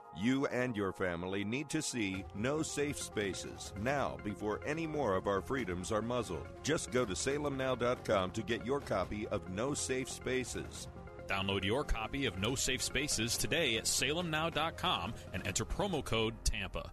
You 0.17 0.45
and 0.47 0.75
your 0.75 0.91
family 0.91 1.43
need 1.43 1.69
to 1.69 1.81
see 1.81 2.25
No 2.35 2.61
Safe 2.61 2.99
Spaces 2.99 3.73
now 3.81 4.17
before 4.23 4.59
any 4.65 4.85
more 4.85 5.15
of 5.15 5.27
our 5.27 5.41
freedoms 5.41 5.91
are 5.91 6.01
muzzled. 6.01 6.47
Just 6.63 6.91
go 6.91 7.05
to 7.05 7.13
salemnow.com 7.13 8.31
to 8.31 8.41
get 8.41 8.65
your 8.65 8.81
copy 8.81 9.27
of 9.27 9.49
No 9.49 9.73
Safe 9.73 10.09
Spaces. 10.09 10.87
Download 11.27 11.63
your 11.63 11.83
copy 11.83 12.25
of 12.25 12.39
No 12.39 12.55
Safe 12.55 12.81
Spaces 12.81 13.37
today 13.37 13.77
at 13.77 13.85
salemnow.com 13.85 15.13
and 15.33 15.47
enter 15.47 15.65
promo 15.65 16.03
code 16.03 16.33
TAMPA. 16.43 16.91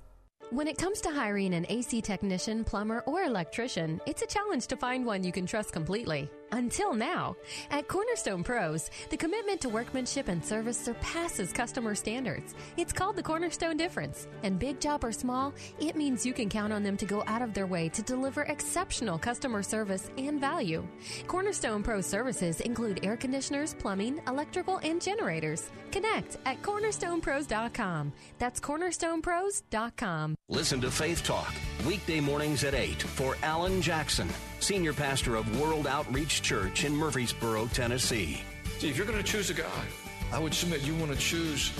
When 0.51 0.67
it 0.67 0.79
comes 0.79 1.03
to 1.03 1.11
hiring 1.11 1.53
an 1.53 1.67
AC 1.69 2.01
technician, 2.01 2.65
plumber, 2.65 3.01
or 3.01 3.23
electrician, 3.23 4.01
it's 4.07 4.23
a 4.23 4.27
challenge 4.27 4.67
to 4.69 4.77
find 4.77 5.05
one 5.05 5.23
you 5.23 5.31
can 5.31 5.45
trust 5.45 5.73
completely. 5.73 6.31
Until 6.53 6.95
now. 6.95 7.37
At 7.71 7.89
Cornerstone 7.89 8.43
Pros, 8.43 8.91
the 9.11 9.17
commitment 9.17 9.61
to 9.61 9.69
workmanship 9.69 10.29
and 10.29 10.45
service 10.45 10.79
surpasses 10.79 11.53
customer 11.53 11.95
standards. 11.95 12.55
It's 12.77 12.93
called 12.93 13.17
the 13.17 13.23
Cornerstone 13.23 13.77
Difference. 13.77 14.27
And 14.43 14.59
big 14.59 14.81
job 14.81 15.05
or 15.05 15.13
small, 15.13 15.53
it 15.81 15.97
means 15.97 16.25
you 16.25 16.33
can 16.33 16.49
count 16.49 16.73
on 16.73 16.83
them 16.83 16.97
to 16.97 17.07
go 17.07 17.23
out 17.27 17.43
of 17.43 17.55
their 17.55 17.67
way 17.67 17.89
to 17.91 18.03
deliver 18.03 18.43
exceptional 18.43 19.19
customer 19.19 19.63
service 19.63 20.11
and 20.19 20.41
value. 20.41 20.87
Cornerstone 21.27 21.83
Pros 21.83 22.07
services 22.07 22.61
include 22.61 23.05
air 23.05 23.17
conditioners, 23.17 23.75
plumbing, 23.75 24.21
electrical, 24.27 24.79
and 24.79 25.01
generators. 25.01 25.71
Connect 25.91 26.37
at 26.47 26.63
cornerstonepros.com. 26.63 28.13
That's 28.39 28.61
cornerstonepros.com. 28.61 30.35
Listen 30.49 30.81
to 30.81 30.91
Faith 30.91 31.23
Talk, 31.25 31.53
weekday 31.87 32.21
mornings 32.21 32.65
at 32.65 32.75
8 32.75 33.03
for 33.03 33.37
Alan 33.43 33.81
Jackson, 33.83 34.29
senior 34.61 34.93
pastor 34.93 35.37
of 35.37 35.61
World 35.61 35.87
Outreach 35.87 36.43
Church 36.43 36.85
in 36.85 36.95
Murfreesboro, 36.95 37.67
Tennessee. 37.69 38.43
See, 38.79 38.89
if 38.89 38.97
you're 38.97 39.07
going 39.07 39.19
to 39.19 39.25
choose 39.25 39.51
a 39.51 39.55
God, 39.55 39.87
I 40.33 40.39
would 40.39 40.55
submit 40.55 40.83
you 40.83 40.95
want 40.97 41.13
to 41.13 41.19
choose 41.19 41.73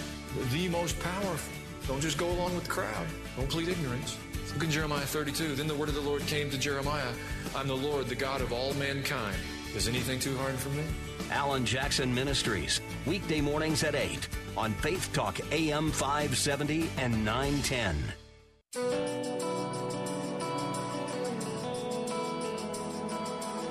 the 0.53 0.69
most 0.69 0.99
powerful, 1.01 1.53
Don't 1.87 2.01
just 2.01 2.19
go 2.19 2.29
along 2.31 2.55
with 2.55 2.65
the 2.65 2.71
crowd. 2.71 3.07
Don't 3.37 3.49
plead 3.49 3.69
ignorance. 3.69 4.19
Look 4.55 4.65
in 4.65 4.71
Jeremiah 4.71 5.01
32. 5.01 5.55
Then 5.55 5.67
the 5.67 5.75
word 5.75 5.89
of 5.89 5.95
the 5.95 6.01
Lord 6.01 6.23
came 6.27 6.51
to 6.51 6.59
Jeremiah 6.59 7.13
I'm 7.55 7.69
the 7.69 7.77
Lord, 7.77 8.07
the 8.07 8.15
God 8.15 8.41
of 8.41 8.53
all 8.53 8.75
mankind. 8.75 9.37
Is 9.75 9.89
anything 9.89 10.19
too 10.19 10.37
hard 10.39 10.55
for 10.55 10.71
me? 10.71 10.83
Alan 11.31 11.65
Jackson 11.65 12.15
Ministries, 12.15 12.81
weekday 13.07 13.41
mornings 13.41 13.85
at 13.85 13.95
8 13.95 14.29
on 14.57 14.73
Faith 14.75 15.11
Talk 15.13 15.39
AM 15.53 15.91
570 15.91 16.91
and 16.99 17.25
910. 17.25 17.97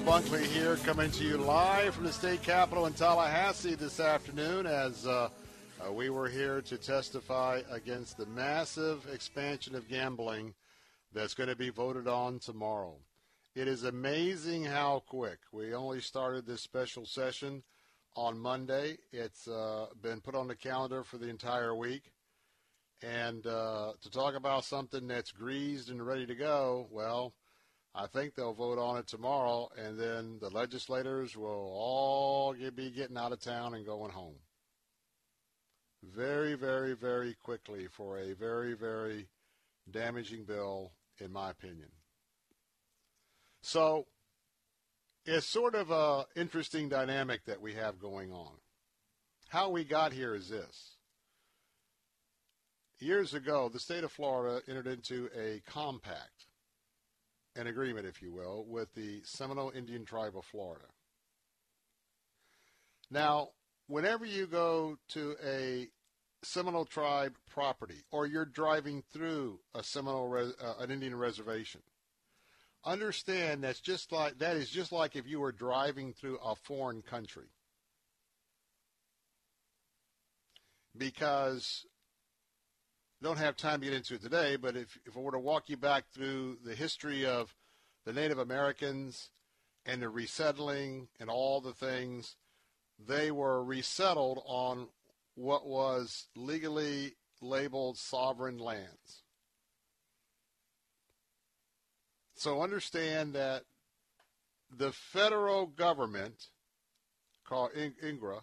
Bill 0.00 0.20
Bunkley 0.20 0.44
here, 0.46 0.76
coming 0.76 1.10
to 1.10 1.24
you 1.24 1.36
live 1.36 1.94
from 1.94 2.04
the 2.04 2.12
state 2.12 2.42
capitol 2.42 2.86
in 2.86 2.94
Tallahassee 2.94 3.74
this 3.74 4.00
afternoon 4.00 4.64
as 4.64 5.06
uh, 5.06 5.28
uh, 5.84 5.92
we 5.92 6.08
were 6.08 6.28
here 6.28 6.62
to 6.62 6.78
testify 6.78 7.60
against 7.70 8.16
the 8.16 8.24
massive 8.26 9.06
expansion 9.12 9.74
of 9.74 9.88
gambling 9.88 10.54
that's 11.12 11.34
going 11.34 11.50
to 11.50 11.56
be 11.56 11.68
voted 11.68 12.08
on 12.08 12.38
tomorrow. 12.38 12.96
It 13.54 13.68
is 13.68 13.84
amazing 13.84 14.64
how 14.64 15.02
quick. 15.06 15.38
We 15.52 15.74
only 15.74 16.00
started 16.00 16.46
this 16.46 16.62
special 16.62 17.04
session 17.04 17.62
on 18.16 18.38
Monday. 18.38 18.96
It's 19.12 19.48
uh, 19.48 19.86
been 20.00 20.20
put 20.22 20.34
on 20.34 20.48
the 20.48 20.56
calendar 20.56 21.04
for 21.04 21.18
the 21.18 21.28
entire 21.28 21.74
week. 21.74 22.12
And 23.02 23.46
uh, 23.46 23.92
to 24.00 24.10
talk 24.10 24.34
about 24.34 24.64
something 24.64 25.06
that's 25.08 25.32
greased 25.32 25.90
and 25.90 26.06
ready 26.06 26.26
to 26.26 26.34
go, 26.34 26.86
well, 26.90 27.34
I 27.94 28.06
think 28.06 28.34
they'll 28.34 28.54
vote 28.54 28.78
on 28.78 28.98
it 28.98 29.08
tomorrow, 29.08 29.68
and 29.76 29.98
then 29.98 30.38
the 30.40 30.48
legislators 30.48 31.36
will 31.36 31.72
all 31.74 32.54
be 32.54 32.90
getting 32.90 33.16
out 33.16 33.32
of 33.32 33.40
town 33.40 33.74
and 33.74 33.84
going 33.84 34.12
home. 34.12 34.36
Very, 36.02 36.54
very, 36.54 36.94
very 36.94 37.34
quickly 37.34 37.88
for 37.88 38.18
a 38.18 38.32
very, 38.32 38.74
very 38.74 39.28
damaging 39.90 40.44
bill, 40.44 40.92
in 41.18 41.32
my 41.32 41.50
opinion. 41.50 41.88
So 43.62 44.06
it's 45.26 45.46
sort 45.46 45.74
of 45.74 45.90
an 45.90 46.24
interesting 46.36 46.88
dynamic 46.88 47.44
that 47.46 47.60
we 47.60 47.74
have 47.74 47.98
going 47.98 48.32
on. 48.32 48.52
How 49.48 49.68
we 49.68 49.84
got 49.84 50.12
here 50.12 50.34
is 50.34 50.48
this. 50.48 50.96
Years 53.00 53.34
ago, 53.34 53.68
the 53.68 53.80
state 53.80 54.04
of 54.04 54.12
Florida 54.12 54.62
entered 54.68 54.86
into 54.86 55.28
a 55.36 55.60
compact 55.66 56.46
an 57.56 57.66
agreement, 57.66 58.06
if 58.06 58.22
you 58.22 58.32
will, 58.32 58.64
with 58.68 58.92
the 58.94 59.22
Seminole 59.24 59.72
Indian 59.74 60.04
Tribe 60.04 60.36
of 60.36 60.44
Florida. 60.44 60.86
Now, 63.10 63.48
whenever 63.88 64.24
you 64.24 64.46
go 64.46 64.96
to 65.10 65.36
a 65.44 65.88
Seminole 66.42 66.86
tribe 66.86 67.34
property 67.50 68.02
or 68.10 68.26
you're 68.26 68.46
driving 68.46 69.02
through 69.12 69.60
a 69.74 69.82
Seminole 69.82 70.52
uh, 70.62 70.74
an 70.78 70.90
Indian 70.90 71.14
reservation, 71.14 71.82
understand 72.84 73.62
that's 73.62 73.80
just 73.80 74.10
like 74.12 74.38
that 74.38 74.56
is 74.56 74.70
just 74.70 74.92
like 74.92 75.16
if 75.16 75.26
you 75.26 75.40
were 75.40 75.52
driving 75.52 76.14
through 76.14 76.38
a 76.38 76.54
foreign 76.54 77.02
country. 77.02 77.48
Because 80.96 81.84
don't 83.22 83.38
have 83.38 83.56
time 83.56 83.80
to 83.80 83.86
get 83.86 83.94
into 83.94 84.14
it 84.14 84.22
today, 84.22 84.56
but 84.56 84.76
if, 84.76 84.98
if 85.04 85.16
I 85.16 85.20
were 85.20 85.32
to 85.32 85.38
walk 85.38 85.68
you 85.68 85.76
back 85.76 86.04
through 86.12 86.58
the 86.64 86.74
history 86.74 87.26
of 87.26 87.54
the 88.06 88.12
Native 88.12 88.38
Americans 88.38 89.30
and 89.84 90.00
the 90.00 90.08
resettling 90.08 91.08
and 91.18 91.28
all 91.28 91.60
the 91.60 91.74
things, 91.74 92.36
they 92.98 93.30
were 93.30 93.62
resettled 93.62 94.42
on 94.46 94.88
what 95.34 95.66
was 95.66 96.28
legally 96.34 97.16
labeled 97.42 97.98
sovereign 97.98 98.58
lands. 98.58 99.22
So 102.36 102.62
understand 102.62 103.34
that 103.34 103.64
the 104.74 104.92
federal 104.92 105.66
government, 105.66 106.48
called 107.44 107.72
INGRA, 107.74 108.40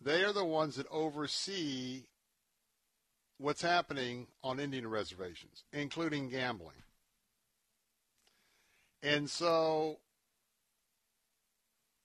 they 0.00 0.22
are 0.22 0.32
the 0.32 0.44
ones 0.44 0.76
that 0.76 0.86
oversee 0.90 2.04
what's 3.42 3.62
happening 3.62 4.28
on 4.42 4.60
Indian 4.60 4.88
reservations, 4.88 5.64
including 5.72 6.28
gambling. 6.28 6.76
And 9.02 9.28
so 9.28 9.98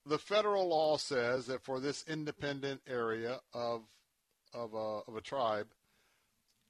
the 0.05 0.17
federal 0.17 0.67
law 0.67 0.97
says 0.97 1.45
that 1.45 1.63
for 1.63 1.79
this 1.79 2.03
independent 2.07 2.81
area 2.87 3.39
of 3.53 3.83
of 4.53 4.73
a, 4.73 5.01
of 5.07 5.15
a 5.15 5.21
tribe, 5.21 5.67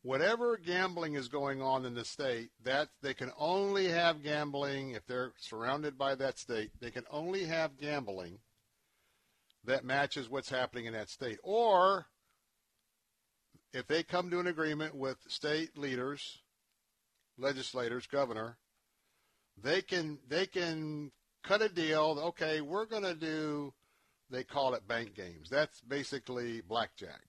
whatever 0.02 0.58
gambling 0.58 1.14
is 1.14 1.28
going 1.28 1.62
on 1.62 1.86
in 1.86 1.94
the 1.94 2.04
state, 2.04 2.50
that 2.64 2.90
they 3.02 3.14
can 3.14 3.32
only 3.38 3.88
have 3.88 4.24
gambling 4.24 4.92
if 4.92 5.06
they're 5.06 5.32
surrounded 5.38 5.98
by 5.98 6.16
that 6.16 6.40
state. 6.40 6.72
They 6.82 6.92
can 6.92 7.06
only 7.10 7.46
have 7.46 7.80
gambling 7.80 8.40
that 9.64 9.86
matches 9.86 10.28
what's 10.30 10.50
happening 10.50 10.86
in 10.86 10.94
that 10.94 11.10
state, 11.10 11.38
or 11.44 12.08
if 13.74 13.88
they 13.88 14.04
come 14.04 14.30
to 14.30 14.40
an 14.40 14.48
agreement 14.48 14.96
with 14.96 15.18
state 15.28 15.78
leaders, 15.78 16.40
legislators, 17.38 18.08
governor, 18.08 18.58
they 19.62 19.82
can 19.82 20.20
they 20.28 20.46
can 20.46 21.12
cut 21.44 21.62
a 21.62 21.70
deal. 21.70 22.20
Okay, 22.28 22.62
we're 22.62 22.86
going 22.86 23.04
to 23.04 23.16
do. 23.16 23.74
They 24.30 24.44
call 24.44 24.74
it 24.74 24.88
bank 24.88 25.16
games. 25.16 25.50
That's 25.50 25.80
basically 25.82 26.62
blackjack. 26.62 27.22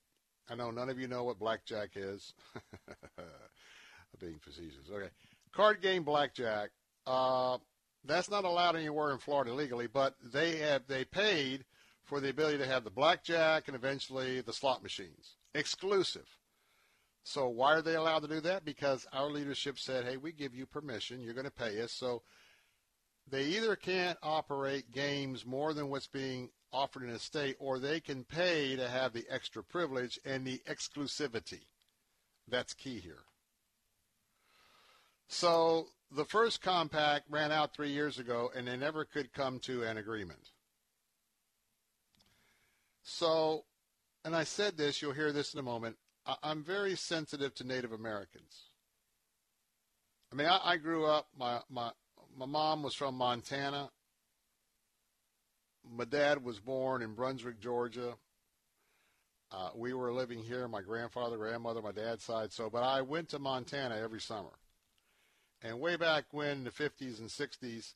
I 0.51 0.55
know 0.57 0.71
none 0.71 0.89
of 0.89 0.99
you 0.99 1.07
know 1.07 1.25
what 1.25 1.39
blackjack 1.39 1.91
is. 1.95 2.33
Being 4.19 4.41
facetious. 4.41 4.91
Okay, 4.91 5.11
card 5.53 5.81
game 5.81 6.03
blackjack. 6.03 6.71
Uh, 7.07 7.59
that's 8.05 8.31
not 8.31 8.45
allowed 8.45 8.75
anywhere 8.75 9.13
in 9.13 9.19
Florida 9.19 9.53
legally, 9.55 9.87
but 9.87 10.15
they 10.33 10.57
have 10.57 10.83
they 10.89 11.05
paid 11.05 11.65
for 12.09 12.21
the 12.21 12.31
ability 12.31 12.59
to 12.59 12.67
have 12.67 12.85
the 12.85 12.91
blackjack 12.91 13.69
and 13.69 13.77
eventually 13.77 14.41
the 14.41 14.53
slot 14.53 14.83
machines 14.83 15.37
exclusive. 15.55 16.27
So 17.23 17.49
why 17.49 17.75
are 17.75 17.83
they 17.83 17.95
allowed 17.95 18.23
to 18.23 18.29
do 18.29 18.41
that? 18.41 18.65
Because 18.65 19.07
our 19.13 19.31
leadership 19.31 19.79
said, 19.79 20.07
"Hey, 20.07 20.17
we 20.17 20.33
give 20.33 20.55
you 20.55 20.65
permission. 20.65 21.21
You're 21.21 21.35
going 21.35 21.45
to 21.45 21.51
pay 21.51 21.83
us." 21.83 21.93
So 21.93 22.23
they 23.27 23.45
either 23.45 23.77
can't 23.77 24.19
operate 24.23 24.91
games 24.91 25.45
more 25.45 25.75
than 25.75 25.91
what's 25.91 26.07
being 26.07 26.51
offered 26.73 27.03
in 27.03 27.11
a 27.11 27.19
state, 27.19 27.57
or 27.59 27.79
they 27.79 28.01
can 28.01 28.25
pay 28.25 28.77
to 28.77 28.89
have 28.89 29.13
the 29.13 29.27
extra 29.29 29.63
privilege 29.63 30.19
and 30.25 30.47
the 30.47 30.63
exclusivity. 30.67 31.67
That's 32.47 32.73
key 32.73 33.01
here. 33.01 33.25
So 35.29 35.89
the 36.11 36.25
first 36.25 36.63
compact 36.63 37.27
ran 37.29 37.53
out 37.53 37.75
three 37.75 37.91
years 37.91 38.19
ago, 38.19 38.51
and 38.55 38.67
they 38.67 38.77
never 38.79 39.05
could 39.05 39.35
come 39.35 39.61
to 39.61 39.83
an 39.83 39.99
agreement. 39.99 40.51
So, 43.11 43.65
and 44.23 44.37
I 44.37 44.45
said 44.45 44.77
this, 44.77 45.01
you'll 45.01 45.13
hear 45.15 45.33
this 45.33 45.55
in 45.55 45.61
a 45.61 45.63
moment. 45.63 45.97
I- 46.27 46.37
I'm 46.43 46.63
very 46.63 46.95
sensitive 46.95 47.55
to 47.55 47.65
Native 47.65 47.93
Americans. 47.93 48.69
I 50.31 50.37
mean, 50.37 50.47
I, 50.47 50.61
I 50.63 50.77
grew 50.77 51.07
up. 51.07 51.29
My 51.35 51.63
my 51.71 51.91
my 52.37 52.45
mom 52.45 52.83
was 52.83 52.95
from 52.95 53.15
Montana. 53.15 53.91
My 55.91 56.05
dad 56.05 56.45
was 56.45 56.61
born 56.61 57.01
in 57.01 57.15
Brunswick, 57.15 57.61
Georgia. 57.61 58.19
Uh, 59.51 59.71
we 59.75 59.95
were 59.95 60.13
living 60.13 60.43
here. 60.43 60.69
My 60.69 60.83
grandfather, 60.83 61.39
grandmother, 61.39 61.81
my 61.81 61.93
dad's 61.93 62.25
side. 62.25 62.53
So, 62.53 62.69
but 62.69 62.83
I 62.83 63.01
went 63.01 63.31
to 63.31 63.39
Montana 63.39 63.97
every 63.97 64.21
summer. 64.21 64.53
And 65.63 65.81
way 65.81 65.97
back 65.97 66.27
when, 66.33 66.65
the 66.65 66.71
50s 66.71 67.21
and 67.21 67.31
60s, 67.31 67.95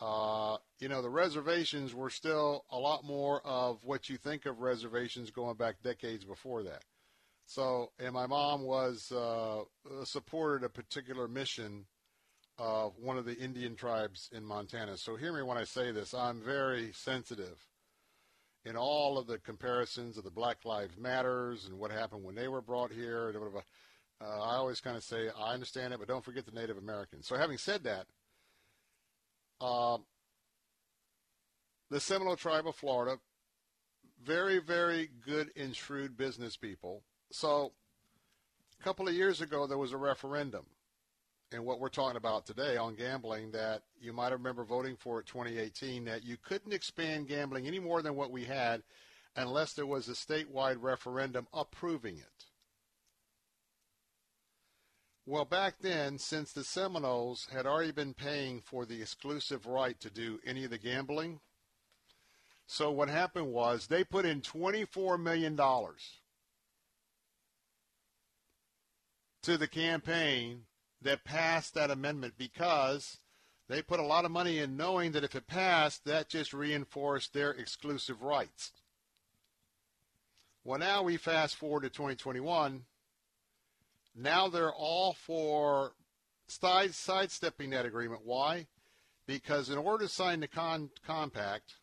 uh, 0.00 0.56
you 0.80 0.88
know, 0.88 1.02
the 1.02 1.10
reservations 1.10 1.94
were 1.94 2.10
still 2.10 2.64
a 2.70 2.78
lot 2.78 3.04
more 3.04 3.40
of 3.46 3.78
what 3.84 4.08
you 4.08 4.16
think 4.16 4.44
of 4.46 4.60
reservations 4.60 5.30
going 5.30 5.56
back 5.56 5.76
decades 5.82 6.24
before 6.24 6.62
that. 6.64 6.82
So, 7.46 7.92
and 7.98 8.12
my 8.12 8.26
mom 8.26 8.62
was 8.62 9.12
uh, 9.12 9.62
supported 10.04 10.64
a 10.64 10.68
particular 10.68 11.28
mission 11.28 11.86
of 12.58 12.94
one 12.98 13.18
of 13.18 13.24
the 13.24 13.36
Indian 13.36 13.76
tribes 13.76 14.30
in 14.32 14.44
Montana. 14.44 14.96
So, 14.96 15.16
hear 15.16 15.32
me 15.32 15.42
when 15.42 15.58
I 15.58 15.64
say 15.64 15.92
this. 15.92 16.14
I'm 16.14 16.40
very 16.40 16.92
sensitive 16.92 17.68
in 18.64 18.76
all 18.76 19.18
of 19.18 19.26
the 19.26 19.38
comparisons 19.38 20.16
of 20.16 20.24
the 20.24 20.30
Black 20.30 20.64
Lives 20.64 20.96
Matters 20.96 21.66
and 21.66 21.78
what 21.78 21.90
happened 21.90 22.24
when 22.24 22.34
they 22.34 22.48
were 22.48 22.62
brought 22.62 22.90
here. 22.90 23.32
Uh, 24.20 24.24
I 24.24 24.56
always 24.56 24.80
kind 24.80 24.96
of 24.96 25.04
say 25.04 25.28
I 25.38 25.52
understand 25.52 25.92
it, 25.92 25.98
but 25.98 26.08
don't 26.08 26.24
forget 26.24 26.46
the 26.46 26.52
Native 26.52 26.78
Americans. 26.78 27.28
So, 27.28 27.36
having 27.36 27.58
said 27.58 27.84
that, 27.84 28.06
uh, 29.64 29.98
the 31.90 31.98
Seminole 31.98 32.36
tribe 32.36 32.66
of 32.66 32.74
Florida, 32.74 33.18
very, 34.22 34.58
very 34.58 35.08
good 35.24 35.50
and 35.56 35.74
shrewd 35.74 36.16
business 36.16 36.56
people. 36.56 37.02
So, 37.30 37.72
a 38.78 38.84
couple 38.84 39.08
of 39.08 39.14
years 39.14 39.40
ago, 39.40 39.66
there 39.66 39.78
was 39.78 39.92
a 39.92 39.96
referendum, 39.96 40.66
and 41.50 41.64
what 41.64 41.80
we're 41.80 41.88
talking 41.88 42.18
about 42.18 42.44
today 42.44 42.76
on 42.76 42.94
gambling 42.94 43.52
that 43.52 43.82
you 43.98 44.12
might 44.12 44.32
remember 44.32 44.64
voting 44.64 44.96
for 44.96 45.20
at 45.20 45.26
2018 45.26 46.04
that 46.04 46.24
you 46.24 46.36
couldn't 46.36 46.74
expand 46.74 47.28
gambling 47.28 47.66
any 47.66 47.78
more 47.78 48.02
than 48.02 48.16
what 48.16 48.30
we 48.30 48.44
had 48.44 48.82
unless 49.36 49.72
there 49.72 49.86
was 49.86 50.08
a 50.08 50.12
statewide 50.12 50.76
referendum 50.80 51.46
approving 51.54 52.18
it. 52.18 52.44
Well, 55.26 55.46
back 55.46 55.76
then, 55.80 56.18
since 56.18 56.52
the 56.52 56.64
Seminoles 56.64 57.48
had 57.50 57.66
already 57.66 57.92
been 57.92 58.12
paying 58.12 58.60
for 58.60 58.84
the 58.84 59.00
exclusive 59.00 59.64
right 59.64 59.98
to 60.00 60.10
do 60.10 60.38
any 60.44 60.64
of 60.64 60.70
the 60.70 60.76
gambling, 60.76 61.40
so 62.66 62.90
what 62.90 63.08
happened 63.08 63.52
was 63.52 63.86
they 63.86 64.04
put 64.04 64.26
in 64.26 64.42
$24 64.42 65.18
million 65.18 65.56
to 69.42 69.56
the 69.56 69.66
campaign 69.66 70.64
that 71.00 71.24
passed 71.24 71.72
that 71.74 71.90
amendment 71.90 72.34
because 72.36 73.18
they 73.68 73.80
put 73.80 74.00
a 74.00 74.04
lot 74.04 74.26
of 74.26 74.30
money 74.30 74.58
in 74.58 74.76
knowing 74.76 75.12
that 75.12 75.24
if 75.24 75.34
it 75.34 75.46
passed, 75.46 76.04
that 76.04 76.28
just 76.28 76.52
reinforced 76.52 77.32
their 77.32 77.50
exclusive 77.50 78.20
rights. 78.20 78.72
Well, 80.64 80.78
now 80.78 81.02
we 81.02 81.16
fast 81.16 81.56
forward 81.56 81.82
to 81.82 81.90
2021. 81.90 82.84
Now 84.14 84.48
they're 84.48 84.72
all 84.72 85.14
for 85.14 85.92
side, 86.46 86.94
sidestepping 86.94 87.70
that 87.70 87.86
agreement. 87.86 88.22
Why? 88.24 88.66
Because 89.26 89.70
in 89.70 89.78
order 89.78 90.04
to 90.04 90.10
sign 90.10 90.40
the 90.40 90.48
con- 90.48 90.90
compact, 91.04 91.74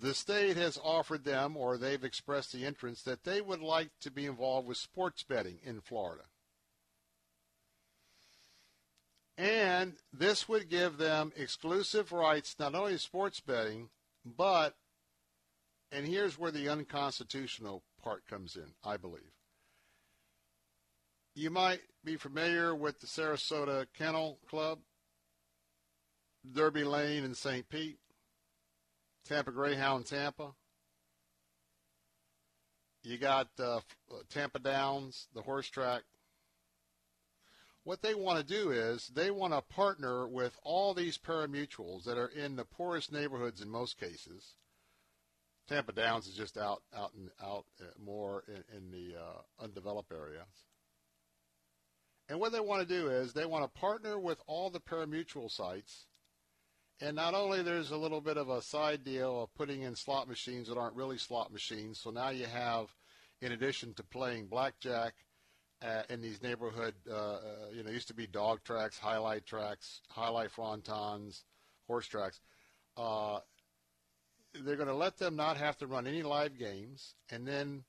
the 0.00 0.14
state 0.14 0.56
has 0.56 0.78
offered 0.82 1.24
them, 1.24 1.56
or 1.56 1.76
they've 1.76 2.02
expressed 2.02 2.52
the 2.52 2.64
interest, 2.64 3.04
that 3.04 3.24
they 3.24 3.40
would 3.40 3.60
like 3.60 3.90
to 4.00 4.10
be 4.10 4.26
involved 4.26 4.66
with 4.66 4.78
sports 4.78 5.22
betting 5.22 5.58
in 5.62 5.80
Florida. 5.80 6.24
And 9.38 9.94
this 10.12 10.48
would 10.48 10.70
give 10.70 10.96
them 10.96 11.32
exclusive 11.36 12.10
rights, 12.10 12.56
not 12.58 12.74
only 12.74 12.92
to 12.92 12.98
sports 12.98 13.40
betting, 13.40 13.90
but, 14.24 14.74
and 15.92 16.06
here's 16.06 16.38
where 16.38 16.50
the 16.50 16.70
unconstitutional 16.70 17.82
part 18.02 18.26
comes 18.26 18.56
in, 18.56 18.72
I 18.82 18.96
believe. 18.96 19.35
You 21.38 21.50
might 21.50 21.80
be 22.02 22.16
familiar 22.16 22.74
with 22.74 22.98
the 23.00 23.06
Sarasota 23.06 23.84
Kennel 23.92 24.38
Club, 24.48 24.78
Derby 26.50 26.82
Lane 26.82 27.24
in 27.24 27.34
St. 27.34 27.68
Pete. 27.68 27.98
Tampa 29.28 29.50
Greyhound 29.50 30.06
Tampa. 30.06 30.54
You 33.02 33.18
got 33.18 33.48
uh, 33.58 33.80
Tampa 34.30 34.60
Downs, 34.60 35.26
the 35.34 35.42
horse 35.42 35.68
track. 35.68 36.04
What 37.84 38.00
they 38.00 38.14
want 38.14 38.38
to 38.38 38.54
do 38.54 38.70
is 38.70 39.08
they 39.08 39.30
want 39.30 39.52
to 39.52 39.60
partner 39.60 40.26
with 40.26 40.56
all 40.62 40.94
these 40.94 41.18
parimutuels 41.18 42.04
that 42.04 42.16
are 42.16 42.28
in 42.28 42.56
the 42.56 42.64
poorest 42.64 43.12
neighborhoods 43.12 43.60
in 43.60 43.68
most 43.68 44.00
cases. 44.00 44.54
Tampa 45.68 45.92
Downs 45.92 46.28
is 46.28 46.34
just 46.34 46.56
out 46.56 46.82
out 46.96 47.12
and 47.12 47.28
out 47.44 47.66
uh, 47.78 47.84
more 48.02 48.44
in, 48.48 48.64
in 48.74 48.90
the 48.90 49.18
uh, 49.18 49.62
undeveloped 49.62 50.12
areas. 50.12 50.46
And 52.28 52.40
what 52.40 52.52
they 52.52 52.60
want 52.60 52.86
to 52.86 52.94
do 52.94 53.08
is 53.08 53.32
they 53.32 53.46
want 53.46 53.64
to 53.64 53.80
partner 53.80 54.18
with 54.18 54.38
all 54.46 54.70
the 54.70 54.80
parimutuel 54.80 55.50
sites 55.50 56.06
and 57.00 57.14
not 57.14 57.34
only 57.34 57.62
there's 57.62 57.90
a 57.90 57.96
little 57.96 58.20
bit 58.20 58.38
of 58.38 58.48
a 58.48 58.62
side 58.62 59.04
deal 59.04 59.42
of 59.42 59.54
putting 59.54 59.82
in 59.82 59.94
slot 59.94 60.28
machines 60.28 60.68
that 60.68 60.78
aren't 60.78 60.96
really 60.96 61.18
slot 61.18 61.52
machines. 61.52 62.00
So 62.00 62.10
now 62.10 62.30
you 62.30 62.46
have, 62.46 62.86
in 63.42 63.52
addition 63.52 63.92
to 63.94 64.02
playing 64.02 64.46
blackjack 64.46 65.12
uh, 65.82 66.02
in 66.08 66.22
these 66.22 66.42
neighborhood, 66.42 66.94
uh, 67.10 67.14
uh, 67.14 67.38
you 67.74 67.82
know, 67.82 67.90
used 67.90 68.08
to 68.08 68.14
be 68.14 68.26
dog 68.26 68.64
tracks, 68.64 68.98
jai 68.98 69.16
alai 69.16 69.44
tracks, 69.44 70.00
jai 70.14 70.28
alai 70.28 70.48
frontons, 70.50 71.42
horse 71.86 72.06
tracks. 72.06 72.40
Uh, 72.96 73.40
they're 74.64 74.76
going 74.76 74.88
to 74.88 74.94
let 74.94 75.18
them 75.18 75.36
not 75.36 75.58
have 75.58 75.76
to 75.76 75.86
run 75.86 76.06
any 76.06 76.22
live 76.22 76.58
games, 76.58 77.14
and 77.30 77.46
then 77.46 77.84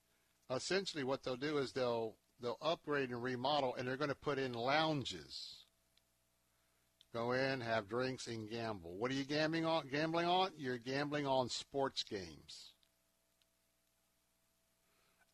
essentially 0.54 1.02
what 1.02 1.22
they'll 1.22 1.36
do 1.36 1.56
is 1.56 1.72
they'll 1.72 2.14
they'll 2.40 2.58
upgrade 2.62 3.10
and 3.10 3.22
remodel, 3.22 3.74
and 3.76 3.86
they're 3.86 3.96
going 3.96 4.08
to 4.08 4.14
put 4.14 4.38
in 4.38 4.52
lounges 4.52 5.58
Go 7.14 7.32
in, 7.32 7.60
have 7.62 7.88
drinks, 7.88 8.26
and 8.26 8.48
gamble. 8.50 8.94
What 8.96 9.10
are 9.10 9.14
you 9.14 9.24
gambling 9.24 9.64
on? 9.64 9.88
Gambling 9.88 10.26
on? 10.26 10.50
You're 10.58 10.78
gambling 10.78 11.26
on 11.26 11.48
sports 11.48 12.02
games. 12.02 12.72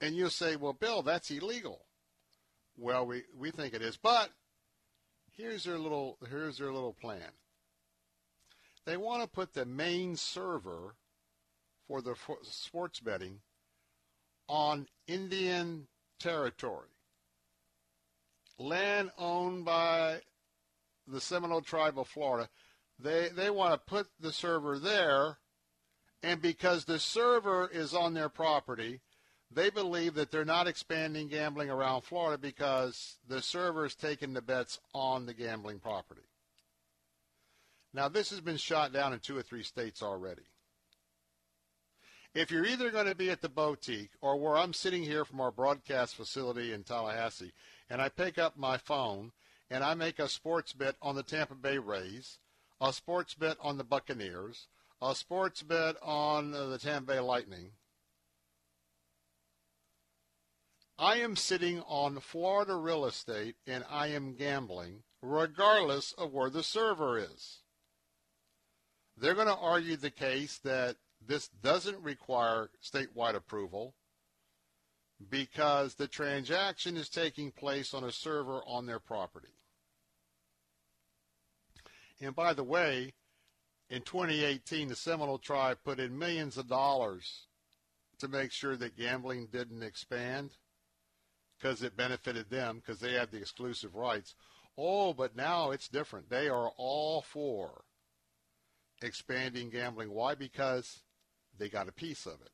And 0.01 0.15
you'll 0.15 0.31
say, 0.31 0.57
"Well, 0.57 0.73
Bill, 0.73 1.03
that's 1.03 1.31
illegal." 1.31 1.85
Well, 2.77 3.07
we, 3.07 3.25
we 3.37 3.51
think 3.51 3.75
it 3.75 3.83
is, 3.83 3.97
but 3.97 4.31
here's 5.37 5.65
their 5.65 5.79
little 5.79 6.19
here's 6.31 6.59
their 6.59 6.73
little 6.73 6.93
plan. 6.93 7.33
They 8.85 8.97
want 8.97 9.23
to 9.23 9.29
put 9.29 9.55
the 9.55 9.65
main 9.65 10.17
server 10.17 10.95
for 11.89 12.03
the 12.03 12.15
sports 12.43 13.01
betting 13.01 13.41
on 14.49 14.87
Indian 15.07 15.89
territory, 16.21 16.89
land 18.59 19.11
owned 19.19 19.65
by 19.65 20.21
the 21.07 21.21
Seminole 21.21 21.63
tribe 21.63 21.99
of 21.99 22.09
Florida. 22.09 22.49
They 22.99 23.29
they 23.29 23.51
want 23.51 23.73
to 23.73 23.91
put 23.91 24.07
the 24.21 24.33
server 24.33 24.79
there, 24.79 25.39
and 26.23 26.41
because 26.41 26.85
the 26.85 26.99
server 26.99 27.69
is 27.69 27.93
on 27.93 28.15
their 28.15 28.29
property, 28.29 29.01
they 29.51 29.71
believe 29.71 30.15
that 30.15 30.31
they're 30.31 30.45
not 30.45 30.67
expanding 30.67 31.29
gambling 31.29 31.71
around 31.71 32.03
Florida 32.03 32.39
because 32.39 33.19
the 33.27 33.43
server 33.43 33.85
is 33.85 33.95
taking 33.95 34.33
the 34.33 34.43
bets 34.43 34.81
on 34.95 35.27
the 35.27 35.35
gambling 35.35 35.81
property. 35.81 36.23
Now, 37.93 38.09
this 38.09 38.31
has 38.31 38.41
been 38.41 38.57
shot 38.57 38.93
down 38.93 39.13
in 39.13 39.21
two 39.21 39.37
or 39.37 39.43
three 39.43 39.63
states 39.63 40.03
already. 40.03 40.43
If 42.35 42.51
you're 42.51 42.67
either 42.67 42.91
going 42.91 43.07
to 43.07 43.15
be 43.15 43.31
at 43.31 43.41
the 43.41 43.49
boutique 43.49 44.11
or 44.21 44.37
where 44.37 44.57
I'm 44.57 44.73
sitting 44.73 45.05
here 45.05 45.25
from 45.25 45.41
our 45.41 45.53
broadcast 45.53 46.17
facility 46.17 46.73
in 46.73 46.83
Tallahassee, 46.83 47.53
and 47.89 48.01
I 48.01 48.09
pick 48.09 48.39
up 48.39 48.57
my 48.57 48.77
phone 48.77 49.33
and 49.71 49.83
I 49.83 49.95
make 49.95 50.19
a 50.19 50.29
sports 50.29 50.73
bet 50.73 50.97
on 51.03 51.17
the 51.17 51.23
Tampa 51.23 51.55
Bay 51.55 51.79
Rays, 51.79 52.39
a 52.81 52.93
sports 52.93 53.35
bet 53.35 53.57
on 53.61 53.79
the 53.79 53.85
Buccaneers, 53.85 54.69
a 55.01 55.15
sports 55.15 55.63
bet 55.63 55.97
on 56.03 56.55
uh, 56.55 56.67
the 56.67 56.79
Tampa 56.79 57.15
Bay 57.15 57.21
Lightning, 57.21 57.71
I 60.99 61.17
am 61.17 61.35
sitting 61.35 61.81
on 61.83 62.21
Florida 62.21 62.77
real 62.77 63.05
estate 63.05 63.57
and 63.67 63.85
I 63.91 64.09
am 64.09 64.37
gambling 64.37 65.03
regardless 65.21 66.13
of 66.13 66.33
where 66.33 66.51
the 66.51 66.63
server 66.63 67.19
is. 67.19 67.63
They're 69.17 69.35
going 69.35 69.49
to 69.49 69.57
argue 69.57 69.97
the 69.97 70.11
case 70.11 70.59
that 70.59 70.97
this 71.27 71.49
doesn't 71.49 72.03
require 72.03 72.71
statewide 72.83 73.35
approval 73.35 73.95
because 75.31 75.95
the 75.95 76.09
transaction 76.09 76.97
is 76.97 77.09
taking 77.09 77.51
place 77.51 77.95
on 77.95 78.05
a 78.05 78.13
server 78.13 78.61
on 78.67 78.87
their 78.87 78.99
property. 78.99 79.55
And 82.21 82.35
by 82.35 82.53
the 82.53 82.65
way, 82.65 83.15
in 83.91 84.03
2018, 84.03 84.89
the 84.89 84.97
Seminole 84.97 85.39
tribe 85.39 85.79
put 85.85 86.01
in 86.01 86.19
millions 86.19 86.57
of 86.57 86.69
dollars 86.69 87.47
to 88.19 88.29
make 88.29 88.53
sure 88.53 88.77
that 88.77 88.97
gambling 88.97 89.49
didn't 89.53 89.83
expand 89.83 90.51
because 91.59 91.83
it 91.83 91.97
benefited 91.97 92.51
them 92.51 92.77
because 92.77 93.01
they 93.01 93.13
had 93.13 93.31
the 93.31 93.39
exclusive 93.39 93.95
rights. 93.95 94.35
Oh, 94.77 95.13
but 95.13 95.37
now 95.37 95.71
it's 95.71 95.89
different. 95.89 96.31
They 96.31 96.49
are 96.49 96.71
all 96.77 97.23
for 97.23 97.85
expanding 99.03 99.71
gambling. 99.71 100.11
Why? 100.11 100.35
Because 100.35 101.03
they 101.59 101.69
got 101.69 101.89
a 101.89 101.93
piece 101.93 102.27
of 102.27 102.41
it. 102.41 102.51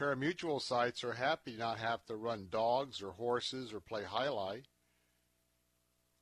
Parimutuel 0.00 0.62
sites 0.62 1.04
are 1.04 1.12
happy 1.12 1.56
not 1.56 1.78
have 1.78 2.04
to 2.06 2.16
run 2.16 2.48
dogs 2.50 3.02
or 3.02 3.12
horses 3.12 3.72
or 3.72 3.80
play 3.80 4.02
jai 4.02 4.26
alai 4.26 4.62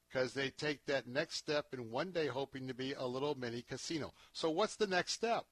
because 0.08 0.34
they 0.34 0.50
take 0.50 0.84
that 0.86 1.06
next 1.06 1.36
step 1.36 1.66
in 1.72 1.90
one 1.90 2.10
day 2.10 2.26
hoping 2.26 2.66
to 2.66 2.74
be 2.74 2.94
a 2.94 3.06
little 3.06 3.36
mini 3.36 3.62
casino. 3.62 4.12
So 4.32 4.50
what's 4.50 4.76
the 4.76 4.86
next 4.86 5.12
step? 5.12 5.44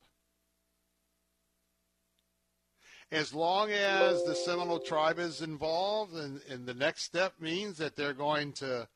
as 3.13 3.33
long 3.33 3.71
as 3.71 4.25
the 4.25 4.35
Seminole 4.35 4.81
tribe 4.81 5.19
is 5.19 5.41
involved, 5.41 6.15
and, 6.15 6.41
and 6.51 6.67
the 6.67 6.75
next 6.75 7.05
step 7.05 7.35
means 7.41 7.79
that 7.79 7.95
they're 7.95 8.13
going 8.13 8.53
to 8.55 8.89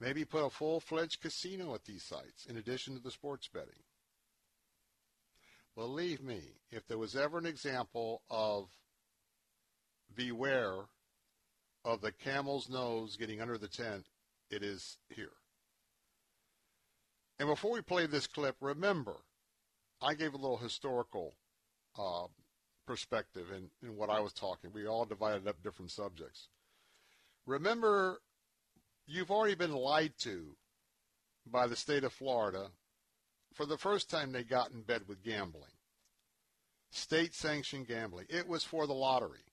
maybe 0.00 0.24
put 0.24 0.44
a 0.44 0.50
full-fledged 0.50 1.20
casino 1.20 1.74
at 1.74 1.84
these 1.84 2.02
sites 2.02 2.46
in 2.46 2.56
addition 2.56 2.94
to 2.94 3.02
the 3.02 3.10
sports 3.10 3.48
betting. 3.48 3.68
Believe 5.74 6.22
me, 6.22 6.40
if 6.70 6.86
there 6.86 6.98
was 6.98 7.16
ever 7.16 7.38
an 7.38 7.46
example 7.46 8.22
of 8.30 8.68
beware 10.14 10.76
of 11.84 12.00
the 12.00 12.12
camel's 12.12 12.68
nose 12.68 13.16
getting 13.16 13.40
under 13.40 13.56
the 13.56 13.68
tent, 13.68 14.06
it 14.50 14.62
is 14.62 14.98
here. 15.08 15.32
And 17.38 17.48
before 17.48 17.72
we 17.72 17.80
play 17.80 18.06
this 18.06 18.26
clip, 18.26 18.56
remember, 18.60 19.16
I 20.00 20.14
gave 20.14 20.34
a 20.34 20.36
little 20.36 20.58
historical 20.58 21.34
uh, 21.98 22.26
perspective 22.86 23.46
in, 23.50 23.70
in 23.86 23.96
what 23.96 24.10
I 24.10 24.20
was 24.20 24.32
talking. 24.32 24.70
We 24.72 24.86
all 24.86 25.06
divided 25.06 25.48
up 25.48 25.62
different 25.62 25.90
subjects. 25.90 26.48
Remember, 27.46 28.20
you've 29.06 29.30
already 29.30 29.54
been 29.54 29.72
lied 29.72 30.12
to 30.18 30.56
by 31.50 31.66
the 31.66 31.76
state 31.76 32.04
of 32.04 32.12
Florida 32.12 32.68
for 33.54 33.66
the 33.66 33.78
first 33.78 34.10
time 34.10 34.32
they 34.32 34.44
got 34.44 34.72
in 34.72 34.82
bed 34.82 35.02
with 35.06 35.22
gambling. 35.22 35.70
State 36.90 37.34
sanctioned 37.34 37.88
gambling. 37.88 38.26
It 38.28 38.46
was 38.46 38.64
for 38.64 38.86
the 38.86 38.92
lottery. 38.92 39.44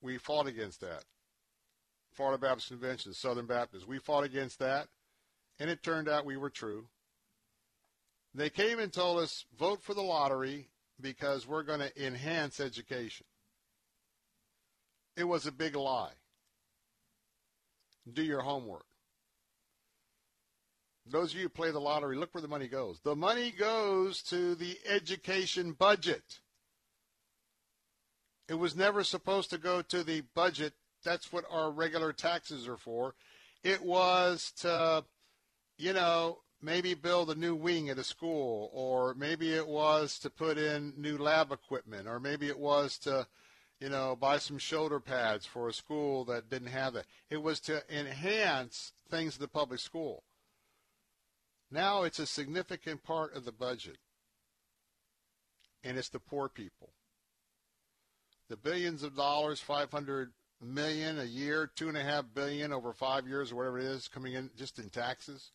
We 0.00 0.16
fought 0.16 0.46
against 0.46 0.80
that. 0.80 1.04
Florida 2.12 2.38
Baptist 2.38 2.68
Convention, 2.68 3.12
Southern 3.12 3.46
Baptist. 3.46 3.86
We 3.86 3.98
fought 3.98 4.24
against 4.24 4.58
that, 4.58 4.88
and 5.58 5.70
it 5.70 5.82
turned 5.82 6.08
out 6.08 6.24
we 6.24 6.36
were 6.36 6.50
true. 6.50 6.86
They 8.34 8.50
came 8.50 8.78
and 8.78 8.92
told 8.92 9.18
us, 9.18 9.44
vote 9.58 9.82
for 9.82 9.94
the 9.94 10.02
lottery 10.02 10.68
because 11.00 11.46
we're 11.46 11.62
going 11.62 11.80
to 11.80 12.06
enhance 12.06 12.60
education. 12.60 13.26
It 15.16 15.24
was 15.24 15.46
a 15.46 15.52
big 15.52 15.76
lie. 15.76 16.12
Do 18.10 18.22
your 18.22 18.40
homework. 18.40 18.86
Those 21.10 21.32
of 21.32 21.38
you 21.38 21.44
who 21.44 21.48
play 21.48 21.70
the 21.70 21.80
lottery, 21.80 22.16
look 22.16 22.34
where 22.34 22.42
the 22.42 22.48
money 22.48 22.68
goes. 22.68 23.00
The 23.02 23.16
money 23.16 23.50
goes 23.50 24.22
to 24.24 24.54
the 24.54 24.78
education 24.88 25.72
budget. 25.72 26.38
It 28.48 28.54
was 28.54 28.76
never 28.76 29.04
supposed 29.04 29.50
to 29.50 29.58
go 29.58 29.82
to 29.82 30.02
the 30.02 30.22
budget. 30.34 30.74
That's 31.04 31.32
what 31.32 31.44
our 31.50 31.70
regular 31.70 32.12
taxes 32.12 32.68
are 32.68 32.76
for. 32.76 33.14
It 33.62 33.82
was 33.82 34.52
to, 34.60 35.04
you 35.78 35.92
know, 35.92 36.38
maybe 36.62 36.94
build 36.94 37.30
a 37.30 37.34
new 37.34 37.54
wing 37.54 37.88
at 37.88 37.98
a 37.98 38.04
school, 38.04 38.70
or 38.72 39.14
maybe 39.14 39.52
it 39.52 39.66
was 39.66 40.18
to 40.20 40.30
put 40.30 40.58
in 40.58 40.94
new 40.96 41.16
lab 41.16 41.52
equipment, 41.52 42.06
or 42.06 42.20
maybe 42.20 42.48
it 42.48 42.58
was 42.58 42.98
to, 42.98 43.26
you 43.80 43.88
know, 43.88 44.16
buy 44.16 44.38
some 44.38 44.58
shoulder 44.58 45.00
pads 45.00 45.46
for 45.46 45.68
a 45.68 45.72
school 45.72 46.24
that 46.26 46.50
didn't 46.50 46.68
have 46.68 46.92
that. 46.94 47.06
It 47.30 47.42
was 47.42 47.60
to 47.60 47.82
enhance 47.88 48.92
things 49.10 49.36
in 49.36 49.42
the 49.42 49.48
public 49.48 49.80
school. 49.80 50.22
Now 51.70 52.02
it's 52.02 52.18
a 52.18 52.26
significant 52.26 53.04
part 53.04 53.34
of 53.34 53.44
the 53.44 53.52
budget, 53.52 53.98
and 55.84 55.96
it's 55.96 56.08
the 56.08 56.18
poor 56.18 56.48
people. 56.48 56.90
The 58.48 58.56
billions 58.56 59.04
of 59.04 59.16
dollars, 59.16 59.60
500 59.60 60.32
million 60.60 61.18
a 61.18 61.24
year, 61.24 61.70
two 61.74 61.88
and 61.88 61.96
a 61.96 62.02
half 62.02 62.24
billion 62.34 62.72
over 62.72 62.92
five 62.92 63.26
years 63.26 63.52
or 63.52 63.56
whatever 63.56 63.78
it 63.78 63.84
is 63.84 64.08
coming 64.08 64.34
in 64.34 64.50
just 64.56 64.78
in 64.78 64.90
taxes. 64.90 65.52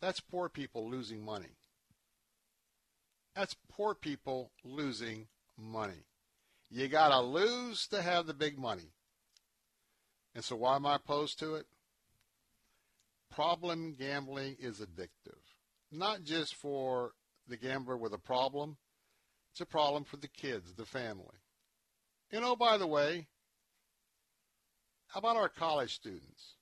That's 0.00 0.20
poor 0.20 0.48
people 0.48 0.90
losing 0.90 1.24
money. 1.24 1.56
That's 3.34 3.56
poor 3.70 3.94
people 3.94 4.50
losing 4.64 5.28
money. 5.56 6.04
You 6.70 6.88
got 6.88 7.08
to 7.08 7.20
lose 7.20 7.86
to 7.88 8.02
have 8.02 8.26
the 8.26 8.34
big 8.34 8.58
money. 8.58 8.92
And 10.34 10.44
so 10.44 10.56
why 10.56 10.76
am 10.76 10.86
I 10.86 10.96
opposed 10.96 11.38
to 11.40 11.54
it? 11.54 11.66
Problem 13.32 13.94
gambling 13.98 14.56
is 14.60 14.80
addictive. 14.80 15.40
Not 15.90 16.22
just 16.22 16.54
for 16.54 17.12
the 17.48 17.56
gambler 17.56 17.96
with 17.96 18.12
a 18.12 18.18
problem, 18.18 18.76
it's 19.52 19.60
a 19.60 19.66
problem 19.66 20.04
for 20.04 20.18
the 20.18 20.28
kids, 20.28 20.74
the 20.74 20.84
family. 20.84 21.24
You 22.30 22.40
know, 22.40 22.56
by 22.56 22.76
the 22.78 22.86
way, 22.86 23.26
how 25.08 25.18
about 25.18 25.36
our 25.36 25.48
college 25.48 25.94
students? 25.94 26.54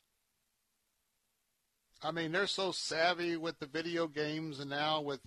I 2.02 2.12
mean, 2.12 2.32
they're 2.32 2.46
so 2.46 2.72
savvy 2.72 3.36
with 3.36 3.58
the 3.58 3.66
video 3.66 4.06
games 4.06 4.58
and 4.58 4.70
now 4.70 5.00
with 5.00 5.20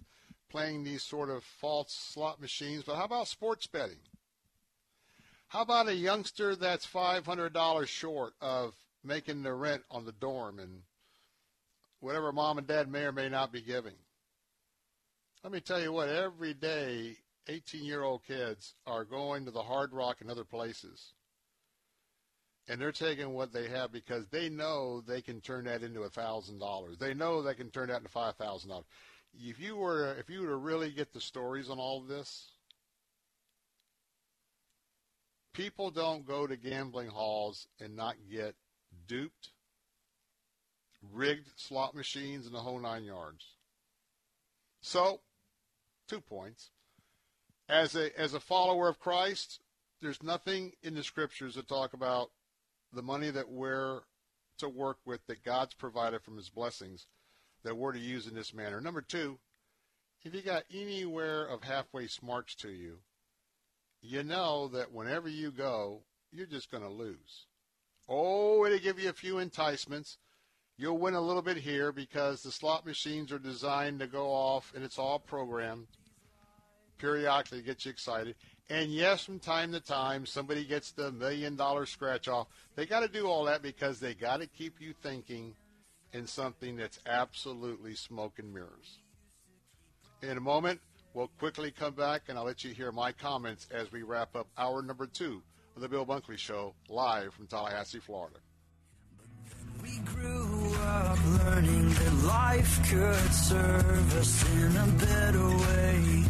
playing 0.50 0.84
these 0.84 1.04
sort 1.04 1.30
of 1.30 1.44
false 1.44 1.94
slot 1.94 2.42
machines. 2.42 2.84
But 2.86 2.96
how 2.96 3.06
about 3.06 3.28
sports 3.28 3.68
betting? 3.68 4.02
How 5.48 5.62
about 5.62 5.88
a 5.88 5.96
youngster 5.96 6.56
that's 6.56 6.88
$500 6.88 7.88
short 7.88 8.34
of 8.42 8.74
making 9.04 9.44
the 9.44 9.54
rent 9.54 9.84
on 9.92 10.06
the 10.06 10.12
dorm 10.12 10.58
and 10.58 10.82
whatever 12.04 12.32
mom 12.32 12.58
and 12.58 12.68
dad 12.68 12.90
may 12.90 13.04
or 13.04 13.12
may 13.12 13.30
not 13.30 13.52
be 13.52 13.62
giving? 13.62 13.96
Let 15.44 15.52
me 15.52 15.60
tell 15.60 15.82
you 15.82 15.92
what, 15.92 16.10
every 16.10 16.54
day, 16.54 17.18
18 17.48 17.84
year 17.84 18.04
old 18.04 18.24
kids 18.26 18.76
are 18.86 19.04
going 19.04 19.46
to 19.46 19.52
the 19.52 19.64
Hard 19.64 19.94
Rock 19.94 20.22
and 20.22 20.30
other 20.30 20.46
places 20.46 21.14
and 22.68 22.80
they're 22.80 22.92
taking 22.92 23.34
what 23.34 23.52
they 23.52 23.68
have 23.68 23.92
because 23.92 24.26
they 24.28 24.50
know 24.50 25.02
they 25.02 25.22
can 25.22 25.42
turn 25.42 25.66
that 25.66 25.84
into 25.84 26.02
a 26.02 26.10
thousand 26.10 26.60
dollars. 26.60 26.98
They 26.98 27.14
know 27.14 27.42
they 27.42 27.56
can 27.56 27.70
turn 27.70 27.90
that 27.90 27.98
into 27.98 28.10
five 28.10 28.36
thousand 28.36 28.70
dollars. 28.70 28.86
If 29.34 29.60
you 29.60 29.76
were 29.76 30.16
if 30.16 30.30
you 30.30 30.42
were 30.42 30.48
to 30.48 30.56
really 30.56 30.92
get 30.92 31.14
the 31.14 31.22
stories 31.22 31.70
on 31.70 31.78
all 31.78 32.02
of 32.02 32.08
this, 32.08 32.52
people 35.54 35.92
don't 35.92 36.26
go 36.26 36.48
to 36.48 36.56
gambling 36.56 37.10
halls 37.10 37.68
and 37.80 37.96
not 37.96 38.16
get 38.32 38.56
duped, 39.08 39.50
rigged 41.12 41.50
slot 41.56 41.96
machines, 41.96 42.46
and 42.46 42.56
the 42.56 42.60
whole 42.60 42.80
nine 42.80 43.04
yards. 43.04 43.46
So, 44.82 45.22
two 46.08 46.22
points. 46.22 46.72
As 47.70 47.96
a 47.96 48.18
as 48.20 48.34
a 48.34 48.40
follower 48.40 48.88
of 48.90 49.00
Christ, 49.00 49.62
there's 50.02 50.22
nothing 50.22 50.74
in 50.82 50.96
the 50.96 51.04
scriptures 51.04 51.56
that 51.56 51.68
talk 51.68 51.94
about 51.94 52.32
the 52.92 53.02
money 53.02 53.32
that 53.32 53.50
we're 53.50 54.02
to 54.58 54.70
work 54.70 54.98
with 55.06 55.26
that 55.28 55.44
God's 55.44 55.74
provided 55.74 56.22
from 56.22 56.38
his 56.38 56.50
blessings 56.50 57.08
that 57.64 57.78
we're 57.78 57.94
to 57.94 58.00
use 58.00 58.28
in 58.28 58.36
this 58.36 58.54
manner. 58.54 58.80
Number 58.80 59.02
two, 59.02 59.40
if 60.24 60.34
you 60.34 60.42
got 60.42 60.64
anywhere 60.74 61.46
of 61.46 61.64
halfway 61.64 62.08
smarts 62.08 62.56
to 62.56 62.70
you, 62.70 63.00
you 64.02 64.24
know 64.24 64.68
that 64.70 64.92
whenever 64.92 65.30
you 65.30 65.52
go, 65.52 66.02
you're 66.32 66.46
just 66.46 66.70
going 66.70 66.84
to 66.84 66.90
lose. 66.90 67.48
Oh, 68.08 68.66
it'll 68.66 68.80
give 68.80 69.00
you 69.00 69.10
a 69.10 69.14
few 69.14 69.40
enticements. 69.40 70.18
You'll 70.78 70.98
win 70.98 71.14
a 71.14 71.22
little 71.22 71.42
bit 71.42 71.58
here 71.58 71.92
because 71.92 72.42
the 72.42 72.52
slot 72.52 72.86
machines 72.86 73.32
are 73.32 73.40
designed 73.40 74.00
to 74.00 74.08
go 74.08 74.28
off 74.28 74.72
and 74.76 74.84
it's 74.84 74.98
all 74.98 75.20
programmed 75.20 75.88
periodically 76.98 77.60
to 77.60 77.66
get 77.66 77.86
you 77.86 77.92
excited. 77.92 78.36
And 78.70 78.92
yes, 78.92 79.24
from 79.26 79.40
time 79.40 79.72
to 79.74 79.80
time, 79.80 80.26
somebody 80.26 80.66
gets 80.66 80.92
the 80.92 81.12
million 81.12 81.56
dollar 81.56 81.86
scratch 81.86 82.28
off. 82.28 82.48
They 82.76 82.86
got 82.86 83.02
to 83.02 83.08
do 83.08 83.28
all 83.28 83.44
that 83.46 83.62
because 83.62 84.00
they 84.00 84.14
got 84.14 84.40
to 84.40 84.48
keep 84.48 84.82
you 84.82 84.94
thinking 85.04 85.54
in 86.14 86.26
something 86.26 86.78
that's 86.78 87.00
absolutely 87.06 87.94
smoke 87.96 88.40
and 88.40 88.54
mirrors. 88.54 89.00
In 90.22 90.38
a 90.38 90.42
moment, 90.42 90.80
we'll 91.14 91.28
quickly 91.40 91.72
come 91.72 91.94
back 91.94 92.24
and 92.30 92.38
I'll 92.38 92.46
let 92.46 92.64
you 92.64 92.74
hear 92.74 92.92
my 92.92 93.12
comments 93.12 93.68
as 93.72 93.92
we 93.92 94.04
wrap 94.04 94.36
up 94.36 94.48
hour 94.58 94.82
number 94.82 95.06
two 95.06 95.44
of 95.76 95.82
the 95.82 95.90
Bill 95.90 96.06
Bunkley 96.06 96.38
Show 96.38 96.74
live 96.88 97.34
from 97.34 97.48
Tallahassee, 97.48 98.00
Florida. 98.00 98.38
Up 100.84 101.18
learning 101.26 101.90
that 101.90 102.14
life 102.26 102.90
could 102.90 103.34
serve 103.34 104.18
us 104.18 104.52
in 104.54 104.76
a 104.76 104.88
better 105.00 105.48
way. 105.48 106.24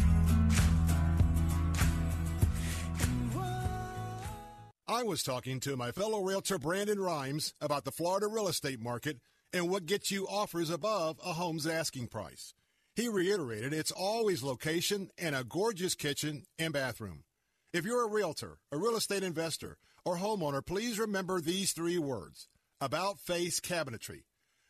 I 4.86 5.02
was 5.02 5.24
talking 5.24 5.58
to 5.60 5.76
my 5.76 5.90
fellow 5.90 6.22
realtor 6.22 6.56
Brandon 6.58 7.00
Rhymes 7.00 7.52
about 7.60 7.84
the 7.84 7.90
Florida 7.90 8.28
real 8.28 8.46
estate 8.46 8.80
market 8.80 9.18
and 9.52 9.68
what 9.68 9.86
gets 9.86 10.12
you 10.12 10.28
offers 10.28 10.70
above 10.70 11.18
a 11.24 11.32
home's 11.32 11.66
asking 11.66 12.06
price. 12.08 12.54
He 12.94 13.08
reiterated 13.08 13.72
it's 13.72 13.90
always 13.90 14.44
location 14.44 15.10
and 15.18 15.34
a 15.34 15.42
gorgeous 15.42 15.96
kitchen 15.96 16.44
and 16.60 16.72
bathroom. 16.72 17.24
If 17.72 17.84
you're 17.84 18.04
a 18.04 18.10
realtor, 18.10 18.58
a 18.70 18.76
real 18.76 18.94
estate 18.94 19.24
investor, 19.24 19.78
or 20.04 20.18
homeowner, 20.18 20.64
please 20.64 20.98
remember 21.00 21.40
these 21.40 21.72
three 21.72 21.98
words 21.98 22.46
about 22.80 23.18
face 23.18 23.58
cabinetry. 23.58 24.22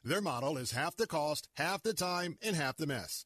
Their 0.07 0.21
model 0.21 0.59
is 0.59 0.73
half 0.73 0.97
the 0.97 1.07
cost, 1.07 1.49
half 1.55 1.83
the 1.83 1.95
time, 1.95 2.37
and 2.43 2.55
half 2.55 2.77
the 2.77 2.87
mess. 2.87 3.25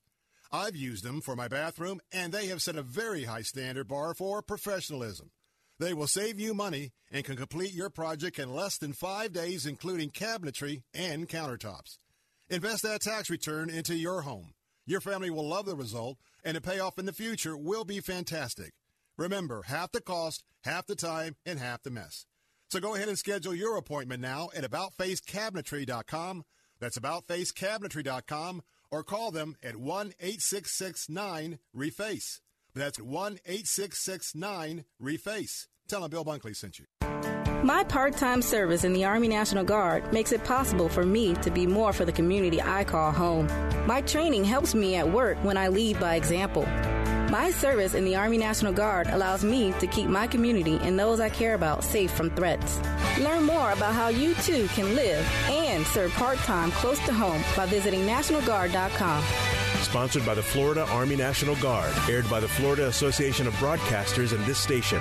I've 0.53 0.77
used 0.77 1.03
them 1.03 1.21
for 1.21 1.35
my 1.35 1.49
bathroom, 1.49 2.01
and 2.13 2.33
they 2.33 2.47
have 2.47 2.63
set 2.63 2.77
a 2.77 2.83
very 2.83 3.25
high 3.25 3.43
standard 3.43 3.89
bar 3.89 4.15
for 4.15 4.43
professionalism. 4.43 5.33
They 5.81 5.93
will 5.93 6.07
save 6.07 6.39
you 6.39 6.55
money 6.55 6.93
and 7.11 7.25
can 7.25 7.37
complete 7.37 7.75
your 7.75 7.91
project 7.91 8.39
in 8.39 8.55
less 8.55 8.79
than 8.79 8.93
five 8.93 9.33
days, 9.33 9.67
including 9.67 10.11
cabinetry 10.11 10.83
and 10.95 11.29
countertops. 11.29 11.99
Invest 12.49 12.85
that 12.85 13.03
tax 13.03 13.29
return 13.29 13.71
into 13.71 13.97
your 13.97 14.23
home. 14.23 14.55
Your 14.87 15.01
family 15.01 15.31
will 15.31 15.49
love 15.49 15.67
the 15.67 15.75
result, 15.75 16.17
and 16.45 16.57
the 16.57 16.61
payoff 16.61 16.97
in 16.99 17.07
the 17.07 17.13
future 17.13 17.57
will 17.57 17.85
be 17.85 17.99
fantastic. 17.99 18.73
Remember, 19.17 19.63
half 19.63 19.91
the 19.91 20.01
cost, 20.01 20.45
half 20.63 20.87
the 20.87 20.95
time, 20.95 21.35
and 21.45 21.59
half 21.59 21.83
the 21.83 21.91
mess. 21.91 22.25
So 22.71 22.79
go 22.79 22.95
ahead 22.95 23.09
and 23.09 23.19
schedule 23.19 23.55
your 23.55 23.77
appointment 23.77 24.23
now 24.23 24.51
at 24.55 24.63
AboutFaceCabinetry.com. 24.63 26.45
That's 26.81 26.99
AboutFaceCabinetry.com 26.99 28.63
or 28.91 29.03
call 29.03 29.31
them 29.31 29.57
at 29.63 29.77
1 29.77 30.15
866 30.21 31.09
9 31.09 31.59
REFACE. 31.75 32.41
That's 32.75 33.01
1 33.01 33.33
866 33.45 34.35
9 34.35 34.85
REFACE. 35.01 35.69
Tell 35.89 36.03
them 36.03 36.11
Bill 36.11 36.25
Bunkley 36.25 36.55
sent 36.55 36.79
you. 36.79 36.87
My 37.63 37.83
part 37.83 38.17
time 38.17 38.41
service 38.41 38.85
in 38.85 38.93
the 38.93 39.05
Army 39.05 39.27
National 39.27 39.65
Guard 39.65 40.13
makes 40.13 40.33
it 40.33 40.45
possible 40.45 40.89
for 40.89 41.05
me 41.05 41.35
to 41.37 41.51
be 41.51 41.67
more 41.67 41.93
for 41.93 42.05
the 42.05 42.13
community 42.13 42.63
I 42.63 42.85
call 42.85 43.11
home. 43.11 43.49
My 43.87 44.01
training 44.03 44.45
helps 44.45 44.75
me 44.75 44.95
at 44.95 45.11
work 45.11 45.43
when 45.43 45.57
I 45.57 45.69
lead 45.69 45.99
by 45.99 46.15
example. 46.15 46.63
My 47.31 47.51
service 47.51 47.93
in 47.93 48.07
the 48.07 48.17
Army 48.17 48.39
National 48.39 48.73
Guard 48.73 49.09
allows 49.09 49.45
me 49.45 49.73
to 49.81 49.87
keep 49.87 50.09
my 50.09 50.27
community 50.27 50.79
and 50.81 50.99
those 50.99 51.21
I 51.21 51.29
care 51.29 51.53
about 51.53 51.85
safe 51.85 52.11
from 52.11 52.31
threats. 52.31 52.81
Learn 53.19 53.43
more 53.43 53.73
about 53.73 53.95
how 53.95 54.09
you 54.09 54.35
too 54.37 54.67
can 54.69 54.95
live 54.95 55.27
and 55.51 55.87
serve 55.89 56.11
part 56.13 56.39
time 56.39 56.71
close 56.71 56.99
to 57.01 57.13
home 57.13 57.43
by 57.55 57.67
visiting 57.67 58.07
NationalGuard.com. 58.07 59.23
Sponsored 59.83 60.25
by 60.25 60.35
the 60.35 60.43
Florida 60.43 60.87
Army 60.89 61.17
National 61.17 61.55
Guard, 61.57 61.93
aired 62.09 62.29
by 62.31 62.41
the 62.41 62.49
Florida 62.49 62.87
Association 62.87 63.47
of 63.47 63.53
Broadcasters 63.55 64.33
and 64.33 64.45
this 64.47 64.59
station. 64.59 65.01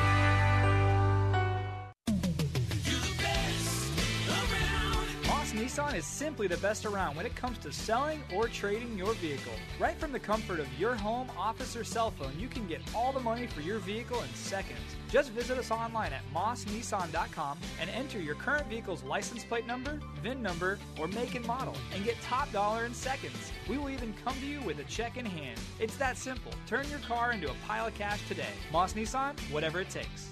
Is 5.96 6.06
simply 6.06 6.48
the 6.48 6.58
best 6.58 6.86
around 6.86 7.16
when 7.16 7.26
it 7.26 7.36
comes 7.36 7.58
to 7.60 7.72
selling 7.72 8.22
or 8.36 8.48
trading 8.48 8.96
your 8.98 9.14
vehicle. 9.16 9.54
Right 9.80 9.98
from 9.98 10.12
the 10.12 10.20
comfort 10.20 10.60
of 10.60 10.68
your 10.78 10.94
home, 10.94 11.32
office, 11.36 11.76
or 11.76 11.84
cell 11.84 12.12
phone, 12.12 12.34
you 12.38 12.48
can 12.48 12.68
get 12.68 12.82
all 12.94 13.12
the 13.12 13.20
money 13.20 13.48
for 13.48 13.62
your 13.62 13.80
vehicle 13.80 14.22
in 14.22 14.32
seconds. 14.36 14.80
Just 15.10 15.32
visit 15.32 15.58
us 15.58 15.72
online 15.72 16.14
at 16.14 16.22
mossnissan.com 16.36 17.58
and 17.82 17.90
enter 17.90 18.20
your 18.20 18.36
current 18.36 18.68
vehicle's 18.68 19.02
license 19.02 19.44
plate 19.44 19.66
number, 19.66 20.00
VIN 20.22 20.40
number, 20.44 20.78
or 21.00 21.08
make 21.08 21.34
and 21.34 21.48
model, 21.48 21.76
and 21.96 22.04
get 22.04 22.22
top 22.22 22.52
dollar 22.52 22.86
in 22.86 22.94
seconds. 22.94 23.52
We 23.68 23.80
will 23.80 23.90
even 23.90 24.14
come 24.24 24.36
to 24.36 24.46
you 24.46 24.62
with 24.62 24.78
a 24.78 24.84
check 24.84 25.18
in 25.18 25.26
hand. 25.26 25.60
It's 25.80 25.96
that 25.98 26.18
simple. 26.18 26.52
Turn 26.68 26.88
your 26.90 27.00
car 27.00 27.32
into 27.32 27.50
a 27.50 27.56
pile 27.66 27.88
of 27.88 27.96
cash 27.96 28.20
today. 28.28 28.54
Moss 28.72 28.94
Nissan, 28.94 29.40
whatever 29.52 29.80
it 29.80 29.90
takes. 29.90 30.30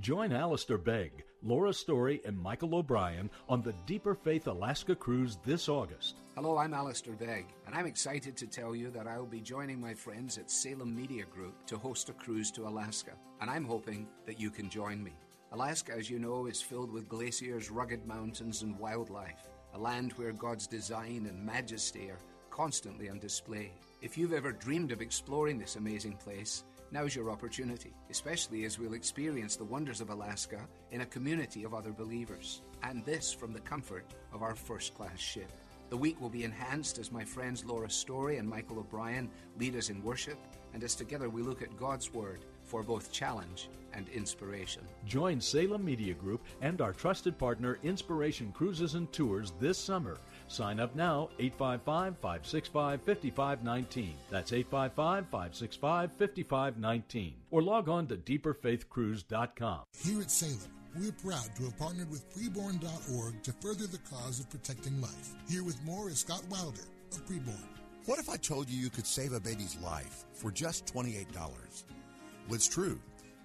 Join 0.00 0.32
Alistair 0.32 0.78
Begg, 0.78 1.23
Laura 1.46 1.74
Story, 1.74 2.22
and 2.24 2.38
Michael 2.38 2.74
O'Brien 2.74 3.28
on 3.50 3.60
the 3.60 3.74
Deeper 3.84 4.14
Faith 4.14 4.46
Alaska 4.46 4.96
cruise 4.96 5.36
this 5.44 5.68
August. 5.68 6.16
Hello, 6.36 6.56
I'm 6.56 6.72
Alistair 6.72 7.12
Begg, 7.12 7.44
and 7.66 7.74
I'm 7.74 7.84
excited 7.84 8.34
to 8.38 8.46
tell 8.46 8.74
you 8.74 8.90
that 8.92 9.06
I 9.06 9.18
will 9.18 9.26
be 9.26 9.42
joining 9.42 9.78
my 9.78 9.92
friends 9.92 10.38
at 10.38 10.50
Salem 10.50 10.96
Media 10.96 11.24
Group 11.26 11.54
to 11.66 11.76
host 11.76 12.08
a 12.08 12.14
cruise 12.14 12.50
to 12.52 12.66
Alaska, 12.66 13.10
and 13.42 13.50
I'm 13.50 13.66
hoping 13.66 14.08
that 14.24 14.40
you 14.40 14.50
can 14.50 14.70
join 14.70 15.04
me. 15.04 15.12
Alaska, 15.52 15.92
as 15.92 16.08
you 16.08 16.18
know, 16.18 16.46
is 16.46 16.62
filled 16.62 16.90
with 16.90 17.10
glaciers, 17.10 17.70
rugged 17.70 18.06
mountains, 18.06 18.62
and 18.62 18.78
wildlife, 18.78 19.50
a 19.74 19.78
land 19.78 20.12
where 20.12 20.32
God's 20.32 20.66
design 20.66 21.26
and 21.28 21.44
majesty 21.44 22.08
are 22.08 22.20
constantly 22.48 23.10
on 23.10 23.18
display. 23.18 23.70
If 24.00 24.16
you've 24.16 24.32
ever 24.32 24.52
dreamed 24.52 24.92
of 24.92 25.02
exploring 25.02 25.58
this 25.58 25.76
amazing 25.76 26.14
place, 26.14 26.64
now's 26.94 27.16
your 27.16 27.28
opportunity, 27.28 27.92
especially 28.08 28.64
as 28.64 28.78
we'll 28.78 28.94
experience 28.94 29.56
the 29.56 29.64
wonders 29.64 30.00
of 30.00 30.10
Alaska 30.10 30.60
in 30.92 31.00
a 31.00 31.06
community 31.06 31.64
of 31.64 31.74
other 31.74 31.90
believers, 31.90 32.62
and 32.84 33.04
this 33.04 33.32
from 33.32 33.52
the 33.52 33.58
comfort 33.58 34.06
of 34.32 34.44
our 34.44 34.54
first 34.54 34.94
class 34.94 35.18
ship. 35.18 35.50
The 35.90 35.96
week 35.96 36.20
will 36.20 36.30
be 36.30 36.44
enhanced 36.44 36.98
as 36.98 37.10
my 37.10 37.24
friends 37.24 37.64
Laura 37.64 37.90
Story 37.90 38.36
and 38.36 38.48
Michael 38.48 38.78
O'Brien 38.78 39.28
lead 39.58 39.74
us 39.74 39.90
in 39.90 40.04
worship, 40.04 40.38
and 40.72 40.84
as 40.84 40.94
together 40.94 41.28
we 41.28 41.42
look 41.42 41.62
at 41.62 41.76
God's 41.76 42.14
Word 42.14 42.44
for 42.62 42.84
both 42.84 43.10
challenge 43.10 43.68
and 43.92 44.08
inspiration. 44.10 44.82
Join 45.04 45.40
Salem 45.40 45.84
Media 45.84 46.14
Group 46.14 46.44
and 46.62 46.80
our 46.80 46.92
trusted 46.92 47.36
partner 47.36 47.78
Inspiration 47.82 48.52
Cruises 48.52 48.94
and 48.94 49.12
Tours 49.12 49.52
this 49.58 49.78
summer. 49.78 50.18
Sign 50.54 50.78
up 50.78 50.94
now 50.94 51.30
855 51.40 52.16
565 52.18 53.02
5519. 53.02 54.14
That's 54.30 54.52
855 54.52 55.26
565 55.26 56.12
5519. 56.12 57.34
Or 57.50 57.60
log 57.60 57.88
on 57.88 58.06
to 58.06 58.16
deeperfaithcruise.com. 58.16 59.80
Here 59.98 60.20
at 60.20 60.30
Salem, 60.30 60.70
we're 60.96 61.10
proud 61.10 61.56
to 61.56 61.64
have 61.64 61.76
partnered 61.76 62.08
with 62.08 62.32
preborn.org 62.32 63.42
to 63.42 63.52
further 63.54 63.88
the 63.88 63.98
cause 64.08 64.38
of 64.38 64.48
protecting 64.48 65.00
life. 65.00 65.34
Here 65.48 65.64
with 65.64 65.82
more 65.82 66.08
is 66.08 66.20
Scott 66.20 66.44
Wilder 66.48 66.86
of 67.10 67.26
Preborn. 67.26 67.66
What 68.06 68.20
if 68.20 68.30
I 68.30 68.36
told 68.36 68.70
you 68.70 68.80
you 68.80 68.90
could 68.90 69.08
save 69.08 69.32
a 69.32 69.40
baby's 69.40 69.76
life 69.78 70.24
for 70.34 70.52
just 70.52 70.86
$28? 70.86 71.34
Well, 71.34 72.54
it's 72.54 72.68
true. 72.68 73.00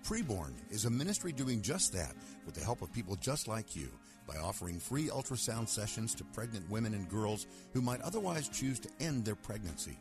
Preborn 0.06 0.53
is 0.69 0.86
a 0.86 0.91
ministry 0.91 1.31
doing 1.31 1.64
just 1.64 1.91
that 1.94 2.14
with 2.45 2.53
the 2.53 2.64
help 2.64 2.84
of 2.84 2.94
people 2.94 3.15
just 3.15 3.48
like 3.48 3.76
you 3.76 3.90
by 4.30 4.40
offering 4.40 4.80
free 4.80 5.08
ultrasound 5.08 5.68
sessions 5.68 6.14
to 6.16 6.24
pregnant 6.24 6.70
women 6.70 6.94
and 6.94 7.10
girls 7.10 7.48
who 7.74 7.82
might 7.82 8.02
otherwise 8.02 8.48
choose 8.48 8.80
to 8.80 8.90
end 9.00 9.26
their 9.26 9.36
pregnancy. 9.36 9.98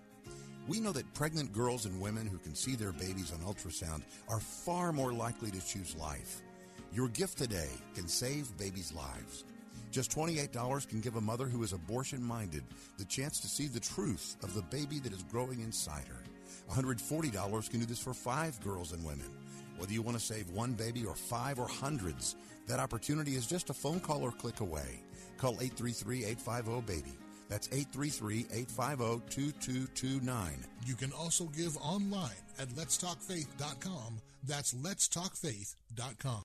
We 0.67 0.81
know 0.81 0.93
that 0.93 1.15
pregnant 1.15 1.55
girls 1.55 1.87
and 1.87 2.01
women 2.01 2.27
who 2.27 2.37
can 2.39 2.55
see 2.55 2.77
their 2.77 2.93
babies 2.93 3.33
on 3.33 3.39
ultrasound 3.39 4.03
are 4.29 4.41
far 4.41 4.93
more 4.93 5.13
likely 5.13 5.51
to 5.51 5.67
choose 5.67 5.97
life. 5.97 6.43
Your 6.93 7.09
gift 7.09 7.39
today 7.39 7.71
can 7.95 8.07
save 8.07 8.57
babies' 8.59 8.93
lives. 8.93 9.45
Just 9.91 10.15
$28 10.15 10.87
can 10.89 11.01
give 11.01 11.17
a 11.17 11.21
mother 11.21 11.47
who 11.47 11.63
is 11.63 11.73
abortion 11.73 12.23
minded 12.23 12.63
the 12.99 13.07
chance 13.07 13.41
to 13.41 13.49
see 13.49 13.67
the 13.67 13.81
truth 13.81 14.37
of 14.43 14.53
the 14.53 14.63
baby 14.63 14.99
that 14.99 15.13
is 15.13 15.23
growing 15.23 15.61
inside 15.61 16.05
her. 16.07 16.23
$140 16.71 17.71
can 17.71 17.81
do 17.81 17.87
this 17.87 17.99
for 17.99 18.13
five 18.13 18.61
girls 18.61 18.93
and 18.93 19.03
women. 19.05 19.31
Whether 19.79 19.93
you 19.93 20.03
want 20.03 20.19
to 20.19 20.25
save 20.25 20.51
one 20.51 20.73
baby 20.73 21.07
or 21.07 21.15
five 21.15 21.59
or 21.59 21.69
hundreds, 21.69 22.37
that 22.69 22.79
opportunity 22.79 23.33
is 23.33 23.47
just 23.47 23.71
a 23.71 23.75
phone 23.75 23.99
call 23.99 24.23
or 24.23 24.31
click 24.31 24.61
away. 24.61 25.03
Call 25.39 25.55
833 25.55 26.25
850 26.25 26.81
BABY. 26.83 27.19
That's 27.49 27.69
833 27.69 28.47
850 28.53 29.23
2229. 29.31 30.65
You 30.87 30.95
can 30.95 31.13
also 31.13 31.47
give 31.47 31.77
online 31.79 32.31
at 32.59 32.69
letstalkfaith.com. 32.69 34.21
That's 34.45 34.75
letstalkfaith.com. 34.75 36.43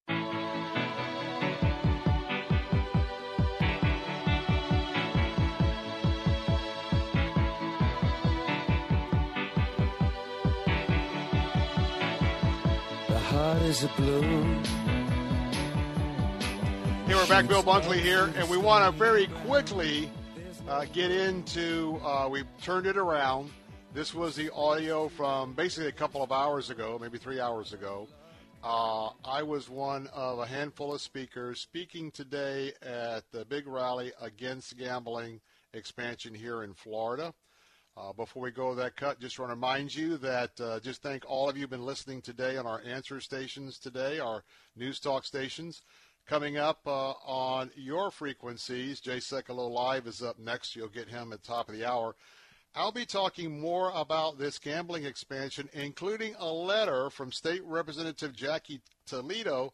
The 13.10 13.20
heart 13.20 13.62
is 13.64 13.84
a 13.84 13.88
blue. 13.90 14.83
Hey, 17.14 17.20
we're 17.20 17.28
back. 17.28 17.48
Bill 17.48 17.62
Bunkley 17.62 18.00
here, 18.00 18.34
and 18.38 18.50
we 18.50 18.58
want 18.58 18.84
to 18.84 18.98
very 18.98 19.28
quickly 19.46 20.10
uh, 20.68 20.86
get 20.86 21.12
into. 21.12 22.02
Uh, 22.04 22.28
we 22.28 22.42
turned 22.64 22.88
it 22.88 22.98
around. 22.98 23.52
This 23.94 24.16
was 24.16 24.36
the 24.36 24.52
audio 24.52 25.10
from 25.10 25.54
basically 25.54 25.90
a 25.90 25.92
couple 25.92 26.24
of 26.24 26.32
hours 26.32 26.72
ago, 26.72 26.98
maybe 27.00 27.20
three 27.20 27.40
hours 27.40 27.72
ago. 27.72 28.08
Uh, 28.64 29.10
I 29.24 29.44
was 29.44 29.70
one 29.70 30.08
of 30.08 30.40
a 30.40 30.48
handful 30.48 30.92
of 30.92 31.02
speakers 31.02 31.62
speaking 31.62 32.10
today 32.10 32.74
at 32.82 33.26
the 33.32 33.46
big 33.46 33.68
rally 33.68 34.12
against 34.20 34.76
gambling 34.76 35.40
expansion 35.72 36.34
here 36.34 36.64
in 36.64 36.74
Florida. 36.74 37.32
Uh, 37.96 38.12
before 38.14 38.42
we 38.42 38.50
go 38.50 38.72
to 38.72 38.76
that 38.82 38.96
cut, 38.96 39.20
just 39.20 39.38
want 39.38 39.52
to 39.52 39.56
remind 39.56 39.94
you 39.94 40.18
that 40.18 40.60
uh, 40.60 40.80
just 40.80 41.04
thank 41.04 41.24
all 41.28 41.48
of 41.48 41.56
you 41.56 41.62
who've 41.62 41.70
been 41.70 41.86
listening 41.86 42.24
today 42.24 42.58
on 42.58 42.66
our 42.66 42.82
answer 42.84 43.20
stations 43.20 43.78
today, 43.78 44.18
our 44.18 44.44
news 44.76 45.00
talk 45.00 45.24
stations. 45.24 45.84
Coming 46.26 46.58
up 46.58 46.80
uh, 46.88 47.12
on 47.26 47.70
your 47.76 48.10
frequencies, 48.10 49.02
Jay 49.02 49.18
Sekulow 49.18 49.70
Live 49.70 50.08
is 50.08 50.24
up 50.24 50.40
next. 50.40 50.74
You'll 50.74 50.88
get 50.88 51.10
him 51.10 51.34
at 51.34 51.44
top 51.44 51.68
of 51.68 51.76
the 51.76 51.86
hour. 51.86 52.16
I'll 52.74 52.94
be 52.94 53.06
talking 53.06 53.60
more 53.60 53.92
about 53.94 54.40
this 54.40 54.58
gambling 54.58 55.04
expansion, 55.04 55.70
including 55.74 56.34
a 56.40 56.50
letter 56.50 57.10
from 57.10 57.34
State 57.34 57.62
Representative 57.66 58.34
Jackie 58.34 58.80
Toledo 59.06 59.74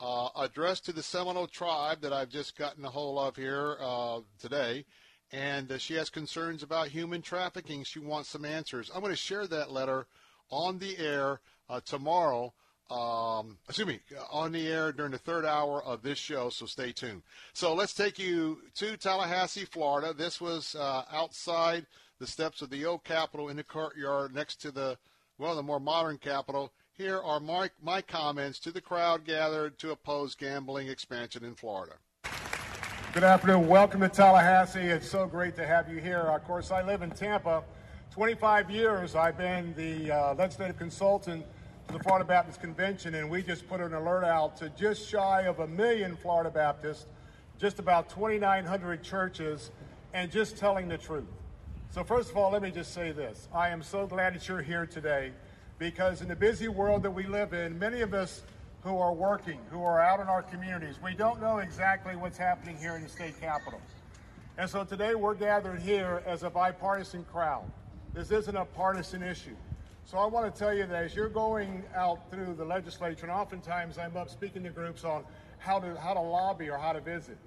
uh, 0.00 0.28
addressed 0.36 0.84
to 0.84 0.92
the 0.92 1.02
Seminole 1.02 1.46
tribe 1.46 2.02
that 2.02 2.12
I've 2.12 2.28
just 2.28 2.58
gotten 2.58 2.84
a 2.84 2.90
hold 2.90 3.18
of 3.18 3.36
here 3.36 3.78
uh, 3.80 4.20
today. 4.38 4.84
And 5.32 5.72
uh, 5.72 5.78
she 5.78 5.94
has 5.94 6.10
concerns 6.10 6.62
about 6.62 6.88
human 6.88 7.22
trafficking. 7.22 7.84
She 7.84 8.00
wants 8.00 8.28
some 8.28 8.44
answers. 8.44 8.90
I'm 8.94 9.00
going 9.00 9.12
to 9.12 9.16
share 9.16 9.46
that 9.46 9.72
letter 9.72 10.06
on 10.50 10.78
the 10.78 10.98
air 10.98 11.40
uh, 11.70 11.80
tomorrow. 11.84 12.52
Um, 12.90 13.56
excuse 13.68 13.86
me, 13.86 14.00
on 14.32 14.50
the 14.50 14.66
air 14.66 14.90
during 14.90 15.12
the 15.12 15.18
third 15.18 15.44
hour 15.44 15.82
of 15.84 16.02
this 16.02 16.18
show, 16.18 16.50
so 16.50 16.66
stay 16.66 16.90
tuned. 16.90 17.22
So 17.52 17.72
let's 17.72 17.94
take 17.94 18.18
you 18.18 18.58
to 18.76 18.96
Tallahassee, 18.96 19.64
Florida. 19.64 20.12
This 20.12 20.40
was 20.40 20.74
uh, 20.74 21.04
outside 21.12 21.86
the 22.18 22.26
steps 22.26 22.62
of 22.62 22.70
the 22.70 22.84
old 22.84 23.04
Capitol 23.04 23.48
in 23.48 23.56
the 23.56 23.62
courtyard 23.62 24.34
next 24.34 24.56
to 24.62 24.72
the, 24.72 24.98
well, 25.38 25.54
the 25.54 25.62
more 25.62 25.78
modern 25.78 26.18
Capitol. 26.18 26.72
Here 26.92 27.20
are 27.20 27.38
my, 27.38 27.70
my 27.80 28.02
comments 28.02 28.58
to 28.60 28.72
the 28.72 28.80
crowd 28.80 29.24
gathered 29.24 29.78
to 29.78 29.92
oppose 29.92 30.34
gambling 30.34 30.88
expansion 30.88 31.44
in 31.44 31.54
Florida. 31.54 31.94
Good 33.12 33.24
afternoon. 33.24 33.68
Welcome 33.68 34.00
to 34.00 34.08
Tallahassee. 34.08 34.80
It's 34.80 35.08
so 35.08 35.26
great 35.26 35.54
to 35.56 35.66
have 35.66 35.88
you 35.88 36.00
here. 36.00 36.18
Of 36.18 36.44
course, 36.44 36.72
I 36.72 36.82
live 36.82 37.02
in 37.02 37.10
Tampa, 37.10 37.62
25 38.10 38.70
years 38.70 39.14
I've 39.14 39.38
been 39.38 39.72
the 39.76 40.10
uh, 40.10 40.34
legislative 40.34 40.76
consultant 40.76 41.46
the 41.92 41.98
Florida 41.98 42.24
Baptist 42.24 42.60
Convention, 42.60 43.16
and 43.16 43.28
we 43.28 43.42
just 43.42 43.68
put 43.68 43.80
an 43.80 43.94
alert 43.94 44.24
out 44.24 44.56
to 44.58 44.68
just 44.70 45.08
shy 45.08 45.42
of 45.42 45.58
a 45.58 45.66
million 45.66 46.16
Florida 46.16 46.48
Baptists, 46.48 47.06
just 47.58 47.80
about 47.80 48.08
2,900 48.10 49.02
churches, 49.02 49.70
and 50.14 50.30
just 50.30 50.56
telling 50.56 50.86
the 50.86 50.96
truth. 50.96 51.24
So, 51.90 52.04
first 52.04 52.30
of 52.30 52.36
all, 52.36 52.52
let 52.52 52.62
me 52.62 52.70
just 52.70 52.94
say 52.94 53.10
this. 53.10 53.48
I 53.52 53.70
am 53.70 53.82
so 53.82 54.06
glad 54.06 54.34
that 54.34 54.46
you're 54.46 54.62
here 54.62 54.86
today 54.86 55.32
because 55.78 56.22
in 56.22 56.28
the 56.28 56.36
busy 56.36 56.68
world 56.68 57.02
that 57.02 57.10
we 57.10 57.26
live 57.26 57.52
in, 57.54 57.76
many 57.76 58.02
of 58.02 58.14
us 58.14 58.42
who 58.82 58.98
are 58.98 59.12
working, 59.12 59.58
who 59.70 59.82
are 59.82 60.00
out 60.00 60.20
in 60.20 60.28
our 60.28 60.42
communities, 60.42 60.96
we 61.02 61.14
don't 61.14 61.40
know 61.40 61.58
exactly 61.58 62.14
what's 62.14 62.38
happening 62.38 62.76
here 62.76 62.94
in 62.94 63.02
the 63.02 63.08
state 63.08 63.40
capitol. 63.40 63.80
And 64.58 64.70
so 64.70 64.84
today 64.84 65.16
we're 65.16 65.34
gathered 65.34 65.80
here 65.80 66.22
as 66.24 66.44
a 66.44 66.50
bipartisan 66.50 67.24
crowd. 67.24 67.64
This 68.14 68.30
isn't 68.30 68.56
a 68.56 68.64
partisan 68.64 69.22
issue. 69.22 69.56
So 70.10 70.18
I 70.18 70.26
want 70.26 70.52
to 70.52 70.58
tell 70.58 70.74
you 70.74 70.86
that 70.86 71.04
as 71.04 71.14
you're 71.14 71.28
going 71.28 71.84
out 71.94 72.32
through 72.32 72.54
the 72.54 72.64
legislature, 72.64 73.26
and 73.26 73.30
oftentimes 73.30 73.96
I'm 73.96 74.16
up 74.16 74.28
speaking 74.28 74.64
to 74.64 74.70
groups 74.70 75.04
on 75.04 75.22
how 75.58 75.78
to 75.78 75.94
how 76.00 76.14
to 76.14 76.20
lobby 76.20 76.68
or 76.68 76.78
how 76.78 76.92
to 76.92 77.00
visit. 77.00 77.38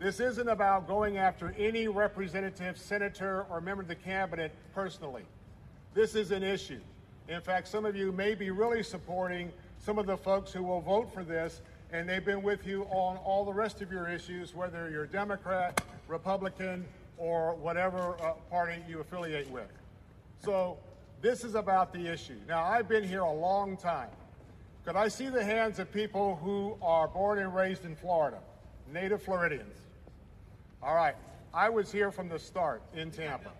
This 0.00 0.18
isn't 0.18 0.48
about 0.48 0.88
going 0.88 1.16
after 1.16 1.54
any 1.56 1.86
representative, 1.86 2.76
senator, 2.76 3.46
or 3.48 3.60
member 3.60 3.82
of 3.82 3.88
the 3.88 3.94
cabinet 3.94 4.52
personally. 4.74 5.22
This 5.94 6.16
is 6.16 6.32
an 6.32 6.42
issue. 6.42 6.80
In 7.28 7.40
fact, 7.40 7.68
some 7.68 7.84
of 7.84 7.94
you 7.94 8.10
may 8.10 8.34
be 8.34 8.50
really 8.50 8.82
supporting 8.82 9.52
some 9.78 9.96
of 9.96 10.06
the 10.06 10.16
folks 10.16 10.52
who 10.52 10.64
will 10.64 10.80
vote 10.80 11.14
for 11.14 11.22
this, 11.22 11.62
and 11.92 12.08
they've 12.08 12.24
been 12.24 12.42
with 12.42 12.66
you 12.66 12.82
on 12.90 13.16
all 13.18 13.44
the 13.44 13.54
rest 13.54 13.80
of 13.80 13.92
your 13.92 14.08
issues, 14.08 14.56
whether 14.56 14.90
you're 14.90 15.06
Democrat, 15.06 15.80
Republican, 16.08 16.84
or 17.16 17.54
whatever 17.54 18.16
uh, 18.20 18.32
party 18.50 18.82
you 18.88 18.98
affiliate 18.98 19.48
with. 19.52 19.70
So 20.44 20.78
this 21.22 21.44
is 21.44 21.54
about 21.54 21.92
the 21.92 22.12
issue. 22.12 22.36
Now, 22.46 22.64
I've 22.64 22.88
been 22.88 23.04
here 23.04 23.20
a 23.20 23.32
long 23.32 23.76
time. 23.76 24.10
Could 24.84 24.96
I 24.96 25.08
see 25.08 25.28
the 25.28 25.44
hands 25.44 25.78
of 25.78 25.92
people 25.92 26.36
who 26.42 26.76
are 26.82 27.06
born 27.06 27.38
and 27.38 27.54
raised 27.54 27.84
in 27.84 27.94
Florida, 27.94 28.38
native 28.92 29.22
Floridians? 29.22 29.76
All 30.82 30.94
right. 30.94 31.14
I 31.54 31.68
was 31.68 31.92
here 31.92 32.10
from 32.10 32.28
the 32.28 32.38
start 32.38 32.82
in 32.94 33.10
Tampa. 33.10 33.52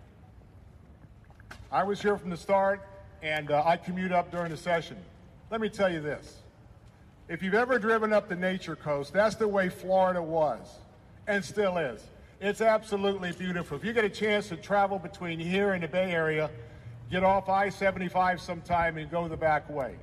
I 1.71 1.83
was 1.83 2.01
here 2.01 2.17
from 2.17 2.29
the 2.29 2.37
start, 2.37 2.81
and 3.21 3.49
uh, 3.49 3.63
I 3.65 3.77
commute 3.77 4.11
up 4.11 4.29
during 4.31 4.51
the 4.51 4.57
session. 4.57 4.97
Let 5.49 5.61
me 5.61 5.69
tell 5.69 5.91
you 5.91 6.01
this. 6.01 6.39
If 7.29 7.41
you've 7.41 7.53
ever 7.53 7.79
driven 7.79 8.11
up 8.11 8.27
the 8.27 8.35
Nature 8.35 8.75
Coast, 8.75 9.13
that's 9.13 9.35
the 9.35 9.47
way 9.47 9.69
Florida 9.69 10.21
was 10.21 10.79
and 11.27 11.43
still 11.43 11.77
is. 11.77 12.03
It's 12.41 12.59
absolutely 12.59 13.31
beautiful. 13.31 13.77
If 13.77 13.85
you 13.85 13.93
get 13.93 14.03
a 14.03 14.09
chance 14.09 14.49
to 14.49 14.57
travel 14.57 14.99
between 14.99 15.39
here 15.39 15.71
and 15.71 15.83
the 15.83 15.87
Bay 15.87 16.11
Area, 16.11 16.49
get 17.09 17.23
off 17.23 17.49
I 17.49 17.69
75 17.69 18.41
sometime 18.41 18.97
and 18.97 19.09
go 19.09 19.27
the 19.27 19.37
back 19.37 19.69
way. 19.69 19.95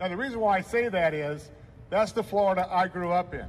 Now, 0.00 0.08
the 0.08 0.16
reason 0.16 0.40
why 0.40 0.58
I 0.58 0.60
say 0.60 0.88
that 0.88 1.14
is 1.14 1.50
that's 1.90 2.12
the 2.12 2.22
Florida 2.22 2.68
I 2.70 2.88
grew 2.88 3.12
up 3.12 3.34
in. 3.34 3.46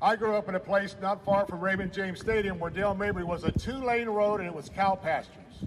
I 0.00 0.16
grew 0.16 0.34
up 0.34 0.48
in 0.48 0.54
a 0.54 0.60
place 0.60 0.96
not 1.00 1.24
far 1.24 1.46
from 1.46 1.60
Raymond 1.60 1.92
James 1.92 2.20
Stadium 2.20 2.58
where 2.58 2.70
Dale 2.70 2.94
Mabry 2.94 3.24
was 3.24 3.44
a 3.44 3.52
two 3.52 3.84
lane 3.84 4.08
road 4.08 4.40
and 4.40 4.48
it 4.48 4.54
was 4.54 4.68
cow 4.68 4.94
pastures. 4.94 5.64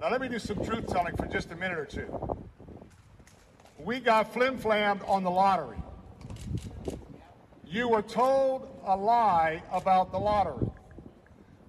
Now, 0.00 0.10
let 0.10 0.20
me 0.20 0.28
do 0.28 0.38
some 0.38 0.64
truth 0.64 0.86
telling 0.86 1.14
for 1.16 1.26
just 1.26 1.50
a 1.50 1.56
minute 1.56 1.78
or 1.78 1.84
two. 1.84 2.38
We 3.78 4.00
got 4.00 4.32
flim 4.32 4.58
flammed 4.58 5.02
on 5.06 5.22
the 5.22 5.30
lottery. 5.30 5.76
You 7.66 7.88
were 7.88 8.02
told 8.02 8.68
a 8.84 8.96
lie 8.96 9.62
about 9.70 10.12
the 10.12 10.18
lottery. 10.18 10.68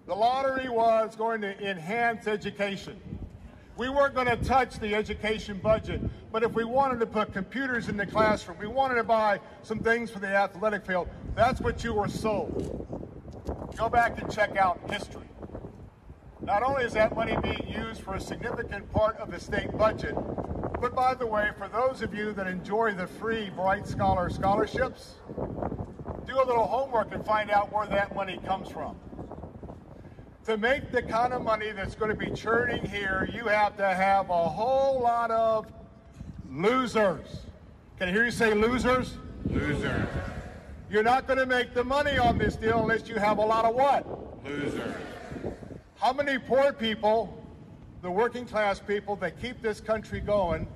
The 0.07 0.15
lottery 0.15 0.67
was 0.67 1.15
going 1.15 1.41
to 1.41 1.69
enhance 1.69 2.27
education. 2.27 2.99
We 3.81 3.89
weren't 3.89 4.13
going 4.13 4.27
to 4.27 4.35
touch 4.35 4.77
the 4.77 4.93
education 4.93 5.57
budget, 5.57 6.01
but 6.31 6.43
if 6.43 6.53
we 6.53 6.63
wanted 6.63 6.99
to 6.99 7.07
put 7.07 7.33
computers 7.33 7.89
in 7.89 7.97
the 7.97 8.05
classroom, 8.05 8.59
we 8.59 8.67
wanted 8.67 8.93
to 8.93 9.03
buy 9.03 9.39
some 9.63 9.79
things 9.79 10.11
for 10.11 10.19
the 10.19 10.27
athletic 10.27 10.85
field, 10.85 11.09
that's 11.33 11.59
what 11.59 11.83
you 11.83 11.95
were 11.95 12.07
sold. 12.07 13.73
Go 13.75 13.89
back 13.89 14.21
and 14.21 14.31
check 14.31 14.55
out 14.55 14.79
history. 14.91 15.27
Not 16.41 16.61
only 16.61 16.83
is 16.83 16.93
that 16.93 17.15
money 17.15 17.35
being 17.41 17.67
used 17.67 18.03
for 18.03 18.13
a 18.13 18.21
significant 18.21 18.87
part 18.93 19.17
of 19.17 19.31
the 19.31 19.39
state 19.39 19.75
budget, 19.75 20.13
but 20.79 20.93
by 20.93 21.15
the 21.15 21.25
way, 21.25 21.49
for 21.57 21.67
those 21.67 22.03
of 22.03 22.13
you 22.13 22.33
that 22.33 22.45
enjoy 22.45 22.93
the 22.93 23.07
free 23.07 23.49
Bright 23.49 23.87
Scholar 23.87 24.29
scholarships, 24.29 25.15
do 26.27 26.35
a 26.35 26.45
little 26.45 26.67
homework 26.67 27.15
and 27.15 27.25
find 27.25 27.49
out 27.49 27.73
where 27.73 27.87
that 27.87 28.13
money 28.13 28.39
comes 28.45 28.69
from. 28.69 28.95
To 30.45 30.57
make 30.57 30.91
the 30.91 31.03
kind 31.03 31.33
of 31.33 31.43
money 31.43 31.71
that's 31.71 31.93
going 31.93 32.09
to 32.09 32.17
be 32.17 32.31
churning 32.31 32.83
here, 32.83 33.29
you 33.31 33.45
have 33.45 33.77
to 33.77 33.85
have 33.85 34.31
a 34.31 34.49
whole 34.49 34.99
lot 34.99 35.29
of 35.29 35.67
losers. 36.49 37.27
Can 37.99 38.09
I 38.09 38.11
hear 38.11 38.25
you 38.25 38.31
say 38.31 38.55
losers? 38.55 39.17
Losers. 39.45 40.07
You're 40.89 41.03
not 41.03 41.27
going 41.27 41.37
to 41.37 41.45
make 41.45 41.75
the 41.75 41.83
money 41.83 42.17
on 42.17 42.39
this 42.39 42.55
deal 42.55 42.81
unless 42.81 43.07
you 43.07 43.17
have 43.17 43.37
a 43.37 43.45
lot 43.45 43.65
of 43.65 43.75
what? 43.75 44.43
Losers. 44.43 44.95
How 45.97 46.11
many 46.11 46.39
poor 46.39 46.73
people, 46.73 47.45
the 48.01 48.09
working 48.09 48.47
class 48.47 48.79
people 48.79 49.15
that 49.17 49.39
keep 49.39 49.61
this 49.61 49.79
country 49.79 50.21
going, 50.21 50.67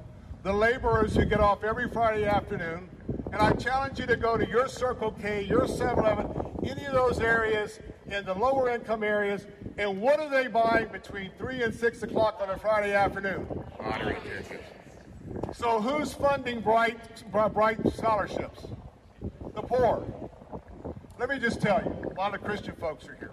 the 0.43 0.53
laborers 0.53 1.15
who 1.15 1.25
get 1.25 1.39
off 1.39 1.63
every 1.63 1.89
Friday 1.89 2.25
afternoon, 2.25 2.87
and 3.33 3.41
I 3.41 3.51
challenge 3.53 3.99
you 3.99 4.05
to 4.05 4.15
go 4.15 4.37
to 4.37 4.47
your 4.47 4.67
Circle 4.67 5.15
K, 5.19 5.43
your 5.43 5.67
7 5.67 5.97
Eleven, 5.97 6.27
any 6.63 6.85
of 6.85 6.93
those 6.93 7.19
areas 7.19 7.79
in 8.07 8.25
the 8.25 8.33
lower 8.33 8.69
income 8.69 9.03
areas, 9.03 9.47
and 9.77 9.99
what 9.99 10.19
are 10.19 10.29
they 10.29 10.47
buying 10.47 10.87
between 10.89 11.31
3 11.37 11.63
and 11.63 11.73
6 11.73 12.03
o'clock 12.03 12.39
on 12.41 12.49
a 12.49 12.57
Friday 12.57 12.93
afternoon? 12.93 13.47
Lottery 13.79 14.17
tickets. 14.23 14.63
So 15.57 15.81
who's 15.81 16.13
funding 16.13 16.61
Bright, 16.61 16.97
Bright 17.31 17.79
scholarships? 17.93 18.65
The 19.55 19.61
poor. 19.61 20.05
Let 21.19 21.29
me 21.29 21.39
just 21.39 21.61
tell 21.61 21.81
you, 21.81 22.11
a 22.11 22.13
lot 22.19 22.35
of 22.35 22.43
Christian 22.43 22.75
folks 22.75 23.07
are 23.07 23.15
here. 23.15 23.31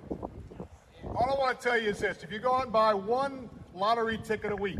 All 1.04 1.34
I 1.36 1.38
want 1.38 1.60
to 1.60 1.68
tell 1.68 1.78
you 1.78 1.90
is 1.90 1.98
this 1.98 2.22
if 2.22 2.32
you 2.32 2.38
go 2.38 2.54
out 2.54 2.64
and 2.64 2.72
buy 2.72 2.94
one 2.94 3.50
lottery 3.74 4.18
ticket 4.18 4.52
a 4.52 4.56
week, 4.56 4.78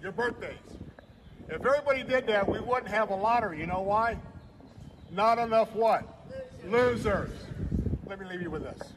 your 0.00 0.12
birthdays, 0.12 0.58
if 1.48 1.64
everybody 1.64 2.02
did 2.02 2.26
that, 2.26 2.46
we 2.46 2.60
wouldn't 2.60 2.88
have 2.88 3.10
a 3.10 3.14
lottery. 3.14 3.58
You 3.58 3.66
know 3.66 3.80
why? 3.80 4.18
Not 5.10 5.38
enough 5.38 5.72
what? 5.74 6.06
Losers. 6.66 7.30
Let 8.06 8.20
me 8.20 8.26
leave 8.26 8.42
you 8.42 8.50
with 8.50 8.62
this. 8.62 8.92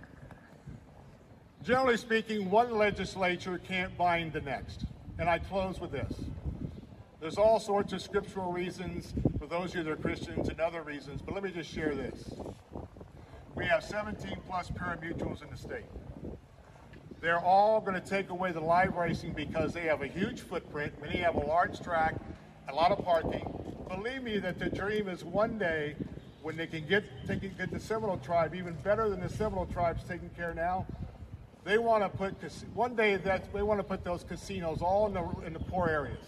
Generally 1.64 1.98
speaking, 1.98 2.50
one 2.50 2.76
legislature 2.76 3.60
can't 3.60 3.96
bind 3.96 4.34
the 4.34 4.42
next. 4.42 4.86
And 5.20 5.30
I 5.30 5.38
close 5.38 5.80
with 5.80 5.92
this. 5.92 6.12
There's 7.20 7.38
all 7.38 7.60
sorts 7.60 7.94
of 7.94 8.02
scriptural 8.02 8.52
reasons 8.52 9.14
for 9.38 9.46
those 9.46 9.70
of 9.72 9.76
you 9.76 9.84
that 9.84 9.92
are 9.92 9.96
Christians 9.96 10.50
and 10.50 10.60
other 10.60 10.82
reasons, 10.82 11.22
but 11.22 11.36
let 11.36 11.44
me 11.44 11.52
just 11.52 11.72
share 11.72 11.94
this. 11.94 12.34
We 13.54 13.66
have 13.66 13.84
17 13.84 14.38
plus 14.48 14.72
pari-mutuels 14.72 15.44
in 15.44 15.52
the 15.52 15.58
state. 15.58 15.86
They're 17.22 17.40
all 17.40 17.80
going 17.80 17.94
to 17.94 18.02
take 18.02 18.32
away 18.32 18.52
the 18.52 18.60
live 18.60 18.96
racing 18.96 19.34
because 19.34 19.72
they 19.72 19.82
have 19.82 20.02
a 20.02 20.08
huge 20.08 20.42
footprint. 20.42 21.00
Many 21.00 21.18
have 21.18 21.36
a 21.36 21.46
large 21.46 21.80
track, 21.82 22.16
a 22.70 22.74
lot 22.74 22.92
of 22.92 23.06
parking. 23.06 23.46
Believe 23.88 24.24
me 24.24 24.40
that 24.40 24.58
the 24.58 24.70
dream 24.70 25.08
is 25.08 25.24
one 25.24 25.60
day 25.60 25.96
when 26.42 26.58
they 26.58 26.66
can 26.66 26.88
get, 26.88 27.04
get 27.28 27.72
the 27.72 27.80
Seminole 27.80 28.18
tribe 28.18 28.56
even 28.56 28.74
better 28.84 29.10
than 29.10 29.20
the 29.20 29.30
Seminole 29.30 29.68
tribe's 29.68 30.04
taking 30.06 30.30
care 30.30 30.56
now. 30.56 30.88
They 31.64 31.78
want 31.78 32.04
to 32.04 32.10
put 32.10 32.34
one 32.74 32.96
day 32.96 33.18
that 33.18 33.54
they 33.54 33.62
want 33.62 33.80
to 33.80 33.84
put 33.84 34.04
those 34.04 34.24
casinos 34.24 34.82
all 34.82 35.08
in 35.08 35.14
the 35.14 35.46
in 35.46 35.54
the 35.54 35.60
poor 35.60 35.88
areas. 35.88 36.26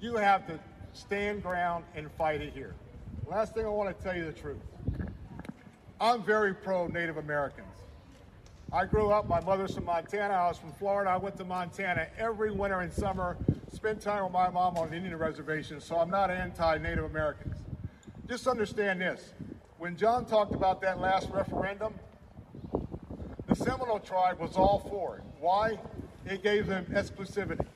You 0.00 0.16
have 0.16 0.46
to 0.48 0.58
stand 0.92 1.42
ground 1.42 1.84
and 1.94 2.10
fight 2.12 2.40
it 2.40 2.52
here. 2.52 2.74
Last 3.26 3.54
thing 3.54 3.64
I 3.64 3.68
want 3.68 3.96
to 3.96 4.02
tell 4.02 4.16
you 4.16 4.24
the 4.24 4.32
truth. 4.32 4.58
I'm 6.00 6.22
very 6.22 6.54
pro 6.54 6.88
Native 6.88 7.18
Americans. 7.18 7.68
I 8.72 8.86
grew 8.86 9.10
up, 9.10 9.28
my 9.28 9.40
mother's 9.40 9.74
from 9.74 9.84
Montana, 9.84 10.32
I 10.32 10.48
was 10.48 10.58
from 10.58 10.72
Florida. 10.72 11.10
I 11.10 11.16
went 11.16 11.36
to 11.38 11.44
Montana 11.44 12.06
every 12.16 12.52
winter 12.52 12.80
and 12.80 12.92
summer, 12.92 13.36
spent 13.72 14.00
time 14.00 14.22
with 14.22 14.32
my 14.32 14.48
mom 14.48 14.78
on 14.78 14.88
an 14.88 14.94
Indian 14.94 15.18
reservation, 15.18 15.80
so 15.80 15.96
I'm 15.96 16.08
not 16.08 16.30
anti 16.30 16.78
Native 16.78 17.04
Americans. 17.04 17.56
Just 18.28 18.46
understand 18.46 19.00
this. 19.00 19.32
When 19.78 19.96
John 19.96 20.24
talked 20.24 20.54
about 20.54 20.80
that 20.82 21.00
last 21.00 21.28
referendum, 21.30 21.94
Seminole 23.64 24.00
tribe 24.00 24.38
was 24.38 24.56
all 24.56 24.78
for 24.88 25.18
it. 25.18 25.22
Why? 25.38 25.78
It 26.24 26.42
gave 26.42 26.66
them 26.66 26.86
exclusivity. 26.86 27.66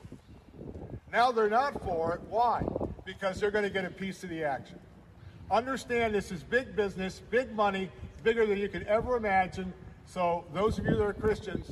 Now 1.11 1.31
they're 1.31 1.47
not 1.47 1.83
for 1.83 2.15
it. 2.15 2.21
Why? 2.27 2.63
Because 3.05 3.39
they're 3.39 3.51
going 3.51 3.65
to 3.65 3.69
get 3.69 3.85
a 3.85 3.91
piece 3.91 4.23
of 4.23 4.29
the 4.31 4.43
action. 4.43 4.79
Understand 5.51 6.15
this 6.15 6.31
is 6.31 6.41
big 6.41 6.75
business, 6.75 7.21
big 7.29 7.53
money, 7.53 7.91
bigger 8.23 8.47
than 8.47 8.57
you 8.57 8.67
could 8.67 8.83
ever 8.87 9.15
imagine. 9.15 9.71
So, 10.07 10.43
those 10.55 10.79
of 10.79 10.85
you 10.85 10.95
that 10.95 11.03
are 11.03 11.13
Christians, 11.13 11.71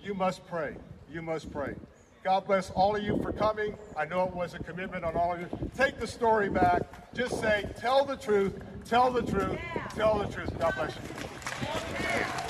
you 0.00 0.14
must 0.14 0.46
pray. 0.46 0.76
You 1.10 1.20
must 1.20 1.50
pray. 1.50 1.74
God 2.22 2.46
bless 2.46 2.70
all 2.70 2.94
of 2.94 3.02
you 3.02 3.20
for 3.20 3.32
coming. 3.32 3.74
I 3.96 4.04
know 4.04 4.28
it 4.28 4.34
was 4.34 4.54
a 4.54 4.60
commitment 4.60 5.04
on 5.04 5.16
all 5.16 5.32
of 5.32 5.40
you. 5.40 5.48
Take 5.76 5.98
the 5.98 6.06
story 6.06 6.50
back. 6.50 6.82
Just 7.14 7.40
say, 7.40 7.64
tell 7.80 8.04
the 8.04 8.16
truth, 8.16 8.54
tell 8.84 9.10
the 9.10 9.22
truth, 9.22 9.58
tell 9.96 10.18
the 10.18 10.32
truth. 10.32 10.56
God 10.58 10.74
bless 10.76 10.94
you. 10.94 12.49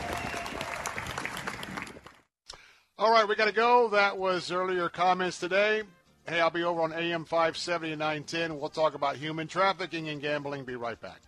All 3.01 3.11
right, 3.11 3.27
we 3.27 3.35
got 3.35 3.47
to 3.47 3.53
go. 3.53 3.89
That 3.89 4.19
was 4.19 4.53
earlier 4.53 4.91
comments 4.91 5.41
today. 5.41 5.85
Hey, 6.29 6.39
I'll 6.39 6.51
be 6.51 6.65
over 6.65 6.83
on 6.83 6.93
AM 6.93 7.25
570 7.25 7.93
and 7.93 7.99
910. 7.99 8.61
We'll 8.61 8.69
talk 8.69 8.95
about 8.95 9.17
human 9.17 9.49
trafficking 9.49 10.11
and 10.11 10.21
gambling. 10.21 10.67
Be 10.67 10.77
right 10.77 11.01
back. 11.01 11.23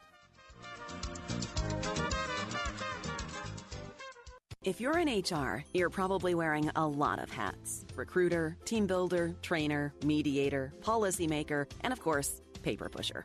If 4.63 4.83
you're 4.83 4.99
in 4.99 5.09
HR, 5.09 5.65
you're 5.73 5.89
probably 5.89 6.35
wearing 6.35 6.71
a 6.77 6.87
lot 6.87 7.19
of 7.19 7.31
hats 7.31 7.87
recruiter, 7.97 8.55
team 8.67 8.87
builder, 8.87 9.35
trainer, 9.41 9.95
mediator, 10.05 10.75
policymaker, 10.83 11.65
and 11.81 11.91
of 11.91 12.01
course, 12.01 12.43
paper 12.63 12.91
pusher. 12.91 13.25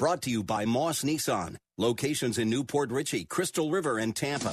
Brought 0.00 0.22
to 0.22 0.30
you 0.30 0.42
by 0.42 0.64
Moss 0.64 1.02
Nissan. 1.02 1.56
Locations 1.76 2.38
in 2.38 2.48
New 2.48 2.64
Port 2.64 2.90
Richey, 2.90 3.26
Crystal 3.26 3.70
River, 3.70 3.98
and 3.98 4.16
Tampa. 4.16 4.48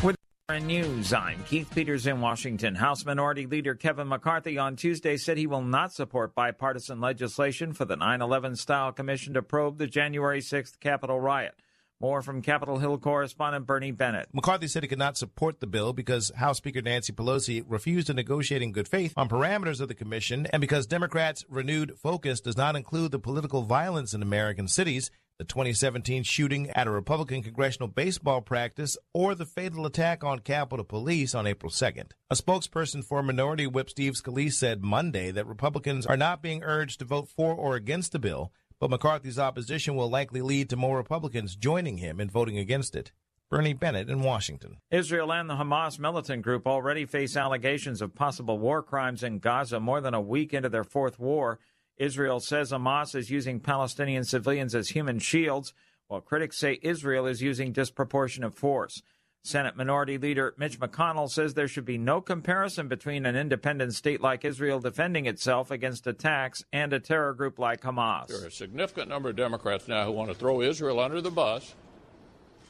With 0.00 0.16
news, 0.62 1.12
I'm 1.12 1.42
Keith 1.42 1.68
Peters 1.74 2.06
in 2.06 2.20
Washington. 2.20 2.76
House 2.76 3.04
Minority 3.04 3.46
Leader 3.46 3.74
Kevin 3.74 4.06
McCarthy 4.06 4.58
on 4.58 4.76
Tuesday 4.76 5.16
said 5.16 5.36
he 5.36 5.48
will 5.48 5.64
not 5.64 5.92
support 5.92 6.36
bipartisan 6.36 7.00
legislation 7.00 7.72
for 7.72 7.84
the 7.84 7.96
9 7.96 8.22
11 8.22 8.54
style 8.54 8.92
commission 8.92 9.34
to 9.34 9.42
probe 9.42 9.78
the 9.78 9.88
January 9.88 10.40
6th 10.40 10.78
Capitol 10.78 11.18
riot. 11.18 11.56
More 12.00 12.22
from 12.22 12.42
Capitol 12.42 12.78
Hill 12.78 12.98
correspondent 12.98 13.66
Bernie 13.66 13.92
Bennett. 13.92 14.28
McCarthy 14.32 14.66
said 14.66 14.82
he 14.82 14.88
could 14.88 14.98
not 14.98 15.16
support 15.16 15.60
the 15.60 15.66
bill 15.66 15.92
because 15.92 16.32
House 16.36 16.58
Speaker 16.58 16.82
Nancy 16.82 17.12
Pelosi 17.12 17.64
refused 17.66 18.08
to 18.08 18.14
negotiate 18.14 18.62
in 18.62 18.72
good 18.72 18.88
faith 18.88 19.14
on 19.16 19.28
parameters 19.28 19.80
of 19.80 19.88
the 19.88 19.94
commission 19.94 20.46
and 20.52 20.60
because 20.60 20.86
Democrats' 20.86 21.44
renewed 21.48 21.96
focus 21.96 22.40
does 22.40 22.56
not 22.56 22.76
include 22.76 23.12
the 23.12 23.18
political 23.18 23.62
violence 23.62 24.12
in 24.12 24.22
American 24.22 24.66
cities, 24.66 25.10
the 25.38 25.44
2017 25.44 26.22
shooting 26.22 26.70
at 26.70 26.86
a 26.86 26.90
Republican 26.90 27.42
congressional 27.42 27.88
baseball 27.88 28.40
practice, 28.40 28.96
or 29.12 29.34
the 29.34 29.46
fatal 29.46 29.86
attack 29.86 30.22
on 30.22 30.38
Capitol 30.38 30.84
Police 30.84 31.34
on 31.34 31.46
April 31.46 31.70
2nd. 31.70 32.12
A 32.30 32.34
spokesperson 32.34 33.04
for 33.04 33.22
Minority 33.22 33.66
Whip 33.66 33.90
Steve 33.90 34.12
Scalise 34.12 34.52
said 34.52 34.84
Monday 34.84 35.30
that 35.30 35.46
Republicans 35.46 36.06
are 36.06 36.16
not 36.16 36.42
being 36.42 36.62
urged 36.62 37.00
to 37.00 37.04
vote 37.04 37.28
for 37.28 37.52
or 37.54 37.74
against 37.74 38.12
the 38.12 38.18
bill 38.18 38.52
but 38.78 38.90
McCarthy's 38.90 39.38
opposition 39.38 39.96
will 39.96 40.10
likely 40.10 40.42
lead 40.42 40.70
to 40.70 40.76
more 40.76 40.96
Republicans 40.96 41.56
joining 41.56 41.98
him 41.98 42.20
in 42.20 42.28
voting 42.28 42.58
against 42.58 42.94
it. 42.94 43.12
Bernie 43.50 43.72
Bennett 43.72 44.08
in 44.08 44.22
Washington. 44.22 44.78
Israel 44.90 45.32
and 45.32 45.48
the 45.48 45.54
Hamas 45.54 45.98
militant 45.98 46.42
group 46.42 46.66
already 46.66 47.04
face 47.04 47.36
allegations 47.36 48.02
of 48.02 48.14
possible 48.14 48.58
war 48.58 48.82
crimes 48.82 49.22
in 49.22 49.38
Gaza 49.38 49.78
more 49.78 50.00
than 50.00 50.14
a 50.14 50.20
week 50.20 50.52
into 50.52 50.68
their 50.68 50.84
fourth 50.84 51.18
war. 51.18 51.60
Israel 51.96 52.40
says 52.40 52.72
Hamas 52.72 53.14
is 53.14 53.30
using 53.30 53.60
Palestinian 53.60 54.24
civilians 54.24 54.74
as 54.74 54.88
human 54.88 55.18
shields, 55.18 55.72
while 56.08 56.20
critics 56.20 56.58
say 56.58 56.80
Israel 56.82 57.26
is 57.26 57.42
using 57.42 57.72
disproportionate 57.72 58.54
force. 58.54 59.02
Senate 59.44 59.76
Minority 59.76 60.16
Leader 60.16 60.54
Mitch 60.56 60.80
McConnell 60.80 61.30
says 61.30 61.52
there 61.52 61.68
should 61.68 61.84
be 61.84 61.98
no 61.98 62.22
comparison 62.22 62.88
between 62.88 63.26
an 63.26 63.36
independent 63.36 63.94
state 63.94 64.22
like 64.22 64.42
Israel 64.42 64.80
defending 64.80 65.26
itself 65.26 65.70
against 65.70 66.06
attacks 66.06 66.64
and 66.72 66.94
a 66.94 66.98
terror 66.98 67.34
group 67.34 67.58
like 67.58 67.82
Hamas. 67.82 68.28
There 68.28 68.42
are 68.42 68.46
a 68.46 68.50
significant 68.50 69.10
number 69.10 69.28
of 69.28 69.36
Democrats 69.36 69.86
now 69.86 70.06
who 70.06 70.12
want 70.12 70.30
to 70.30 70.34
throw 70.34 70.62
Israel 70.62 70.98
under 70.98 71.20
the 71.20 71.30
bus 71.30 71.74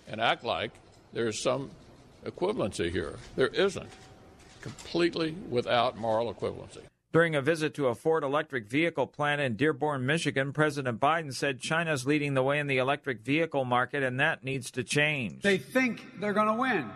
and 0.09 0.21
act 0.21 0.43
like 0.43 0.73
there's 1.13 1.41
some 1.41 1.71
equivalency 2.27 2.91
here. 2.91 3.19
There 3.37 3.47
isn't. 3.47 3.89
Completely 4.61 5.37
without 5.49 5.97
moral 5.97 6.35
equivalency. 6.35 6.83
During 7.15 7.37
a 7.37 7.41
visit 7.41 7.75
to 7.75 7.87
a 7.87 7.95
Ford 7.95 8.25
electric 8.25 8.67
vehicle 8.67 9.07
plant 9.07 9.41
in 9.41 9.55
Dearborn, 9.55 10.05
Michigan, 10.05 10.53
President 10.53 10.99
Biden 10.99 11.33
said 11.33 11.61
China's 11.61 12.05
leading 12.05 12.35
the 12.35 12.43
way 12.43 12.59
in 12.59 12.67
the 12.67 12.79
electric 12.79 13.21
vehicle 13.21 13.65
market 13.65 14.03
and 14.03 14.19
that 14.19 14.43
needs 14.43 14.69
to 14.73 14.83
change. 14.83 15.41
They 15.43 15.59
think 15.59 16.19
they're 16.19 16.33
going 16.33 16.49
to 16.49 16.61
win. 16.61 16.91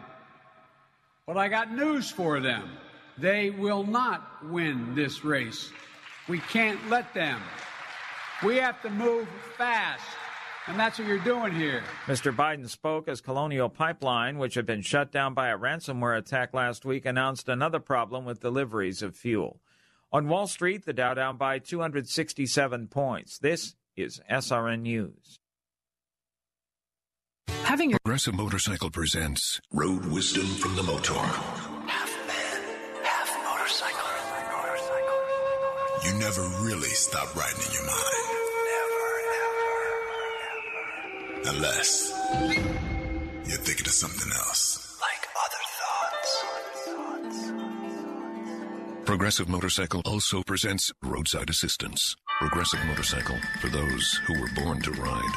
But 1.25 1.37
I 1.37 1.47
got 1.47 1.73
news 1.73 2.11
for 2.11 2.41
them. 2.41 2.69
They 3.17 3.51
will 3.51 3.85
not 3.85 4.45
win 4.51 4.93
this 4.97 5.25
race. 5.25 5.71
We 6.27 6.41
can't 6.41 6.81
let 6.91 7.15
them. 7.15 7.41
We 8.43 8.57
have 8.57 8.83
to 8.83 8.91
move 8.91 9.29
fast. 9.57 10.03
And 10.67 10.81
that's 10.81 10.99
what 10.99 11.07
you're 11.07 11.19
doing 11.19 11.55
here. 11.55 11.85
Mr. 12.09 12.35
Biden 12.35 12.69
spoke 12.69 13.07
as 13.07 13.21
Colonial 13.21 13.69
Pipeline, 13.69 14.39
which 14.39 14.55
had 14.55 14.67
been 14.67 14.83
shut 14.83 15.13
down 15.13 15.33
by 15.33 15.51
a 15.51 15.57
ransomware 15.57 16.19
attack 16.19 16.53
last 16.55 16.85
week, 16.85 17.07
announced 17.07 17.49
another 17.49 17.79
problem 17.79 18.25
with 18.25 18.41
deliveries 18.41 19.01
of 19.01 19.15
fuel. 19.15 19.61
On 20.11 20.27
Wall 20.27 20.47
Street, 20.47 20.87
the 20.87 20.95
Dow 20.95 21.13
down 21.13 21.37
by 21.37 21.59
267 21.59 22.87
points. 22.87 23.39
This 23.39 23.75
is 23.95 24.23
SRN 24.31 24.81
News. 24.81 25.39
Having 27.65 27.91
your 27.91 27.99
Progressive 28.03 28.35
Motorcycle 28.35 28.91
presents 28.91 29.61
Road 29.71 30.07
Wisdom 30.07 30.47
from 30.47 30.77
the 30.77 30.83
Motaur. 30.83 31.27
Half 31.87 32.27
man, 32.27 32.63
half 33.05 33.29
motorcycle. 33.45 34.07
You 36.07 36.15
never 36.19 36.41
really 36.65 36.89
stop 36.89 37.37
riding 37.37 37.61
in 37.67 37.73
your 37.75 37.85
mind. 37.85 38.25
Unless 41.49 42.13
you're 43.47 43.59
thinking 43.59 43.87
of 43.87 43.93
something 43.93 44.33
else. 44.33 44.88
Progressive 49.09 49.49
Motorcycle 49.49 50.03
also 50.05 50.43
presents 50.43 50.93
Roadside 51.03 51.49
Assistance. 51.49 52.15
Progressive 52.41 52.85
Motorcycle 52.85 53.39
for 53.59 53.69
those 53.69 54.21
who 54.27 54.39
were 54.39 54.51
born 54.55 54.83
to 54.83 54.91
ride. 54.91 55.33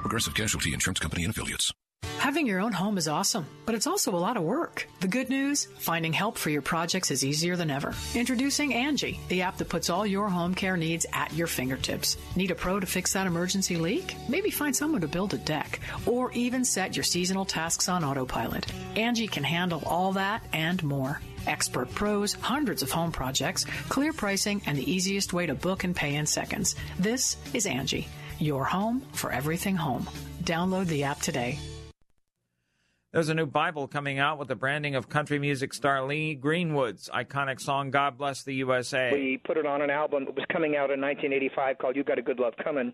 Progressive 0.00 0.32
Casualty 0.32 0.72
Insurance 0.72 1.00
Company 1.00 1.24
and 1.24 1.32
Affiliates. 1.32 1.72
Having 2.18 2.46
your 2.46 2.60
own 2.60 2.70
home 2.70 2.98
is 2.98 3.08
awesome, 3.08 3.46
but 3.66 3.74
it's 3.74 3.88
also 3.88 4.14
a 4.14 4.22
lot 4.22 4.36
of 4.36 4.44
work. 4.44 4.86
The 5.00 5.08
good 5.08 5.28
news 5.28 5.66
finding 5.80 6.12
help 6.12 6.38
for 6.38 6.50
your 6.50 6.62
projects 6.62 7.10
is 7.10 7.24
easier 7.24 7.56
than 7.56 7.68
ever. 7.68 7.94
Introducing 8.14 8.74
Angie, 8.74 9.18
the 9.28 9.42
app 9.42 9.56
that 9.56 9.68
puts 9.68 9.90
all 9.90 10.06
your 10.06 10.28
home 10.28 10.54
care 10.54 10.76
needs 10.76 11.04
at 11.12 11.32
your 11.32 11.48
fingertips. 11.48 12.16
Need 12.36 12.52
a 12.52 12.54
pro 12.54 12.78
to 12.78 12.86
fix 12.86 13.14
that 13.14 13.26
emergency 13.26 13.76
leak? 13.76 14.14
Maybe 14.28 14.52
find 14.52 14.76
someone 14.76 15.00
to 15.00 15.08
build 15.08 15.34
a 15.34 15.38
deck, 15.38 15.80
or 16.06 16.30
even 16.30 16.64
set 16.64 16.94
your 16.94 17.02
seasonal 17.02 17.44
tasks 17.44 17.88
on 17.88 18.04
autopilot. 18.04 18.72
Angie 18.94 19.26
can 19.26 19.42
handle 19.42 19.82
all 19.84 20.12
that 20.12 20.44
and 20.52 20.80
more. 20.84 21.20
Expert 21.46 21.94
pros, 21.94 22.34
hundreds 22.34 22.82
of 22.82 22.90
home 22.90 23.12
projects, 23.12 23.64
clear 23.88 24.12
pricing, 24.12 24.62
and 24.66 24.76
the 24.76 24.90
easiest 24.90 25.32
way 25.32 25.46
to 25.46 25.54
book 25.54 25.84
and 25.84 25.94
pay 25.94 26.14
in 26.14 26.26
seconds. 26.26 26.76
This 26.98 27.36
is 27.54 27.66
Angie, 27.66 28.08
your 28.38 28.64
home 28.64 29.02
for 29.12 29.32
everything 29.32 29.76
home. 29.76 30.08
Download 30.42 30.86
the 30.86 31.04
app 31.04 31.20
today. 31.20 31.58
There's 33.12 33.28
a 33.28 33.34
new 33.34 33.46
Bible 33.46 33.88
coming 33.88 34.20
out 34.20 34.38
with 34.38 34.46
the 34.46 34.54
branding 34.54 34.94
of 34.94 35.08
country 35.08 35.40
music 35.40 35.74
star 35.74 36.04
Lee 36.04 36.36
Greenwood's 36.36 37.10
iconic 37.12 37.60
song 37.60 37.90
"God 37.90 38.16
Bless 38.16 38.44
the 38.44 38.54
USA." 38.54 39.10
We 39.12 39.36
put 39.44 39.56
it 39.56 39.66
on 39.66 39.82
an 39.82 39.90
album. 39.90 40.28
It 40.28 40.36
was 40.36 40.44
coming 40.52 40.76
out 40.76 40.92
in 40.92 41.00
1985 41.00 41.78
called 41.78 41.96
"You 41.96 42.04
Got 42.04 42.20
a 42.20 42.22
Good 42.22 42.38
Love 42.38 42.54
Coming," 42.62 42.92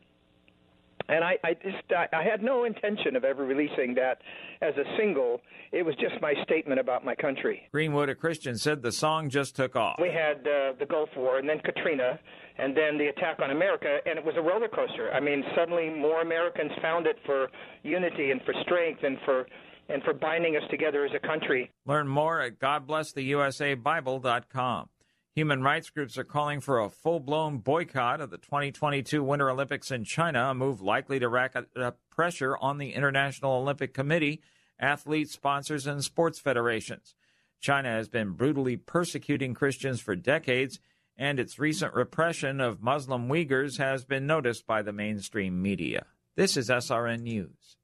and 1.09 1.25
I, 1.25 1.39
I 1.45 1.55
just 1.55 1.83
I, 1.91 2.07
I 2.13 2.23
had 2.23 2.43
no 2.43 2.65
intention 2.65 3.17
of 3.17 3.25
ever 3.25 3.45
releasing 3.45 3.95
that 3.95 4.19
as 4.63 4.75
a 4.77 4.85
single. 4.97 5.41
It 5.73 5.85
was 5.85 5.97
just 5.97 6.15
my 6.21 6.35
statement 6.45 6.81
about 6.81 7.05
my 7.05 7.15
country. 7.15 7.69
Greenwood, 7.73 8.09
a 8.09 8.15
Christian, 8.15 8.57
said 8.57 8.83
the 8.83 8.93
song 8.93 9.29
just 9.29 9.57
took 9.57 9.77
off. 9.77 9.97
We 10.01 10.09
had 10.09 10.39
uh, 10.47 10.73
the 10.79 10.87
Gulf 10.89 11.11
War, 11.17 11.39
and 11.39 11.49
then 11.49 11.59
Katrina, 11.61 12.19
and 12.59 12.77
then 12.77 12.99
the 12.99 13.07
attack 13.07 13.41
on 13.41 13.51
America, 13.51 13.99
and 14.07 14.19
it 14.19 14.25
was 14.25 14.35
a 14.37 14.43
roller 14.43 14.69
coaster. 14.69 15.13
I 15.13 15.21
mean, 15.21 15.45
suddenly 15.55 15.91
more 15.91 16.23
Americans 16.23 16.73
found 16.81 17.07
it 17.07 17.19
for 17.27 17.49
unity 17.83 18.31
and 18.31 18.41
for 18.43 18.55
strength 18.63 19.03
and 19.03 19.19
for 19.25 19.47
and 19.89 20.03
for 20.03 20.13
binding 20.13 20.57
us 20.57 20.65
together 20.69 21.05
as 21.05 21.13
a 21.15 21.21
country. 21.25 21.71
Learn 21.87 22.09
more 22.09 22.41
at 22.41 22.59
GodBlessTheUSABible.com. 22.59 24.89
Human 25.37 25.63
rights 25.63 25.91
groups 25.91 26.17
are 26.17 26.25
calling 26.25 26.63
for 26.63 26.81
a 26.81 26.89
full 26.89 27.21
blown 27.21 27.59
boycott 27.59 28.23
of 28.23 28.31
the 28.31 28.39
2022 28.39 29.23
Winter 29.23 29.51
Olympics 29.51 29.91
in 29.91 30.03
China, 30.03 30.49
a 30.49 30.55
move 30.55 30.81
likely 30.81 31.19
to 31.19 31.29
rack 31.29 31.55
up 31.55 31.67
uh, 31.77 31.91
pressure 32.09 32.57
on 32.57 32.79
the 32.79 32.95
International 32.95 33.53
Olympic 33.53 33.93
Committee, 33.93 34.41
athletes, 34.81 35.33
sponsors, 35.33 35.87
and 35.87 36.03
sports 36.03 36.39
federations. 36.39 37.15
China 37.61 37.91
has 37.91 38.09
been 38.09 38.31
brutally 38.31 38.79
persecuting 38.79 39.53
Christians 39.53 40.01
for 40.01 40.17
decades, 40.17 40.81
and 41.19 41.39
its 41.39 41.59
recent 41.59 41.93
repression 41.93 42.59
of 42.59 42.83
Muslim 42.83 43.29
Uyghurs 43.29 43.77
has 43.77 44.07
been 44.07 44.27
noticed 44.27 44.67
by 44.67 44.81
the 44.81 44.93
mainstream 44.93 45.61
media. 45.61 46.07
This 46.35 46.57
is 46.57 46.71
SRN 46.71 47.21
News. 47.21 47.77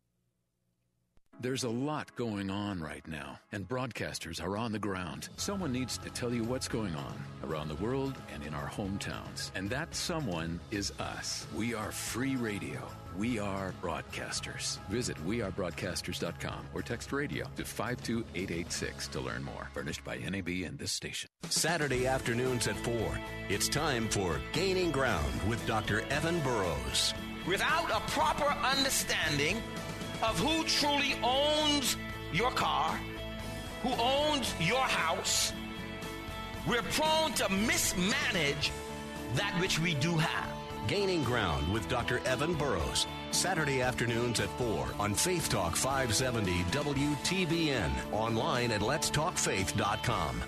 There's 1.40 1.64
a 1.64 1.68
lot 1.68 2.14
going 2.14 2.50
on 2.50 2.80
right 2.80 3.06
now, 3.09 3.40
and 3.50 3.68
broadcasters 3.68 4.40
are 4.40 4.56
on 4.56 4.70
the 4.70 4.78
ground. 4.78 5.28
Someone 5.36 5.72
needs 5.72 5.98
to 5.98 6.10
tell 6.10 6.32
you 6.32 6.44
what's 6.44 6.68
going 6.68 6.94
on 6.94 7.14
around 7.42 7.68
the 7.68 7.74
world 7.76 8.16
and 8.32 8.44
in 8.44 8.54
our 8.54 8.68
hometowns. 8.68 9.50
And 9.56 9.68
that 9.70 9.92
someone 9.92 10.60
is 10.70 10.92
us. 11.00 11.46
We 11.56 11.74
are 11.74 11.90
free 11.90 12.36
radio. 12.36 12.80
We 13.18 13.40
are 13.40 13.74
broadcasters. 13.82 14.78
Visit 14.88 15.16
wearebroadcasters.com 15.26 16.66
or 16.74 16.82
text 16.82 17.12
radio 17.12 17.46
to 17.56 17.64
52886 17.64 19.09
to 19.09 19.20
learn 19.20 19.42
more. 19.42 19.68
Furnished 19.74 20.04
by 20.04 20.18
NAB 20.18 20.48
and 20.64 20.78
this 20.78 20.92
station. 20.92 21.28
Saturday 21.48 22.06
afternoons 22.06 22.68
at 22.68 22.76
4. 22.76 23.18
It's 23.48 23.68
time 23.68 24.09
for 24.09 24.40
Gaining 24.52 24.92
Ground 24.92 25.32
with 25.48 25.66
Dr. 25.66 26.02
Evan 26.10 26.38
Burrows. 26.40 27.14
Without 27.48 27.90
a 27.90 28.00
proper 28.12 28.46
understanding 28.64 29.60
of 30.22 30.38
who 30.38 30.64
truly 30.64 31.14
owns 31.22 31.96
your 32.32 32.50
car, 32.52 32.98
who 33.82 33.90
owns 33.98 34.54
your 34.60 34.80
house, 34.80 35.52
we're 36.68 36.82
prone 36.82 37.32
to 37.34 37.48
mismanage 37.50 38.70
that 39.34 39.52
which 39.60 39.80
we 39.80 39.94
do 39.94 40.16
have. 40.16 40.48
Gaining 40.86 41.24
Ground 41.24 41.72
with 41.72 41.88
Dr. 41.88 42.20
Evan 42.26 42.54
Burrows. 42.54 43.06
Saturday 43.30 43.80
afternoons 43.82 44.40
at 44.40 44.48
4 44.58 44.88
on 44.98 45.14
Faith 45.14 45.48
Talk 45.48 45.76
570 45.76 46.52
WTBN. 46.70 47.90
Online 48.12 48.72
at 48.72 48.80
letstalkfaith.com. 48.80 50.42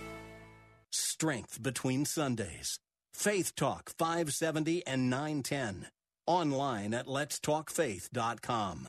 Strength 0.91 1.63
between 1.63 2.05
Sundays. 2.05 2.79
Faith 3.13 3.55
Talk 3.55 3.91
570 3.97 4.87
and 4.87 5.09
910. 5.09 5.87
Online 6.27 6.95
at 6.95 7.07
letstalkfaith.com. 7.07 8.89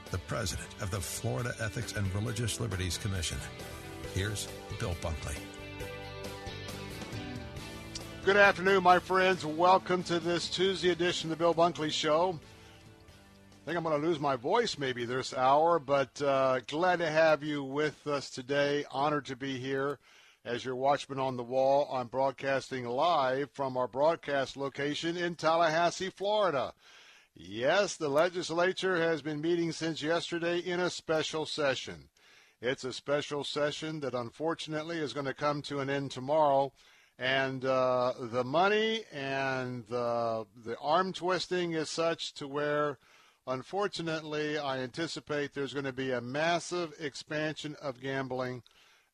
the 0.11 0.17
president 0.19 0.67
of 0.81 0.91
the 0.91 0.99
Florida 0.99 1.55
Ethics 1.61 1.95
and 1.95 2.13
Religious 2.13 2.59
Liberties 2.59 2.97
Commission. 2.97 3.37
Here's 4.13 4.47
Bill 4.77 4.95
Bunkley. 5.01 5.37
Good 8.25 8.37
afternoon, 8.37 8.83
my 8.83 8.99
friends. 8.99 9.45
Welcome 9.45 10.03
to 10.03 10.19
this 10.19 10.49
Tuesday 10.49 10.89
edition 10.89 11.31
of 11.31 11.37
the 11.37 11.41
Bill 11.41 11.55
Bunkley 11.55 11.89
Show. 11.89 12.37
I 12.41 13.65
think 13.65 13.77
I'm 13.77 13.83
going 13.83 13.99
to 13.99 14.05
lose 14.05 14.19
my 14.19 14.35
voice 14.35 14.77
maybe 14.77 15.05
this 15.05 15.33
hour, 15.33 15.79
but 15.79 16.21
uh, 16.21 16.59
glad 16.67 16.99
to 16.99 17.09
have 17.09 17.41
you 17.41 17.63
with 17.63 18.05
us 18.05 18.29
today. 18.29 18.83
Honored 18.91 19.25
to 19.27 19.35
be 19.37 19.59
here 19.59 19.97
as 20.43 20.65
your 20.65 20.75
watchman 20.75 21.19
on 21.19 21.37
the 21.37 21.43
wall. 21.43 21.89
I'm 21.93 22.07
broadcasting 22.07 22.85
live 22.85 23.49
from 23.51 23.77
our 23.77 23.87
broadcast 23.87 24.57
location 24.57 25.15
in 25.15 25.35
Tallahassee, 25.35 26.09
Florida. 26.09 26.73
Yes, 27.33 27.95
the 27.95 28.09
legislature 28.09 28.97
has 28.97 29.21
been 29.21 29.39
meeting 29.39 29.71
since 29.71 30.03
yesterday 30.03 30.59
in 30.59 30.81
a 30.81 30.89
special 30.89 31.45
session. 31.45 32.09
It's 32.61 32.83
a 32.83 32.91
special 32.91 33.45
session 33.45 34.01
that 34.01 34.13
unfortunately 34.13 34.97
is 34.97 35.13
going 35.13 35.25
to 35.27 35.33
come 35.33 35.61
to 35.63 35.79
an 35.79 35.89
end 35.89 36.11
tomorrow. 36.11 36.73
And 37.17 37.63
uh, 37.63 38.13
the 38.19 38.43
money 38.43 39.05
and 39.13 39.85
the, 39.87 40.45
the 40.65 40.77
arm 40.79 41.13
twisting 41.13 41.71
is 41.71 41.89
such 41.89 42.33
to 42.33 42.47
where, 42.47 42.97
unfortunately, 43.47 44.57
I 44.57 44.79
anticipate 44.79 45.53
there's 45.53 45.73
going 45.73 45.85
to 45.85 45.93
be 45.93 46.11
a 46.11 46.19
massive 46.19 46.93
expansion 46.99 47.75
of 47.81 48.01
gambling, 48.01 48.63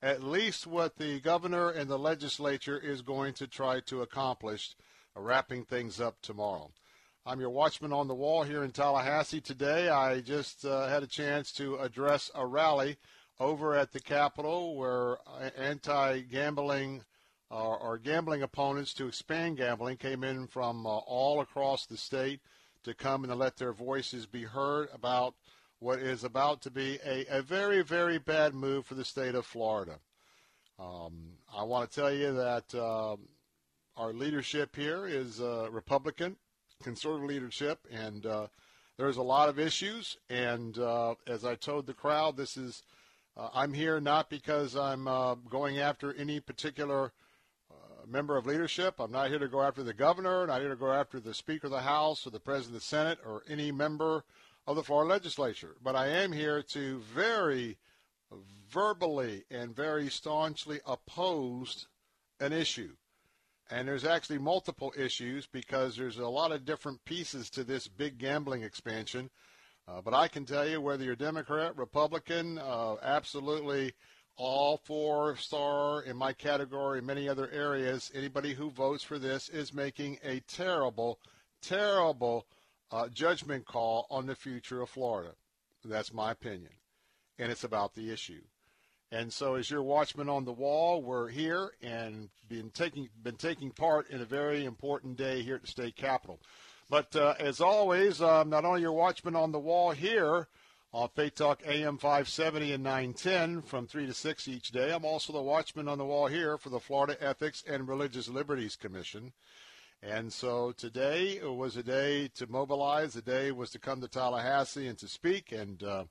at 0.01 0.23
least 0.23 0.65
what 0.65 0.97
the 0.97 1.19
governor 1.19 1.69
and 1.69 1.89
the 1.89 1.99
legislature 1.99 2.79
is 2.79 3.01
going 3.03 3.33
to 3.35 3.47
try 3.47 3.79
to 3.81 4.01
accomplish, 4.01 4.75
wrapping 5.15 5.65
things 5.65 6.01
up 6.01 6.15
tomorrow. 6.21 6.71
I'm 7.27 7.41
your 7.41 7.49
watchman 7.49 7.91
on 7.91 8.07
the 8.07 8.15
wall 8.15 8.43
here 8.43 8.63
in 8.63 8.71
Tallahassee 8.71 9.41
today. 9.41 9.89
I 9.89 10.21
just 10.21 10.63
uh, 10.63 10.87
had 10.87 11.03
a 11.03 11.07
chance 11.07 11.51
to 11.53 11.75
address 11.75 12.31
a 12.33 12.47
rally 12.47 12.95
over 13.37 13.75
at 13.75 13.91
the 13.91 13.99
Capitol 13.99 14.77
where 14.77 15.17
anti-gambling 15.57 17.03
or, 17.49 17.77
or 17.77 17.97
gambling 17.97 18.43
opponents 18.43 18.93
to 18.93 19.09
expand 19.09 19.57
gambling 19.57 19.97
came 19.97 20.23
in 20.23 20.47
from 20.47 20.87
uh, 20.87 20.89
all 20.89 21.41
across 21.41 21.85
the 21.85 21.97
state 21.97 22.39
to 22.85 22.93
come 22.93 23.25
and 23.25 23.31
to 23.31 23.35
let 23.35 23.57
their 23.57 23.73
voices 23.73 24.25
be 24.25 24.43
heard 24.43 24.87
about 24.93 25.35
what 25.79 25.99
is 25.99 26.23
about 26.23 26.61
to 26.61 26.71
be 26.71 26.97
a, 27.05 27.25
a 27.29 27.41
very, 27.41 27.83
very 27.83 28.19
bad 28.19 28.53
move 28.53 28.85
for 28.85 28.95
the 28.95 29.03
state 29.03 29.35
of 29.35 29.45
Florida. 29.45 29.99
Um, 30.79 31.33
I 31.53 31.63
want 31.63 31.91
to 31.91 31.99
tell 31.99 32.13
you 32.13 32.31
that 32.35 32.73
uh, 32.73 33.17
our 33.97 34.13
leadership 34.13 34.77
here 34.77 35.05
is 35.05 35.41
uh, 35.41 35.67
Republican, 35.69 36.37
conservative 36.83 37.27
leadership, 37.27 37.79
and 37.91 38.25
uh, 38.25 38.47
there's 38.97 39.17
a 39.17 39.23
lot 39.23 39.49
of 39.49 39.59
issues. 39.59 40.17
And 40.29 40.77
uh, 40.77 41.15
as 41.25 41.45
I 41.45 41.55
told 41.55 41.85
the 41.85 41.93
crowd, 41.93 42.37
this 42.37 42.57
is 42.57 42.83
uh, 43.35 43.49
I'm 43.53 43.73
here 43.73 43.99
not 43.99 44.29
because 44.29 44.75
I'm 44.75 45.07
uh, 45.07 45.35
going 45.35 45.79
after 45.79 46.13
any 46.13 46.39
particular 46.39 47.11
uh, 47.69 47.75
member 48.07 48.35
of 48.35 48.47
leadership. 48.47 48.95
I'm 48.99 49.11
not 49.11 49.29
here 49.29 49.39
to 49.39 49.47
go 49.47 49.61
after 49.61 49.83
the 49.83 49.93
governor, 49.93 50.47
not 50.47 50.61
here 50.61 50.69
to 50.69 50.75
go 50.75 50.91
after 50.91 51.19
the 51.19 51.33
Speaker 51.33 51.67
of 51.67 51.71
the 51.71 51.81
House 51.81 52.25
or 52.25 52.31
the 52.31 52.39
President 52.39 52.75
of 52.75 52.81
the 52.81 52.87
Senate 52.87 53.19
or 53.25 53.43
any 53.47 53.71
member 53.71 54.23
of 54.65 54.75
the 54.75 54.83
Florida 54.83 55.09
legislature. 55.09 55.75
But 55.83 55.95
I 55.95 56.07
am 56.07 56.31
here 56.31 56.63
to 56.63 56.99
very 56.99 57.77
verbally 58.71 59.45
and 59.51 59.75
very 59.75 60.09
staunchly 60.09 60.79
oppose 60.85 61.87
an 62.39 62.53
issue. 62.53 62.95
And 63.69 63.87
there's 63.87 64.05
actually 64.05 64.37
multiple 64.37 64.93
issues 64.97 65.45
because 65.45 65.97
there's 65.97 66.17
a 66.17 66.27
lot 66.27 66.51
of 66.51 66.65
different 66.65 67.03
pieces 67.03 67.49
to 67.51 67.63
this 67.63 67.87
big 67.87 68.17
gambling 68.17 68.63
expansion. 68.63 69.29
Uh, 69.87 70.01
but 70.01 70.13
I 70.13 70.27
can 70.27 70.45
tell 70.45 70.67
you 70.67 70.81
whether 70.81 71.03
you're 71.03 71.15
Democrat, 71.15 71.75
Republican, 71.77 72.57
uh, 72.59 72.95
absolutely 73.01 73.93
all 74.37 74.77
four 74.77 75.35
star 75.37 76.01
in 76.03 76.15
my 76.15 76.31
category, 76.31 77.01
many 77.01 77.27
other 77.27 77.49
areas, 77.49 78.11
anybody 78.13 78.53
who 78.53 78.69
votes 78.69 79.03
for 79.03 79.17
this 79.17 79.49
is 79.49 79.73
making 79.73 80.19
a 80.23 80.39
terrible, 80.41 81.19
terrible 81.61 82.45
uh, 82.91 83.07
judgment 83.09 83.65
call 83.65 84.07
on 84.09 84.27
the 84.27 84.35
future 84.35 84.81
of 84.81 84.89
Florida. 84.89 85.31
That's 85.83 86.13
my 86.13 86.31
opinion. 86.31 86.71
And 87.39 87.51
it's 87.51 87.63
about 87.63 87.95
the 87.95 88.11
issue. 88.11 88.41
And 89.11 89.31
so, 89.31 89.55
as 89.55 89.71
your 89.71 89.83
watchman 89.83 90.27
on 90.27 90.43
the 90.43 90.51
wall, 90.51 91.01
we're 91.01 91.29
here 91.29 91.71
and 91.81 92.29
been 92.49 92.69
taking 92.71 93.07
been 93.23 93.37
taking 93.37 93.71
part 93.71 94.09
in 94.09 94.21
a 94.21 94.25
very 94.25 94.65
important 94.65 95.15
day 95.17 95.41
here 95.43 95.55
at 95.55 95.61
the 95.61 95.67
state 95.67 95.95
capitol. 95.95 96.39
But 96.89 97.15
uh, 97.15 97.35
as 97.39 97.61
always, 97.61 98.21
um, 98.21 98.49
not 98.49 98.65
only 98.65 98.81
your 98.81 98.91
watchman 98.91 99.35
on 99.35 99.51
the 99.51 99.59
wall 99.59 99.91
here 99.91 100.47
on 100.93 101.09
Faith 101.15 101.35
Talk 101.35 101.61
AM 101.65 101.97
570 101.97 102.73
and 102.73 102.83
910 102.83 103.61
from 103.61 103.87
3 103.87 104.07
to 104.07 104.13
6 104.13 104.47
each 104.47 104.71
day, 104.71 104.93
I'm 104.93 105.05
also 105.05 105.33
the 105.33 105.41
watchman 105.41 105.87
on 105.87 105.97
the 105.97 106.05
wall 106.05 106.27
here 106.27 106.57
for 106.57 106.69
the 106.69 106.79
Florida 106.79 107.17
Ethics 107.21 107.63
and 107.67 107.87
Religious 107.87 108.29
Liberties 108.29 108.75
Commission. 108.75 109.33
And 110.01 110.31
so 110.31 110.73
today 110.73 111.41
was 111.43 111.75
a 111.75 111.83
day 111.83 112.29
to 112.35 112.47
mobilize. 112.47 113.13
The 113.13 113.21
day 113.21 113.51
was 113.51 113.71
to 113.71 113.79
come 113.79 113.99
to 114.01 114.07
Tallahassee 114.07 114.87
and 114.87 114.97
to 114.99 115.07
speak. 115.07 115.51
And 115.51 115.81
uh, 115.83 116.05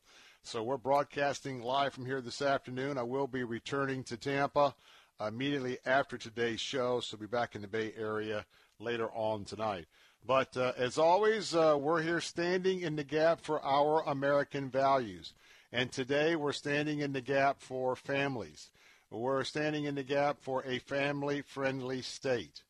so 0.47 0.63
we're 0.63 0.77
broadcasting 0.77 1.61
live 1.61 1.93
from 1.93 2.07
here 2.07 2.21
this 2.21 2.41
afternoon. 2.41 2.99
I 2.99 3.03
will 3.03 3.27
be 3.27 3.43
returning 3.43 4.05
to 4.05 4.17
Tampa 4.17 4.77
immediately 5.21 5.79
after 5.85 6.17
today's 6.17 6.61
show, 6.61 7.01
so 7.01 7.17
be 7.17 7.27
back 7.27 7.57
in 7.57 7.63
the 7.63 7.67
Bay 7.67 7.93
Area 7.99 8.47
later 8.79 9.09
on 9.09 9.45
tonight. 9.45 9.87
But 10.25 10.57
uh, 10.57 10.73
as 10.77 10.99
always, 10.99 11.53
uh, 11.53 11.77
we're 11.81 12.03
here 12.03 12.21
standing 12.21 12.83
in 12.83 12.95
the 12.95 13.03
gap 13.03 13.41
for 13.41 13.61
our 13.65 14.05
American 14.07 14.71
values. 14.71 15.35
And 15.73 15.91
today 15.91 16.37
we're 16.37 16.53
standing 16.53 17.01
in 17.01 17.13
the 17.13 17.21
gap 17.21 17.61
for 17.61 17.97
families. 17.97 18.71
We're 19.11 19.43
standing 19.43 19.85
in 19.85 19.97
the 19.97 20.05
gap 20.05 20.37
for 20.41 20.65
a 20.65 20.79
family 20.79 21.43
friendly 21.43 22.03
state. 22.03 22.63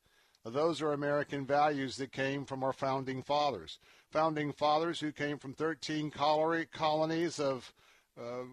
Those 0.47 0.81
are 0.81 0.93
American 0.93 1.45
values 1.45 1.97
that 1.99 2.13
came 2.13 2.47
from 2.47 2.65
our 2.65 2.73
founding 2.73 3.23
fathers. 3.23 3.79
Founding 4.17 4.51
fathers 4.51 4.99
who 4.99 5.13
came 5.13 5.37
from 5.37 5.53
13 5.53 6.11
colony, 6.11 6.65
colonies 6.65 7.39
of 7.39 7.71
uh, 8.19 8.45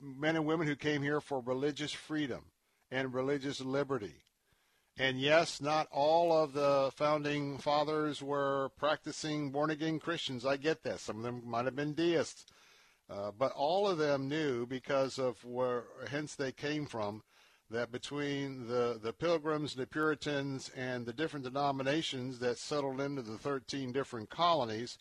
men 0.00 0.36
and 0.36 0.46
women 0.46 0.68
who 0.68 0.76
came 0.76 1.02
here 1.02 1.20
for 1.20 1.40
religious 1.40 1.90
freedom 1.90 2.44
and 2.92 3.12
religious 3.12 3.60
liberty. 3.60 4.14
And 4.96 5.20
yes, 5.20 5.60
not 5.60 5.88
all 5.90 6.32
of 6.32 6.52
the 6.52 6.92
founding 6.94 7.58
fathers 7.58 8.22
were 8.22 8.70
practicing 8.78 9.50
born 9.50 9.70
again 9.70 9.98
Christians. 9.98 10.46
I 10.46 10.56
get 10.56 10.84
that. 10.84 11.00
Some 11.00 11.16
of 11.16 11.22
them 11.24 11.42
might 11.44 11.64
have 11.64 11.74
been 11.74 11.94
deists. 11.94 12.46
Uh, 13.10 13.32
but 13.36 13.50
all 13.50 13.88
of 13.88 13.98
them 13.98 14.28
knew 14.28 14.64
because 14.64 15.18
of 15.18 15.44
where, 15.44 15.86
hence 16.08 16.36
they 16.36 16.52
came 16.52 16.86
from, 16.86 17.24
that 17.70 17.92
between 17.92 18.66
the, 18.66 18.98
the 19.00 19.12
Pilgrims, 19.12 19.74
the 19.74 19.86
Puritans, 19.86 20.70
and 20.76 21.06
the 21.06 21.12
different 21.12 21.44
denominations 21.44 22.38
that 22.40 22.58
settled 22.58 23.00
into 23.00 23.22
the 23.22 23.38
13 23.38 23.92
different 23.92 24.28
colonies, 24.28 24.98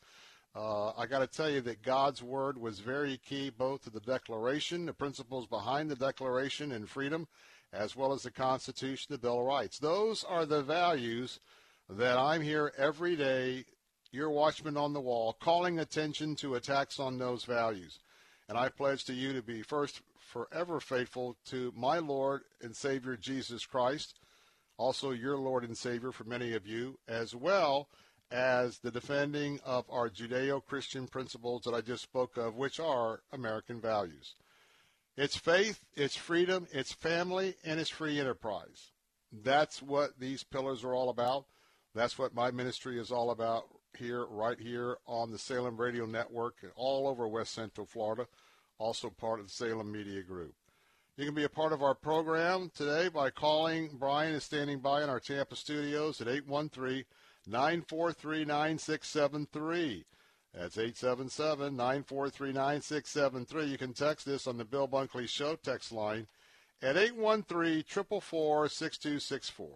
uh, 0.56 0.92
I 0.98 1.06
got 1.08 1.20
to 1.20 1.28
tell 1.28 1.50
you 1.50 1.62
that 1.62 1.82
God's 1.82 2.22
Word 2.22 2.58
was 2.58 2.80
very 2.80 3.18
key 3.18 3.50
both 3.50 3.84
to 3.84 3.90
the 3.90 4.00
Declaration, 4.00 4.86
the 4.86 4.94
principles 4.94 5.48
behind 5.48 5.90
the 5.90 5.96
Declaration 5.96 6.72
and 6.72 6.88
freedom, 6.88 7.28
as 7.74 7.96
well 7.96 8.14
as 8.14 8.24
the 8.24 8.32
Constitution, 8.32 9.08
the 9.10 9.18
Bill 9.18 9.40
of 9.40 9.46
Rights. 9.46 9.80
Those 9.80 10.24
are 10.24 10.46
the 10.46 10.64
values 10.64 11.40
that 11.90 12.18
I'm 12.18 12.42
here 12.42 12.72
every 12.78 13.16
day, 13.16 13.66
your 14.12 14.30
watchman 14.30 14.78
on 14.78 14.94
the 14.94 15.02
wall, 15.02 15.38
calling 15.40 15.80
attention 15.80 16.36
to 16.36 16.56
attacks 16.56 17.00
on 17.00 17.18
those 17.18 17.46
values. 17.46 18.00
And 18.48 18.58
I 18.58 18.70
pledge 18.70 19.06
to 19.06 19.14
you 19.14 19.34
to 19.34 19.44
be 19.44 19.62
first 19.62 20.02
forever 20.30 20.80
faithful 20.80 21.36
to 21.46 21.74
my 21.76 21.98
Lord 21.98 22.42
and 22.62 22.76
Savior 22.76 23.18
Jesus 23.18 23.66
Christ, 23.66 24.20
also 24.78 25.12
your 25.12 25.38
Lord 25.38 25.64
and 25.64 25.76
Savior 25.76 26.12
for 26.12 26.24
many 26.24 26.54
of 26.54 26.68
you, 26.68 27.00
as 27.08 27.36
well 27.36 27.90
as 28.32 28.78
the 28.78 28.92
defending 28.92 29.60
of 29.66 29.86
our 29.90 30.08
Judeo 30.08 30.64
Christian 30.64 31.08
principles 31.08 31.64
that 31.64 31.74
I 31.74 31.82
just 31.82 32.04
spoke 32.04 32.38
of, 32.38 32.56
which 32.56 32.80
are 32.80 33.22
American 33.34 33.82
values. 33.82 34.36
It's 35.18 35.36
faith, 35.36 35.84
it's 35.96 36.16
freedom, 36.16 36.68
it's 36.72 36.94
family, 36.94 37.56
and 37.66 37.80
it's 37.80 37.90
free 37.90 38.20
enterprise. 38.20 38.92
That's 39.32 39.82
what 39.82 40.20
these 40.20 40.44
pillars 40.44 40.84
are 40.84 40.94
all 40.94 41.10
about. 41.10 41.46
That's 41.96 42.20
what 42.20 42.36
my 42.36 42.52
ministry 42.52 43.00
is 43.00 43.12
all 43.12 43.32
about 43.32 43.64
here, 43.98 44.26
right 44.28 44.60
here 44.60 44.98
on 45.08 45.32
the 45.32 45.40
Salem 45.40 45.76
Radio 45.76 46.06
Network 46.06 46.58
and 46.62 46.72
all 46.76 47.08
over 47.08 47.28
West 47.28 47.54
Central 47.54 47.88
Florida 47.88 48.28
also 48.80 49.10
part 49.10 49.40
of 49.40 49.46
the 49.46 49.52
Salem 49.52 49.92
Media 49.92 50.24
Group. 50.24 50.56
You 51.18 51.26
can 51.26 51.36
be 51.36 51.44
a 51.44 51.50
part 51.50 51.74
of 51.74 51.84
our 51.84 51.94
program 51.94 52.72
today 52.74 53.10
by 53.10 53.30
calling. 53.30 53.90
Brian 54.00 54.34
is 54.34 54.46
standing 54.46 54.80
by 54.80 55.04
in 55.04 55.10
our 55.10 55.20
Tampa 55.20 55.58
studios 55.58 56.22
at 56.22 56.30
813 56.30 57.04
943 57.46 58.46
9673. 58.46 60.06
That's 60.54 60.78
877 60.78 61.76
943 61.76 62.54
9673. 62.54 63.66
You 63.66 63.78
can 63.78 63.94
text 63.94 64.26
this 64.26 64.48
on 64.48 64.58
the 64.58 64.64
Bill 64.64 64.88
Bunkley 64.88 65.28
Show 65.28 65.56
text 65.58 65.92
line 65.92 66.28
at 66.82 66.96
813 66.96 67.84
444 67.84 68.70
6264. 68.70 69.68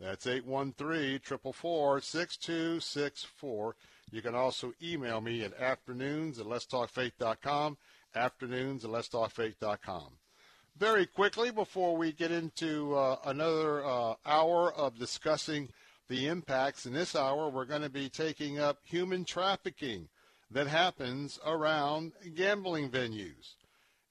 That's 0.00 0.26
813 0.28 1.18
444 1.24 2.00
6264. 2.00 3.76
You 4.12 4.22
can 4.22 4.34
also 4.36 4.72
email 4.80 5.20
me 5.20 5.42
at 5.42 5.58
afternoons 5.60 6.38
at 6.38 6.46
letstalkfaith.com 6.46 7.76
afternoons 8.14 8.84
at 8.84 8.90
letstalkfaith.com. 8.90 10.18
Very 10.76 11.06
quickly, 11.06 11.50
before 11.50 11.96
we 11.96 12.12
get 12.12 12.30
into 12.30 12.94
uh, 12.94 13.16
another 13.24 13.84
uh, 13.84 14.14
hour 14.24 14.72
of 14.72 14.98
discussing 14.98 15.68
the 16.08 16.28
impacts, 16.28 16.86
in 16.86 16.92
this 16.92 17.16
hour 17.16 17.48
we're 17.48 17.64
going 17.64 17.82
to 17.82 17.90
be 17.90 18.08
taking 18.08 18.58
up 18.58 18.78
human 18.84 19.24
trafficking 19.24 20.08
that 20.50 20.66
happens 20.66 21.38
around 21.44 22.12
gambling 22.34 22.90
venues. 22.90 23.54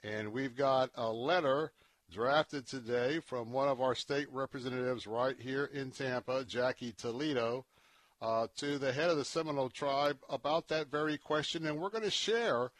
And 0.04 0.34
we've 0.34 0.56
got 0.56 0.90
a 0.96 1.10
letter 1.10 1.72
drafted 2.12 2.68
today 2.68 3.20
from 3.20 3.52
one 3.52 3.68
of 3.68 3.82
our 3.82 3.96
state 3.96 4.28
representatives 4.32 5.08
right 5.08 5.36
here 5.40 5.66
in 5.74 5.92
Tampa, 5.92 6.44
Jackie 6.46 6.94
Toledo, 6.94 7.66
uh, 8.22 8.48
to 8.58 8.78
the 8.78 8.94
head 8.94 9.10
of 9.10 9.18
the 9.18 9.26
Seminole 9.26 9.70
tribe 9.70 10.18
about 10.30 10.68
that 10.68 10.90
very 10.90 11.18
question. 11.18 11.66
And 11.66 11.80
we're 11.80 11.90
going 11.90 12.04
to 12.04 12.12
share 12.12 12.72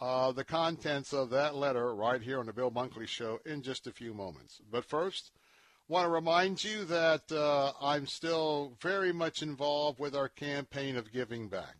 uh, 0.00 0.32
the 0.32 0.44
contents 0.44 1.12
of 1.12 1.30
that 1.30 1.54
letter 1.54 1.94
right 1.94 2.20
here 2.20 2.40
on 2.40 2.46
the 2.46 2.52
Bill 2.52 2.70
Bunkley 2.70 3.06
Show 3.06 3.40
in 3.46 3.62
just 3.62 3.86
a 3.86 3.92
few 3.92 4.12
moments. 4.12 4.60
But 4.70 4.84
first, 4.84 5.30
want 5.88 6.06
to 6.06 6.10
remind 6.10 6.64
you 6.64 6.84
that 6.84 7.30
uh, 7.30 7.72
I'm 7.80 8.06
still 8.06 8.76
very 8.80 9.12
much 9.12 9.42
involved 9.42 9.98
with 9.98 10.16
our 10.16 10.28
campaign 10.28 10.96
of 10.96 11.12
giving 11.12 11.48
back. 11.48 11.76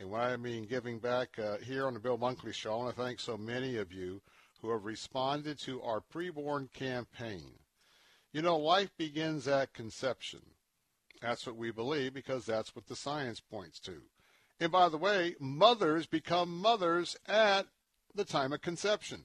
And 0.00 0.10
when 0.10 0.20
I 0.20 0.36
mean 0.36 0.64
giving 0.64 0.98
back 0.98 1.38
uh, 1.38 1.58
here 1.58 1.86
on 1.86 1.94
the 1.94 2.00
Bill 2.00 2.18
Bunkley 2.18 2.54
Show, 2.54 2.72
I 2.72 2.76
want 2.76 2.96
to 2.96 3.02
thank 3.02 3.20
so 3.20 3.36
many 3.36 3.76
of 3.76 3.92
you 3.92 4.20
who 4.60 4.70
have 4.70 4.84
responded 4.84 5.58
to 5.60 5.82
our 5.82 6.00
preborn 6.00 6.72
campaign. 6.72 7.52
You 8.32 8.42
know, 8.42 8.56
life 8.56 8.90
begins 8.96 9.48
at 9.48 9.72
conception. 9.72 10.40
That's 11.20 11.46
what 11.46 11.56
we 11.56 11.70
believe 11.70 12.14
because 12.14 12.46
that's 12.46 12.74
what 12.76 12.86
the 12.86 12.96
science 12.96 13.40
points 13.40 13.80
to. 13.80 14.02
And 14.60 14.72
by 14.72 14.88
the 14.88 14.98
way, 14.98 15.36
mothers 15.38 16.06
become 16.06 16.58
mothers 16.58 17.16
at 17.26 17.66
the 18.14 18.24
time 18.24 18.52
of 18.52 18.60
conception. 18.60 19.24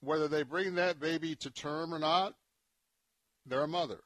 Whether 0.00 0.28
they 0.28 0.42
bring 0.42 0.74
that 0.74 1.00
baby 1.00 1.36
to 1.36 1.50
term 1.50 1.94
or 1.94 1.98
not, 1.98 2.34
they're 3.46 3.62
a 3.62 3.68
mother. 3.68 4.00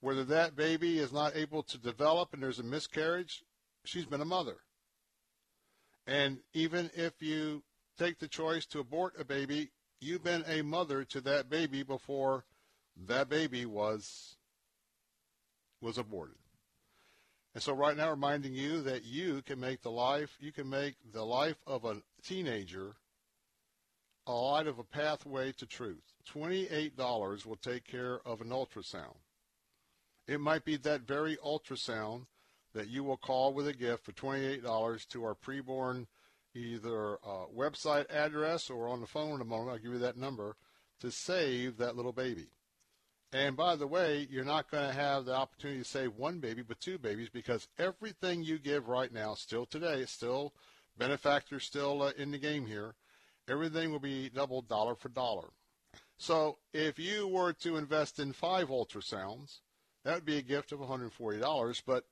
Whether 0.00 0.24
that 0.24 0.56
baby 0.56 0.98
is 0.98 1.12
not 1.12 1.36
able 1.36 1.62
to 1.64 1.78
develop 1.78 2.32
and 2.32 2.42
there's 2.42 2.58
a 2.58 2.64
miscarriage, 2.64 3.44
she's 3.84 4.06
been 4.06 4.20
a 4.20 4.26
mother. 4.26 4.56
And 6.06 6.38
even 6.54 6.90
if 6.94 7.20
you 7.20 7.62
take 7.98 8.18
the 8.18 8.28
choice 8.28 8.66
to 8.66 8.80
abort 8.80 9.14
a 9.18 9.24
baby, 9.24 9.70
you've 10.00 10.24
been 10.24 10.44
a 10.46 10.62
mother 10.62 11.04
to 11.04 11.20
that 11.20 11.50
baby 11.50 11.82
before 11.82 12.44
that 13.06 13.28
baby 13.28 13.66
was 13.66 14.36
was 15.80 15.96
aborted. 15.98 16.36
And 17.54 17.62
so 17.62 17.72
right 17.72 17.96
now 17.96 18.10
reminding 18.10 18.54
you 18.54 18.80
that 18.82 19.04
you 19.04 19.42
can 19.42 19.58
make 19.58 19.82
the 19.82 19.90
life, 19.90 20.36
you 20.40 20.52
can 20.52 20.68
make 20.70 20.94
the 21.12 21.24
life 21.24 21.56
of 21.66 21.84
a 21.84 22.02
teenager 22.22 22.94
a 24.26 24.32
light 24.32 24.66
of 24.66 24.78
a 24.78 24.84
pathway 24.84 25.50
to 25.52 25.66
truth. 25.66 26.14
$28 26.32 27.46
will 27.46 27.56
take 27.56 27.84
care 27.84 28.20
of 28.24 28.40
an 28.40 28.50
ultrasound. 28.50 29.16
It 30.28 30.40
might 30.40 30.64
be 30.64 30.76
that 30.76 31.02
very 31.02 31.36
ultrasound 31.38 32.26
that 32.72 32.88
you 32.88 33.02
will 33.02 33.16
call 33.16 33.52
with 33.52 33.66
a 33.66 33.72
gift 33.72 34.04
for 34.04 34.12
$28 34.12 35.08
to 35.08 35.24
our 35.24 35.34
preborn 35.34 36.06
either 36.54 37.14
uh, 37.14 37.46
website 37.56 38.06
address 38.10 38.70
or 38.70 38.88
on 38.88 39.00
the 39.00 39.06
phone 39.06 39.36
in 39.36 39.40
a 39.40 39.44
moment. 39.44 39.70
I'll 39.70 39.78
give 39.78 39.92
you 39.92 39.98
that 39.98 40.16
number 40.16 40.56
to 41.00 41.10
save 41.10 41.78
that 41.78 41.96
little 41.96 42.12
baby. 42.12 42.46
And 43.32 43.56
by 43.56 43.76
the 43.76 43.86
way, 43.86 44.26
you're 44.28 44.44
not 44.44 44.70
going 44.70 44.88
to 44.88 44.94
have 44.94 45.24
the 45.24 45.34
opportunity 45.34 45.80
to 45.80 45.88
save 45.88 46.16
one 46.16 46.40
baby, 46.40 46.62
but 46.62 46.80
two 46.80 46.98
babies, 46.98 47.28
because 47.28 47.68
everything 47.78 48.42
you 48.42 48.58
give 48.58 48.88
right 48.88 49.12
now, 49.12 49.34
still 49.34 49.66
today, 49.66 50.04
still 50.06 50.52
benefactors 50.98 51.64
still 51.64 52.02
uh, 52.02 52.12
in 52.18 52.32
the 52.32 52.38
game 52.38 52.66
here. 52.66 52.94
Everything 53.48 53.92
will 53.92 54.00
be 54.00 54.28
doubled 54.28 54.68
dollar 54.68 54.94
for 54.96 55.08
dollar. 55.08 55.48
So 56.18 56.58
if 56.72 56.98
you 56.98 57.26
were 57.28 57.52
to 57.54 57.76
invest 57.76 58.18
in 58.18 58.32
five 58.32 58.68
ultrasounds, 58.68 59.60
that 60.04 60.14
would 60.14 60.24
be 60.24 60.38
a 60.38 60.42
gift 60.42 60.72
of 60.72 60.80
$140, 60.80 61.82
but 61.86 62.04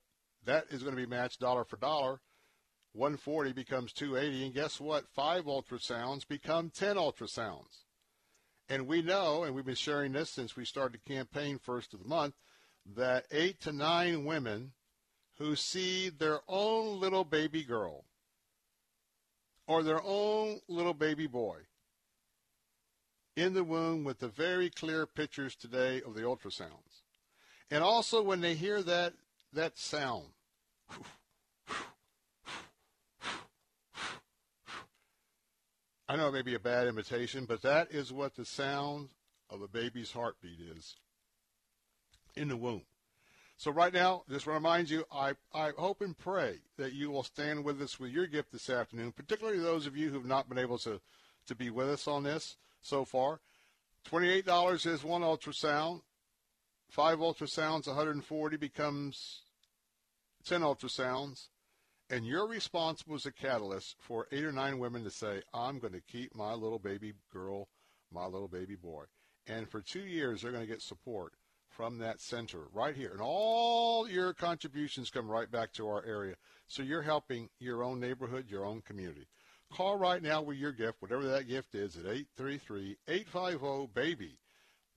that 0.45 0.65
is 0.69 0.83
going 0.83 0.95
to 0.95 1.01
be 1.01 1.07
matched 1.07 1.39
dollar 1.39 1.65
for 1.65 1.77
dollar. 1.77 2.21
140 2.93 3.53
becomes 3.53 3.93
280, 3.93 4.45
and 4.45 4.53
guess 4.53 4.79
what? 4.79 5.07
Five 5.07 5.45
ultrasounds 5.45 6.27
become 6.27 6.71
10 6.71 6.95
ultrasounds. 6.95 7.83
And 8.69 8.87
we 8.87 9.01
know, 9.01 9.43
and 9.43 9.55
we've 9.55 9.65
been 9.65 9.73
sharing 9.73 10.11
this 10.11 10.29
since 10.29 10.55
we 10.55 10.63
started 10.63 11.01
the 11.03 11.13
campaign 11.13 11.57
first 11.57 11.93
of 11.93 12.01
the 12.01 12.07
month, 12.07 12.35
that 12.95 13.25
eight 13.31 13.59
to 13.61 13.71
nine 13.71 14.25
women 14.25 14.73
who 15.39 15.55
see 15.55 16.09
their 16.09 16.41
own 16.47 16.99
little 16.99 17.23
baby 17.23 17.63
girl 17.63 18.05
or 19.67 19.81
their 19.81 20.01
own 20.03 20.59
little 20.67 20.93
baby 20.93 21.25
boy 21.25 21.57
in 23.35 23.53
the 23.53 23.63
womb 23.63 24.03
with 24.03 24.19
the 24.19 24.27
very 24.27 24.69
clear 24.69 25.05
pictures 25.05 25.55
today 25.55 26.01
of 26.05 26.13
the 26.13 26.21
ultrasounds. 26.21 27.03
And 27.71 27.83
also 27.83 28.21
when 28.21 28.41
they 28.41 28.53
hear 28.53 28.83
that 28.83 29.13
that 29.53 29.77
sound. 29.77 30.25
I 36.09 36.15
know 36.15 36.29
it 36.29 36.33
may 36.33 36.41
be 36.41 36.55
a 36.55 36.59
bad 36.59 36.87
imitation, 36.87 37.45
but 37.45 37.61
that 37.61 37.91
is 37.91 38.11
what 38.11 38.35
the 38.35 38.43
sound 38.43 39.09
of 39.47 39.61
a 39.61 39.67
baby's 39.67 40.11
heartbeat 40.11 40.59
is 40.59 40.95
in 42.35 42.47
the 42.47 42.57
womb. 42.57 42.81
So 43.57 43.69
right 43.69 43.93
now, 43.93 44.23
just 44.27 44.45
to 44.45 44.51
remind 44.51 44.89
you, 44.89 45.03
I, 45.13 45.33
I 45.53 45.69
hope 45.77 46.01
and 46.01 46.17
pray 46.17 46.61
that 46.79 46.93
you 46.93 47.11
will 47.11 47.21
stand 47.21 47.63
with 47.63 47.79
us 47.79 47.99
with 47.99 48.09
your 48.09 48.25
gift 48.25 48.51
this 48.51 48.71
afternoon, 48.71 49.11
particularly 49.11 49.59
those 49.59 49.85
of 49.85 49.95
you 49.95 50.09
who 50.09 50.15
have 50.15 50.25
not 50.25 50.49
been 50.49 50.57
able 50.57 50.79
to, 50.79 50.99
to 51.45 51.53
be 51.53 51.69
with 51.69 51.87
us 51.87 52.07
on 52.07 52.23
this 52.23 52.57
so 52.81 53.05
far. 53.05 53.39
$28 54.09 54.87
is 54.87 55.03
one 55.03 55.21
ultrasound. 55.21 56.01
Five 56.89 57.19
ultrasounds, 57.19 57.85
140 57.85 58.57
becomes 58.57 59.43
10 60.47 60.61
ultrasounds. 60.61 61.49
And 62.09 62.25
you're 62.25 62.47
responsible 62.47 63.15
as 63.15 63.27
a 63.27 63.31
catalyst 63.31 63.95
for 63.99 64.27
eight 64.31 64.43
or 64.43 64.51
nine 64.51 64.79
women 64.79 65.03
to 65.03 65.11
say, 65.11 65.43
I'm 65.53 65.77
going 65.77 65.93
to 65.93 66.01
keep 66.01 66.35
my 66.35 66.53
little 66.53 66.79
baby 66.79 67.13
girl, 67.31 67.67
my 68.11 68.25
little 68.25 68.47
baby 68.47 68.75
boy. 68.75 69.03
And 69.45 69.69
for 69.69 69.81
two 69.81 70.05
years, 70.05 70.41
they're 70.41 70.51
going 70.51 70.65
to 70.65 70.71
get 70.71 70.81
support 70.81 71.33
from 71.69 71.99
that 71.99 72.19
center 72.19 72.61
right 72.73 72.95
here. 72.95 73.11
And 73.11 73.21
all 73.21 74.09
your 74.09 74.33
contributions 74.33 75.11
come 75.11 75.29
right 75.29 75.51
back 75.51 75.71
to 75.73 75.87
our 75.87 76.03
area. 76.03 76.35
So 76.67 76.81
you're 76.81 77.03
helping 77.03 77.49
your 77.59 77.83
own 77.83 77.99
neighborhood, 77.99 78.49
your 78.49 78.65
own 78.65 78.81
community. 78.81 79.27
Call 79.71 79.97
right 79.97 80.23
now 80.23 80.41
with 80.41 80.57
your 80.57 80.71
gift, 80.71 81.01
whatever 81.01 81.27
that 81.27 81.47
gift 81.47 81.75
is, 81.75 81.95
at 81.95 82.05
833-850-BABY. 82.37 84.39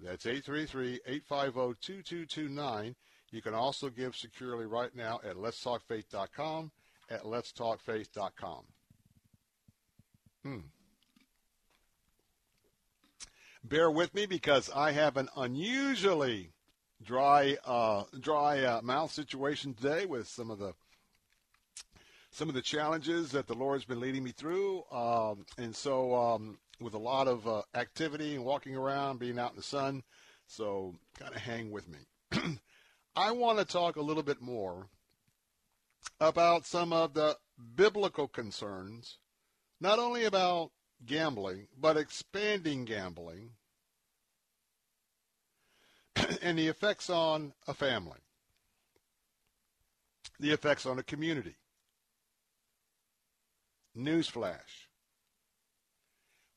That's 0.01 0.25
833-850-2229. 0.25 2.95
You 3.31 3.43
can 3.43 3.53
also 3.55 3.91
give 3.91 4.17
securely 4.17 4.65
right 4.67 4.95
now 4.95 5.21
at 5.25 5.37
letstalkfaith.com, 5.37 6.73
at 7.13 7.25
letstalkfaith.com. 7.25 8.65
Hmm. 10.43 10.59
Bear 13.63 13.91
with 13.91 14.13
me 14.15 14.27
because 14.27 14.71
I 14.75 14.91
have 14.91 15.17
an 15.17 15.29
unusually 15.37 16.51
dry, 17.05 17.59
uh, 17.65 18.05
dry 18.19 18.65
uh, 18.65 18.83
mouth 18.83 19.13
situation 19.13 19.75
today 19.75 20.07
with 20.07 20.27
some 20.27 20.51
of 20.51 20.59
the 20.59 20.73
some 22.35 22.49
of 22.49 22.55
the 22.55 22.63
challenges 22.63 23.31
that 23.33 23.47
the 23.47 23.55
Lord's 23.55 23.85
been 23.85 24.01
leading 24.01 24.25
me 24.25 24.33
through, 24.33 24.85
um, 24.91 25.45
and 25.59 25.77
so 25.77 26.15
um, 26.15 26.57
with 26.81 26.95
a 26.95 26.99
lot 26.99 27.29
of 27.29 27.47
uh, 27.47 27.61
activity 27.75 28.35
and 28.35 28.45
walking 28.45 28.75
around, 28.75 29.19
being 29.19 29.39
out 29.39 29.51
in 29.51 29.57
the 29.59 29.63
sun. 29.63 30.03
So 30.47 30.95
kind 31.19 31.35
of 31.35 31.43
hang 31.43 31.71
with 31.71 31.87
me. 31.89 31.99
I 33.17 33.33
want 33.33 33.59
to 33.59 33.67
talk 33.67 33.97
a 33.97 34.03
little 34.03 34.23
bit 34.23 34.41
more 34.41 34.89
about 36.21 36.67
some 36.67 36.93
of 36.93 37.15
the 37.15 37.37
biblical 37.75 38.29
concerns, 38.29 39.19
not 39.81 39.99
only 39.99 40.25
about 40.25 40.71
gambling, 41.05 41.67
but 41.79 41.97
expanding 41.97 42.85
gambling 42.85 43.51
and 46.43 46.59
the 46.59 46.69
effects 46.69 47.11
on 47.11 47.53
a 47.67 47.75
family, 47.75 48.21
the 50.39 50.51
effects 50.51 50.87
on 50.87 50.99
a 50.99 51.03
community. 51.03 51.57
Newsflash. 53.97 54.89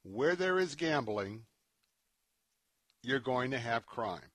Where 0.03 0.35
there 0.35 0.59
is 0.59 0.75
gambling, 0.75 1.45
you're 3.01 3.19
going 3.19 3.51
to 3.51 3.57
have 3.57 3.85
crime. 3.85 4.31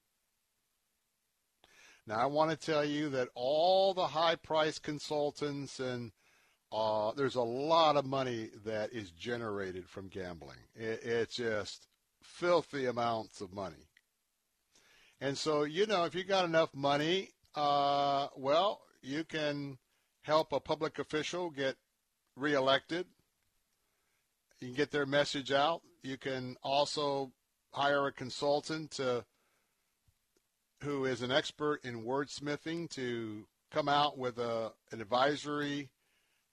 Now, 2.11 2.19
I 2.19 2.27
want 2.27 2.51
to 2.51 2.57
tell 2.57 2.85
you 2.85 3.09
that 3.11 3.29
all 3.37 3.95
the 3.95 4.09
high 4.09 4.35
price 4.35 4.81
consultants 4.81 5.79
and 5.79 6.11
uh, 6.73 7.13
there's 7.13 7.37
a 7.37 7.41
lot 7.41 7.97
of 7.97 8.05
money 8.05 8.51
that 8.65 8.93
is 8.93 9.13
generated 9.13 9.89
from 9.89 10.09
gambling. 10.09 10.59
It, 10.75 11.05
it's 11.05 11.37
just 11.37 11.87
filthy 12.21 12.87
amounts 12.87 13.41
of 13.41 13.53
money. 13.53 13.87
And 15.21 15.39
so, 15.39 15.63
you 15.63 15.87
know, 15.87 16.03
if 16.03 16.17
you 16.17 16.25
got 16.25 16.45
enough 16.45 16.75
money, 16.75 17.29
uh, 17.55 18.27
well, 18.37 18.81
you 19.03 19.23
can 19.23 19.79
help 20.23 20.53
a 20.53 20.59
public 20.59 20.99
official 20.99 21.49
get 21.49 21.77
reelected. 22.35 23.07
You 24.59 24.67
can 24.67 24.77
get 24.77 24.91
their 24.91 25.07
message 25.07 25.53
out. 25.53 25.83
You 26.03 26.17
can 26.17 26.57
also 26.65 27.31
hire 27.71 28.09
a 28.09 28.13
consultant 28.13 28.91
to, 28.97 29.25
who 30.83 31.05
is 31.05 31.23
an 31.23 31.31
expert 31.31 31.85
in 31.85 32.05
wordsmithing 32.05 32.91
to 32.91 33.47
come 33.71 33.89
out 33.89 34.19
with 34.19 34.39
a, 34.39 34.73
an 34.93 35.01
advisory 35.01 35.91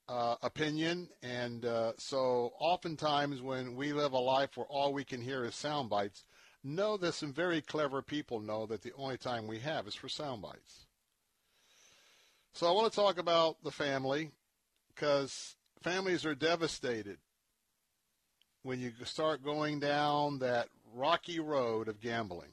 uh, 0.08 0.36
opinion. 0.42 1.08
And 1.22 1.64
uh, 1.64 1.92
so 1.98 2.52
oftentimes 2.58 3.42
when 3.42 3.74
we 3.74 3.92
live 3.92 4.12
a 4.12 4.18
life 4.18 4.56
where 4.56 4.66
all 4.66 4.92
we 4.92 5.04
can 5.04 5.20
hear 5.20 5.44
is 5.44 5.54
sound 5.54 5.90
bites, 5.90 6.24
know 6.64 6.96
that 6.98 7.14
some 7.14 7.32
very 7.32 7.60
clever 7.60 8.02
people 8.02 8.40
know 8.40 8.66
that 8.66 8.82
the 8.82 8.92
only 8.96 9.16
time 9.16 9.46
we 9.46 9.58
have 9.60 9.86
is 9.86 9.94
for 9.94 10.08
sound 10.08 10.42
bites. 10.42 10.86
So 12.52 12.66
I 12.66 12.72
want 12.72 12.92
to 12.92 12.96
talk 12.96 13.18
about 13.18 13.62
the 13.62 13.70
family 13.70 14.30
because 14.94 15.56
families 15.82 16.26
are 16.26 16.34
devastated 16.34 17.18
when 18.62 18.80
you 18.80 18.92
start 19.04 19.44
going 19.44 19.78
down 19.78 20.40
that 20.40 20.68
rocky 20.92 21.38
road 21.38 21.88
of 21.88 22.00
gambling. 22.00 22.52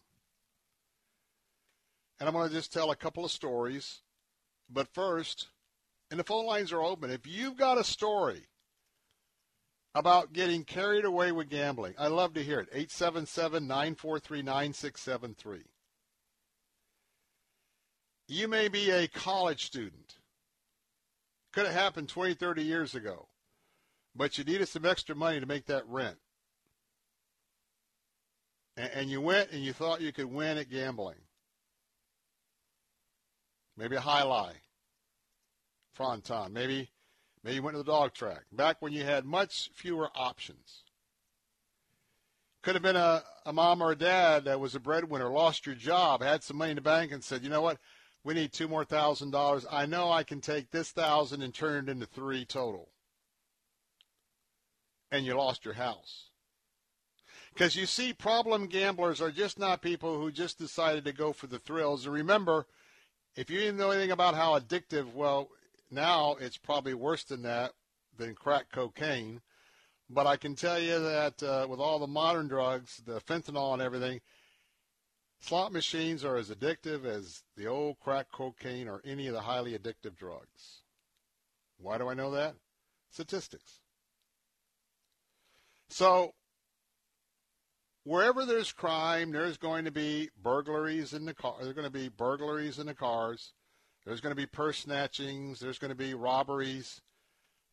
And 2.19 2.27
I'm 2.29 2.35
going 2.35 2.47
to 2.47 2.55
just 2.55 2.71
tell 2.71 2.91
a 2.91 2.95
couple 2.95 3.25
of 3.25 3.31
stories. 3.31 4.01
But 4.69 4.93
first, 4.93 5.47
and 6.09 6.19
the 6.19 6.23
phone 6.23 6.45
lines 6.45 6.71
are 6.71 6.81
open. 6.81 7.11
If 7.11 7.27
you've 7.27 7.57
got 7.57 7.77
a 7.77 7.83
story 7.83 8.43
about 9.93 10.33
getting 10.33 10.63
carried 10.63 11.05
away 11.05 11.31
with 11.31 11.49
gambling, 11.49 11.93
I'd 11.97 12.11
love 12.11 12.33
to 12.35 12.43
hear 12.43 12.59
it. 12.59 12.69
877 12.71 13.67
943 13.67 14.41
9673. 14.41 15.63
You 18.27 18.47
may 18.47 18.67
be 18.67 18.89
a 18.89 19.07
college 19.07 19.65
student. 19.65 20.15
Could 21.53 21.65
have 21.65 21.75
happened 21.75 22.09
20, 22.09 22.33
30 22.33 22.63
years 22.63 22.95
ago. 22.95 23.27
But 24.15 24.37
you 24.37 24.43
needed 24.43 24.67
some 24.67 24.85
extra 24.85 25.15
money 25.15 25.39
to 25.39 25.45
make 25.45 25.65
that 25.65 25.87
rent. 25.87 26.17
And 28.77 29.09
you 29.09 29.21
went 29.21 29.51
and 29.51 29.63
you 29.63 29.73
thought 29.73 30.01
you 30.01 30.11
could 30.11 30.25
win 30.25 30.57
at 30.57 30.69
gambling. 30.69 31.24
Maybe 33.77 33.95
a 33.95 34.01
jai 34.01 34.21
alai. 34.21 34.51
Fronton. 35.93 36.51
Maybe 36.53 36.89
maybe 37.43 37.55
you 37.55 37.63
went 37.63 37.75
to 37.75 37.83
the 37.83 37.91
dog 37.91 38.13
track. 38.13 38.43
Back 38.51 38.81
when 38.81 38.93
you 38.93 39.03
had 39.03 39.25
much 39.25 39.69
fewer 39.73 40.09
options. 40.15 40.83
Could 42.61 42.75
have 42.75 42.83
been 42.83 42.95
a, 42.95 43.23
a 43.45 43.53
mom 43.53 43.81
or 43.81 43.91
a 43.91 43.95
dad 43.95 44.45
that 44.45 44.59
was 44.59 44.73
a 44.73 44.79
breadwinner, 44.79 45.29
lost 45.29 45.67
your 45.67 45.75
job, 45.75 46.23
had 46.23 46.43
some 46.43 46.57
money 46.57 46.71
in 46.71 46.75
the 46.75 46.81
bank, 46.81 47.11
and 47.11 47.23
said, 47.23 47.43
you 47.43 47.49
know 47.49 47.61
what? 47.61 47.77
We 48.23 48.33
need 48.33 48.53
two 48.53 48.67
more 48.67 48.83
thousand 48.83 49.29
dollars. 49.29 49.67
I 49.71 49.85
know 49.85 50.11
I 50.11 50.23
can 50.23 50.41
take 50.41 50.71
this 50.71 50.89
thousand 50.89 51.43
and 51.43 51.53
turn 51.53 51.87
it 51.87 51.91
into 51.91 52.07
three 52.07 52.43
total. 52.43 52.89
And 55.11 55.25
you 55.25 55.35
lost 55.35 55.63
your 55.63 55.75
house. 55.75 56.31
Because 57.53 57.75
you 57.75 57.85
see, 57.85 58.13
problem 58.13 58.65
gamblers 58.65 59.21
are 59.21 59.31
just 59.31 59.59
not 59.59 59.83
people 59.83 60.19
who 60.19 60.31
just 60.31 60.57
decided 60.57 61.05
to 61.05 61.13
go 61.13 61.31
for 61.31 61.45
the 61.45 61.59
thrills. 61.59 62.05
And 62.05 62.15
remember, 62.15 62.65
if 63.35 63.49
you 63.49 63.59
didn't 63.59 63.77
know 63.77 63.91
anything 63.91 64.11
about 64.11 64.35
how 64.35 64.57
addictive, 64.57 65.13
well, 65.13 65.49
now 65.91 66.37
it's 66.39 66.57
probably 66.57 66.93
worse 66.93 67.23
than 67.23 67.43
that, 67.43 67.73
than 68.17 68.33
crack 68.33 68.71
cocaine. 68.71 69.41
But 70.09 70.27
I 70.27 70.37
can 70.37 70.55
tell 70.55 70.79
you 70.79 70.99
that 70.99 71.41
uh, 71.41 71.67
with 71.69 71.79
all 71.79 71.99
the 71.99 72.07
modern 72.07 72.47
drugs, 72.47 73.01
the 73.05 73.19
fentanyl 73.21 73.73
and 73.73 73.81
everything, 73.81 74.21
slot 75.39 75.73
machines 75.73 76.23
are 76.23 76.37
as 76.37 76.49
addictive 76.49 77.05
as 77.05 77.43
the 77.57 77.67
old 77.67 77.99
crack 77.99 78.27
cocaine 78.31 78.87
or 78.87 79.01
any 79.03 79.27
of 79.27 79.33
the 79.33 79.41
highly 79.41 79.77
addictive 79.77 80.15
drugs. 80.15 80.83
Why 81.77 81.97
do 81.97 82.07
I 82.07 82.13
know 82.13 82.31
that? 82.31 82.55
Statistics. 83.11 83.79
So, 85.89 86.33
wherever 88.05 88.45
there's 88.45 88.71
crime, 88.71 89.31
there's 89.31 89.57
going 89.57 89.83
to 89.83 89.91
be 89.91 90.29
burglaries 90.41 91.13
in 91.13 91.25
the 91.25 91.33
car. 91.33 91.55
There's 91.59 91.73
going 91.73 91.85
to 91.85 91.91
be 91.91 92.07
burglaries 92.07 92.79
in 92.79 92.85
the 92.85 92.93
cars. 92.93 93.51
There's 94.05 94.21
going 94.21 94.31
to 94.31 94.41
be 94.41 94.45
purse 94.45 94.85
snatchings. 94.85 95.59
There's 95.59 95.79
going 95.79 95.89
to 95.89 95.95
be 95.95 96.13
robberies. 96.13 97.01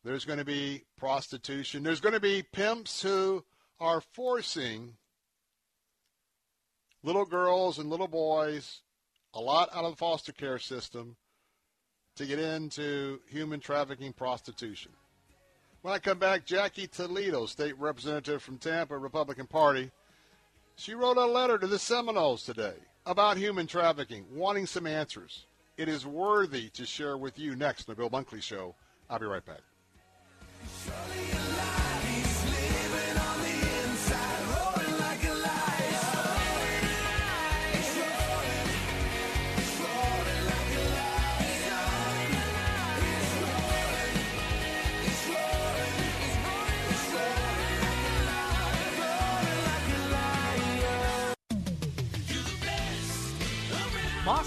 There's 0.03 0.25
going 0.25 0.39
to 0.39 0.45
be 0.45 0.83
prostitution. 0.97 1.83
There's 1.83 2.01
going 2.01 2.13
to 2.13 2.19
be 2.19 2.43
pimps 2.51 3.01
who 3.01 3.45
are 3.79 4.01
forcing 4.01 4.95
little 7.03 7.25
girls 7.25 7.79
and 7.79 7.89
little 7.89 8.07
boys 8.07 8.81
a 9.33 9.39
lot 9.39 9.69
out 9.73 9.85
of 9.85 9.91
the 9.91 9.97
foster 9.97 10.31
care 10.31 10.59
system 10.59 11.15
to 12.15 12.25
get 12.25 12.39
into 12.39 13.19
human 13.29 13.59
trafficking 13.59 14.13
prostitution. 14.13 14.91
When 15.81 15.93
I 15.93 15.99
come 15.99 16.19
back, 16.19 16.45
Jackie 16.45 16.87
Toledo, 16.87 17.45
state 17.45 17.77
representative 17.77 18.41
from 18.41 18.57
Tampa, 18.57 18.97
Republican 18.97 19.47
Party, 19.47 19.91
she 20.75 20.93
wrote 20.93 21.17
a 21.17 21.25
letter 21.25 21.57
to 21.57 21.67
the 21.67 21.79
Seminoles 21.79 22.43
today 22.43 22.75
about 23.05 23.37
human 23.37 23.67
trafficking, 23.67 24.25
wanting 24.33 24.65
some 24.65 24.87
answers. 24.87 25.45
it 25.77 25.89
is 25.89 26.05
worthy 26.05 26.69
to 26.69 26.85
share 26.85 27.17
with 27.17 27.39
you 27.39 27.55
next 27.55 27.89
on 27.89 27.95
the 27.95 28.01
Bill 28.01 28.09
Bunkley 28.09 28.41
Show. 28.41 28.75
I'll 29.09 29.19
be 29.19 29.25
right 29.25 29.43
back. 29.43 29.61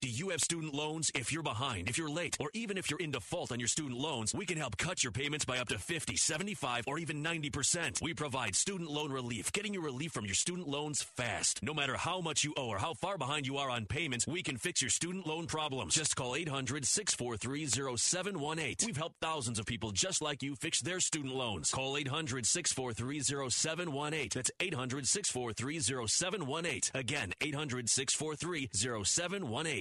Do 0.00 0.08
you 0.08 0.30
have 0.30 0.40
student 0.40 0.74
loans? 0.74 1.10
If 1.14 1.32
you're 1.32 1.42
behind, 1.42 1.88
if 1.88 1.96
you're 1.96 2.10
late, 2.10 2.36
or 2.40 2.50
even 2.54 2.76
if 2.76 2.90
you're 2.90 2.98
in 3.00 3.12
default 3.12 3.52
on 3.52 3.58
your 3.58 3.68
student 3.68 3.98
loans, 3.98 4.34
we 4.34 4.46
can 4.46 4.58
help 4.58 4.76
cut 4.76 5.02
your 5.02 5.12
payments 5.12 5.44
by 5.44 5.58
up 5.58 5.68
to 5.68 5.78
50, 5.78 6.16
75, 6.16 6.84
or 6.86 6.98
even 6.98 7.22
90%. 7.22 8.02
We 8.02 8.14
provide 8.14 8.54
student 8.56 8.90
loan 8.90 9.12
relief, 9.12 9.52
getting 9.52 9.74
you 9.74 9.80
relief 9.80 10.12
from 10.12 10.24
your 10.24 10.34
student 10.34 10.68
loans 10.68 11.02
fast. 11.02 11.62
No 11.62 11.72
matter 11.72 11.96
how 11.96 12.20
much 12.20 12.44
you 12.44 12.52
owe 12.56 12.68
or 12.68 12.78
how 12.78 12.94
far 12.94 13.16
behind 13.18 13.46
you 13.46 13.58
are 13.58 13.70
on 13.70 13.86
payments, 13.86 14.26
we 14.26 14.42
can 14.42 14.56
fix 14.56 14.82
your 14.82 14.90
student 14.90 15.26
loan 15.26 15.46
problems. 15.46 15.94
Just 15.94 16.16
call 16.16 16.36
800 16.36 16.84
643 16.84 17.66
0718. 17.96 18.86
We've 18.86 18.96
helped 18.96 19.16
thousands 19.20 19.58
of 19.58 19.66
people 19.66 19.92
just 19.92 20.22
like 20.22 20.42
you 20.42 20.56
fix 20.56 20.80
their 20.80 21.00
student 21.00 21.34
loans. 21.34 21.70
Call 21.70 21.96
800 21.96 22.46
643 22.46 23.20
0718. 23.50 24.28
That's 24.34 24.50
800 24.60 25.08
643 25.08 25.80
0718. 26.08 26.80
Again, 26.94 27.32
800 27.40 27.88
643 27.88 28.70
0718. 28.72 29.71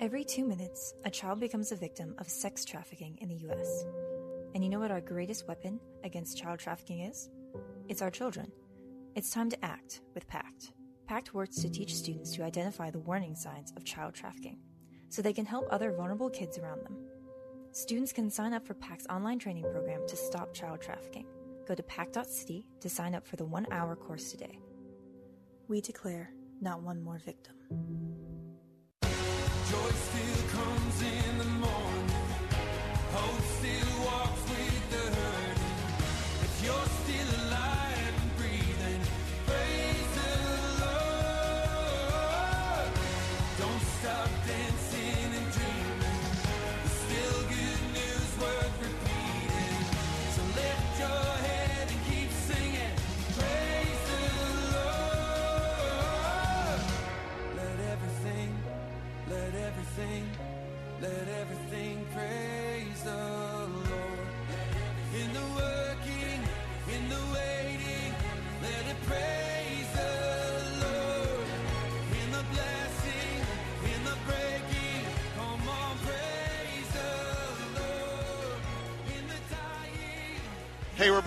Every 0.00 0.24
two 0.24 0.44
minutes, 0.44 0.92
a 1.04 1.10
child 1.10 1.38
becomes 1.38 1.70
a 1.70 1.76
victim 1.76 2.16
of 2.18 2.28
sex 2.28 2.64
trafficking 2.64 3.16
in 3.20 3.28
the 3.28 3.36
U.S. 3.36 3.84
And 4.52 4.64
you 4.64 4.68
know 4.68 4.80
what 4.80 4.90
our 4.90 5.00
greatest 5.00 5.46
weapon 5.46 5.78
against 6.02 6.38
child 6.38 6.58
trafficking 6.58 7.02
is? 7.02 7.30
It's 7.88 8.02
our 8.02 8.10
children. 8.10 8.50
It's 9.14 9.30
time 9.30 9.48
to 9.50 9.64
act 9.64 10.00
with 10.12 10.26
PACT. 10.26 10.72
PACT 11.06 11.34
works 11.34 11.54
to 11.62 11.70
teach 11.70 11.94
students 11.94 12.34
to 12.34 12.42
identify 12.42 12.90
the 12.90 12.98
warning 12.98 13.36
signs 13.36 13.72
of 13.76 13.84
child 13.84 14.14
trafficking 14.14 14.58
so 15.08 15.22
they 15.22 15.32
can 15.32 15.46
help 15.46 15.68
other 15.70 15.92
vulnerable 15.92 16.28
kids 16.28 16.58
around 16.58 16.82
them. 16.82 16.96
Students 17.70 18.12
can 18.12 18.28
sign 18.28 18.52
up 18.52 18.66
for 18.66 18.74
PACT's 18.74 19.06
online 19.06 19.38
training 19.38 19.70
program 19.70 20.00
to 20.08 20.16
stop 20.16 20.52
child 20.52 20.80
trafficking. 20.80 21.26
Go 21.68 21.76
to 21.76 21.82
pact.city 21.84 22.66
to 22.80 22.90
sign 22.90 23.14
up 23.14 23.24
for 23.24 23.36
the 23.36 23.46
one 23.46 23.68
hour 23.70 23.94
course 23.94 24.32
today. 24.32 24.58
We 25.68 25.80
declare 25.80 26.32
not 26.60 26.82
one 26.82 27.00
more 27.00 27.20
victim. 27.24 27.54
Joy 29.70 29.90
still 29.90 30.48
comes 30.48 31.02
in 31.02 31.37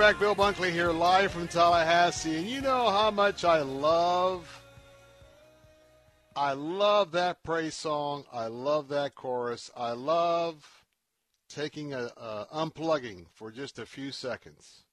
back. 0.02 0.18
Bill 0.18 0.36
Bunkley 0.36 0.72
here, 0.72 0.92
live 0.92 1.32
from 1.32 1.48
Tallahassee. 1.48 2.38
And 2.38 2.48
you 2.48 2.60
know 2.60 2.90
how 2.90 3.12
much 3.12 3.46
I 3.46 3.62
love, 3.62 4.64
I 6.36 6.54
love 6.54 7.12
that 7.12 7.44
praise 7.44 7.76
song. 7.76 8.26
I 8.34 8.48
love 8.48 8.88
that 8.88 9.14
chorus. 9.14 9.70
I 9.78 9.92
love 9.92 10.86
taking 11.48 11.94
a, 11.94 12.10
a 12.18 12.48
unplugging 12.52 13.28
for 13.36 13.52
just 13.52 13.78
a 13.78 13.86
few 13.86 14.12
seconds 14.12 14.86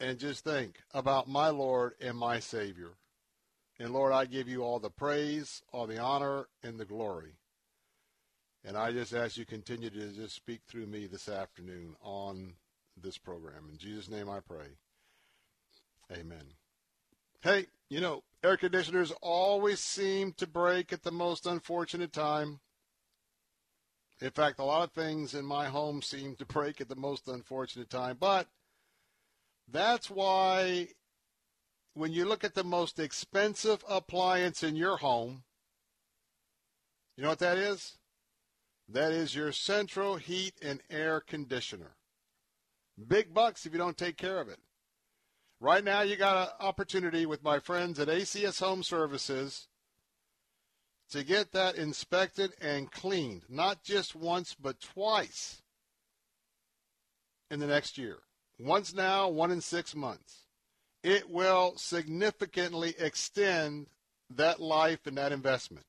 and 0.00 0.18
just 0.18 0.42
think 0.42 0.80
about 0.92 1.28
my 1.28 1.50
Lord 1.50 1.92
and 2.00 2.18
my 2.18 2.40
Savior. 2.40 2.94
And 3.78 3.92
Lord, 3.92 4.12
I 4.12 4.24
give 4.24 4.48
you 4.48 4.64
all 4.64 4.80
the 4.80 4.90
praise, 4.90 5.62
all 5.70 5.86
the 5.86 5.98
honor, 5.98 6.48
and 6.64 6.80
the 6.80 6.84
glory. 6.84 7.34
And 8.64 8.76
I 8.76 8.90
just 8.90 9.14
ask 9.14 9.36
you 9.36 9.46
continue 9.46 9.88
to 9.88 10.08
just 10.08 10.34
speak 10.34 10.62
through 10.66 10.86
me 10.86 11.06
this 11.06 11.28
afternoon 11.28 11.94
on 12.02 12.54
this 13.02 13.18
program. 13.18 13.68
In 13.70 13.78
Jesus' 13.78 14.08
name 14.08 14.28
I 14.28 14.40
pray. 14.40 14.76
Amen. 16.12 16.44
Hey, 17.42 17.66
you 17.88 18.00
know, 18.00 18.22
air 18.42 18.56
conditioners 18.56 19.12
always 19.22 19.80
seem 19.80 20.32
to 20.34 20.46
break 20.46 20.92
at 20.92 21.02
the 21.02 21.12
most 21.12 21.46
unfortunate 21.46 22.12
time. 22.12 22.60
In 24.20 24.30
fact, 24.30 24.58
a 24.58 24.64
lot 24.64 24.84
of 24.84 24.92
things 24.92 25.34
in 25.34 25.46
my 25.46 25.66
home 25.66 26.02
seem 26.02 26.36
to 26.36 26.44
break 26.44 26.80
at 26.80 26.88
the 26.88 26.96
most 26.96 27.28
unfortunate 27.28 27.88
time. 27.88 28.18
But 28.20 28.48
that's 29.66 30.10
why 30.10 30.88
when 31.94 32.12
you 32.12 32.26
look 32.26 32.44
at 32.44 32.54
the 32.54 32.64
most 32.64 32.98
expensive 32.98 33.84
appliance 33.88 34.62
in 34.62 34.76
your 34.76 34.98
home, 34.98 35.44
you 37.16 37.22
know 37.22 37.30
what 37.30 37.38
that 37.38 37.58
is? 37.58 37.98
That 38.88 39.12
is 39.12 39.34
your 39.34 39.52
central 39.52 40.16
heat 40.16 40.54
and 40.60 40.82
air 40.90 41.20
conditioner. 41.20 41.96
Big 43.08 43.32
bucks 43.32 43.66
if 43.66 43.72
you 43.72 43.78
don't 43.78 43.96
take 43.96 44.16
care 44.16 44.40
of 44.40 44.48
it. 44.48 44.58
Right 45.60 45.84
now, 45.84 46.02
you 46.02 46.16
got 46.16 46.48
an 46.48 46.66
opportunity 46.66 47.26
with 47.26 47.42
my 47.42 47.58
friends 47.58 47.98
at 47.98 48.08
ACS 48.08 48.60
Home 48.60 48.82
Services 48.82 49.68
to 51.10 51.24
get 51.24 51.52
that 51.52 51.74
inspected 51.74 52.52
and 52.60 52.90
cleaned, 52.90 53.42
not 53.48 53.82
just 53.82 54.14
once, 54.14 54.54
but 54.54 54.80
twice 54.80 55.60
in 57.50 57.60
the 57.60 57.66
next 57.66 57.98
year. 57.98 58.18
Once 58.58 58.94
now, 58.94 59.28
one 59.28 59.50
in 59.50 59.60
six 59.60 59.94
months. 59.94 60.44
It 61.02 61.28
will 61.28 61.74
significantly 61.76 62.94
extend 62.98 63.86
that 64.30 64.60
life 64.60 65.06
and 65.06 65.16
that 65.16 65.32
investment. 65.32 65.86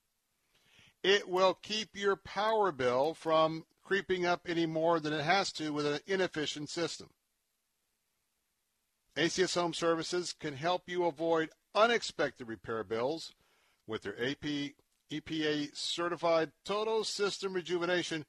It 1.03 1.29
will 1.29 1.53
keep 1.53 1.89
your 1.93 2.15
power 2.15 2.71
bill 2.71 3.13
from 3.13 3.65
creeping 3.83 4.25
up 4.25 4.41
any 4.47 4.65
more 4.65 4.99
than 4.99 5.13
it 5.13 5.23
has 5.23 5.51
to 5.53 5.73
with 5.73 5.85
an 5.85 5.99
inefficient 6.07 6.69
system. 6.69 7.09
ACS 9.17 9.55
Home 9.55 9.73
Services 9.73 10.33
can 10.33 10.55
help 10.55 10.83
you 10.87 11.05
avoid 11.05 11.49
unexpected 11.75 12.47
repair 12.47 12.83
bills 12.83 13.33
with 13.87 14.03
their 14.03 14.15
AP, 14.21 14.73
EPA 15.11 15.75
certified 15.75 16.51
total 16.63 17.03
system 17.03 17.53
rejuvenation, 17.53 18.25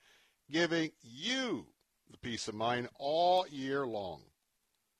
giving 0.51 0.91
you 1.03 1.67
the 2.11 2.19
peace 2.19 2.49
of 2.49 2.55
mind 2.55 2.89
all 2.99 3.47
year 3.49 3.87
long. 3.87 4.23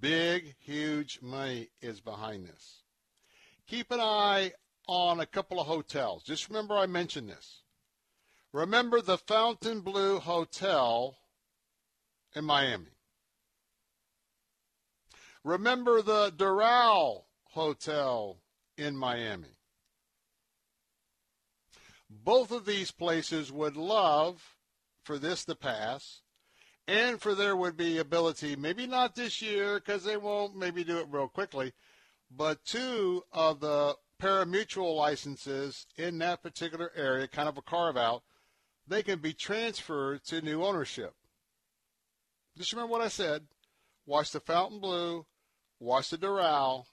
Big, 0.00 0.54
huge 0.60 1.18
money 1.20 1.68
is 1.82 2.00
behind 2.00 2.46
this. 2.46 2.82
Keep 3.66 3.90
an 3.90 4.00
eye 4.00 4.52
on 4.86 5.20
a 5.20 5.26
couple 5.26 5.60
of 5.60 5.66
hotels. 5.66 6.22
Just 6.22 6.48
remember 6.48 6.74
I 6.74 6.86
mentioned 6.86 7.28
this. 7.28 7.63
Remember 8.54 9.00
the 9.00 9.18
Fontainebleau 9.18 10.20
Hotel 10.20 11.16
in 12.36 12.44
Miami. 12.44 12.86
Remember 15.42 16.00
the 16.00 16.30
Doral 16.30 17.24
Hotel 17.46 18.38
in 18.78 18.96
Miami. 18.96 19.58
Both 22.08 22.52
of 22.52 22.64
these 22.64 22.92
places 22.92 23.50
would 23.50 23.76
love 23.76 24.54
for 25.02 25.18
this 25.18 25.44
to 25.46 25.56
pass 25.56 26.20
and 26.86 27.20
for 27.20 27.34
there 27.34 27.56
would 27.56 27.76
be 27.76 27.98
ability, 27.98 28.54
maybe 28.54 28.86
not 28.86 29.16
this 29.16 29.42
year 29.42 29.80
because 29.80 30.04
they 30.04 30.16
won't 30.16 30.56
maybe 30.56 30.84
do 30.84 30.98
it 30.98 31.08
real 31.10 31.26
quickly, 31.26 31.72
but 32.30 32.64
two 32.64 33.24
of 33.32 33.58
the 33.58 33.96
parimutuel 34.20 34.94
licenses 34.94 35.88
in 35.96 36.18
that 36.18 36.40
particular 36.40 36.92
area, 36.94 37.26
kind 37.26 37.48
of 37.48 37.58
a 37.58 37.62
carve 37.62 37.96
out, 37.96 38.22
they 38.86 39.02
can 39.02 39.18
be 39.18 39.32
transferred 39.32 40.24
to 40.24 40.40
new 40.40 40.64
ownership. 40.64 41.14
Just 42.56 42.72
remember 42.72 42.92
what 42.92 43.00
I 43.00 43.08
said. 43.08 43.42
Watch 44.06 44.32
the 44.32 44.40
Fontainebleau, 44.40 45.26
watch 45.80 46.10
the 46.10 46.18
Doral, 46.18 46.84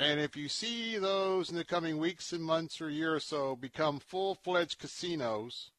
and 0.00 0.18
if 0.18 0.34
you 0.34 0.48
see 0.48 0.96
those 0.96 1.50
in 1.50 1.56
the 1.56 1.64
coming 1.64 1.98
weeks 1.98 2.32
and 2.32 2.42
months 2.42 2.80
or 2.80 2.88
year 2.88 3.14
or 3.14 3.20
so 3.20 3.54
become 3.54 3.98
full 3.98 4.34
fledged 4.34 4.78
casinos, 4.78 5.72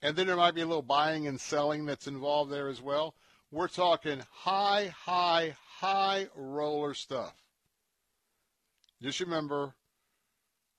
and 0.00 0.14
then 0.14 0.28
there 0.28 0.36
might 0.36 0.54
be 0.54 0.60
a 0.60 0.66
little 0.66 0.82
buying 0.82 1.26
and 1.26 1.40
selling 1.40 1.84
that's 1.84 2.06
involved 2.06 2.52
there 2.52 2.68
as 2.68 2.80
well, 2.80 3.16
we're 3.50 3.66
talking 3.66 4.22
high, 4.30 4.94
high, 4.96 5.56
high 5.78 6.28
roller 6.36 6.94
stuff. 6.94 7.34
Just 9.02 9.18
remember, 9.18 9.74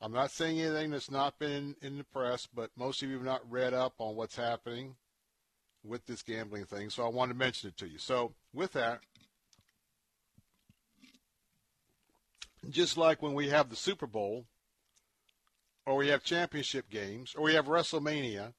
I'm 0.02 0.12
not 0.12 0.32
saying 0.32 0.60
anything 0.60 0.92
that's 0.92 1.12
not 1.12 1.38
been 1.38 1.76
in, 1.82 1.88
in 1.88 1.98
the 2.00 2.04
press, 2.04 2.48
but 2.52 2.72
most 2.76 3.04
of 3.04 3.10
you 3.10 3.16
have 3.16 3.26
not 3.26 3.50
read 3.50 3.74
up 3.74 3.94
on 4.00 4.16
what's 4.16 4.36
happening 4.36 4.96
with 5.84 6.08
this 6.08 6.24
gambling 6.24 6.66
thing, 6.66 6.90
so 6.90 7.06
I 7.06 7.10
wanted 7.10 7.34
to 7.34 7.40
mention 7.40 7.70
it 7.70 7.78
to 7.78 7.88
you. 7.88 8.00
So, 8.00 8.34
with 8.52 8.74
that, 8.74 9.02
just 12.70 12.98
like 12.98 13.22
when 13.22 13.34
we 13.34 13.50
have 13.50 13.70
the 13.70 13.76
Super 13.76 14.08
Bowl, 14.08 14.46
or 15.86 15.98
we 15.98 16.08
have 16.08 16.24
championship 16.24 16.90
games, 16.90 17.36
or 17.36 17.44
we 17.44 17.54
have 17.54 17.66
WrestleMania, 17.66 18.54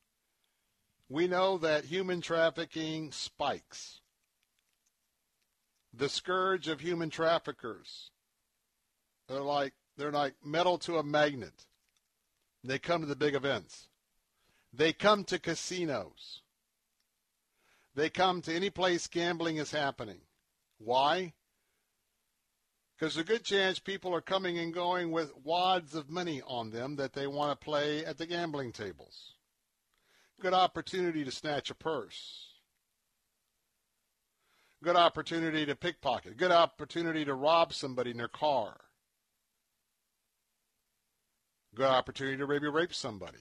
we 1.09 1.27
know 1.27 1.59
that 1.59 1.87
human 1.87 2.21
trafficking 2.21 3.11
spikes. 3.11 4.01
The 5.93 6.09
scourge 6.09 6.69
of 6.69 6.81
human 6.81 7.11
traffickers. 7.11 8.11
They're 9.29 9.41
like 9.41 9.75
they're 10.03 10.11
like 10.11 10.35
metal 10.45 10.79
to 10.79 10.99
a 10.99 11.05
magnet. 11.05 11.67
They 12.65 12.81
come 12.81 13.03
to 13.03 13.07
the 13.07 13.15
big 13.15 13.37
events. 13.37 13.87
They 14.73 14.93
come 14.93 15.23
to 15.25 15.39
casinos. 15.39 16.43
They 17.95 18.11
come 18.11 18.43
to 18.43 18.53
any 18.53 18.69
place 18.69 19.07
gambling 19.07 19.59
is 19.59 19.71
happening. 19.71 20.19
Why? 20.79 21.35
Because 22.99 23.17
a 23.17 23.23
good 23.23 23.45
chance 23.45 23.79
people 23.79 24.13
are 24.13 24.21
coming 24.21 24.59
and 24.59 24.75
going 24.75 25.13
with 25.13 25.37
wads 25.45 25.95
of 25.95 26.11
money 26.11 26.43
on 26.49 26.71
them 26.71 26.97
that 26.97 27.13
they 27.13 27.29
want 27.29 27.53
to 27.53 27.65
play 27.65 28.05
at 28.05 28.19
the 28.19 28.27
gambling 28.27 28.73
tables. 28.73 29.35
Good 30.41 30.55
opportunity 30.55 31.25
to 31.25 31.31
snatch 31.31 31.71
a 31.71 31.77
purse. 31.77 32.49
Good 34.83 34.97
opportunity 34.97 35.65
to 35.65 35.77
pickpocket. 35.77 36.37
Good 36.37 36.51
opportunity 36.51 37.25
to 37.25 37.35
rob 37.35 37.73
somebody 37.73 38.11
in 38.11 38.17
their 38.17 38.27
car. 38.27 38.81
Good 41.75 41.87
opportunity 41.87 42.37
to 42.37 42.47
maybe 42.47 42.69
rape 42.69 42.95
somebody. 42.95 43.39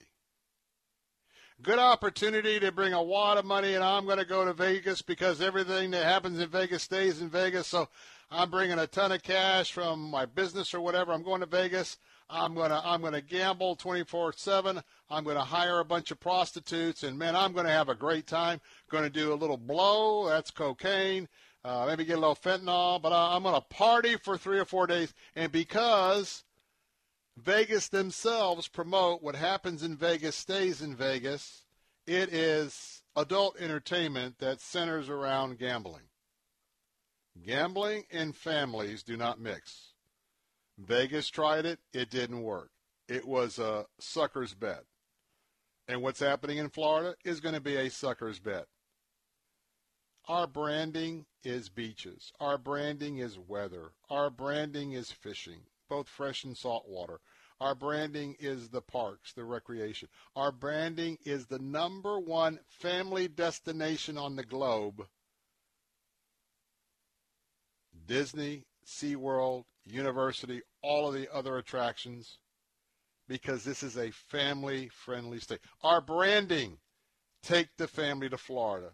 Good 1.60 1.78
opportunity 1.78 2.58
to 2.60 2.72
bring 2.72 2.92
a 2.92 3.02
wad 3.02 3.38
of 3.38 3.44
money 3.44 3.74
and 3.74 3.84
I'm 3.84 4.06
going 4.06 4.18
to 4.18 4.24
go 4.24 4.44
to 4.44 4.52
Vegas 4.52 5.02
because 5.02 5.40
everything 5.40 5.90
that 5.92 6.04
happens 6.04 6.40
in 6.40 6.48
Vegas 6.48 6.82
stays 6.82 7.20
in 7.20 7.28
Vegas. 7.28 7.68
So 7.68 7.88
I'm 8.30 8.50
bringing 8.50 8.78
a 8.78 8.86
ton 8.86 9.12
of 9.12 9.22
cash 9.22 9.70
from 9.70 10.10
my 10.10 10.24
business 10.24 10.72
or 10.72 10.80
whatever. 10.80 11.12
I'm 11.12 11.22
going 11.22 11.40
to 11.40 11.46
Vegas. 11.46 11.98
I'm 12.30 12.54
gonna 12.54 12.80
I'm 12.82 13.02
gonna 13.02 13.20
gamble 13.20 13.76
24/7. 13.76 14.82
I'm 15.10 15.24
gonna 15.24 15.44
hire 15.44 15.80
a 15.80 15.84
bunch 15.84 16.10
of 16.10 16.18
prostitutes, 16.18 17.02
and 17.02 17.18
man, 17.18 17.36
I'm 17.36 17.52
gonna 17.52 17.68
have 17.68 17.90
a 17.90 17.94
great 17.94 18.26
time. 18.26 18.58
Going 18.88 19.04
to 19.04 19.10
do 19.10 19.34
a 19.34 19.36
little 19.36 19.58
blow. 19.58 20.28
That's 20.28 20.50
cocaine. 20.50 21.28
Uh, 21.62 21.84
maybe 21.86 22.06
get 22.06 22.16
a 22.16 22.20
little 22.20 22.34
fentanyl, 22.34 23.02
but 23.02 23.12
uh, 23.12 23.36
I'm 23.36 23.42
gonna 23.42 23.60
party 23.60 24.16
for 24.16 24.38
three 24.38 24.58
or 24.58 24.64
four 24.64 24.86
days. 24.86 25.12
And 25.36 25.52
because 25.52 26.42
Vegas 27.36 27.88
themselves 27.88 28.68
promote 28.68 29.22
what 29.22 29.34
happens 29.34 29.82
in 29.82 29.96
Vegas 29.96 30.36
stays 30.36 30.82
in 30.82 30.94
Vegas, 30.94 31.64
it 32.06 32.32
is 32.32 33.02
adult 33.16 33.56
entertainment 33.58 34.38
that 34.38 34.60
centers 34.60 35.08
around 35.08 35.58
gambling. 35.58 36.04
Gambling 37.44 38.04
and 38.10 38.36
families 38.36 39.02
do 39.02 39.16
not 39.16 39.40
mix. 39.40 39.94
Vegas 40.78 41.28
tried 41.28 41.64
it. 41.64 41.80
It 41.92 42.10
didn't 42.10 42.42
work. 42.42 42.70
It 43.08 43.26
was 43.26 43.58
a 43.58 43.86
sucker's 43.98 44.54
bet. 44.54 44.84
And 45.88 46.02
what's 46.02 46.20
happening 46.20 46.58
in 46.58 46.68
Florida 46.68 47.16
is 47.24 47.40
going 47.40 47.54
to 47.54 47.60
be 47.60 47.76
a 47.76 47.90
sucker's 47.90 48.38
bet. 48.38 48.66
Our 50.28 50.46
branding 50.46 51.26
is 51.42 51.68
beaches. 51.68 52.32
Our 52.38 52.56
branding 52.58 53.18
is 53.18 53.38
weather. 53.38 53.92
Our 54.08 54.30
branding 54.30 54.92
is 54.92 55.10
fishing, 55.10 55.62
both 55.92 56.08
fresh 56.08 56.44
and 56.44 56.56
salt 56.56 56.84
water. 56.88 57.20
Our 57.60 57.74
branding 57.74 58.36
is 58.40 58.70
the 58.70 58.80
parks, 58.80 59.32
the 59.34 59.44
recreation. 59.44 60.08
Our 60.34 60.50
branding 60.50 61.18
is 61.24 61.46
the 61.46 61.58
number 61.58 62.18
one 62.18 62.60
family 62.68 63.28
destination 63.28 64.16
on 64.16 64.36
the 64.36 64.44
globe. 64.44 65.06
Disney, 68.06 68.64
SeaWorld, 68.86 69.64
Universal, 69.84 70.60
all 70.82 71.08
of 71.08 71.14
the 71.14 71.28
other 71.32 71.56
attractions. 71.58 72.38
because 73.28 73.64
this 73.64 73.82
is 73.82 73.96
a 73.96 74.10
family 74.10 74.88
friendly 74.88 75.38
state. 75.38 75.60
Our 75.82 76.00
branding 76.00 76.78
take 77.42 77.68
the 77.78 77.88
family 77.88 78.28
to 78.28 78.36
Florida 78.36 78.90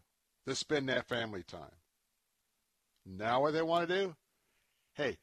to 0.47 0.55
spend 0.55 0.89
that 0.89 1.09
family 1.09 1.43
time. 1.43 1.77
Now, 3.05 3.41
what 3.43 3.52
they 3.52 3.62
want 3.62 3.89
to 3.89 3.94
do? 4.07 4.17
Hey, 4.94 5.18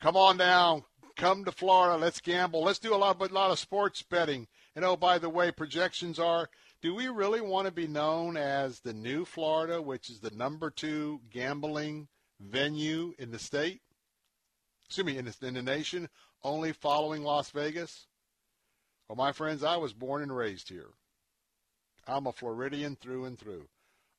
come 0.00 0.16
on 0.16 0.36
down, 0.36 0.84
come 1.16 1.44
to 1.44 1.52
Florida, 1.52 1.96
let's 1.96 2.20
gamble, 2.20 2.62
let's 2.62 2.78
do 2.78 2.94
a 2.94 2.96
lot, 2.96 3.20
a 3.20 3.32
lot 3.32 3.50
of 3.50 3.58
sports 3.58 4.02
betting. 4.02 4.48
And 4.74 4.84
oh, 4.84 4.96
by 4.96 5.18
the 5.18 5.28
way, 5.28 5.50
projections 5.50 6.18
are 6.18 6.48
do 6.82 6.94
we 6.94 7.06
really 7.06 7.40
want 7.40 7.66
to 7.66 7.72
be 7.72 7.86
known 7.86 8.36
as 8.36 8.80
the 8.80 8.92
new 8.92 9.24
Florida, 9.24 9.80
which 9.80 10.10
is 10.10 10.18
the 10.18 10.32
number 10.32 10.68
two 10.68 11.20
gambling 11.30 12.08
venue 12.40 13.14
in 13.18 13.30
the 13.30 13.38
state? 13.38 13.82
Excuse 14.86 15.06
me, 15.06 15.16
in 15.16 15.26
the, 15.26 15.46
in 15.46 15.54
the 15.54 15.62
nation, 15.62 16.08
only 16.42 16.72
following 16.72 17.22
Las 17.22 17.50
Vegas? 17.50 18.08
Well, 19.08 19.16
my 19.16 19.30
friends, 19.30 19.62
I 19.62 19.76
was 19.76 19.92
born 19.92 20.22
and 20.22 20.36
raised 20.36 20.70
here. 20.70 20.90
I'm 22.06 22.26
a 22.26 22.32
Floridian 22.32 22.96
through 22.96 23.26
and 23.26 23.38
through. 23.38 23.68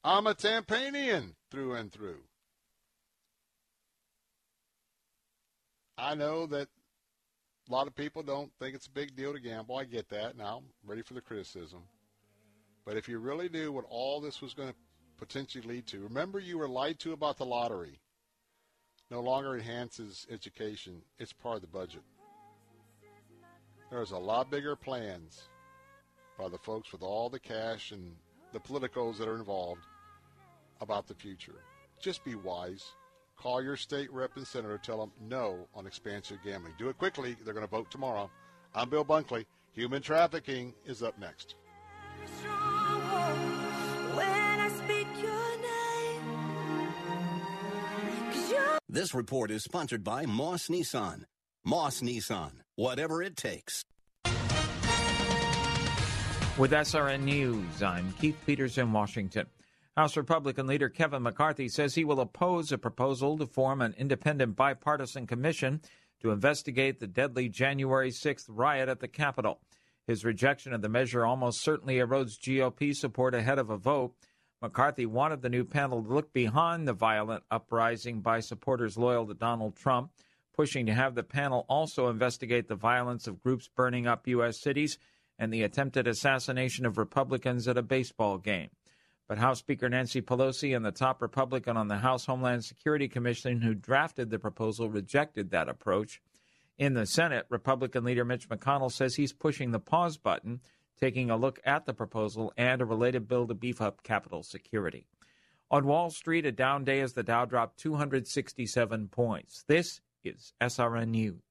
I'm 0.03 0.25
a 0.25 0.33
Tampanian 0.33 1.35
through 1.51 1.73
and 1.73 1.91
through. 1.91 2.21
I 5.97 6.15
know 6.15 6.45
that 6.47 6.69
a 7.69 7.71
lot 7.71 7.87
of 7.87 7.95
people 7.95 8.23
don't 8.23 8.51
think 8.59 8.75
it's 8.75 8.87
a 8.87 8.91
big 8.91 9.15
deal 9.15 9.33
to 9.33 9.39
gamble. 9.39 9.77
I 9.77 9.85
get 9.85 10.09
that. 10.09 10.37
Now, 10.37 10.57
I'm 10.57 10.89
ready 10.89 11.01
for 11.01 11.13
the 11.13 11.21
criticism. 11.21 11.79
But 12.85 12.97
if 12.97 13.07
you 13.07 13.19
really 13.19 13.47
knew 13.49 13.71
what 13.71 13.85
all 13.89 14.19
this 14.19 14.41
was 14.41 14.53
going 14.53 14.69
to 14.69 14.75
potentially 15.17 15.65
lead 15.65 15.87
to, 15.87 15.99
remember 15.99 16.39
you 16.39 16.57
were 16.57 16.67
lied 16.67 16.99
to 16.99 17.13
about 17.13 17.37
the 17.37 17.45
lottery. 17.45 17.99
No 19.09 19.21
longer 19.21 19.55
enhances 19.55 20.27
education. 20.29 21.01
It's 21.19 21.31
part 21.31 21.55
of 21.55 21.61
the 21.61 21.67
budget. 21.67 22.01
There's 23.89 24.11
a 24.11 24.17
lot 24.17 24.49
bigger 24.49 24.75
plans 24.75 25.43
by 26.37 26.49
the 26.49 26.57
folks 26.57 26.91
with 26.91 27.03
all 27.03 27.29
the 27.29 27.39
cash 27.39 27.91
and 27.91 28.15
the 28.51 28.59
politicos 28.59 29.17
that 29.17 29.27
are 29.27 29.35
involved 29.35 29.83
about 30.81 31.07
the 31.07 31.13
future. 31.13 31.61
Just 32.01 32.25
be 32.25 32.35
wise. 32.35 32.85
Call 33.43 33.61
your 33.61 33.75
state 33.75 34.09
rep 34.13 34.37
and 34.37 34.47
senator. 34.47 34.77
Tell 34.77 34.97
them 34.99 35.11
no 35.27 35.67
on 35.75 35.85
expansive 35.85 36.37
gambling. 36.45 36.75
Do 36.79 36.87
it 36.87 36.97
quickly. 36.97 37.35
They're 37.43 37.53
going 37.53 37.65
to 37.65 37.69
vote 37.69 37.91
tomorrow. 37.91 38.31
I'm 38.73 38.89
Bill 38.89 39.03
Bunkley. 39.03 39.45
Human 39.73 40.01
trafficking 40.01 40.73
is 40.85 41.03
up 41.03 41.19
next. 41.19 41.55
When 44.13 44.25
I 44.29 44.69
speak 44.69 45.07
your 45.21 45.57
name, 45.59 46.93
'Cause 48.31 48.49
you're 48.49 48.79
This 48.87 49.13
report 49.13 49.51
is 49.51 49.61
sponsored 49.61 50.05
by 50.05 50.25
Moss 50.25 50.69
Nissan. 50.69 51.25
Moss 51.65 51.99
Nissan, 51.99 52.61
whatever 52.75 53.21
it 53.21 53.35
takes. 53.35 53.83
With 56.57 56.71
SRN 56.71 57.25
News, 57.25 57.83
I'm 57.83 58.13
Keith 58.13 58.37
Peters 58.45 58.77
in 58.77 58.93
Washington. 58.93 59.47
House 59.95 60.17
Republican 60.17 60.65
leader 60.65 60.89
Kevin 60.89 61.21
McCarthy 61.21 61.69
says 61.69 61.93
he 61.93 62.03
will 62.03 62.19
oppose 62.19 62.71
a 62.71 62.79
proposal 62.79 63.37
to 63.37 63.45
form 63.45 63.79
an 63.79 63.93
independent 63.95 64.55
bipartisan 64.55 65.27
commission 65.27 65.81
to 66.19 66.31
investigate 66.31 66.99
the 66.99 67.05
deadly 67.05 67.47
January 67.47 68.09
6th 68.09 68.45
riot 68.47 68.89
at 68.89 69.01
the 69.01 69.07
Capitol. 69.07 69.59
His 70.07 70.25
rejection 70.25 70.73
of 70.73 70.81
the 70.81 70.89
measure 70.89 71.23
almost 71.23 71.61
certainly 71.61 71.97
erodes 71.97 72.39
GOP 72.39 72.95
support 72.95 73.35
ahead 73.35 73.59
of 73.59 73.69
a 73.69 73.77
vote. 73.77 74.15
McCarthy 74.63 75.05
wanted 75.05 75.43
the 75.43 75.49
new 75.49 75.63
panel 75.63 76.01
to 76.01 76.11
look 76.11 76.33
behind 76.33 76.87
the 76.87 76.93
violent 76.93 77.43
uprising 77.51 78.21
by 78.21 78.39
supporters 78.39 78.97
loyal 78.97 79.27
to 79.27 79.35
Donald 79.35 79.75
Trump, 79.75 80.11
pushing 80.55 80.87
to 80.87 80.93
have 80.93 81.13
the 81.13 81.21
panel 81.21 81.67
also 81.69 82.07
investigate 82.07 82.67
the 82.67 82.75
violence 82.75 83.27
of 83.27 83.43
groups 83.43 83.69
burning 83.75 84.07
up 84.07 84.27
U.S. 84.27 84.59
cities 84.59 84.97
and 85.37 85.53
the 85.53 85.61
attempted 85.61 86.07
assassination 86.07 86.87
of 86.87 86.97
Republicans 86.97 87.67
at 87.67 87.77
a 87.77 87.83
baseball 87.83 88.39
game. 88.39 88.69
But 89.27 89.37
House 89.37 89.59
Speaker 89.59 89.89
Nancy 89.89 90.21
Pelosi 90.21 90.75
and 90.75 90.85
the 90.85 90.91
top 90.91 91.21
Republican 91.21 91.77
on 91.77 91.87
the 91.87 91.97
House 91.97 92.25
Homeland 92.25 92.65
Security 92.65 93.07
Commission 93.07 93.61
who 93.61 93.73
drafted 93.73 94.29
the 94.29 94.39
proposal 94.39 94.89
rejected 94.89 95.51
that 95.51 95.69
approach. 95.69 96.21
In 96.77 96.93
the 96.93 97.05
Senate, 97.05 97.45
Republican 97.49 98.03
leader 98.03 98.25
Mitch 98.25 98.49
McConnell 98.49 98.91
says 98.91 99.15
he's 99.15 99.31
pushing 99.31 99.71
the 99.71 99.79
pause 99.79 100.17
button, 100.17 100.59
taking 100.99 101.29
a 101.29 101.37
look 101.37 101.59
at 101.63 101.85
the 101.85 101.93
proposal 101.93 102.51
and 102.57 102.81
a 102.81 102.85
related 102.85 103.27
bill 103.27 103.47
to 103.47 103.53
beef 103.53 103.81
up 103.81 104.03
Capitol 104.03 104.43
security. 104.43 105.07
On 105.71 105.87
Wall 105.87 106.09
Street, 106.09 106.45
a 106.45 106.51
down 106.51 106.83
day 106.83 106.99
as 106.99 107.13
the 107.13 107.23
Dow 107.23 107.45
dropped 107.45 107.79
267 107.79 109.07
points. 109.07 109.63
This 109.67 110.01
is 110.23 110.53
SRN 110.61 111.07
News. 111.09 111.41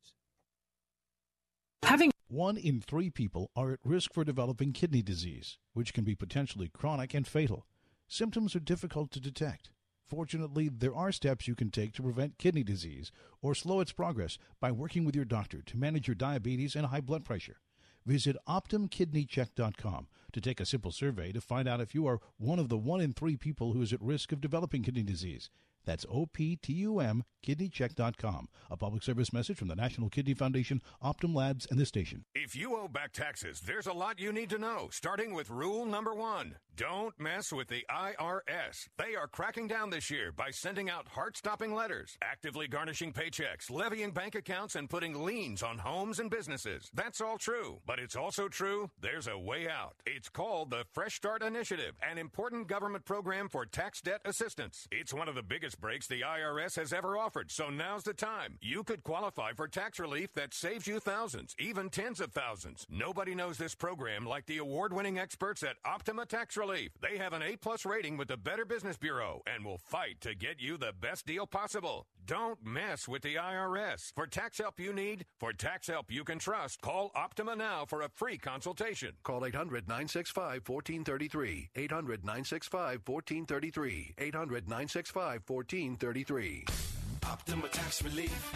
Having 1.83 2.11
one 2.33 2.57
in 2.57 2.81
three 2.81 3.11
people 3.11 3.51
are 3.55 3.73
at 3.73 3.78
risk 3.85 4.15
for 4.15 4.25
developing 4.25 4.73
kidney 4.73 5.02
disease, 5.02 5.59
which 5.75 5.93
can 5.93 6.02
be 6.02 6.15
potentially 6.15 6.67
chronic 6.67 7.12
and 7.12 7.28
fatal. 7.28 7.67
Symptoms 8.09 8.57
are 8.57 8.61
difficult 8.61 9.11
to 9.11 9.20
detect. 9.20 9.69
Fortunately, 10.09 10.70
there 10.70 10.94
are 10.94 11.12
steps 11.12 11.47
you 11.47 11.55
can 11.55 11.70
take 11.70 11.93
to 11.93 12.02
prevent 12.02 12.39
kidney 12.39 12.62
disease 12.62 13.12
or 13.43 13.55
slow 13.55 13.81
its 13.81 13.93
progress 13.93 14.39
by 14.61 14.73
working 14.73 15.05
with 15.05 15.15
your 15.15 15.27
doctor 15.27 15.61
to 15.61 15.77
manage 15.77 16.09
your 16.09 16.15
diabetes 16.15 16.75
and 16.75 16.86
high 16.86 17.02
blood 17.02 17.23
pressure. 17.23 17.61
Visit 18.07 18.39
OptumKidneyCheck.com 18.49 20.07
to 20.33 20.41
take 20.41 20.59
a 20.59 20.67
simple 20.67 20.91
survey 20.91 21.33
to 21.33 21.41
find 21.43 21.69
out 21.69 21.83
if 21.83 21.94
you 21.94 22.07
are 22.07 22.20
one 22.39 22.59
of 22.59 22.70
the 22.70 22.78
one 22.78 23.02
in 23.02 23.12
three 23.12 23.36
people 23.36 23.75
who 23.75 23.83
is 23.83 23.93
at 23.93 24.01
risk 24.01 24.33
of 24.33 24.41
developing 24.41 24.83
kidney 24.83 25.02
disease. 25.02 25.51
That's 25.85 26.05
OPTUM 26.07 27.23
KidneyCheck.com. 27.43 28.49
A 28.70 28.77
public 28.77 29.02
service 29.02 29.33
message 29.33 29.57
from 29.57 29.69
the 29.69 29.75
National 29.75 30.09
Kidney 30.09 30.35
Foundation, 30.35 30.81
Optum 31.02 31.35
Labs, 31.35 31.67
and 31.70 31.78
this 31.78 31.89
station. 31.89 32.25
If 32.35 32.55
you 32.57 32.77
owe 32.77 32.89
back 32.89 33.12
taxes, 33.12 33.61
there's 33.61 33.86
a 33.86 33.93
lot 33.93 34.20
you 34.20 34.33
need 34.33 34.51
to 34.51 34.59
know, 34.59 34.89
starting 34.93 35.35
with 35.35 35.51
rule 35.51 35.85
number 35.85 36.15
one. 36.15 36.57
Don't 36.75 37.19
mess 37.20 37.52
with 37.52 37.69
the 37.69 37.85
IRS. 37.91 38.89
They 38.97 39.15
are 39.15 39.27
cracking 39.27 39.69
down 39.69 39.91
this 39.91 40.11
year 40.11 40.33
by 40.33 40.51
sending 40.51 40.89
out 40.89 41.09
heart 41.09 41.36
stopping 41.36 41.75
letters, 41.75 42.17
actively 42.23 42.67
garnishing 42.67 43.12
paychecks, 43.12 43.70
levying 43.70 44.12
bank 44.12 44.35
accounts, 44.35 44.75
and 44.75 44.89
putting 44.89 45.23
liens 45.23 45.62
on 45.62 45.78
homes 45.78 46.19
and 46.19 46.31
businesses. 46.31 46.89
That's 46.94 47.20
all 47.20 47.36
true. 47.36 47.81
But 47.85 47.99
it's 47.99 48.17
also 48.17 48.49
true 48.49 48.91
there's 49.01 49.27
a 49.27 49.39
way 49.39 49.69
out. 49.69 49.97
It's 50.07 50.31
called 50.31 50.70
the 50.70 50.85
Fresh 50.93 51.17
Start 51.17 51.43
Initiative, 51.43 51.94
an 52.09 52.17
important 52.17 52.69
government 52.69 53.05
program 53.05 53.51
for 53.51 53.67
tax 53.67 54.01
debt 54.01 54.23
assistance. 54.25 54.86
It's 54.91 55.12
one 55.12 55.28
of 55.28 55.35
the 55.35 55.43
biggest 55.43 55.72
breaks 55.75 56.07
the 56.07 56.23
IRS 56.23 56.76
has 56.76 56.92
ever 56.92 57.17
offered, 57.17 57.51
so 57.51 57.70
now's 57.70 58.05
the 58.05 58.15
time. 58.15 58.59
You 58.60 58.84
could 58.84 59.02
qualify 59.02 59.52
for 59.52 59.68
tax 59.68 59.99
relief 59.99 60.33
that 60.34 60.55
saves 60.55 60.86
you 60.86 61.01
thousands, 61.01 61.55
even 61.59 61.91
tens 61.91 62.20
of 62.20 62.33
thousands. 62.33 62.86
Nobody 62.91 63.34
knows 63.34 63.59
this 63.59 63.75
program 63.75 64.26
like 64.26 64.47
the 64.47 64.59
award 64.59 64.92
winning 64.92 65.18
experts 65.18 65.62
at 65.62 65.76
Optima 65.84 66.26
Tax 66.26 66.57
Relief. 66.57 66.92
They 67.01 67.18
have 67.18 67.33
an 67.33 67.42
A 67.42 67.57
plus 67.57 67.84
rating 67.84 68.17
with 68.17 68.28
the 68.28 68.36
Better 68.36 68.65
Business 68.65 68.97
Bureau 68.97 69.42
and 69.47 69.65
will 69.65 69.78
fight 69.78 70.20
to 70.20 70.34
get 70.34 70.60
you 70.60 70.76
the 70.76 70.92
best 71.01 71.26
deal 71.26 71.47
possible. 71.47 72.07
Don't 72.26 72.65
mess 72.65 73.09
with 73.09 73.23
the 73.23 73.34
IRS. 73.34 74.12
For 74.15 74.26
tax 74.26 74.59
help 74.59 74.78
you 74.78 74.92
need, 74.92 75.25
for 75.41 75.52
tax 75.52 75.89
help 75.89 76.10
you 76.10 76.25
can 76.25 76.39
trust, 76.39 76.81
call 76.81 77.10
Optima 77.17 77.57
now 77.57 77.84
for 77.84 78.02
a 78.02 78.09
free 78.09 78.39
consultation. 78.39 79.12
Call 79.25 79.44
800 79.44 79.89
965 79.89 80.68
1433. 80.68 81.70
800 81.75 82.25
965 82.25 83.01
1433. 83.07 84.15
800 84.18 84.68
965 84.68 85.42
1433. 85.47 87.01
Optima 87.25 87.68
Tax 87.68 88.02
Relief. 88.02 88.52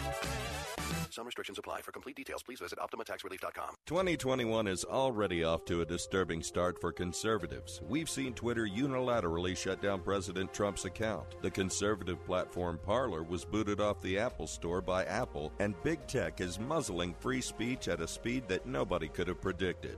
Some 1.09 1.25
restrictions 1.25 1.57
apply. 1.57 1.81
For 1.81 1.91
complete 1.91 2.15
details, 2.15 2.43
please 2.43 2.59
visit 2.59 2.77
OptimaTaxRelief.com. 2.79 3.75
2021 3.85 4.67
is 4.67 4.83
already 4.83 5.43
off 5.43 5.65
to 5.65 5.81
a 5.81 5.85
disturbing 5.85 6.43
start 6.43 6.79
for 6.79 6.91
conservatives. 6.91 7.81
We've 7.87 8.09
seen 8.09 8.33
Twitter 8.33 8.67
unilaterally 8.67 9.57
shut 9.57 9.81
down 9.81 10.01
President 10.01 10.53
Trump's 10.53 10.85
account. 10.85 11.41
The 11.41 11.49
conservative 11.49 12.23
platform 12.23 12.79
Parler 12.85 13.23
was 13.23 13.45
booted 13.45 13.79
off 13.79 14.01
the 14.01 14.19
Apple 14.19 14.47
Store 14.47 14.81
by 14.81 15.05
Apple, 15.05 15.51
and 15.59 15.81
big 15.83 16.05
tech 16.07 16.39
is 16.39 16.59
muzzling 16.59 17.15
free 17.19 17.41
speech 17.41 17.87
at 17.87 18.01
a 18.01 18.07
speed 18.07 18.47
that 18.47 18.67
nobody 18.67 19.07
could 19.07 19.27
have 19.27 19.41
predicted. 19.41 19.97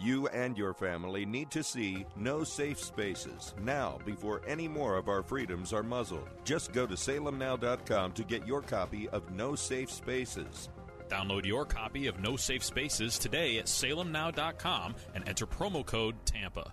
You 0.00 0.28
and 0.28 0.56
your 0.56 0.72
family 0.72 1.26
need 1.26 1.50
to 1.50 1.62
see 1.62 2.06
No 2.16 2.42
Safe 2.42 2.78
Spaces 2.78 3.54
now 3.62 3.98
before 4.06 4.40
any 4.46 4.66
more 4.66 4.96
of 4.96 5.08
our 5.08 5.22
freedoms 5.22 5.74
are 5.74 5.82
muzzled. 5.82 6.26
Just 6.42 6.72
go 6.72 6.86
to 6.86 6.94
salemnow.com 6.94 8.12
to 8.12 8.24
get 8.24 8.46
your 8.46 8.62
copy 8.62 9.10
of 9.10 9.30
No 9.30 9.54
Safe 9.54 9.90
Spaces. 9.90 10.70
Download 11.10 11.44
your 11.44 11.66
copy 11.66 12.06
of 12.06 12.18
No 12.18 12.36
Safe 12.36 12.64
Spaces 12.64 13.18
today 13.18 13.58
at 13.58 13.66
salemnow.com 13.66 14.94
and 15.14 15.28
enter 15.28 15.46
promo 15.46 15.84
code 15.84 16.14
TAMPA. 16.24 16.72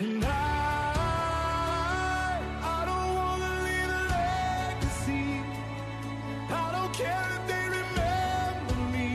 And 0.00 0.24
I, 0.24 0.30
I 2.62 2.84
don't 2.86 3.14
wanna 3.14 3.52
leave 3.66 3.90
a 4.00 4.04
legacy. 4.16 5.26
I 6.48 6.72
don't 6.72 6.92
care 6.94 7.28
if 7.36 7.42
they 7.46 7.64
remember 7.78 8.76
me. 8.96 9.10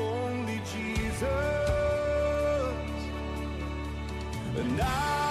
Only 0.00 0.58
Jesus. 0.72 1.28
And 4.56 4.80
I, 4.80 5.21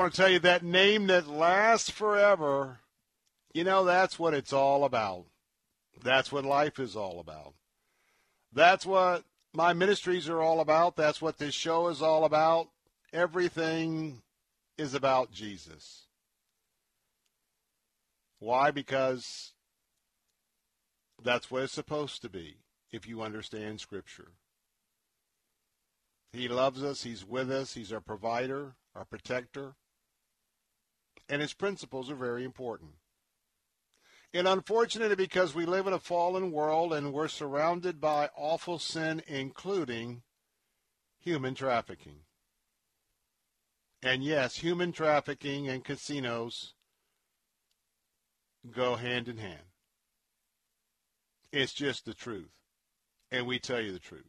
want 0.00 0.14
to 0.14 0.20
tell 0.22 0.30
you 0.30 0.38
that 0.38 0.62
name 0.62 1.08
that 1.08 1.28
lasts 1.28 1.90
forever, 1.90 2.78
you 3.52 3.64
know, 3.64 3.84
that's 3.84 4.18
what 4.18 4.32
it's 4.32 4.52
all 4.52 4.84
about. 4.84 5.26
That's 6.02 6.32
what 6.32 6.46
life 6.46 6.78
is 6.78 6.96
all 6.96 7.20
about. 7.20 7.52
That's 8.50 8.86
what 8.86 9.24
my 9.52 9.74
ministries 9.74 10.26
are 10.26 10.40
all 10.40 10.60
about. 10.60 10.96
That's 10.96 11.20
what 11.20 11.36
this 11.36 11.52
show 11.52 11.88
is 11.88 12.00
all 12.00 12.24
about. 12.24 12.68
Everything 13.12 14.22
is 14.78 14.94
about 14.94 15.32
Jesus. 15.32 16.06
Why? 18.38 18.70
Because 18.70 19.52
that's 21.22 21.50
what 21.50 21.64
it's 21.64 21.74
supposed 21.74 22.22
to 22.22 22.30
be 22.30 22.56
if 22.90 23.06
you 23.06 23.20
understand 23.20 23.80
Scripture. 23.80 24.28
He 26.32 26.48
loves 26.48 26.82
us. 26.82 27.02
He's 27.02 27.22
with 27.22 27.50
us. 27.50 27.74
He's 27.74 27.92
our 27.92 28.00
provider, 28.00 28.76
our 28.94 29.04
protector. 29.04 29.74
And 31.30 31.40
his 31.40 31.54
principles 31.54 32.10
are 32.10 32.16
very 32.16 32.44
important. 32.44 32.90
And 34.34 34.48
unfortunately, 34.48 35.16
because 35.16 35.54
we 35.54 35.64
live 35.64 35.86
in 35.86 35.92
a 35.92 35.98
fallen 35.98 36.50
world 36.50 36.92
and 36.92 37.12
we're 37.12 37.28
surrounded 37.28 38.00
by 38.00 38.30
awful 38.36 38.78
sin, 38.78 39.22
including 39.28 40.22
human 41.20 41.54
trafficking. 41.54 42.20
And 44.02 44.24
yes, 44.24 44.56
human 44.56 44.92
trafficking 44.92 45.68
and 45.68 45.84
casinos 45.84 46.74
go 48.74 48.96
hand 48.96 49.28
in 49.28 49.38
hand. 49.38 49.62
It's 51.52 51.72
just 51.72 52.04
the 52.04 52.14
truth. 52.14 52.50
And 53.30 53.46
we 53.46 53.58
tell 53.58 53.80
you 53.80 53.92
the 53.92 53.98
truth. 53.98 54.24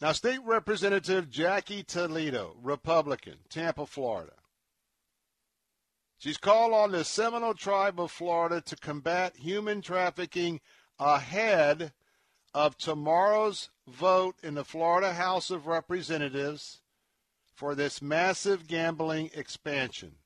Now, 0.00 0.12
State 0.12 0.40
Representative 0.44 1.30
Jackie 1.30 1.82
Toledo, 1.82 2.56
Republican, 2.62 3.36
Tampa, 3.48 3.86
Florida. 3.86 4.32
She's 6.18 6.38
called 6.38 6.72
on 6.72 6.92
the 6.92 7.04
Seminole 7.04 7.54
Tribe 7.54 8.00
of 8.00 8.10
Florida 8.10 8.60
to 8.62 8.76
combat 8.76 9.36
human 9.36 9.82
trafficking 9.82 10.60
ahead 10.98 11.92
of 12.54 12.78
tomorrow's 12.78 13.70
vote 13.86 14.36
in 14.42 14.54
the 14.54 14.64
Florida 14.64 15.12
House 15.12 15.50
of 15.50 15.66
Representatives 15.66 16.80
for 17.54 17.74
this 17.74 18.00
massive 18.00 18.66
gambling 18.66 19.30
expansion. 19.34 20.16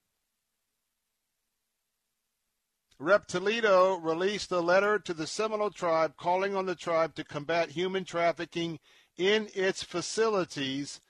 Rep. 3.00 3.26
Toledo 3.26 3.94
released 3.97 4.50
a 4.50 4.60
letter 4.60 4.99
to 4.99 5.15
the 5.15 5.26
Seminole 5.26 5.70
Tribe 5.70 6.17
calling 6.17 6.57
on 6.57 6.67
the 6.67 6.75
tribe 6.75 7.15
to 7.15 7.25
combat 7.25 7.70
human 7.70 8.05
trafficking 8.05 8.81
in 9.17 9.49
its 9.55 9.84
facilities 9.84 11.00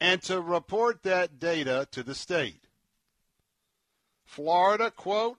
and 0.00 0.22
to 0.22 0.40
report 0.40 1.02
that 1.02 1.38
data 1.38 1.88
to 1.90 2.02
the 2.02 2.14
state. 2.14 2.67
Florida, 4.28 4.90
quote, 4.90 5.38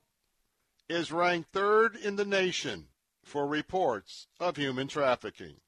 is 0.89 1.11
ranked 1.11 1.53
third 1.53 1.95
in 1.95 2.15
the 2.15 2.25
nation 2.25 2.87
for 3.23 3.45
reports 3.45 4.25
of 4.39 4.57
human 4.57 4.87
trafficking. 4.87 5.61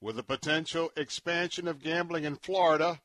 With 0.00 0.14
the 0.14 0.22
potential 0.22 0.92
expansion 0.96 1.66
of 1.66 1.82
gambling 1.82 2.22
in 2.22 2.36
Florida, 2.36 3.02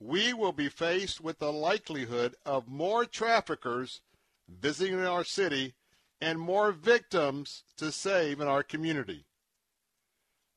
we 0.00 0.34
will 0.34 0.52
be 0.52 0.68
faced 0.68 1.20
with 1.20 1.38
the 1.38 1.52
likelihood 1.52 2.34
of 2.44 2.66
more 2.66 3.04
traffickers 3.06 4.02
visiting 4.48 4.98
our 4.98 5.24
city 5.24 5.74
and 6.20 6.40
more 6.40 6.72
victims 6.72 7.62
to 7.76 7.92
save 7.92 8.40
in 8.40 8.48
our 8.48 8.64
community. 8.64 9.24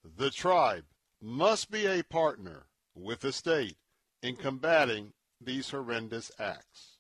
The 0.03 0.31
tribe 0.31 0.85
must 1.22 1.69
be 1.69 1.85
a 1.85 2.03
partner 2.03 2.65
with 2.95 3.19
the 3.19 3.31
state 3.31 3.77
in 4.23 4.38
combating 4.38 5.14
these 5.39 5.69
horrendous 5.69 6.31
acts. 6.39 6.98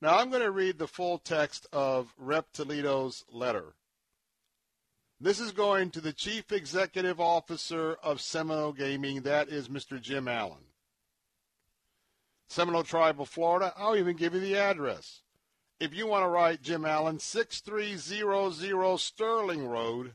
Now, 0.00 0.18
I'm 0.18 0.30
going 0.30 0.42
to 0.42 0.50
read 0.50 0.78
the 0.78 0.86
full 0.86 1.18
text 1.18 1.66
of 1.72 2.14
Rep. 2.16 2.52
Toledo's 2.52 3.24
letter. 3.32 3.74
This 5.20 5.40
is 5.40 5.50
going 5.50 5.90
to 5.90 6.00
the 6.00 6.12
Chief 6.12 6.52
Executive 6.52 7.20
Officer 7.20 7.96
of 8.04 8.20
Seminole 8.20 8.72
Gaming, 8.72 9.22
that 9.22 9.48
is 9.48 9.68
Mr. 9.68 10.00
Jim 10.00 10.28
Allen. 10.28 10.66
Seminole 12.48 12.84
Tribe 12.84 13.20
of 13.20 13.28
Florida, 13.28 13.74
I'll 13.76 13.96
even 13.96 14.16
give 14.16 14.34
you 14.34 14.40
the 14.40 14.56
address. 14.56 15.22
If 15.80 15.92
you 15.92 16.06
want 16.06 16.24
to 16.24 16.28
write 16.28 16.62
Jim 16.62 16.84
Allen, 16.84 17.18
6300 17.18 18.98
Sterling 18.98 19.66
Road, 19.66 20.14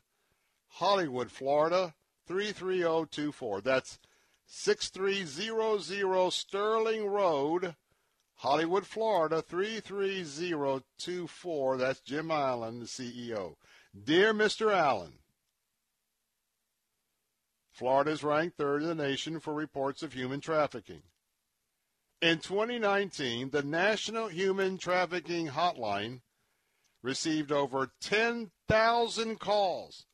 Hollywood, 0.67 1.29
Florida, 1.29 1.93
33024. 2.27 3.61
That's 3.61 3.99
6300 4.45 6.31
Sterling 6.31 7.05
Road, 7.05 7.75
Hollywood, 8.35 8.85
Florida, 8.85 9.41
33024. 9.41 11.77
That's 11.77 12.01
Jim 12.01 12.29
Allen, 12.31 12.79
the 12.79 12.85
CEO. 12.85 13.55
Dear 14.03 14.33
Mr. 14.33 14.73
Allen, 14.73 15.19
Florida 17.71 18.11
is 18.11 18.23
ranked 18.23 18.57
third 18.57 18.81
in 18.81 18.87
the 18.87 18.95
nation 18.95 19.39
for 19.39 19.53
reports 19.53 20.01
of 20.03 20.13
human 20.13 20.39
trafficking. 20.39 21.03
In 22.21 22.39
2019, 22.39 23.49
the 23.49 23.63
National 23.63 24.29
Human 24.29 24.77
Trafficking 24.77 25.49
Hotline 25.49 26.21
received 27.01 27.51
over 27.51 27.91
10,000 28.01 29.39
calls. 29.39 30.05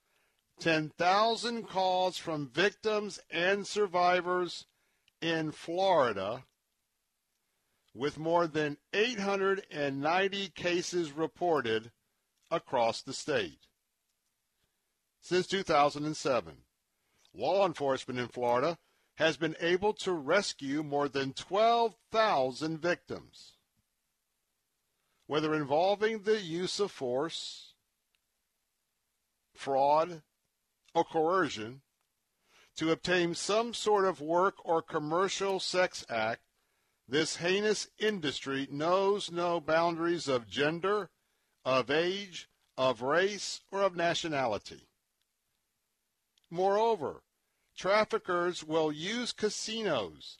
10,000 0.59 1.69
calls 1.69 2.17
from 2.17 2.49
victims 2.49 3.19
and 3.30 3.67
survivors 3.67 4.65
in 5.22 5.51
Florida, 5.51 6.45
with 7.93 8.18
more 8.18 8.48
than 8.48 8.77
890 8.93 10.50
cases 10.50 11.11
reported 11.11 11.92
across 12.51 13.01
the 13.01 13.14
state. 13.14 13.68
Since 15.22 15.48
2007, 15.48 16.58
law 17.34 17.66
enforcement 17.66 18.19
in 18.19 18.27
Florida 18.27 18.77
has 19.16 19.38
been 19.38 19.56
able 19.59 19.93
to 19.93 20.14
rescue 20.14 20.82
more 20.82 21.09
than 21.09 21.34
12,000 21.34 22.80
victims. 22.80 23.53
Whether 25.27 25.53
involving 25.53 26.24
the 26.24 26.40
use 26.40 26.80
of 26.80 26.90
force, 26.90 27.74
fraud, 29.53 30.24
or 30.95 31.03
coercion 31.03 31.82
to 32.77 32.92
obtain 32.92 33.35
some 33.35 33.74
sort 33.74 34.06
of 34.06 34.22
work 34.22 34.56
or 34.64 34.82
commercial 34.82 35.59
sex 35.59 36.06
act, 36.09 36.42
This 37.09 37.38
heinous 37.38 37.88
industry 37.97 38.67
knows 38.69 39.31
no 39.31 39.59
boundaries 39.59 40.27
of 40.27 40.47
gender, 40.47 41.09
of 41.65 41.89
age, 41.89 42.47
of 42.77 43.01
race, 43.01 43.61
or 43.71 43.81
of 43.81 43.95
nationality. 43.95 44.88
Moreover, 46.51 47.23
traffickers 47.75 48.63
will 48.63 48.91
use 48.91 49.33
casinos 49.33 50.38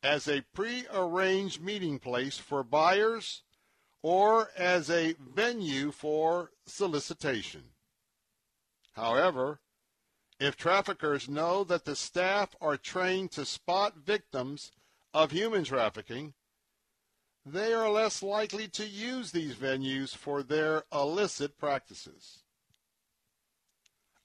as 0.00 0.28
a 0.28 0.44
prearranged 0.54 1.60
meeting 1.60 1.98
place 1.98 2.38
for 2.38 2.62
buyers 2.62 3.42
or 4.00 4.50
as 4.56 4.88
a 4.90 5.16
venue 5.18 5.90
for 5.90 6.52
solicitation. 6.66 7.64
However, 8.92 9.58
if 10.38 10.56
traffickers 10.56 11.28
know 11.28 11.64
that 11.64 11.84
the 11.84 11.96
staff 11.96 12.54
are 12.60 12.76
trained 12.76 13.32
to 13.32 13.44
spot 13.44 13.96
victims 13.96 14.70
of 15.14 15.30
human 15.30 15.64
trafficking, 15.64 16.34
they 17.44 17.72
are 17.72 17.90
less 17.90 18.22
likely 18.22 18.68
to 18.68 18.86
use 18.86 19.32
these 19.32 19.54
venues 19.54 20.16
for 20.16 20.42
their 20.42 20.84
illicit 20.92 21.58
practices. 21.58 22.44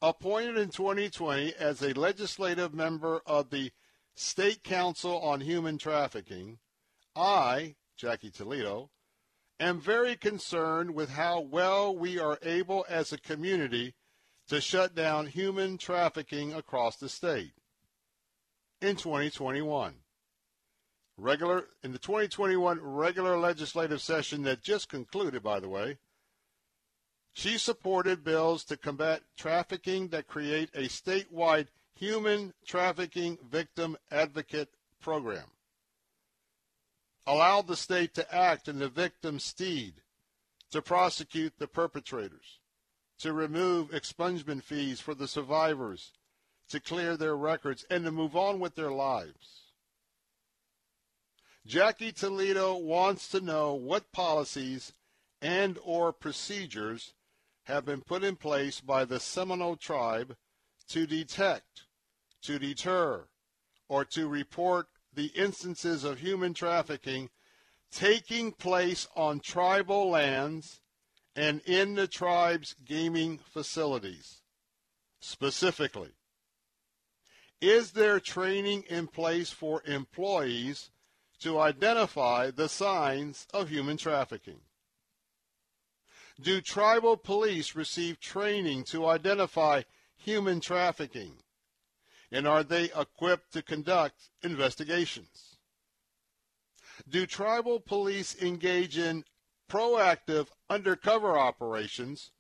Appointed 0.01 0.57
in 0.57 0.69
2020 0.69 1.56
as 1.56 1.82
a 1.82 1.93
legislative 1.93 2.74
member 2.74 3.22
of 3.25 3.49
the 3.49 3.72
State 4.16 4.64
Council 4.64 5.19
on 5.19 5.41
Human 5.41 5.77
Trafficking, 5.77 6.59
I, 7.16 7.75
Jackie 7.95 8.30
Toledo, 8.30 8.91
am 9.59 9.82
very 9.82 10.16
concerned 10.16 10.93
with 10.93 11.09
how 11.09 11.40
well 11.40 11.95
we 11.95 12.19
are 12.19 12.38
able 12.43 12.85
as 12.88 13.11
a 13.11 13.17
community 13.17 13.95
to 14.48 14.61
shut 14.61 14.93
down 14.95 15.27
human 15.27 15.77
trafficking 15.77 16.53
across 16.53 16.98
the 16.98 17.09
state 17.09 17.53
in 18.82 18.95
2021. 18.95 19.95
Regular 21.18 21.66
in 21.84 21.94
the 21.94 21.98
2021 21.98 22.80
regular 22.80 23.38
legislative 23.38 24.02
session 24.02 24.44
that 24.44 24.62
just 24.62 24.88
concluded 24.88 25.42
by 25.42 25.60
the 25.60 25.70
way, 25.70 25.98
she 27.34 27.58
supported 27.58 28.24
bills 28.24 28.64
to 28.66 28.78
combat 28.78 29.22
trafficking 29.36 30.10
that 30.10 30.28
create 30.28 30.70
a 30.74 30.84
statewide 30.84 31.68
human 31.96 32.54
trafficking 32.66 33.38
victim 33.48 33.98
advocate 34.12 34.70
program. 35.02 35.52
Allowed 37.26 37.68
the 37.68 37.76
state 37.76 38.14
to 38.14 38.36
act 38.36 38.68
in 38.68 38.80
the 38.80 38.90
victim's 38.90 39.44
stead, 39.44 40.02
to 40.72 40.82
prosecute 40.82 41.54
the 41.58 41.68
perpetrators, 41.68 42.60
to 43.20 43.34
remove 43.34 43.90
expungement 43.92 44.64
fees 44.64 45.00
for 45.00 45.16
the 45.16 45.28
survivors, 45.28 46.14
to 46.70 46.80
clear 46.80 47.18
their 47.18 47.36
records, 47.36 47.86
and 47.90 48.06
to 48.06 48.12
move 48.12 48.36
on 48.36 48.60
with 48.60 48.76
their 48.76 48.92
lives. 48.92 49.67
Jackie 51.68 52.14
Toledo 52.14 52.78
wants 52.78 53.28
to 53.28 53.42
know 53.42 53.74
what 53.74 54.14
policies 54.14 54.94
and 55.42 55.78
or 55.84 56.14
procedures 56.14 57.14
have 57.66 57.84
been 57.84 58.00
put 58.00 58.24
in 58.24 58.38
place 58.38 58.80
by 58.80 59.04
the 59.04 59.20
Seminole 59.20 59.76
tribe 59.76 60.38
to 60.88 61.06
detect, 61.06 61.84
to 62.44 62.58
deter, 62.58 63.28
or 63.90 64.06
to 64.06 64.30
report 64.30 64.88
the 65.14 65.28
instances 65.36 66.06
of 66.06 66.20
human 66.20 66.54
trafficking 66.54 67.30
taking 67.92 68.54
place 68.54 69.06
on 69.16 69.42
tribal 69.42 70.10
lands 70.10 70.80
and 71.36 71.60
in 71.66 71.96
the 71.96 72.08
tribe's 72.08 72.76
gaming 72.86 73.38
facilities. 73.38 74.42
Specifically, 75.20 76.12
is 77.60 77.92
there 77.92 78.22
training 78.22 78.84
in 78.90 79.08
place 79.08 79.50
for 79.50 79.82
employees 79.86 80.92
to 81.41 81.59
identify 81.59 82.51
the 82.51 82.69
signs 82.69 83.48
of 83.53 83.69
human 83.69 83.98
trafficking? 83.98 84.61
Do 86.40 86.61
tribal 86.61 87.17
police 87.17 87.75
receive 87.75 88.19
training 88.19 88.83
to 88.85 89.07
identify 89.07 89.83
human 90.16 90.59
trafficking? 90.59 91.33
And 92.32 92.48
are 92.48 92.64
they 92.64 92.85
equipped 92.85 93.53
to 93.53 93.61
conduct 93.61 94.30
investigations? 94.43 95.57
Do 97.09 97.25
tribal 97.25 97.80
police 97.80 98.40
engage 98.41 98.98
in 98.98 99.24
proactive 99.69 100.48
undercover 100.69 101.38
operations 101.38 102.32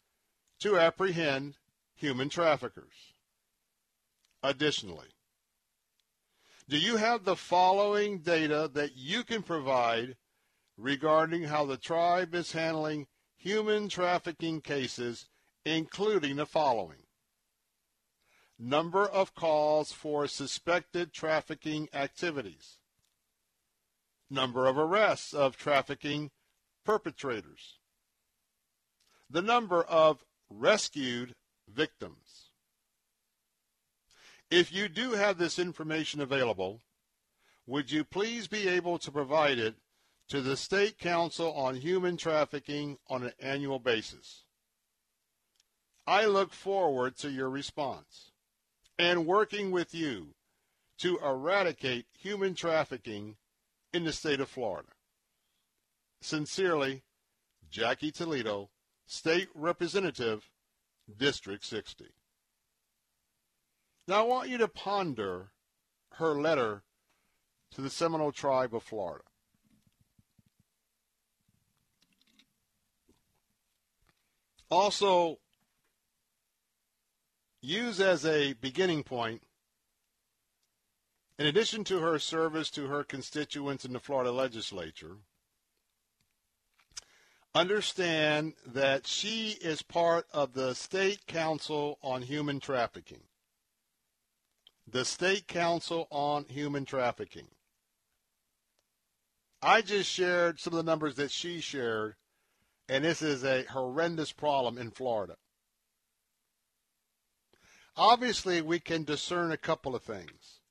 to 0.59 0.77
apprehend 0.77 1.57
human 1.95 2.29
traffickers? 2.29 3.13
Additionally, 4.43 5.09
do 6.69 6.77
you 6.77 6.97
have 6.97 7.23
the 7.23 7.35
following 7.35 8.19
data 8.19 8.69
that 8.73 8.95
you 8.95 9.23
can 9.23 9.41
provide 9.41 10.17
regarding 10.75 11.43
how 11.43 11.65
the 11.65 11.77
tribe 11.77 12.35
is 12.35 12.51
handling 12.51 13.07
human 13.37 13.87
trafficking 13.87 14.59
cases, 14.59 15.27
including 15.65 16.35
the 16.35 16.45
following? 16.45 17.03
Number 18.59 19.05
of 19.05 19.33
calls 19.33 19.91
for 19.91 20.27
suspected 20.27 21.13
trafficking 21.13 21.87
activities. 21.93 22.79
Number 24.29 24.67
of 24.67 24.77
arrests 24.77 25.33
of 25.33 25.55
trafficking 25.55 26.31
perpetrators. 26.83 27.77
The 29.29 29.41
number 29.41 29.83
of 29.83 30.23
rescued 30.49 31.35
victims. 31.69 32.26
If 34.49 34.73
you 34.73 34.87
do 34.87 35.11
have 35.11 35.37
this 35.37 35.59
information 35.59 36.21
available, 36.21 36.81
would 37.65 37.91
you 37.91 38.03
please 38.03 38.47
be 38.47 38.67
able 38.67 38.97
to 38.99 39.11
provide 39.11 39.59
it 39.59 39.75
to 40.29 40.41
the 40.41 40.55
State 40.55 40.97
Council 40.97 41.51
on 41.53 41.75
Human 41.75 42.15
Trafficking 42.15 42.97
on 43.09 43.23
an 43.23 43.33
annual 43.39 43.79
basis? 43.79 44.45
I 46.05 46.25
look 46.25 46.53
forward 46.53 47.17
to 47.17 47.29
your 47.29 47.49
response 47.49 48.31
and 48.97 49.27
working 49.27 49.71
with 49.71 49.93
you 49.93 50.35
to 50.99 51.19
eradicate 51.19 52.05
human 52.17 52.55
trafficking 52.55 53.35
in 53.93 54.05
the 54.05 54.13
state 54.13 54.39
of 54.39 54.49
Florida. 54.49 54.89
Sincerely, 56.21 57.03
Jackie 57.69 58.11
Toledo, 58.11 58.69
State 59.05 59.49
Representative, 59.53 60.49
District 61.17 61.63
60. 61.63 62.05
Now, 64.07 64.19
I 64.19 64.23
want 64.23 64.49
you 64.49 64.57
to 64.59 64.69
ponder 64.69 65.51
her 66.13 66.33
letter 66.33 66.83
to 67.71 67.81
the 67.81 67.89
Seminole 67.89 68.31
Tribe 68.31 68.73
of 68.73 68.83
Florida. 68.83 69.25
Also, 74.71 75.39
use 77.61 77.99
as 77.99 78.25
a 78.25 78.53
beginning 78.53 79.03
point, 79.03 79.43
in 81.37 81.45
addition 81.45 81.83
to 81.85 81.99
her 81.99 82.17
service 82.17 82.69
to 82.71 82.87
her 82.87 83.03
constituents 83.03 83.83
in 83.83 83.93
the 83.93 83.99
Florida 83.99 84.31
legislature, 84.31 85.17
understand 87.53 88.53
that 88.65 89.05
she 89.05 89.57
is 89.61 89.81
part 89.81 90.25
of 90.33 90.53
the 90.53 90.73
State 90.73 91.27
Council 91.27 91.97
on 92.01 92.21
Human 92.21 92.59
Trafficking. 92.59 93.21
The 94.89 95.03
State 95.03 95.47
Council 95.47 96.07
on 96.09 96.45
Human 96.45 96.85
Trafficking. 96.85 97.49
I 99.61 99.81
just 99.81 100.09
shared 100.09 100.59
some 100.59 100.73
of 100.73 100.77
the 100.77 100.89
numbers 100.89 101.15
that 101.15 101.31
she 101.31 101.59
shared, 101.59 102.15
and 102.87 103.03
this 103.03 103.21
is 103.21 103.43
a 103.43 103.63
horrendous 103.63 104.31
problem 104.31 104.77
in 104.77 104.91
Florida. 104.91 105.35
Obviously, 107.97 108.61
we 108.61 108.79
can 108.79 109.03
discern 109.03 109.51
a 109.51 109.57
couple 109.57 109.93
of 109.93 110.03
things. 110.03 110.61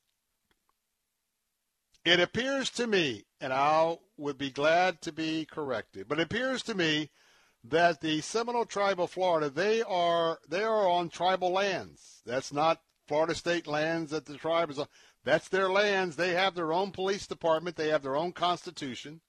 It 2.04 2.20
appears 2.20 2.70
to 2.70 2.86
me, 2.86 3.24
and 3.40 3.52
I 3.52 3.98
would 4.16 4.38
be 4.38 4.50
glad 4.50 5.02
to 5.02 5.12
be 5.12 5.44
corrected, 5.44 6.08
but 6.08 6.20
it 6.20 6.22
appears 6.22 6.62
to 6.62 6.74
me 6.74 7.10
that 7.64 8.00
the 8.00 8.20
Seminole 8.20 8.64
Tribe 8.64 9.00
of 9.00 9.10
Florida, 9.10 9.50
they 9.50 9.82
are 9.82 10.38
they 10.48 10.62
are 10.62 10.88
on 10.88 11.10
tribal 11.10 11.50
lands. 11.50 12.22
That's 12.24 12.52
not 12.52 12.80
Florida 13.06 13.34
state 13.34 13.66
lands 13.66 14.10
that 14.10 14.26
the 14.26 14.36
tribe 14.36 14.70
is 14.70 14.78
on. 14.78 14.86
That's 15.24 15.48
their 15.48 15.70
lands. 15.70 16.16
They 16.16 16.34
have 16.34 16.54
their 16.54 16.72
own 16.72 16.92
police 16.92 17.26
department. 17.26 17.76
They 17.76 17.88
have 17.88 18.02
their 18.02 18.16
own 18.16 18.32
constitution. 18.32 19.20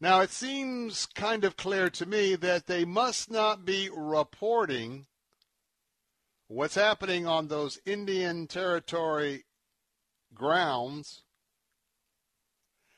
Now, 0.00 0.20
it 0.20 0.30
seems 0.30 1.06
kind 1.06 1.44
of 1.44 1.56
clear 1.56 1.88
to 1.90 2.06
me 2.06 2.34
that 2.34 2.66
they 2.66 2.84
must 2.84 3.30
not 3.30 3.64
be 3.64 3.88
reporting 3.94 5.06
what's 6.48 6.74
happening 6.74 7.26
on 7.26 7.46
those 7.46 7.78
Indian 7.86 8.48
Territory 8.48 9.44
grounds, 10.34 11.22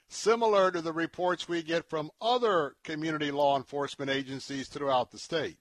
similar 0.09 0.71
to 0.71 0.81
the 0.81 0.93
reports 0.93 1.47
we 1.47 1.63
get 1.63 1.91
from 1.91 2.11
other 2.23 2.77
community 2.83 3.31
law 3.31 3.57
enforcement 3.57 4.11
agencies 4.11 4.69
throughout 4.69 5.11
the 5.11 5.19
state. 5.19 5.59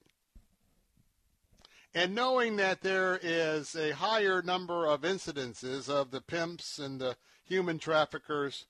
And 1.96 2.16
knowing 2.16 2.56
that 2.56 2.82
there 2.82 3.20
is 3.22 3.76
a 3.76 3.92
higher 3.92 4.42
number 4.42 4.88
of 4.88 5.02
incidences 5.02 5.90
of 5.90 6.10
the 6.10 6.22
pimps 6.22 6.80
and 6.80 7.00
the 7.00 7.16
human 7.44 7.78
traffickers 7.78 8.66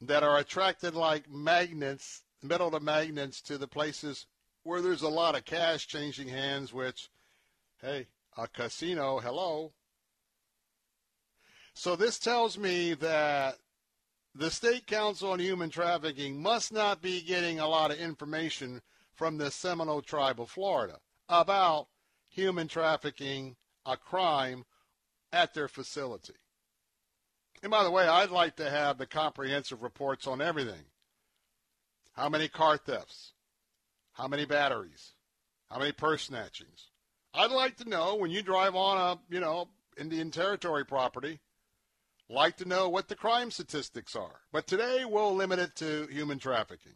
that 0.00 0.24
are 0.24 0.38
attracted 0.38 0.96
like 0.96 1.30
magnets, 1.30 2.24
metal 2.42 2.72
to 2.72 2.80
magnets, 2.80 3.40
to 3.42 3.56
the 3.56 3.68
places 3.68 4.26
where 4.64 4.82
there's 4.82 5.02
a 5.02 5.08
lot 5.08 5.36
of 5.36 5.44
cash 5.44 5.86
changing 5.86 6.26
hands, 6.26 6.72
which, 6.72 7.08
hey, 7.80 8.08
a 8.36 8.48
casino, 8.48 9.20
hello. 9.20 9.72
So 11.72 11.94
this 11.94 12.18
tells 12.18 12.58
me 12.58 12.94
that 12.94 13.58
the 14.34 14.50
State 14.50 14.88
Council 14.88 15.30
on 15.30 15.38
Human 15.38 15.70
Trafficking 15.70 16.42
must 16.42 16.72
not 16.72 17.00
be 17.00 17.20
getting 17.20 17.60
a 17.60 17.68
lot 17.68 17.92
of 17.92 17.98
information 17.98 18.82
from 19.14 19.38
the 19.38 19.52
Seminole 19.52 20.02
tribe 20.02 20.40
of 20.40 20.50
Florida 20.50 20.98
about 21.28 21.88
human 22.28 22.68
trafficking, 22.68 23.56
a 23.84 23.96
crime, 23.96 24.64
at 25.32 25.54
their 25.54 25.68
facility. 25.68 26.34
And 27.62 27.70
by 27.70 27.84
the 27.84 27.90
way, 27.90 28.06
I'd 28.06 28.30
like 28.30 28.56
to 28.56 28.70
have 28.70 28.98
the 28.98 29.06
comprehensive 29.06 29.82
reports 29.82 30.26
on 30.26 30.40
everything. 30.40 30.84
How 32.12 32.28
many 32.28 32.48
car 32.48 32.76
thefts? 32.76 33.32
How 34.12 34.28
many 34.28 34.44
batteries? 34.44 35.12
How 35.68 35.78
many 35.78 35.92
purse 35.92 36.28
snatchings? 36.28 36.90
I'd 37.34 37.50
like 37.50 37.76
to 37.76 37.88
know 37.88 38.16
when 38.16 38.30
you 38.30 38.42
drive 38.42 38.74
on 38.74 38.98
a, 38.98 39.32
you 39.32 39.40
know, 39.40 39.68
Indian 39.98 40.30
Territory 40.30 40.84
property, 40.84 41.40
like 42.28 42.56
to 42.56 42.64
know 42.64 42.88
what 42.88 43.08
the 43.08 43.14
crime 43.14 43.50
statistics 43.50 44.16
are. 44.16 44.40
But 44.52 44.66
today 44.66 45.04
we'll 45.04 45.34
limit 45.34 45.58
it 45.58 45.76
to 45.76 46.08
human 46.10 46.38
trafficking. 46.38 46.94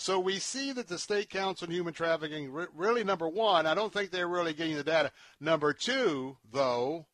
So 0.00 0.20
we 0.20 0.38
see 0.38 0.70
that 0.72 0.86
the 0.86 0.96
State 0.96 1.28
Council 1.28 1.66
on 1.66 1.74
Human 1.74 1.92
Trafficking, 1.92 2.52
really, 2.52 3.02
number 3.02 3.28
one, 3.28 3.66
I 3.66 3.74
don't 3.74 3.92
think 3.92 4.12
they're 4.12 4.28
really 4.28 4.54
getting 4.54 4.76
the 4.76 4.84
data. 4.84 5.10
Number 5.40 5.72
two, 5.72 6.36
though, 6.52 7.06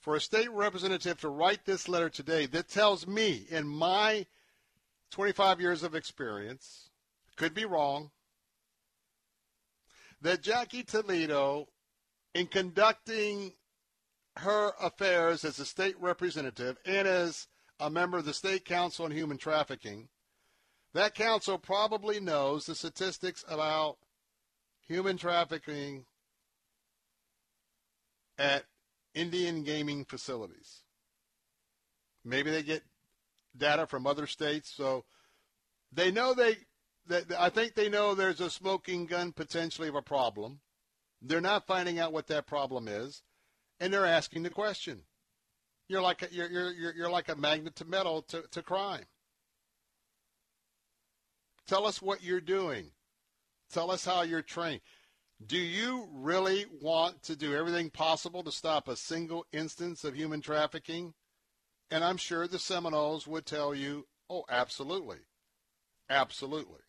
for 0.00 0.16
a 0.16 0.20
state 0.20 0.50
representative 0.50 1.20
to 1.20 1.28
write 1.28 1.66
this 1.66 1.86
letter 1.86 2.08
today, 2.08 2.46
that 2.46 2.70
tells 2.70 3.06
me, 3.06 3.44
in 3.50 3.68
my 3.68 4.24
25 5.10 5.60
years 5.60 5.82
of 5.82 5.94
experience, 5.94 6.88
could 7.36 7.52
be 7.52 7.66
wrong, 7.66 8.10
that 10.22 10.42
Jackie 10.42 10.84
Toledo, 10.84 11.68
in 12.32 12.46
conducting 12.46 13.52
her 14.38 14.72
affairs 14.80 15.44
as 15.44 15.58
a 15.58 15.66
state 15.66 16.00
representative 16.00 16.78
and 16.86 17.06
as 17.06 17.48
a 17.78 17.90
member 17.90 18.16
of 18.16 18.24
the 18.24 18.32
State 18.32 18.64
Council 18.64 19.04
on 19.04 19.10
Human 19.10 19.36
Trafficking, 19.36 20.08
that 20.98 21.14
council 21.14 21.58
probably 21.58 22.18
knows 22.18 22.66
the 22.66 22.74
statistics 22.74 23.44
about 23.48 23.98
human 24.88 25.16
trafficking 25.16 26.04
at 28.36 28.64
Indian 29.14 29.62
gaming 29.62 30.04
facilities. 30.04 30.82
Maybe 32.24 32.50
they 32.50 32.64
get 32.64 32.82
data 33.56 33.86
from 33.86 34.08
other 34.08 34.26
states, 34.26 34.72
so 34.76 35.04
they 35.92 36.10
know 36.10 36.34
they. 36.34 36.56
I 37.38 37.48
think 37.48 37.74
they 37.74 37.88
know 37.88 38.14
there's 38.14 38.40
a 38.40 38.50
smoking 38.50 39.06
gun 39.06 39.30
potentially 39.30 39.88
of 39.88 39.94
a 39.94 40.02
problem. 40.02 40.60
They're 41.22 41.40
not 41.40 41.66
finding 41.66 42.00
out 42.00 42.12
what 42.12 42.26
that 42.26 42.48
problem 42.48 42.88
is, 42.88 43.22
and 43.78 43.92
they're 43.92 44.04
asking 44.04 44.42
the 44.42 44.50
question. 44.50 45.02
You're 45.86 46.02
like 46.02 46.22
a, 46.22 46.28
you're, 46.32 46.50
you're, 46.50 46.92
you're 46.92 47.10
like 47.10 47.28
a 47.28 47.36
magnet 47.36 47.76
to 47.76 47.84
metal 47.84 48.22
to, 48.22 48.42
to 48.50 48.62
crime. 48.62 49.04
Tell 51.68 51.86
us 51.86 52.02
what 52.02 52.22
you're 52.22 52.40
doing. 52.40 52.92
Tell 53.70 53.90
us 53.90 54.04
how 54.04 54.22
you're 54.22 54.42
trained. 54.42 54.80
Do 55.46 55.58
you 55.58 56.08
really 56.12 56.64
want 56.80 57.22
to 57.24 57.36
do 57.36 57.54
everything 57.54 57.90
possible 57.90 58.42
to 58.42 58.50
stop 58.50 58.88
a 58.88 58.96
single 58.96 59.44
instance 59.52 60.02
of 60.02 60.16
human 60.16 60.40
trafficking? 60.40 61.12
And 61.90 62.02
I'm 62.02 62.16
sure 62.16 62.48
the 62.48 62.58
Seminoles 62.58 63.26
would 63.26 63.46
tell 63.46 63.74
you, 63.74 64.06
oh, 64.28 64.44
absolutely. 64.48 65.18
Absolutely. 66.10 66.80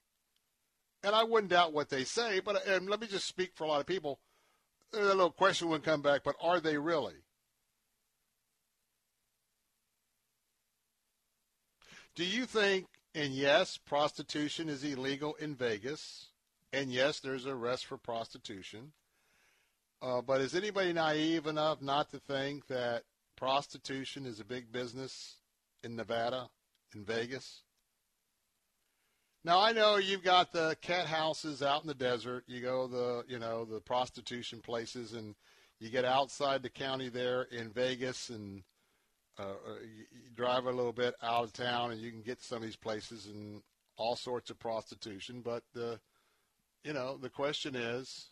And 1.04 1.14
I 1.14 1.26
wouldn't 1.26 1.52
doubt 1.52 1.74
what 1.74 1.90
they 1.90 2.06
say, 2.06 2.40
but 2.40 2.66
and 2.66 2.90
let 2.90 3.02
me 3.02 3.08
just 3.08 3.28
speak 3.28 3.52
for 3.56 3.66
a 3.66 3.68
lot 3.68 3.82
of 3.82 3.86
people. 3.86 4.20
A 4.94 5.00
little 5.00 5.30
question 5.30 5.70
would 5.70 5.84
come 5.84 6.02
back, 6.02 6.22
but 6.24 6.36
are 6.42 6.60
they 6.60 6.78
really? 6.78 7.26
Do 12.16 12.26
you 12.26 12.46
think, 12.46 12.88
and 13.16 13.34
yes, 13.34 13.78
prostitution 13.78 14.70
is 14.70 14.84
illegal 14.84 15.36
in 15.36 15.56
Vegas, 15.56 16.28
and 16.72 16.92
yes, 16.92 17.20
there's 17.20 17.46
arrest 17.46 17.86
for 17.86 17.98
prostitution, 17.98 18.92
uh, 20.02 20.22
but 20.22 20.42
is 20.42 20.56
anybody 20.56 20.94
naive 20.94 21.48
enough 21.48 21.82
not 21.82 22.10
to 22.12 22.20
think 22.20 22.68
that 22.68 23.04
prostitution 23.36 24.26
is 24.26 24.40
a 24.40 24.46
big 24.46 24.72
business 24.72 25.36
in 25.84 25.96
Nevada, 25.96 26.50
in 26.94 27.04
Vegas? 27.04 27.64
Now 29.44 29.60
I 29.60 29.72
know 29.72 29.96
you've 29.96 30.24
got 30.24 30.52
the 30.52 30.78
cat 30.82 31.08
houses 31.08 31.62
out 31.64 31.82
in 31.82 31.88
the 31.88 31.94
desert. 31.94 32.44
You 32.48 32.62
go 32.62 32.88
the 32.88 33.24
you 33.28 33.40
know 33.40 33.66
the 33.66 33.80
prostitution 33.80 34.60
places, 34.60 35.14
and 35.14 35.34
you 35.80 35.90
get 35.90 36.04
outside 36.04 36.62
the 36.62 36.70
county 36.70 37.08
there 37.10 37.44
in 37.44 37.70
Vegas, 37.70 38.30
and 38.30 38.64
uh, 39.40 39.74
you, 39.82 40.06
you 40.12 40.30
drive 40.36 40.66
a 40.66 40.72
little 40.72 40.94
bit 40.94 41.16
out 41.24 41.46
of 41.46 41.54
town, 41.54 41.92
and 41.92 42.02
you 42.02 42.12
can 42.12 42.22
get 42.22 42.42
some 42.42 42.58
of 42.58 42.64
these 42.64 42.76
places 42.76 43.26
and 43.28 43.62
all 43.98 44.16
sorts 44.16 44.50
of 44.50 44.60
prostitution. 44.60 45.42
But 45.42 45.64
the 45.74 46.00
you 46.84 46.94
know 46.94 47.18
the 47.18 47.30
question 47.30 47.76
is, 47.76 48.28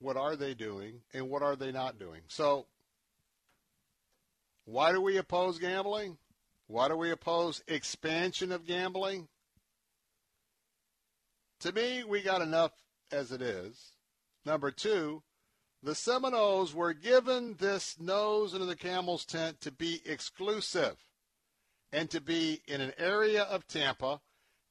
what 0.00 0.16
are 0.16 0.36
they 0.36 0.54
doing, 0.54 1.00
and 1.14 1.30
what 1.30 1.42
are 1.42 1.56
they 1.56 1.72
not 1.72 1.98
doing? 1.98 2.22
So 2.28 2.66
why 4.64 4.92
do 4.92 5.00
we 5.00 5.16
oppose 5.16 5.58
gambling? 5.58 6.18
Why 6.66 6.88
do 6.88 6.96
we 6.96 7.10
oppose 7.10 7.62
expansion 7.66 8.52
of 8.52 8.66
gambling? 8.66 9.28
To 11.60 11.72
me, 11.72 12.04
we 12.04 12.22
got 12.22 12.42
enough 12.42 12.72
as 13.10 13.30
it 13.30 13.42
is. 13.42 13.92
Number 14.44 14.70
two, 14.70 15.22
the 15.82 15.94
Seminoles 15.94 16.74
were 16.74 16.94
given 16.94 17.56
this 17.58 17.98
nose 17.98 18.54
into 18.54 18.66
the 18.66 18.76
camel's 18.76 19.24
tent 19.24 19.60
to 19.62 19.72
be 19.72 20.00
exclusive 20.04 20.96
and 21.92 22.08
to 22.10 22.20
be 22.20 22.62
in 22.66 22.80
an 22.80 22.92
area 22.98 23.42
of 23.42 23.66
Tampa, 23.66 24.20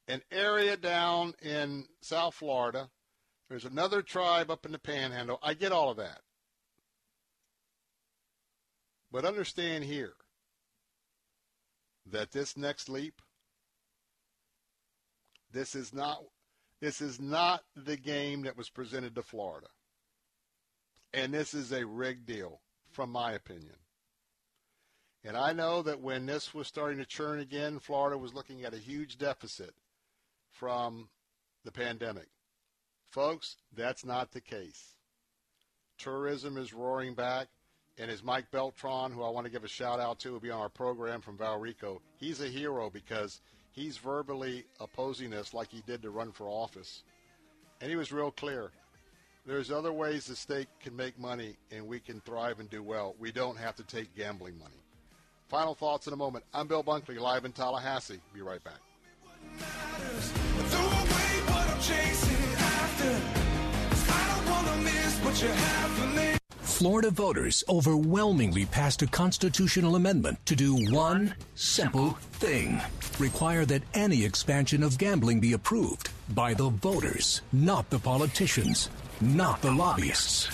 an 0.08 0.22
area 0.30 0.76
down 0.76 1.34
in 1.42 1.86
South 2.00 2.34
Florida. 2.34 2.88
There's 3.48 3.64
another 3.64 4.02
tribe 4.02 4.50
up 4.50 4.64
in 4.64 4.72
the 4.72 4.78
panhandle. 4.78 5.38
I 5.42 5.54
get 5.54 5.72
all 5.72 5.90
of 5.90 5.98
that. 5.98 6.20
But 9.10 9.26
understand 9.26 9.84
here 9.84 10.14
that 12.06 12.32
this 12.32 12.56
next 12.56 12.88
leap 12.88 13.20
this 15.52 15.74
is 15.74 15.92
not 15.92 16.18
this 16.80 17.00
is 17.00 17.20
not 17.20 17.62
the 17.76 17.96
game 17.96 18.42
that 18.42 18.56
was 18.56 18.70
presented 18.70 19.14
to 19.14 19.22
Florida. 19.22 19.68
And 21.14 21.32
this 21.32 21.54
is 21.54 21.72
a 21.72 21.84
rigged 21.86 22.26
deal 22.26 22.60
from 22.90 23.10
my 23.10 23.32
opinion. 23.32 23.76
And 25.24 25.36
I 25.36 25.52
know 25.52 25.82
that 25.82 26.00
when 26.00 26.26
this 26.26 26.52
was 26.52 26.66
starting 26.66 26.98
to 26.98 27.04
churn 27.04 27.38
again, 27.38 27.78
Florida 27.78 28.18
was 28.18 28.34
looking 28.34 28.64
at 28.64 28.74
a 28.74 28.78
huge 28.78 29.18
deficit 29.18 29.74
from 30.50 31.08
the 31.64 31.70
pandemic. 31.70 32.28
Folks, 33.10 33.56
that's 33.74 34.04
not 34.04 34.32
the 34.32 34.40
case. 34.40 34.96
Tourism 35.98 36.56
is 36.56 36.72
roaring 36.72 37.14
back 37.14 37.48
and 37.98 38.10
as 38.10 38.22
Mike 38.22 38.50
Beltran, 38.50 39.12
who 39.12 39.22
I 39.22 39.28
want 39.28 39.44
to 39.44 39.52
give 39.52 39.64
a 39.64 39.68
shout 39.68 40.00
out 40.00 40.18
to, 40.20 40.32
will 40.32 40.40
be 40.40 40.50
on 40.50 40.60
our 40.60 40.68
program 40.68 41.20
from 41.20 41.36
Valrico. 41.36 42.00
He's 42.16 42.40
a 42.40 42.48
hero 42.48 42.90
because 42.90 43.40
he's 43.72 43.98
verbally 43.98 44.64
opposing 44.80 45.30
this 45.30 45.52
like 45.52 45.70
he 45.70 45.82
did 45.86 46.02
to 46.02 46.10
run 46.10 46.32
for 46.32 46.48
office. 46.48 47.02
And 47.80 47.90
he 47.90 47.96
was 47.96 48.10
real 48.10 48.30
clear. 48.30 48.70
There's 49.44 49.72
other 49.72 49.92
ways 49.92 50.26
the 50.26 50.36
state 50.36 50.68
can 50.80 50.94
make 50.94 51.18
money 51.18 51.56
and 51.72 51.84
we 51.88 51.98
can 51.98 52.20
thrive 52.20 52.60
and 52.60 52.70
do 52.70 52.80
well. 52.80 53.16
We 53.18 53.32
don't 53.32 53.58
have 53.58 53.74
to 53.76 53.82
take 53.82 54.14
gambling 54.14 54.56
money. 54.56 54.80
Final 55.48 55.74
thoughts 55.74 56.06
in 56.06 56.12
a 56.12 56.16
moment. 56.16 56.44
I'm 56.54 56.68
Bill 56.68 56.84
Bunkley, 56.84 57.18
live 57.18 57.44
in 57.44 57.50
Tallahassee. 57.50 58.20
Be 58.32 58.40
right 58.40 58.62
back. 58.62 58.78
Florida 66.60 67.10
voters 67.10 67.64
overwhelmingly 67.68 68.66
passed 68.66 69.02
a 69.02 69.06
constitutional 69.08 69.96
amendment 69.96 70.38
to 70.46 70.54
do 70.54 70.74
one 70.92 71.34
simple 71.56 72.12
thing 72.34 72.80
require 73.18 73.64
that 73.64 73.82
any 73.94 74.24
expansion 74.24 74.82
of 74.82 74.98
gambling 74.98 75.40
be 75.40 75.52
approved 75.52 76.10
by 76.30 76.54
the 76.54 76.70
voters, 76.70 77.42
not 77.52 77.90
the 77.90 77.98
politicians, 77.98 78.88
not 79.22 79.62
the 79.62 79.70
lobbyists. 79.70 80.48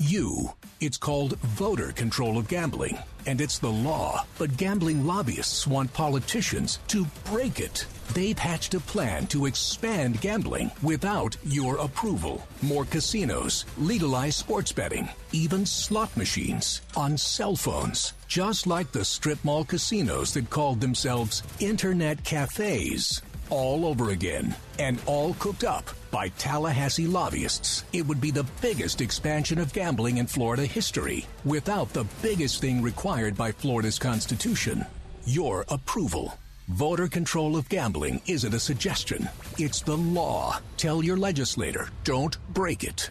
You, 0.00 0.52
It's 0.80 0.96
called 0.96 1.38
voter 1.38 1.90
control 1.90 2.38
of 2.38 2.46
gambling, 2.46 2.98
and 3.26 3.40
it's 3.40 3.58
the 3.58 3.70
law. 3.70 4.24
But 4.38 4.56
gambling 4.56 5.04
lobbyists 5.04 5.66
want 5.66 5.92
politicians 5.92 6.78
to 6.88 7.04
break 7.24 7.58
it. 7.58 7.84
They've 8.14 8.38
hatched 8.38 8.74
a 8.74 8.80
plan 8.80 9.26
to 9.28 9.46
expand 9.46 10.20
gambling 10.20 10.70
without 10.84 11.36
your 11.44 11.78
approval. 11.78 12.46
More 12.62 12.84
casinos, 12.84 13.64
legalized 13.76 14.38
sports 14.38 14.70
betting, 14.70 15.08
even 15.32 15.66
slot 15.66 16.16
machines 16.16 16.82
on 16.96 17.18
cell 17.18 17.56
phones. 17.56 18.12
Just 18.28 18.68
like 18.68 18.92
the 18.92 19.04
strip 19.04 19.44
mall 19.44 19.64
casinos 19.64 20.32
that 20.34 20.48
called 20.48 20.80
themselves 20.80 21.42
internet 21.58 22.22
cafes 22.22 23.20
all 23.50 23.84
over 23.84 24.10
again 24.10 24.54
and 24.78 25.00
all 25.06 25.34
cooked 25.34 25.64
up 25.64 25.90
by 26.10 26.28
Tallahassee 26.28 27.06
lobbyists. 27.06 27.84
It 27.92 28.06
would 28.06 28.20
be 28.20 28.30
the 28.30 28.46
biggest 28.60 29.00
expansion 29.00 29.58
of 29.58 29.72
gambling 29.72 30.18
in 30.18 30.26
Florida 30.26 30.66
history 30.66 31.26
without 31.44 31.92
the 31.92 32.06
biggest 32.22 32.60
thing 32.60 32.82
required 32.82 33.36
by 33.36 33.52
Florida's 33.52 33.98
Constitution 33.98 34.84
your 35.28 35.66
approval. 35.68 36.38
Voter 36.68 37.06
control 37.06 37.56
of 37.56 37.68
gambling 37.68 38.20
isn't 38.26 38.54
a 38.54 38.58
suggestion, 38.58 39.28
it's 39.58 39.82
the 39.82 39.96
law. 39.96 40.58
Tell 40.76 41.02
your 41.02 41.16
legislator, 41.16 41.88
don't 42.04 42.36
break 42.54 42.82
it. 42.82 43.10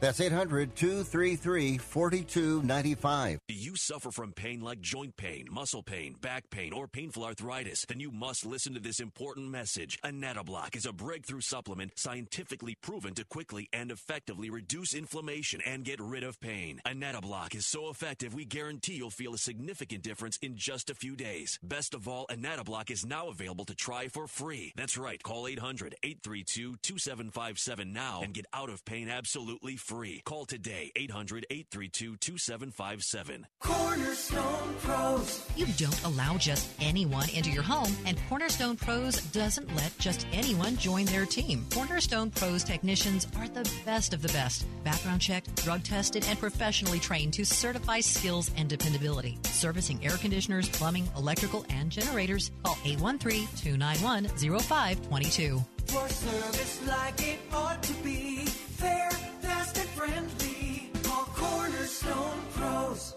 That's 0.00 0.20
800 0.20 0.76
233 0.76 1.78
4295. 1.78 3.40
Do 3.48 3.54
you 3.54 3.74
suffer 3.74 4.12
from 4.12 4.32
pain 4.32 4.60
like 4.60 4.80
joint 4.80 5.16
pain, 5.16 5.48
muscle 5.50 5.82
pain, 5.82 6.14
back 6.20 6.50
pain, 6.50 6.72
or 6.72 6.86
painful 6.86 7.24
arthritis? 7.24 7.84
Then 7.88 7.98
you 7.98 8.12
must 8.12 8.46
listen 8.46 8.74
to 8.74 8.80
this 8.80 9.00
important 9.00 9.50
message. 9.50 9.98
Anatoblock 10.04 10.76
is 10.76 10.86
a 10.86 10.92
breakthrough 10.92 11.40
supplement 11.40 11.98
scientifically 11.98 12.76
proven 12.80 13.14
to 13.14 13.24
quickly 13.24 13.68
and 13.72 13.90
effectively 13.90 14.50
reduce 14.50 14.94
inflammation 14.94 15.60
and 15.66 15.84
get 15.84 16.00
rid 16.00 16.22
of 16.22 16.38
pain. 16.38 16.80
Anatoblock 16.86 17.56
is 17.56 17.66
so 17.66 17.88
effective, 17.88 18.34
we 18.34 18.44
guarantee 18.44 18.94
you'll 18.94 19.10
feel 19.10 19.34
a 19.34 19.38
significant 19.38 20.04
difference 20.04 20.38
in 20.42 20.56
just 20.56 20.90
a 20.90 20.94
few 20.94 21.16
days. 21.16 21.58
Best 21.60 21.92
of 21.92 22.06
all, 22.06 22.26
Anatoblock 22.28 22.92
is 22.92 23.04
now 23.04 23.30
available 23.30 23.64
to 23.64 23.74
try 23.74 24.06
for 24.06 24.28
free. 24.28 24.72
That's 24.76 24.96
right. 24.96 25.20
Call 25.20 25.48
800 25.48 25.96
832 26.04 26.76
2757 26.82 27.92
now 27.92 28.20
and 28.22 28.32
get 28.32 28.46
out 28.52 28.70
of 28.70 28.84
pain 28.84 29.08
absolutely 29.08 29.74
free. 29.76 29.87
Call 30.22 30.44
today 30.44 30.92
800 30.96 31.46
832 31.48 32.16
2757. 32.18 33.46
Cornerstone 33.58 34.74
Pros. 34.82 35.46
You 35.56 35.64
don't 35.78 36.04
allow 36.04 36.36
just 36.36 36.68
anyone 36.78 37.30
into 37.30 37.50
your 37.50 37.62
home, 37.62 37.96
and 38.04 38.18
Cornerstone 38.28 38.76
Pros 38.76 39.16
doesn't 39.32 39.74
let 39.74 39.96
just 39.98 40.26
anyone 40.30 40.76
join 40.76 41.06
their 41.06 41.24
team. 41.24 41.64
Cornerstone 41.72 42.30
Pros 42.30 42.64
technicians 42.64 43.26
are 43.38 43.48
the 43.48 43.66
best 43.86 44.12
of 44.12 44.20
the 44.20 44.28
best. 44.28 44.66
Background 44.84 45.22
checked, 45.22 45.64
drug 45.64 45.82
tested, 45.84 46.22
and 46.28 46.38
professionally 46.38 46.98
trained 46.98 47.32
to 47.32 47.46
certify 47.46 48.00
skills 48.00 48.50
and 48.58 48.68
dependability. 48.68 49.38
Servicing 49.44 50.04
air 50.04 50.18
conditioners, 50.18 50.68
plumbing, 50.68 51.08
electrical, 51.16 51.64
and 51.70 51.90
generators. 51.90 52.50
Call 52.62 52.76
813 52.84 53.48
291 53.56 54.26
0522. 54.60 55.64
For 55.88 56.06
service 56.10 56.86
like 56.86 57.26
it 57.26 57.38
ought 57.50 57.82
to 57.82 57.92
be. 58.04 58.44
Fair, 58.44 59.10
fast, 59.40 59.78
and 59.78 59.88
friendly. 59.88 60.90
Call 61.02 61.24
Cornerstone 61.34 62.40
Pros. 62.52 63.14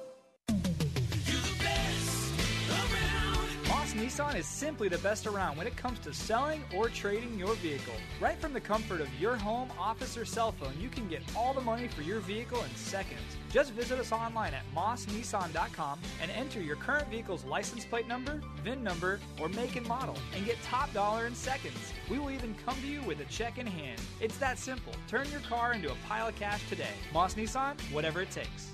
Moss 3.68 3.94
Nissan 3.94 4.36
is 4.36 4.46
simply 4.46 4.88
the 4.88 5.00
best 5.00 5.28
around 5.28 5.58
when 5.58 5.68
it 5.68 5.76
comes 5.76 6.00
to 6.00 6.14
selling 6.14 6.64
or 6.74 6.88
trading 6.88 7.38
your 7.38 7.56
vehicle. 7.56 7.94
Right 8.22 8.40
from 8.40 8.54
the 8.54 8.62
comfort 8.62 9.02
of 9.02 9.14
your 9.20 9.36
home, 9.36 9.70
office, 9.78 10.16
or 10.18 10.24
cell 10.24 10.54
phone, 10.54 10.74
you 10.80 10.88
can 10.88 11.10
get 11.10 11.24
all 11.36 11.54
the 11.54 11.60
money 11.60 11.90
for 11.90 12.04
your 12.04 12.22
vehicle 12.22 12.64
in 12.64 12.74
seconds. 12.76 13.36
Just 13.52 13.74
visit 13.74 14.00
us 14.00 14.14
online 14.14 14.54
at 14.54 14.64
mossnissan.com 14.74 16.00
and 16.22 16.32
enter 16.32 16.62
your 16.62 16.78
current 16.78 17.10
vehicle's 17.10 17.44
license 17.44 17.84
plate 17.84 18.08
number, 18.08 18.40
VIN 18.64 18.82
number, 18.82 19.20
or 19.42 19.50
make 19.50 19.76
and 19.76 19.86
model, 19.88 20.16
and 20.36 20.46
get 20.46 20.62
top 20.64 20.94
dollar 20.94 21.28
in 21.28 21.36
seconds. 21.36 21.94
We 22.10 22.18
will 22.18 22.32
even 22.32 22.56
come 22.66 22.76
to 22.80 22.88
you 22.88 23.02
with 23.02 23.20
a 23.20 23.26
check 23.26 23.58
in 23.58 23.68
hand. 23.68 24.00
It's 24.22 24.38
that 24.38 24.58
simple. 24.58 24.94
Turn 25.10 25.30
your 25.30 25.42
car 25.42 25.74
into 25.74 25.92
a 25.92 25.96
pile 26.08 26.30
of 26.30 26.36
cash 26.38 26.68
today. 26.70 26.94
Moss 27.14 27.34
Nissan, 27.34 27.80
whatever 27.92 28.22
it 28.22 28.32
takes. 28.32 28.72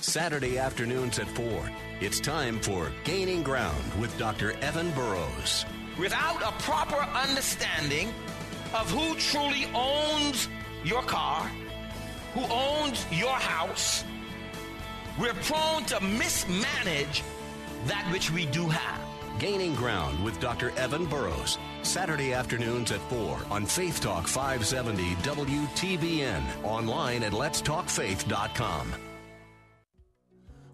Saturday 0.00 0.58
afternoons 0.58 1.18
at 1.18 1.28
4. 1.28 1.70
It's 2.00 2.20
time 2.20 2.58
for 2.60 2.90
Gaining 3.04 3.42
Ground 3.42 3.82
with 4.00 4.16
Dr. 4.16 4.52
Evan 4.62 4.90
Burrows. 4.92 5.66
Without 5.98 6.40
a 6.42 6.52
proper 6.62 6.96
understanding 6.96 8.08
of 8.72 8.90
who 8.90 9.14
truly 9.16 9.66
owns 9.74 10.48
your 10.84 11.02
car, 11.02 11.50
who 12.34 12.44
owns 12.50 13.06
your 13.10 13.28
house, 13.28 14.04
we're 15.18 15.34
prone 15.34 15.84
to 15.86 16.00
mismanage 16.00 17.22
that 17.86 18.08
which 18.12 18.30
we 18.30 18.46
do 18.46 18.66
have. 18.68 19.00
Gaining 19.38 19.74
Ground 19.74 20.22
with 20.24 20.40
Dr. 20.40 20.70
Evan 20.76 21.06
Burrows. 21.06 21.58
Saturday 21.82 22.32
afternoons 22.32 22.90
at 22.90 23.00
4 23.08 23.38
on 23.50 23.66
Faith 23.66 24.00
Talk 24.00 24.26
570 24.26 25.14
WTBN. 25.16 26.42
Online 26.64 27.22
at 27.22 27.32
letstalkfaith.com. 27.32 28.92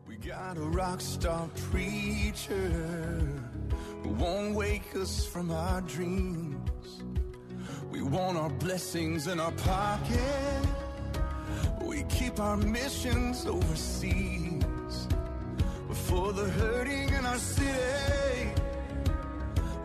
We 0.09 0.17
got 0.17 0.57
a 0.57 0.63
rock 0.63 1.01
star 1.01 1.49
preacher 1.71 3.31
who 4.03 4.09
won't 4.11 4.55
wake 4.55 4.97
us 4.97 5.27
from 5.27 5.51
our 5.51 5.83
dreams. 5.83 7.03
We 7.91 8.03
want 8.03 8.39
our 8.39 8.51
blessings 8.51 9.27
in 9.27 9.39
our 9.41 9.53
pocket. 9.53 10.67
We 11.83 12.03
keep 12.05 12.41
our 12.41 12.57
missions 12.57 13.47
overseas. 13.47 15.09
But 15.89 15.97
for 15.97 16.33
the 16.33 16.49
hurting 16.51 17.09
in 17.11 17.27
our 17.27 17.39
city, 17.39 18.51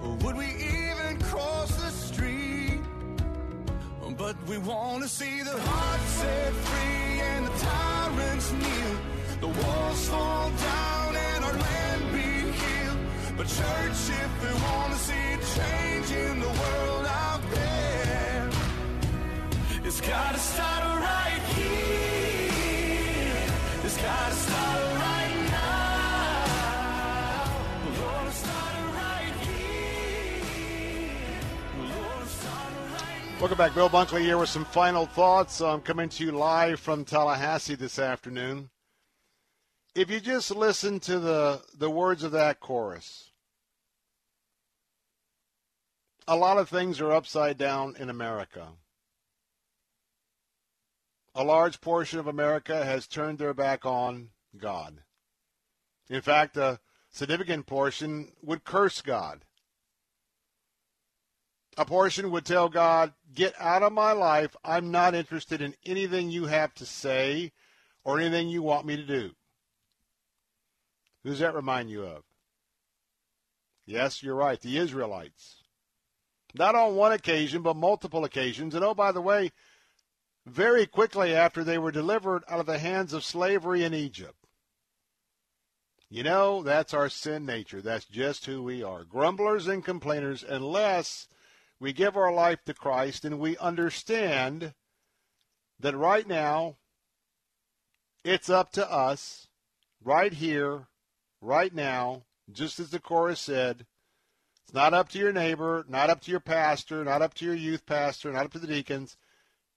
or 0.04 0.16
would 0.22 0.36
we 0.36 0.48
even 0.48 1.20
cross 1.22 1.76
the 1.76 1.90
street? 1.90 2.82
But 4.18 4.36
we 4.48 4.58
want 4.58 5.02
to 5.04 5.08
see 5.10 5.42
the 5.44 5.58
heart 5.58 6.02
set 6.02 6.54
free 6.54 7.22
and 7.22 7.48
the 7.48 7.58
tyrants 7.58 8.52
kneel. 8.52 8.98
The 9.40 9.48
walls 9.48 10.10
fall 10.10 10.50
down 10.50 11.16
and 11.16 11.46
our 11.46 11.54
land 11.54 12.02
be 12.12 12.52
healed. 12.60 13.00
But 13.38 13.48
church, 13.48 14.00
if 14.24 14.32
we 14.44 14.52
want 14.62 14.92
to 14.94 15.00
see 15.00 15.30
change 15.56 16.12
in 16.12 16.40
the 16.40 16.48
world 16.48 17.06
out 17.06 17.42
there, 17.52 18.50
it's 19.86 20.02
gotta 20.02 20.38
start 20.38 20.84
right 21.00 21.49
Welcome 33.40 33.58
back. 33.58 33.74
Bill 33.74 33.90
Bunkley 33.90 34.20
here 34.20 34.38
with 34.38 34.50
some 34.50 34.66
final 34.66 35.06
thoughts. 35.06 35.62
I'm 35.62 35.80
coming 35.80 36.10
to 36.10 36.26
you 36.26 36.34
live 36.34 36.80
from 36.80 37.06
Tallahassee 37.06 37.76
this 37.76 37.98
afternoon. 37.98 38.70
If 39.96 40.10
you 40.10 40.20
just 40.20 40.54
listen 40.54 41.00
to 41.00 41.20
the, 41.20 41.62
the 41.78 41.90
words 41.90 42.24
of 42.24 42.34
that 42.34 42.60
chorus, 42.60 43.32
a 46.28 46.36
lot 46.36 46.58
of 46.58 46.68
things 46.68 47.00
are 47.00 47.14
upside 47.14 47.58
down 47.58 47.96
in 47.98 48.10
America. 48.10 48.68
A 51.36 51.44
large 51.44 51.82
portion 51.82 52.20
of 52.20 52.28
America 52.28 52.84
has 52.84 53.08
turned 53.08 53.38
their 53.38 53.54
back 53.54 53.86
on 53.86 54.30
God. 54.58 55.02
In 56.10 56.22
fact, 56.22 56.58
a 56.58 56.80
significant 57.10 57.68
portion 57.68 58.32
would 58.42 58.64
curse 58.64 59.02
God. 59.02 59.46
A 61.78 61.86
portion 61.86 62.32
would 62.32 62.46
tell 62.46 62.68
God, 62.68 63.14
Get 63.34 63.54
out 63.60 63.84
of 63.84 63.94
my 63.94 64.12
life. 64.12 64.56
I'm 64.64 64.92
not 64.92 65.16
interested 65.16 65.62
in 65.62 65.76
anything 65.86 66.32
you 66.32 66.46
have 66.46 66.74
to 66.76 66.86
say 66.86 67.52
or 68.04 68.20
anything 68.20 68.50
you 68.50 68.64
want 68.64 68.86
me 68.86 68.96
to 68.98 69.06
do. 69.06 69.32
Who 71.24 71.30
does 71.30 71.40
that 71.40 71.54
remind 71.54 71.90
you 71.90 72.04
of? 72.06 72.24
Yes, 73.86 74.24
you're 74.24 74.36
right, 74.36 74.60
the 74.60 74.78
Israelites. 74.78 75.64
Not 76.56 76.76
on 76.76 76.96
one 76.96 77.12
occasion, 77.12 77.62
but 77.62 77.76
multiple 77.76 78.24
occasions. 78.24 78.74
And 78.74 78.84
oh, 78.84 78.94
by 78.94 79.12
the 79.12 79.22
way, 79.22 79.52
very 80.52 80.86
quickly 80.86 81.36
after 81.36 81.64
they 81.64 81.78
were 81.78 81.92
delivered 81.92 82.44
out 82.48 82.60
of 82.60 82.66
the 82.66 82.80
hands 82.80 83.14
of 83.14 83.24
slavery 83.24 83.84
in 83.84 83.94
Egypt. 83.94 84.36
You 86.10 86.24
know, 86.24 86.64
that's 86.64 86.94
our 86.94 87.10
sin 87.10 87.46
nature. 87.46 87.82
That's 87.82 88.06
just 88.06 88.46
who 88.46 88.64
we 88.64 88.82
are. 88.82 89.04
Grumblers 89.04 89.68
and 89.68 89.86
complainers, 89.86 90.44
unless 90.44 91.28
we 91.80 91.94
give 91.94 92.18
our 92.18 92.34
life 92.34 92.64
to 92.66 92.74
Christ 92.74 93.26
and 93.26 93.40
we 93.40 93.58
understand 93.58 94.74
that 95.80 95.96
right 95.96 96.28
now 96.28 96.78
it's 98.24 98.50
up 98.50 98.72
to 98.74 98.92
us, 98.92 99.48
right 100.04 100.34
here, 100.34 100.88
right 101.42 101.74
now, 101.74 102.24
just 102.52 102.80
as 102.80 102.90
the 102.90 103.00
chorus 103.00 103.40
said. 103.40 103.86
It's 104.66 104.74
not 104.74 104.94
up 104.94 105.10
to 105.10 105.20
your 105.20 105.32
neighbor, 105.32 105.86
not 105.88 106.10
up 106.10 106.22
to 106.22 106.32
your 106.32 106.40
pastor, 106.40 107.04
not 107.04 107.22
up 107.22 107.34
to 107.36 107.46
your 107.46 107.56
youth 107.56 107.86
pastor, 107.86 108.32
not 108.32 108.46
up 108.46 108.52
to 108.54 108.60
the 108.60 108.68
deacons. 108.68 109.16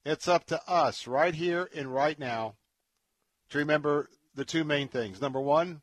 It's 0.05 0.27
up 0.27 0.45
to 0.47 0.61
us 0.69 1.07
right 1.07 1.33
here 1.33 1.69
and 1.73 1.93
right 1.93 2.19
now 2.19 2.55
to 3.49 3.57
remember 3.57 4.09
the 4.35 4.43
two 4.43 4.63
main 4.63 4.89
things. 4.89 5.21
Number 5.21 5.39
one, 5.39 5.81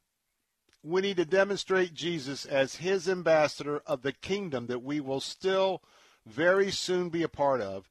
we 0.83 1.01
need 1.01 1.17
to 1.17 1.25
demonstrate 1.25 1.95
Jesus 1.95 2.45
as 2.45 2.77
his 2.77 3.09
ambassador 3.09 3.83
of 3.87 4.03
the 4.03 4.13
kingdom 4.13 4.67
that 4.67 4.83
we 4.83 5.01
will 5.01 5.21
still 5.21 5.83
very 6.27 6.71
soon 6.71 7.09
be 7.09 7.23
a 7.23 7.29
part 7.29 7.61
of. 7.61 7.91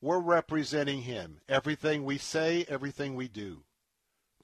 We're 0.00 0.20
representing 0.20 1.02
him. 1.02 1.40
Everything 1.48 2.04
we 2.04 2.18
say, 2.18 2.64
everything 2.68 3.14
we 3.14 3.28
do. 3.28 3.64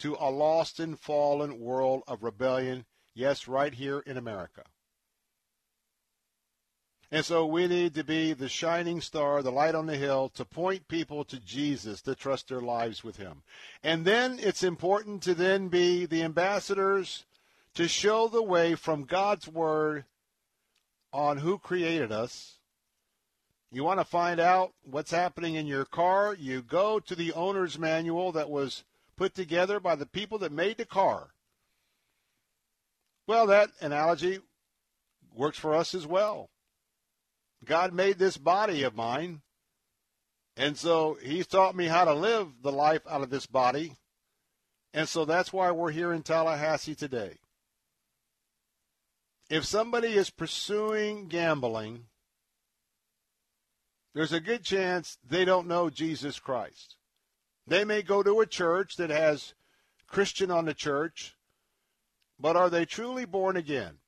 To 0.01 0.17
a 0.21 0.31
lost 0.31 0.79
and 0.79 0.99
fallen 0.99 1.59
world 1.59 2.03
of 2.07 2.23
rebellion, 2.23 2.85
yes, 3.15 3.49
right 3.49 3.73
here 3.73 4.01
in 4.01 4.17
America. 4.17 4.65
And 7.13 7.25
so 7.25 7.47
we 7.47 7.69
need 7.69 7.95
to 7.95 8.05
be 8.05 8.33
the 8.33 8.49
shining 8.49 9.01
star, 9.01 9.41
the 9.41 9.53
light 9.53 9.77
on 9.77 9.87
the 9.87 9.97
hill, 9.97 10.29
to 10.31 10.45
point 10.45 10.89
people 10.89 11.25
to 11.25 11.39
Jesus, 11.39 12.03
to 12.03 12.17
trust 12.17 12.49
their 12.49 12.61
lives 12.61 13.05
with 13.05 13.17
him. 13.17 13.43
And 13.85 14.05
then 14.05 14.39
it's 14.41 14.65
important 14.65 15.23
to 15.23 15.35
then 15.35 15.69
be 15.69 16.05
the 16.05 16.25
ambassadors 16.25 17.25
to 17.75 17.87
show 17.87 18.27
the 18.27 18.43
way 18.43 18.75
from 18.75 19.05
God's 19.05 19.47
word 19.47 20.05
on 21.13 21.39
who 21.39 21.59
created 21.59 22.11
us. 22.11 22.55
You 23.71 23.85
want 23.85 24.01
to 24.01 24.05
find 24.05 24.41
out 24.41 24.73
what's 24.83 25.11
happening 25.11 25.55
in 25.55 25.67
your 25.67 25.85
car? 25.85 26.35
You 26.39 26.63
go 26.63 26.99
to 26.99 27.15
the 27.15 27.33
owner's 27.35 27.79
manual 27.79 28.33
that 28.33 28.51
was 28.51 28.85
put 29.17 29.35
together 29.35 29.79
by 29.79 29.95
the 29.95 30.07
people 30.07 30.39
that 30.39 30.53
made 30.53 30.77
the 30.77 30.85
car. 30.85 31.29
Well, 33.27 33.47
that 33.47 33.71
analogy 33.81 34.41
works 35.35 35.59
for 35.59 35.75
us 35.75 35.95
as 35.95 36.07
well. 36.07 36.49
God 37.65 37.93
made 37.93 38.19
this 38.19 38.37
body 38.37 38.83
of 38.83 38.95
mine, 38.95 39.43
and 40.57 40.77
so 40.77 41.19
He's 41.23 41.47
taught 41.47 41.77
me 41.77 41.87
how 41.87 42.05
to 42.05 42.15
live 42.15 42.49
the 42.63 42.73
life 42.73 43.03
out 43.09 43.23
of 43.23 43.31
this 43.31 43.47
body. 43.47 43.97
And 44.93 45.09
so 45.09 45.25
that's 45.25 45.53
why 45.53 45.71
we're 45.71 45.91
here 45.91 46.13
in 46.13 46.23
Tallahassee 46.23 46.95
today. 46.95 47.37
If 49.51 49.65
somebody 49.65 50.15
is 50.15 50.31
pursuing 50.31 51.29
gambling, 51.29 52.07
there's 54.15 54.33
a 54.33 54.41
good 54.41 54.65
chance 54.65 55.19
they 55.29 55.45
don't 55.45 55.69
know 55.69 55.91
Jesus 55.91 56.39
Christ. 56.39 56.97
They 57.67 57.85
may 57.85 58.03
go 58.03 58.23
to 58.23 58.41
a 58.41 58.47
church 58.47 58.97
that 58.97 59.11
has 59.11 59.55
Christian 60.07 60.51
on 60.51 60.65
the 60.65 60.75
church, 60.75 61.37
but 62.41 62.57
are 62.57 62.71
they 62.71 62.87
truly 62.87 63.25
born 63.25 63.57
again? 63.57 63.99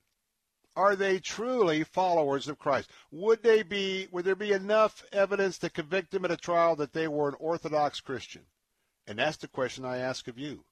Are 0.79 0.95
they 0.95 1.19
truly 1.19 1.83
followers 1.83 2.47
of 2.47 2.61
Christ? 2.61 2.89
Would 3.11 3.43
they 3.43 3.65
be 3.65 4.07
would 4.13 4.25
there 4.25 4.37
be 4.37 4.53
enough 4.53 5.05
evidence 5.13 5.59
to 5.59 5.71
convict 5.71 6.13
them 6.13 6.25
at 6.25 6.31
a 6.31 6.37
trial 6.37 6.77
that 6.77 6.93
they 6.93 7.09
were 7.09 7.29
an 7.29 7.35
orthodox 7.41 7.99
Christian? 8.01 8.43
And 9.05 9.19
that's 9.19 9.39
the 9.39 9.49
question 9.49 9.85
I 9.85 9.99
ask 9.99 10.29
of 10.29 10.39
you. 10.39 10.63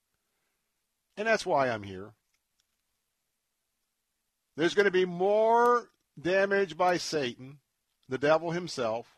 And 1.17 1.27
that's 1.27 1.45
why 1.45 1.69
I'm 1.69 1.83
here. 1.83 2.13
There's 4.55 4.73
going 4.73 4.85
to 4.85 4.91
be 4.91 5.03
more 5.03 5.89
damage 6.17 6.77
by 6.77 6.95
Satan, 6.95 7.57
the 8.07 8.17
devil 8.17 8.51
himself, 8.51 9.17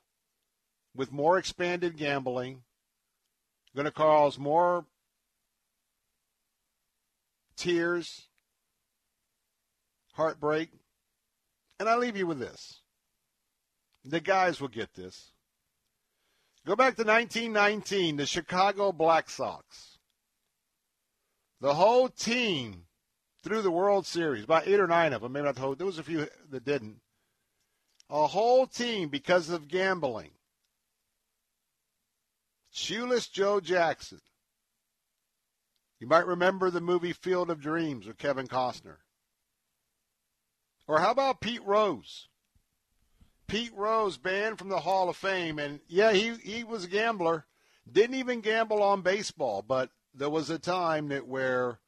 with 0.95 1.11
more 1.11 1.37
expanded 1.37 1.97
gambling, 1.97 2.63
going 3.75 3.85
to 3.85 3.91
cause 3.91 4.39
more 4.39 4.87
tears, 7.55 8.23
heartbreak. 10.13 10.78
And 11.79 11.87
I 11.87 11.95
leave 11.95 12.17
you 12.17 12.27
with 12.27 12.39
this. 12.39 12.81
The 14.03 14.19
guys 14.19 14.59
will 14.59 14.67
get 14.67 14.93
this. 14.93 15.31
Go 16.65 16.75
back 16.75 16.95
to 16.97 17.03
1919, 17.03 18.17
the 18.17 18.25
Chicago 18.25 18.91
Black 18.91 19.29
Sox. 19.29 19.97
The 21.61 21.73
whole 21.73 22.09
team 22.09 22.85
through 23.43 23.61
the 23.61 23.71
World 23.71 24.05
Series, 24.05 24.43
about 24.43 24.67
eight 24.67 24.79
or 24.79 24.87
nine 24.87 25.13
of 25.13 25.21
them, 25.21 25.31
maybe 25.31 25.45
not 25.45 25.55
the 25.55 25.61
whole, 25.61 25.75
there 25.75 25.85
was 25.85 25.99
a 25.99 26.03
few 26.03 26.27
that 26.49 26.65
didn't. 26.65 26.97
A 28.09 28.27
whole 28.27 28.67
team 28.67 29.09
because 29.09 29.49
of 29.49 29.67
gambling. 29.67 30.31
Shoeless 32.71 33.27
Joe 33.27 33.59
Jackson. 33.59 34.21
You 35.99 36.07
might 36.07 36.27
remember 36.27 36.69
the 36.69 36.81
movie 36.81 37.13
Field 37.13 37.49
of 37.49 37.61
Dreams 37.61 38.07
with 38.07 38.17
Kevin 38.17 38.47
Costner. 38.47 38.97
Or 40.89 40.97
how 40.97 41.11
about 41.11 41.39
Pete 41.39 41.63
Rose? 41.63 42.29
Pete 43.45 43.71
Rose 43.75 44.17
banned 44.17 44.57
from 44.57 44.69
the 44.69 44.79
Hall 44.79 45.07
of 45.07 45.15
Fame, 45.15 45.59
and 45.59 45.81
yeah, 45.87 46.13
he 46.13 46.33
he 46.37 46.63
was 46.63 46.85
a 46.85 46.87
gambler. 46.87 47.45
Didn't 47.89 48.15
even 48.15 48.41
gamble 48.41 48.81
on 48.81 49.03
baseball, 49.03 49.61
but 49.61 49.91
there 50.15 50.31
was 50.31 50.49
a 50.49 50.57
time 50.57 51.09
that 51.09 51.27
where 51.27 51.79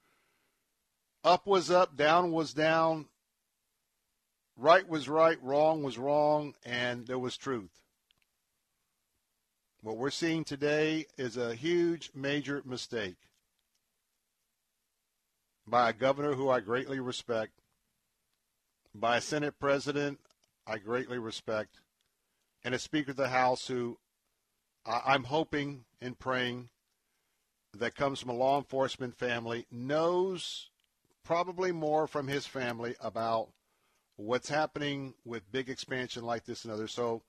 up 1.24 1.48
was 1.48 1.72
up, 1.72 1.98
down 1.98 2.32
was 2.32 2.54
down, 2.54 3.08
right 4.56 4.88
was 4.88 5.10
right, 5.10 5.42
wrong 5.42 5.82
was 5.82 5.98
wrong, 5.98 6.54
and 6.64 7.08
there 7.08 7.18
was 7.18 7.38
truth. 7.38 7.82
What 9.82 9.98
we're 9.98 10.12
seeing 10.12 10.44
today 10.44 11.08
is 11.18 11.38
a 11.38 11.56
huge, 11.56 12.12
major 12.14 12.62
mistake 12.64 13.18
by 15.66 15.90
a 15.90 15.94
governor 15.94 16.36
who 16.36 16.50
I 16.50 16.60
greatly 16.60 17.00
respect, 17.00 17.61
by 18.94 19.18
a 19.18 19.22
Senate 19.22 19.60
president 19.60 20.20
I 20.68 20.78
greatly 20.78 21.18
respect, 21.18 21.80
and 22.64 22.76
a 22.76 22.80
Speaker 22.80 23.12
of 23.12 23.18
the 23.18 23.30
House 23.30 23.68
who 23.68 23.98
I'm 24.86 25.26
hoping 25.26 25.86
and 26.02 26.18
praying 26.18 26.70
that 27.74 27.96
comes 27.96 28.20
from 28.20 28.30
a 28.30 28.36
law 28.36 28.58
enforcement 28.58 29.18
family 29.18 29.66
knows 29.72 30.70
probably 31.24 31.72
more 31.72 32.08
from 32.08 32.28
his 32.28 32.46
family 32.46 32.96
about 33.00 33.50
what's 34.18 34.50
happening 34.50 35.14
with 35.26 35.52
big 35.52 35.70
expansion 35.70 36.24
like 36.24 36.46
this 36.46 36.66
and 36.66 36.74
others. 36.74 36.92
So 36.92 37.24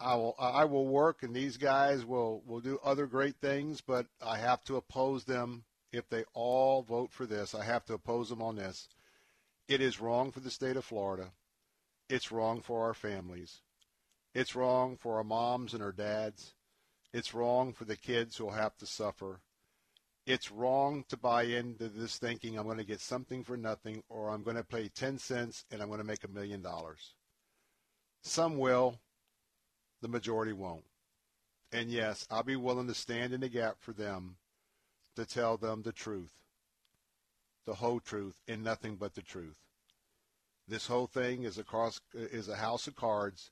I 0.00 0.14
will 0.16 0.34
I 0.38 0.64
will 0.64 0.86
work, 0.86 1.22
and 1.22 1.34
these 1.34 1.56
guys 1.56 2.04
will 2.04 2.42
will 2.46 2.60
do 2.60 2.78
other 2.84 3.06
great 3.06 3.36
things, 3.40 3.80
but 3.80 4.06
I 4.24 4.38
have 4.38 4.64
to 4.64 4.76
oppose 4.76 5.24
them 5.24 5.64
if 5.92 6.08
they 6.08 6.24
all 6.34 6.82
vote 6.82 7.12
for 7.12 7.26
this. 7.26 7.54
I 7.54 7.64
have 7.64 7.84
to 7.86 7.94
oppose 7.94 8.28
them 8.28 8.42
on 8.42 8.56
this. 8.56 8.88
It 9.66 9.80
is 9.80 10.00
wrong 10.00 10.30
for 10.30 10.40
the 10.40 10.50
state 10.50 10.76
of 10.76 10.84
Florida. 10.84 11.32
It's 12.08 12.30
wrong 12.30 12.60
for 12.60 12.84
our 12.84 12.94
families. 12.94 13.60
It's 14.34 14.54
wrong 14.54 14.96
for 14.96 15.16
our 15.16 15.24
moms 15.24 15.72
and 15.72 15.82
our 15.82 15.92
dads. 15.92 16.54
It's 17.12 17.32
wrong 17.32 17.72
for 17.72 17.84
the 17.84 17.96
kids 17.96 18.36
who'll 18.36 18.50
have 18.50 18.76
to 18.78 18.86
suffer. 18.86 19.40
It's 20.26 20.50
wrong 20.50 21.04
to 21.08 21.16
buy 21.16 21.44
into 21.44 21.88
this 21.88 22.18
thinking 22.18 22.58
I'm 22.58 22.64
going 22.64 22.78
to 22.78 22.84
get 22.84 23.00
something 23.00 23.44
for 23.44 23.56
nothing 23.56 24.02
or 24.08 24.30
I'm 24.30 24.42
going 24.42 24.56
to 24.56 24.64
pay 24.64 24.88
10 24.88 25.18
cents 25.18 25.64
and 25.70 25.80
I'm 25.80 25.88
going 25.88 26.00
to 26.00 26.04
make 26.04 26.24
a 26.24 26.28
million 26.28 26.60
dollars. 26.60 27.14
Some 28.22 28.58
will, 28.58 29.00
the 30.00 30.08
majority 30.08 30.52
won't. 30.52 30.84
And 31.72 31.90
yes, 31.90 32.26
I'll 32.30 32.42
be 32.42 32.56
willing 32.56 32.86
to 32.88 32.94
stand 32.94 33.32
in 33.32 33.40
the 33.40 33.48
gap 33.48 33.76
for 33.80 33.92
them 33.92 34.36
to 35.16 35.24
tell 35.24 35.56
them 35.56 35.82
the 35.82 35.92
truth, 35.92 36.32
the 37.66 37.74
whole 37.74 38.00
truth, 38.00 38.40
and 38.48 38.62
nothing 38.62 38.96
but 38.96 39.14
the 39.14 39.22
truth. 39.22 39.58
This 40.68 40.86
whole 40.86 41.06
thing 41.06 41.44
is 41.44 41.58
a 41.58 41.64
cross, 41.64 42.00
is 42.14 42.48
a 42.48 42.56
house 42.56 42.86
of 42.86 42.96
cards, 42.96 43.50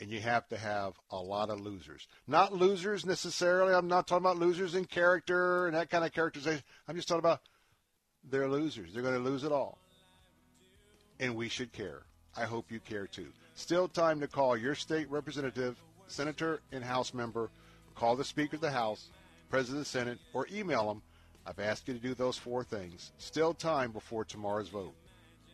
And 0.00 0.10
you 0.10 0.20
have 0.20 0.48
to 0.48 0.56
have 0.56 0.94
a 1.10 1.16
lot 1.16 1.50
of 1.50 1.60
losers. 1.60 2.08
Not 2.26 2.52
losers 2.52 3.06
necessarily. 3.06 3.72
I'm 3.72 3.86
not 3.86 4.08
talking 4.08 4.24
about 4.24 4.38
losers 4.38 4.74
in 4.74 4.86
character 4.86 5.66
and 5.66 5.76
that 5.76 5.88
kind 5.88 6.04
of 6.04 6.12
characterization. 6.12 6.64
I'm 6.88 6.96
just 6.96 7.06
talking 7.06 7.20
about 7.20 7.40
they're 8.28 8.48
losers. 8.48 8.92
They're 8.92 9.02
going 9.02 9.14
to 9.14 9.30
lose 9.30 9.44
it 9.44 9.52
all. 9.52 9.78
And 11.20 11.36
we 11.36 11.48
should 11.48 11.72
care. 11.72 12.02
I 12.36 12.44
hope 12.44 12.72
you 12.72 12.80
care 12.80 13.06
too. 13.06 13.28
Still 13.54 13.86
time 13.86 14.18
to 14.20 14.26
call 14.26 14.56
your 14.56 14.74
state 14.74 15.08
representative, 15.08 15.76
senator, 16.08 16.60
and 16.72 16.82
House 16.82 17.14
member. 17.14 17.50
Call 17.94 18.16
the 18.16 18.24
Speaker 18.24 18.56
of 18.56 18.62
the 18.62 18.72
House, 18.72 19.10
President 19.48 19.78
of 19.78 19.84
the 19.84 19.90
Senate, 19.90 20.18
or 20.32 20.48
email 20.52 20.88
them. 20.88 21.02
I've 21.46 21.58
asked 21.58 21.88
you 21.88 21.94
to 21.94 22.00
do 22.00 22.14
those 22.14 22.38
four 22.38 22.64
things. 22.64 23.12
Still 23.18 23.52
time 23.52 23.90
before 23.92 24.24
tomorrow's 24.24 24.68
vote. 24.68 24.94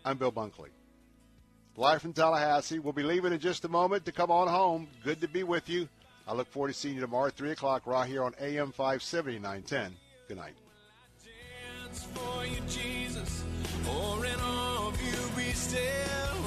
I'm 0.04 0.18
Bill 0.18 0.32
Bunkley. 0.32 0.68
Live 1.76 2.02
from 2.02 2.12
Tallahassee. 2.12 2.78
We'll 2.78 2.92
be 2.92 3.02
leaving 3.02 3.32
in 3.32 3.40
just 3.40 3.64
a 3.64 3.68
moment 3.68 4.04
to 4.04 4.12
come 4.12 4.30
on 4.30 4.48
home. 4.48 4.88
Good 5.02 5.20
to 5.20 5.28
be 5.28 5.42
with 5.42 5.68
you. 5.68 5.88
I 6.26 6.34
look 6.34 6.48
forward 6.48 6.68
to 6.68 6.74
seeing 6.74 6.94
you 6.94 7.00
tomorrow 7.00 7.26
at 7.26 7.34
3 7.34 7.50
o'clock 7.50 7.86
right 7.86 8.08
here 8.08 8.22
on 8.22 8.34
AM 8.40 8.70
570 8.72 9.38
910. 9.38 9.96
Good 10.28 10.36
night. 10.36 10.54
for 11.92 12.46
you, 12.46 12.60
Jesus, 12.68 13.44
or 13.88 14.24
in 14.24 14.40
all 14.40 14.88
of 14.88 15.02
you 15.02 15.36
be 15.36 15.50
still. 15.52 16.39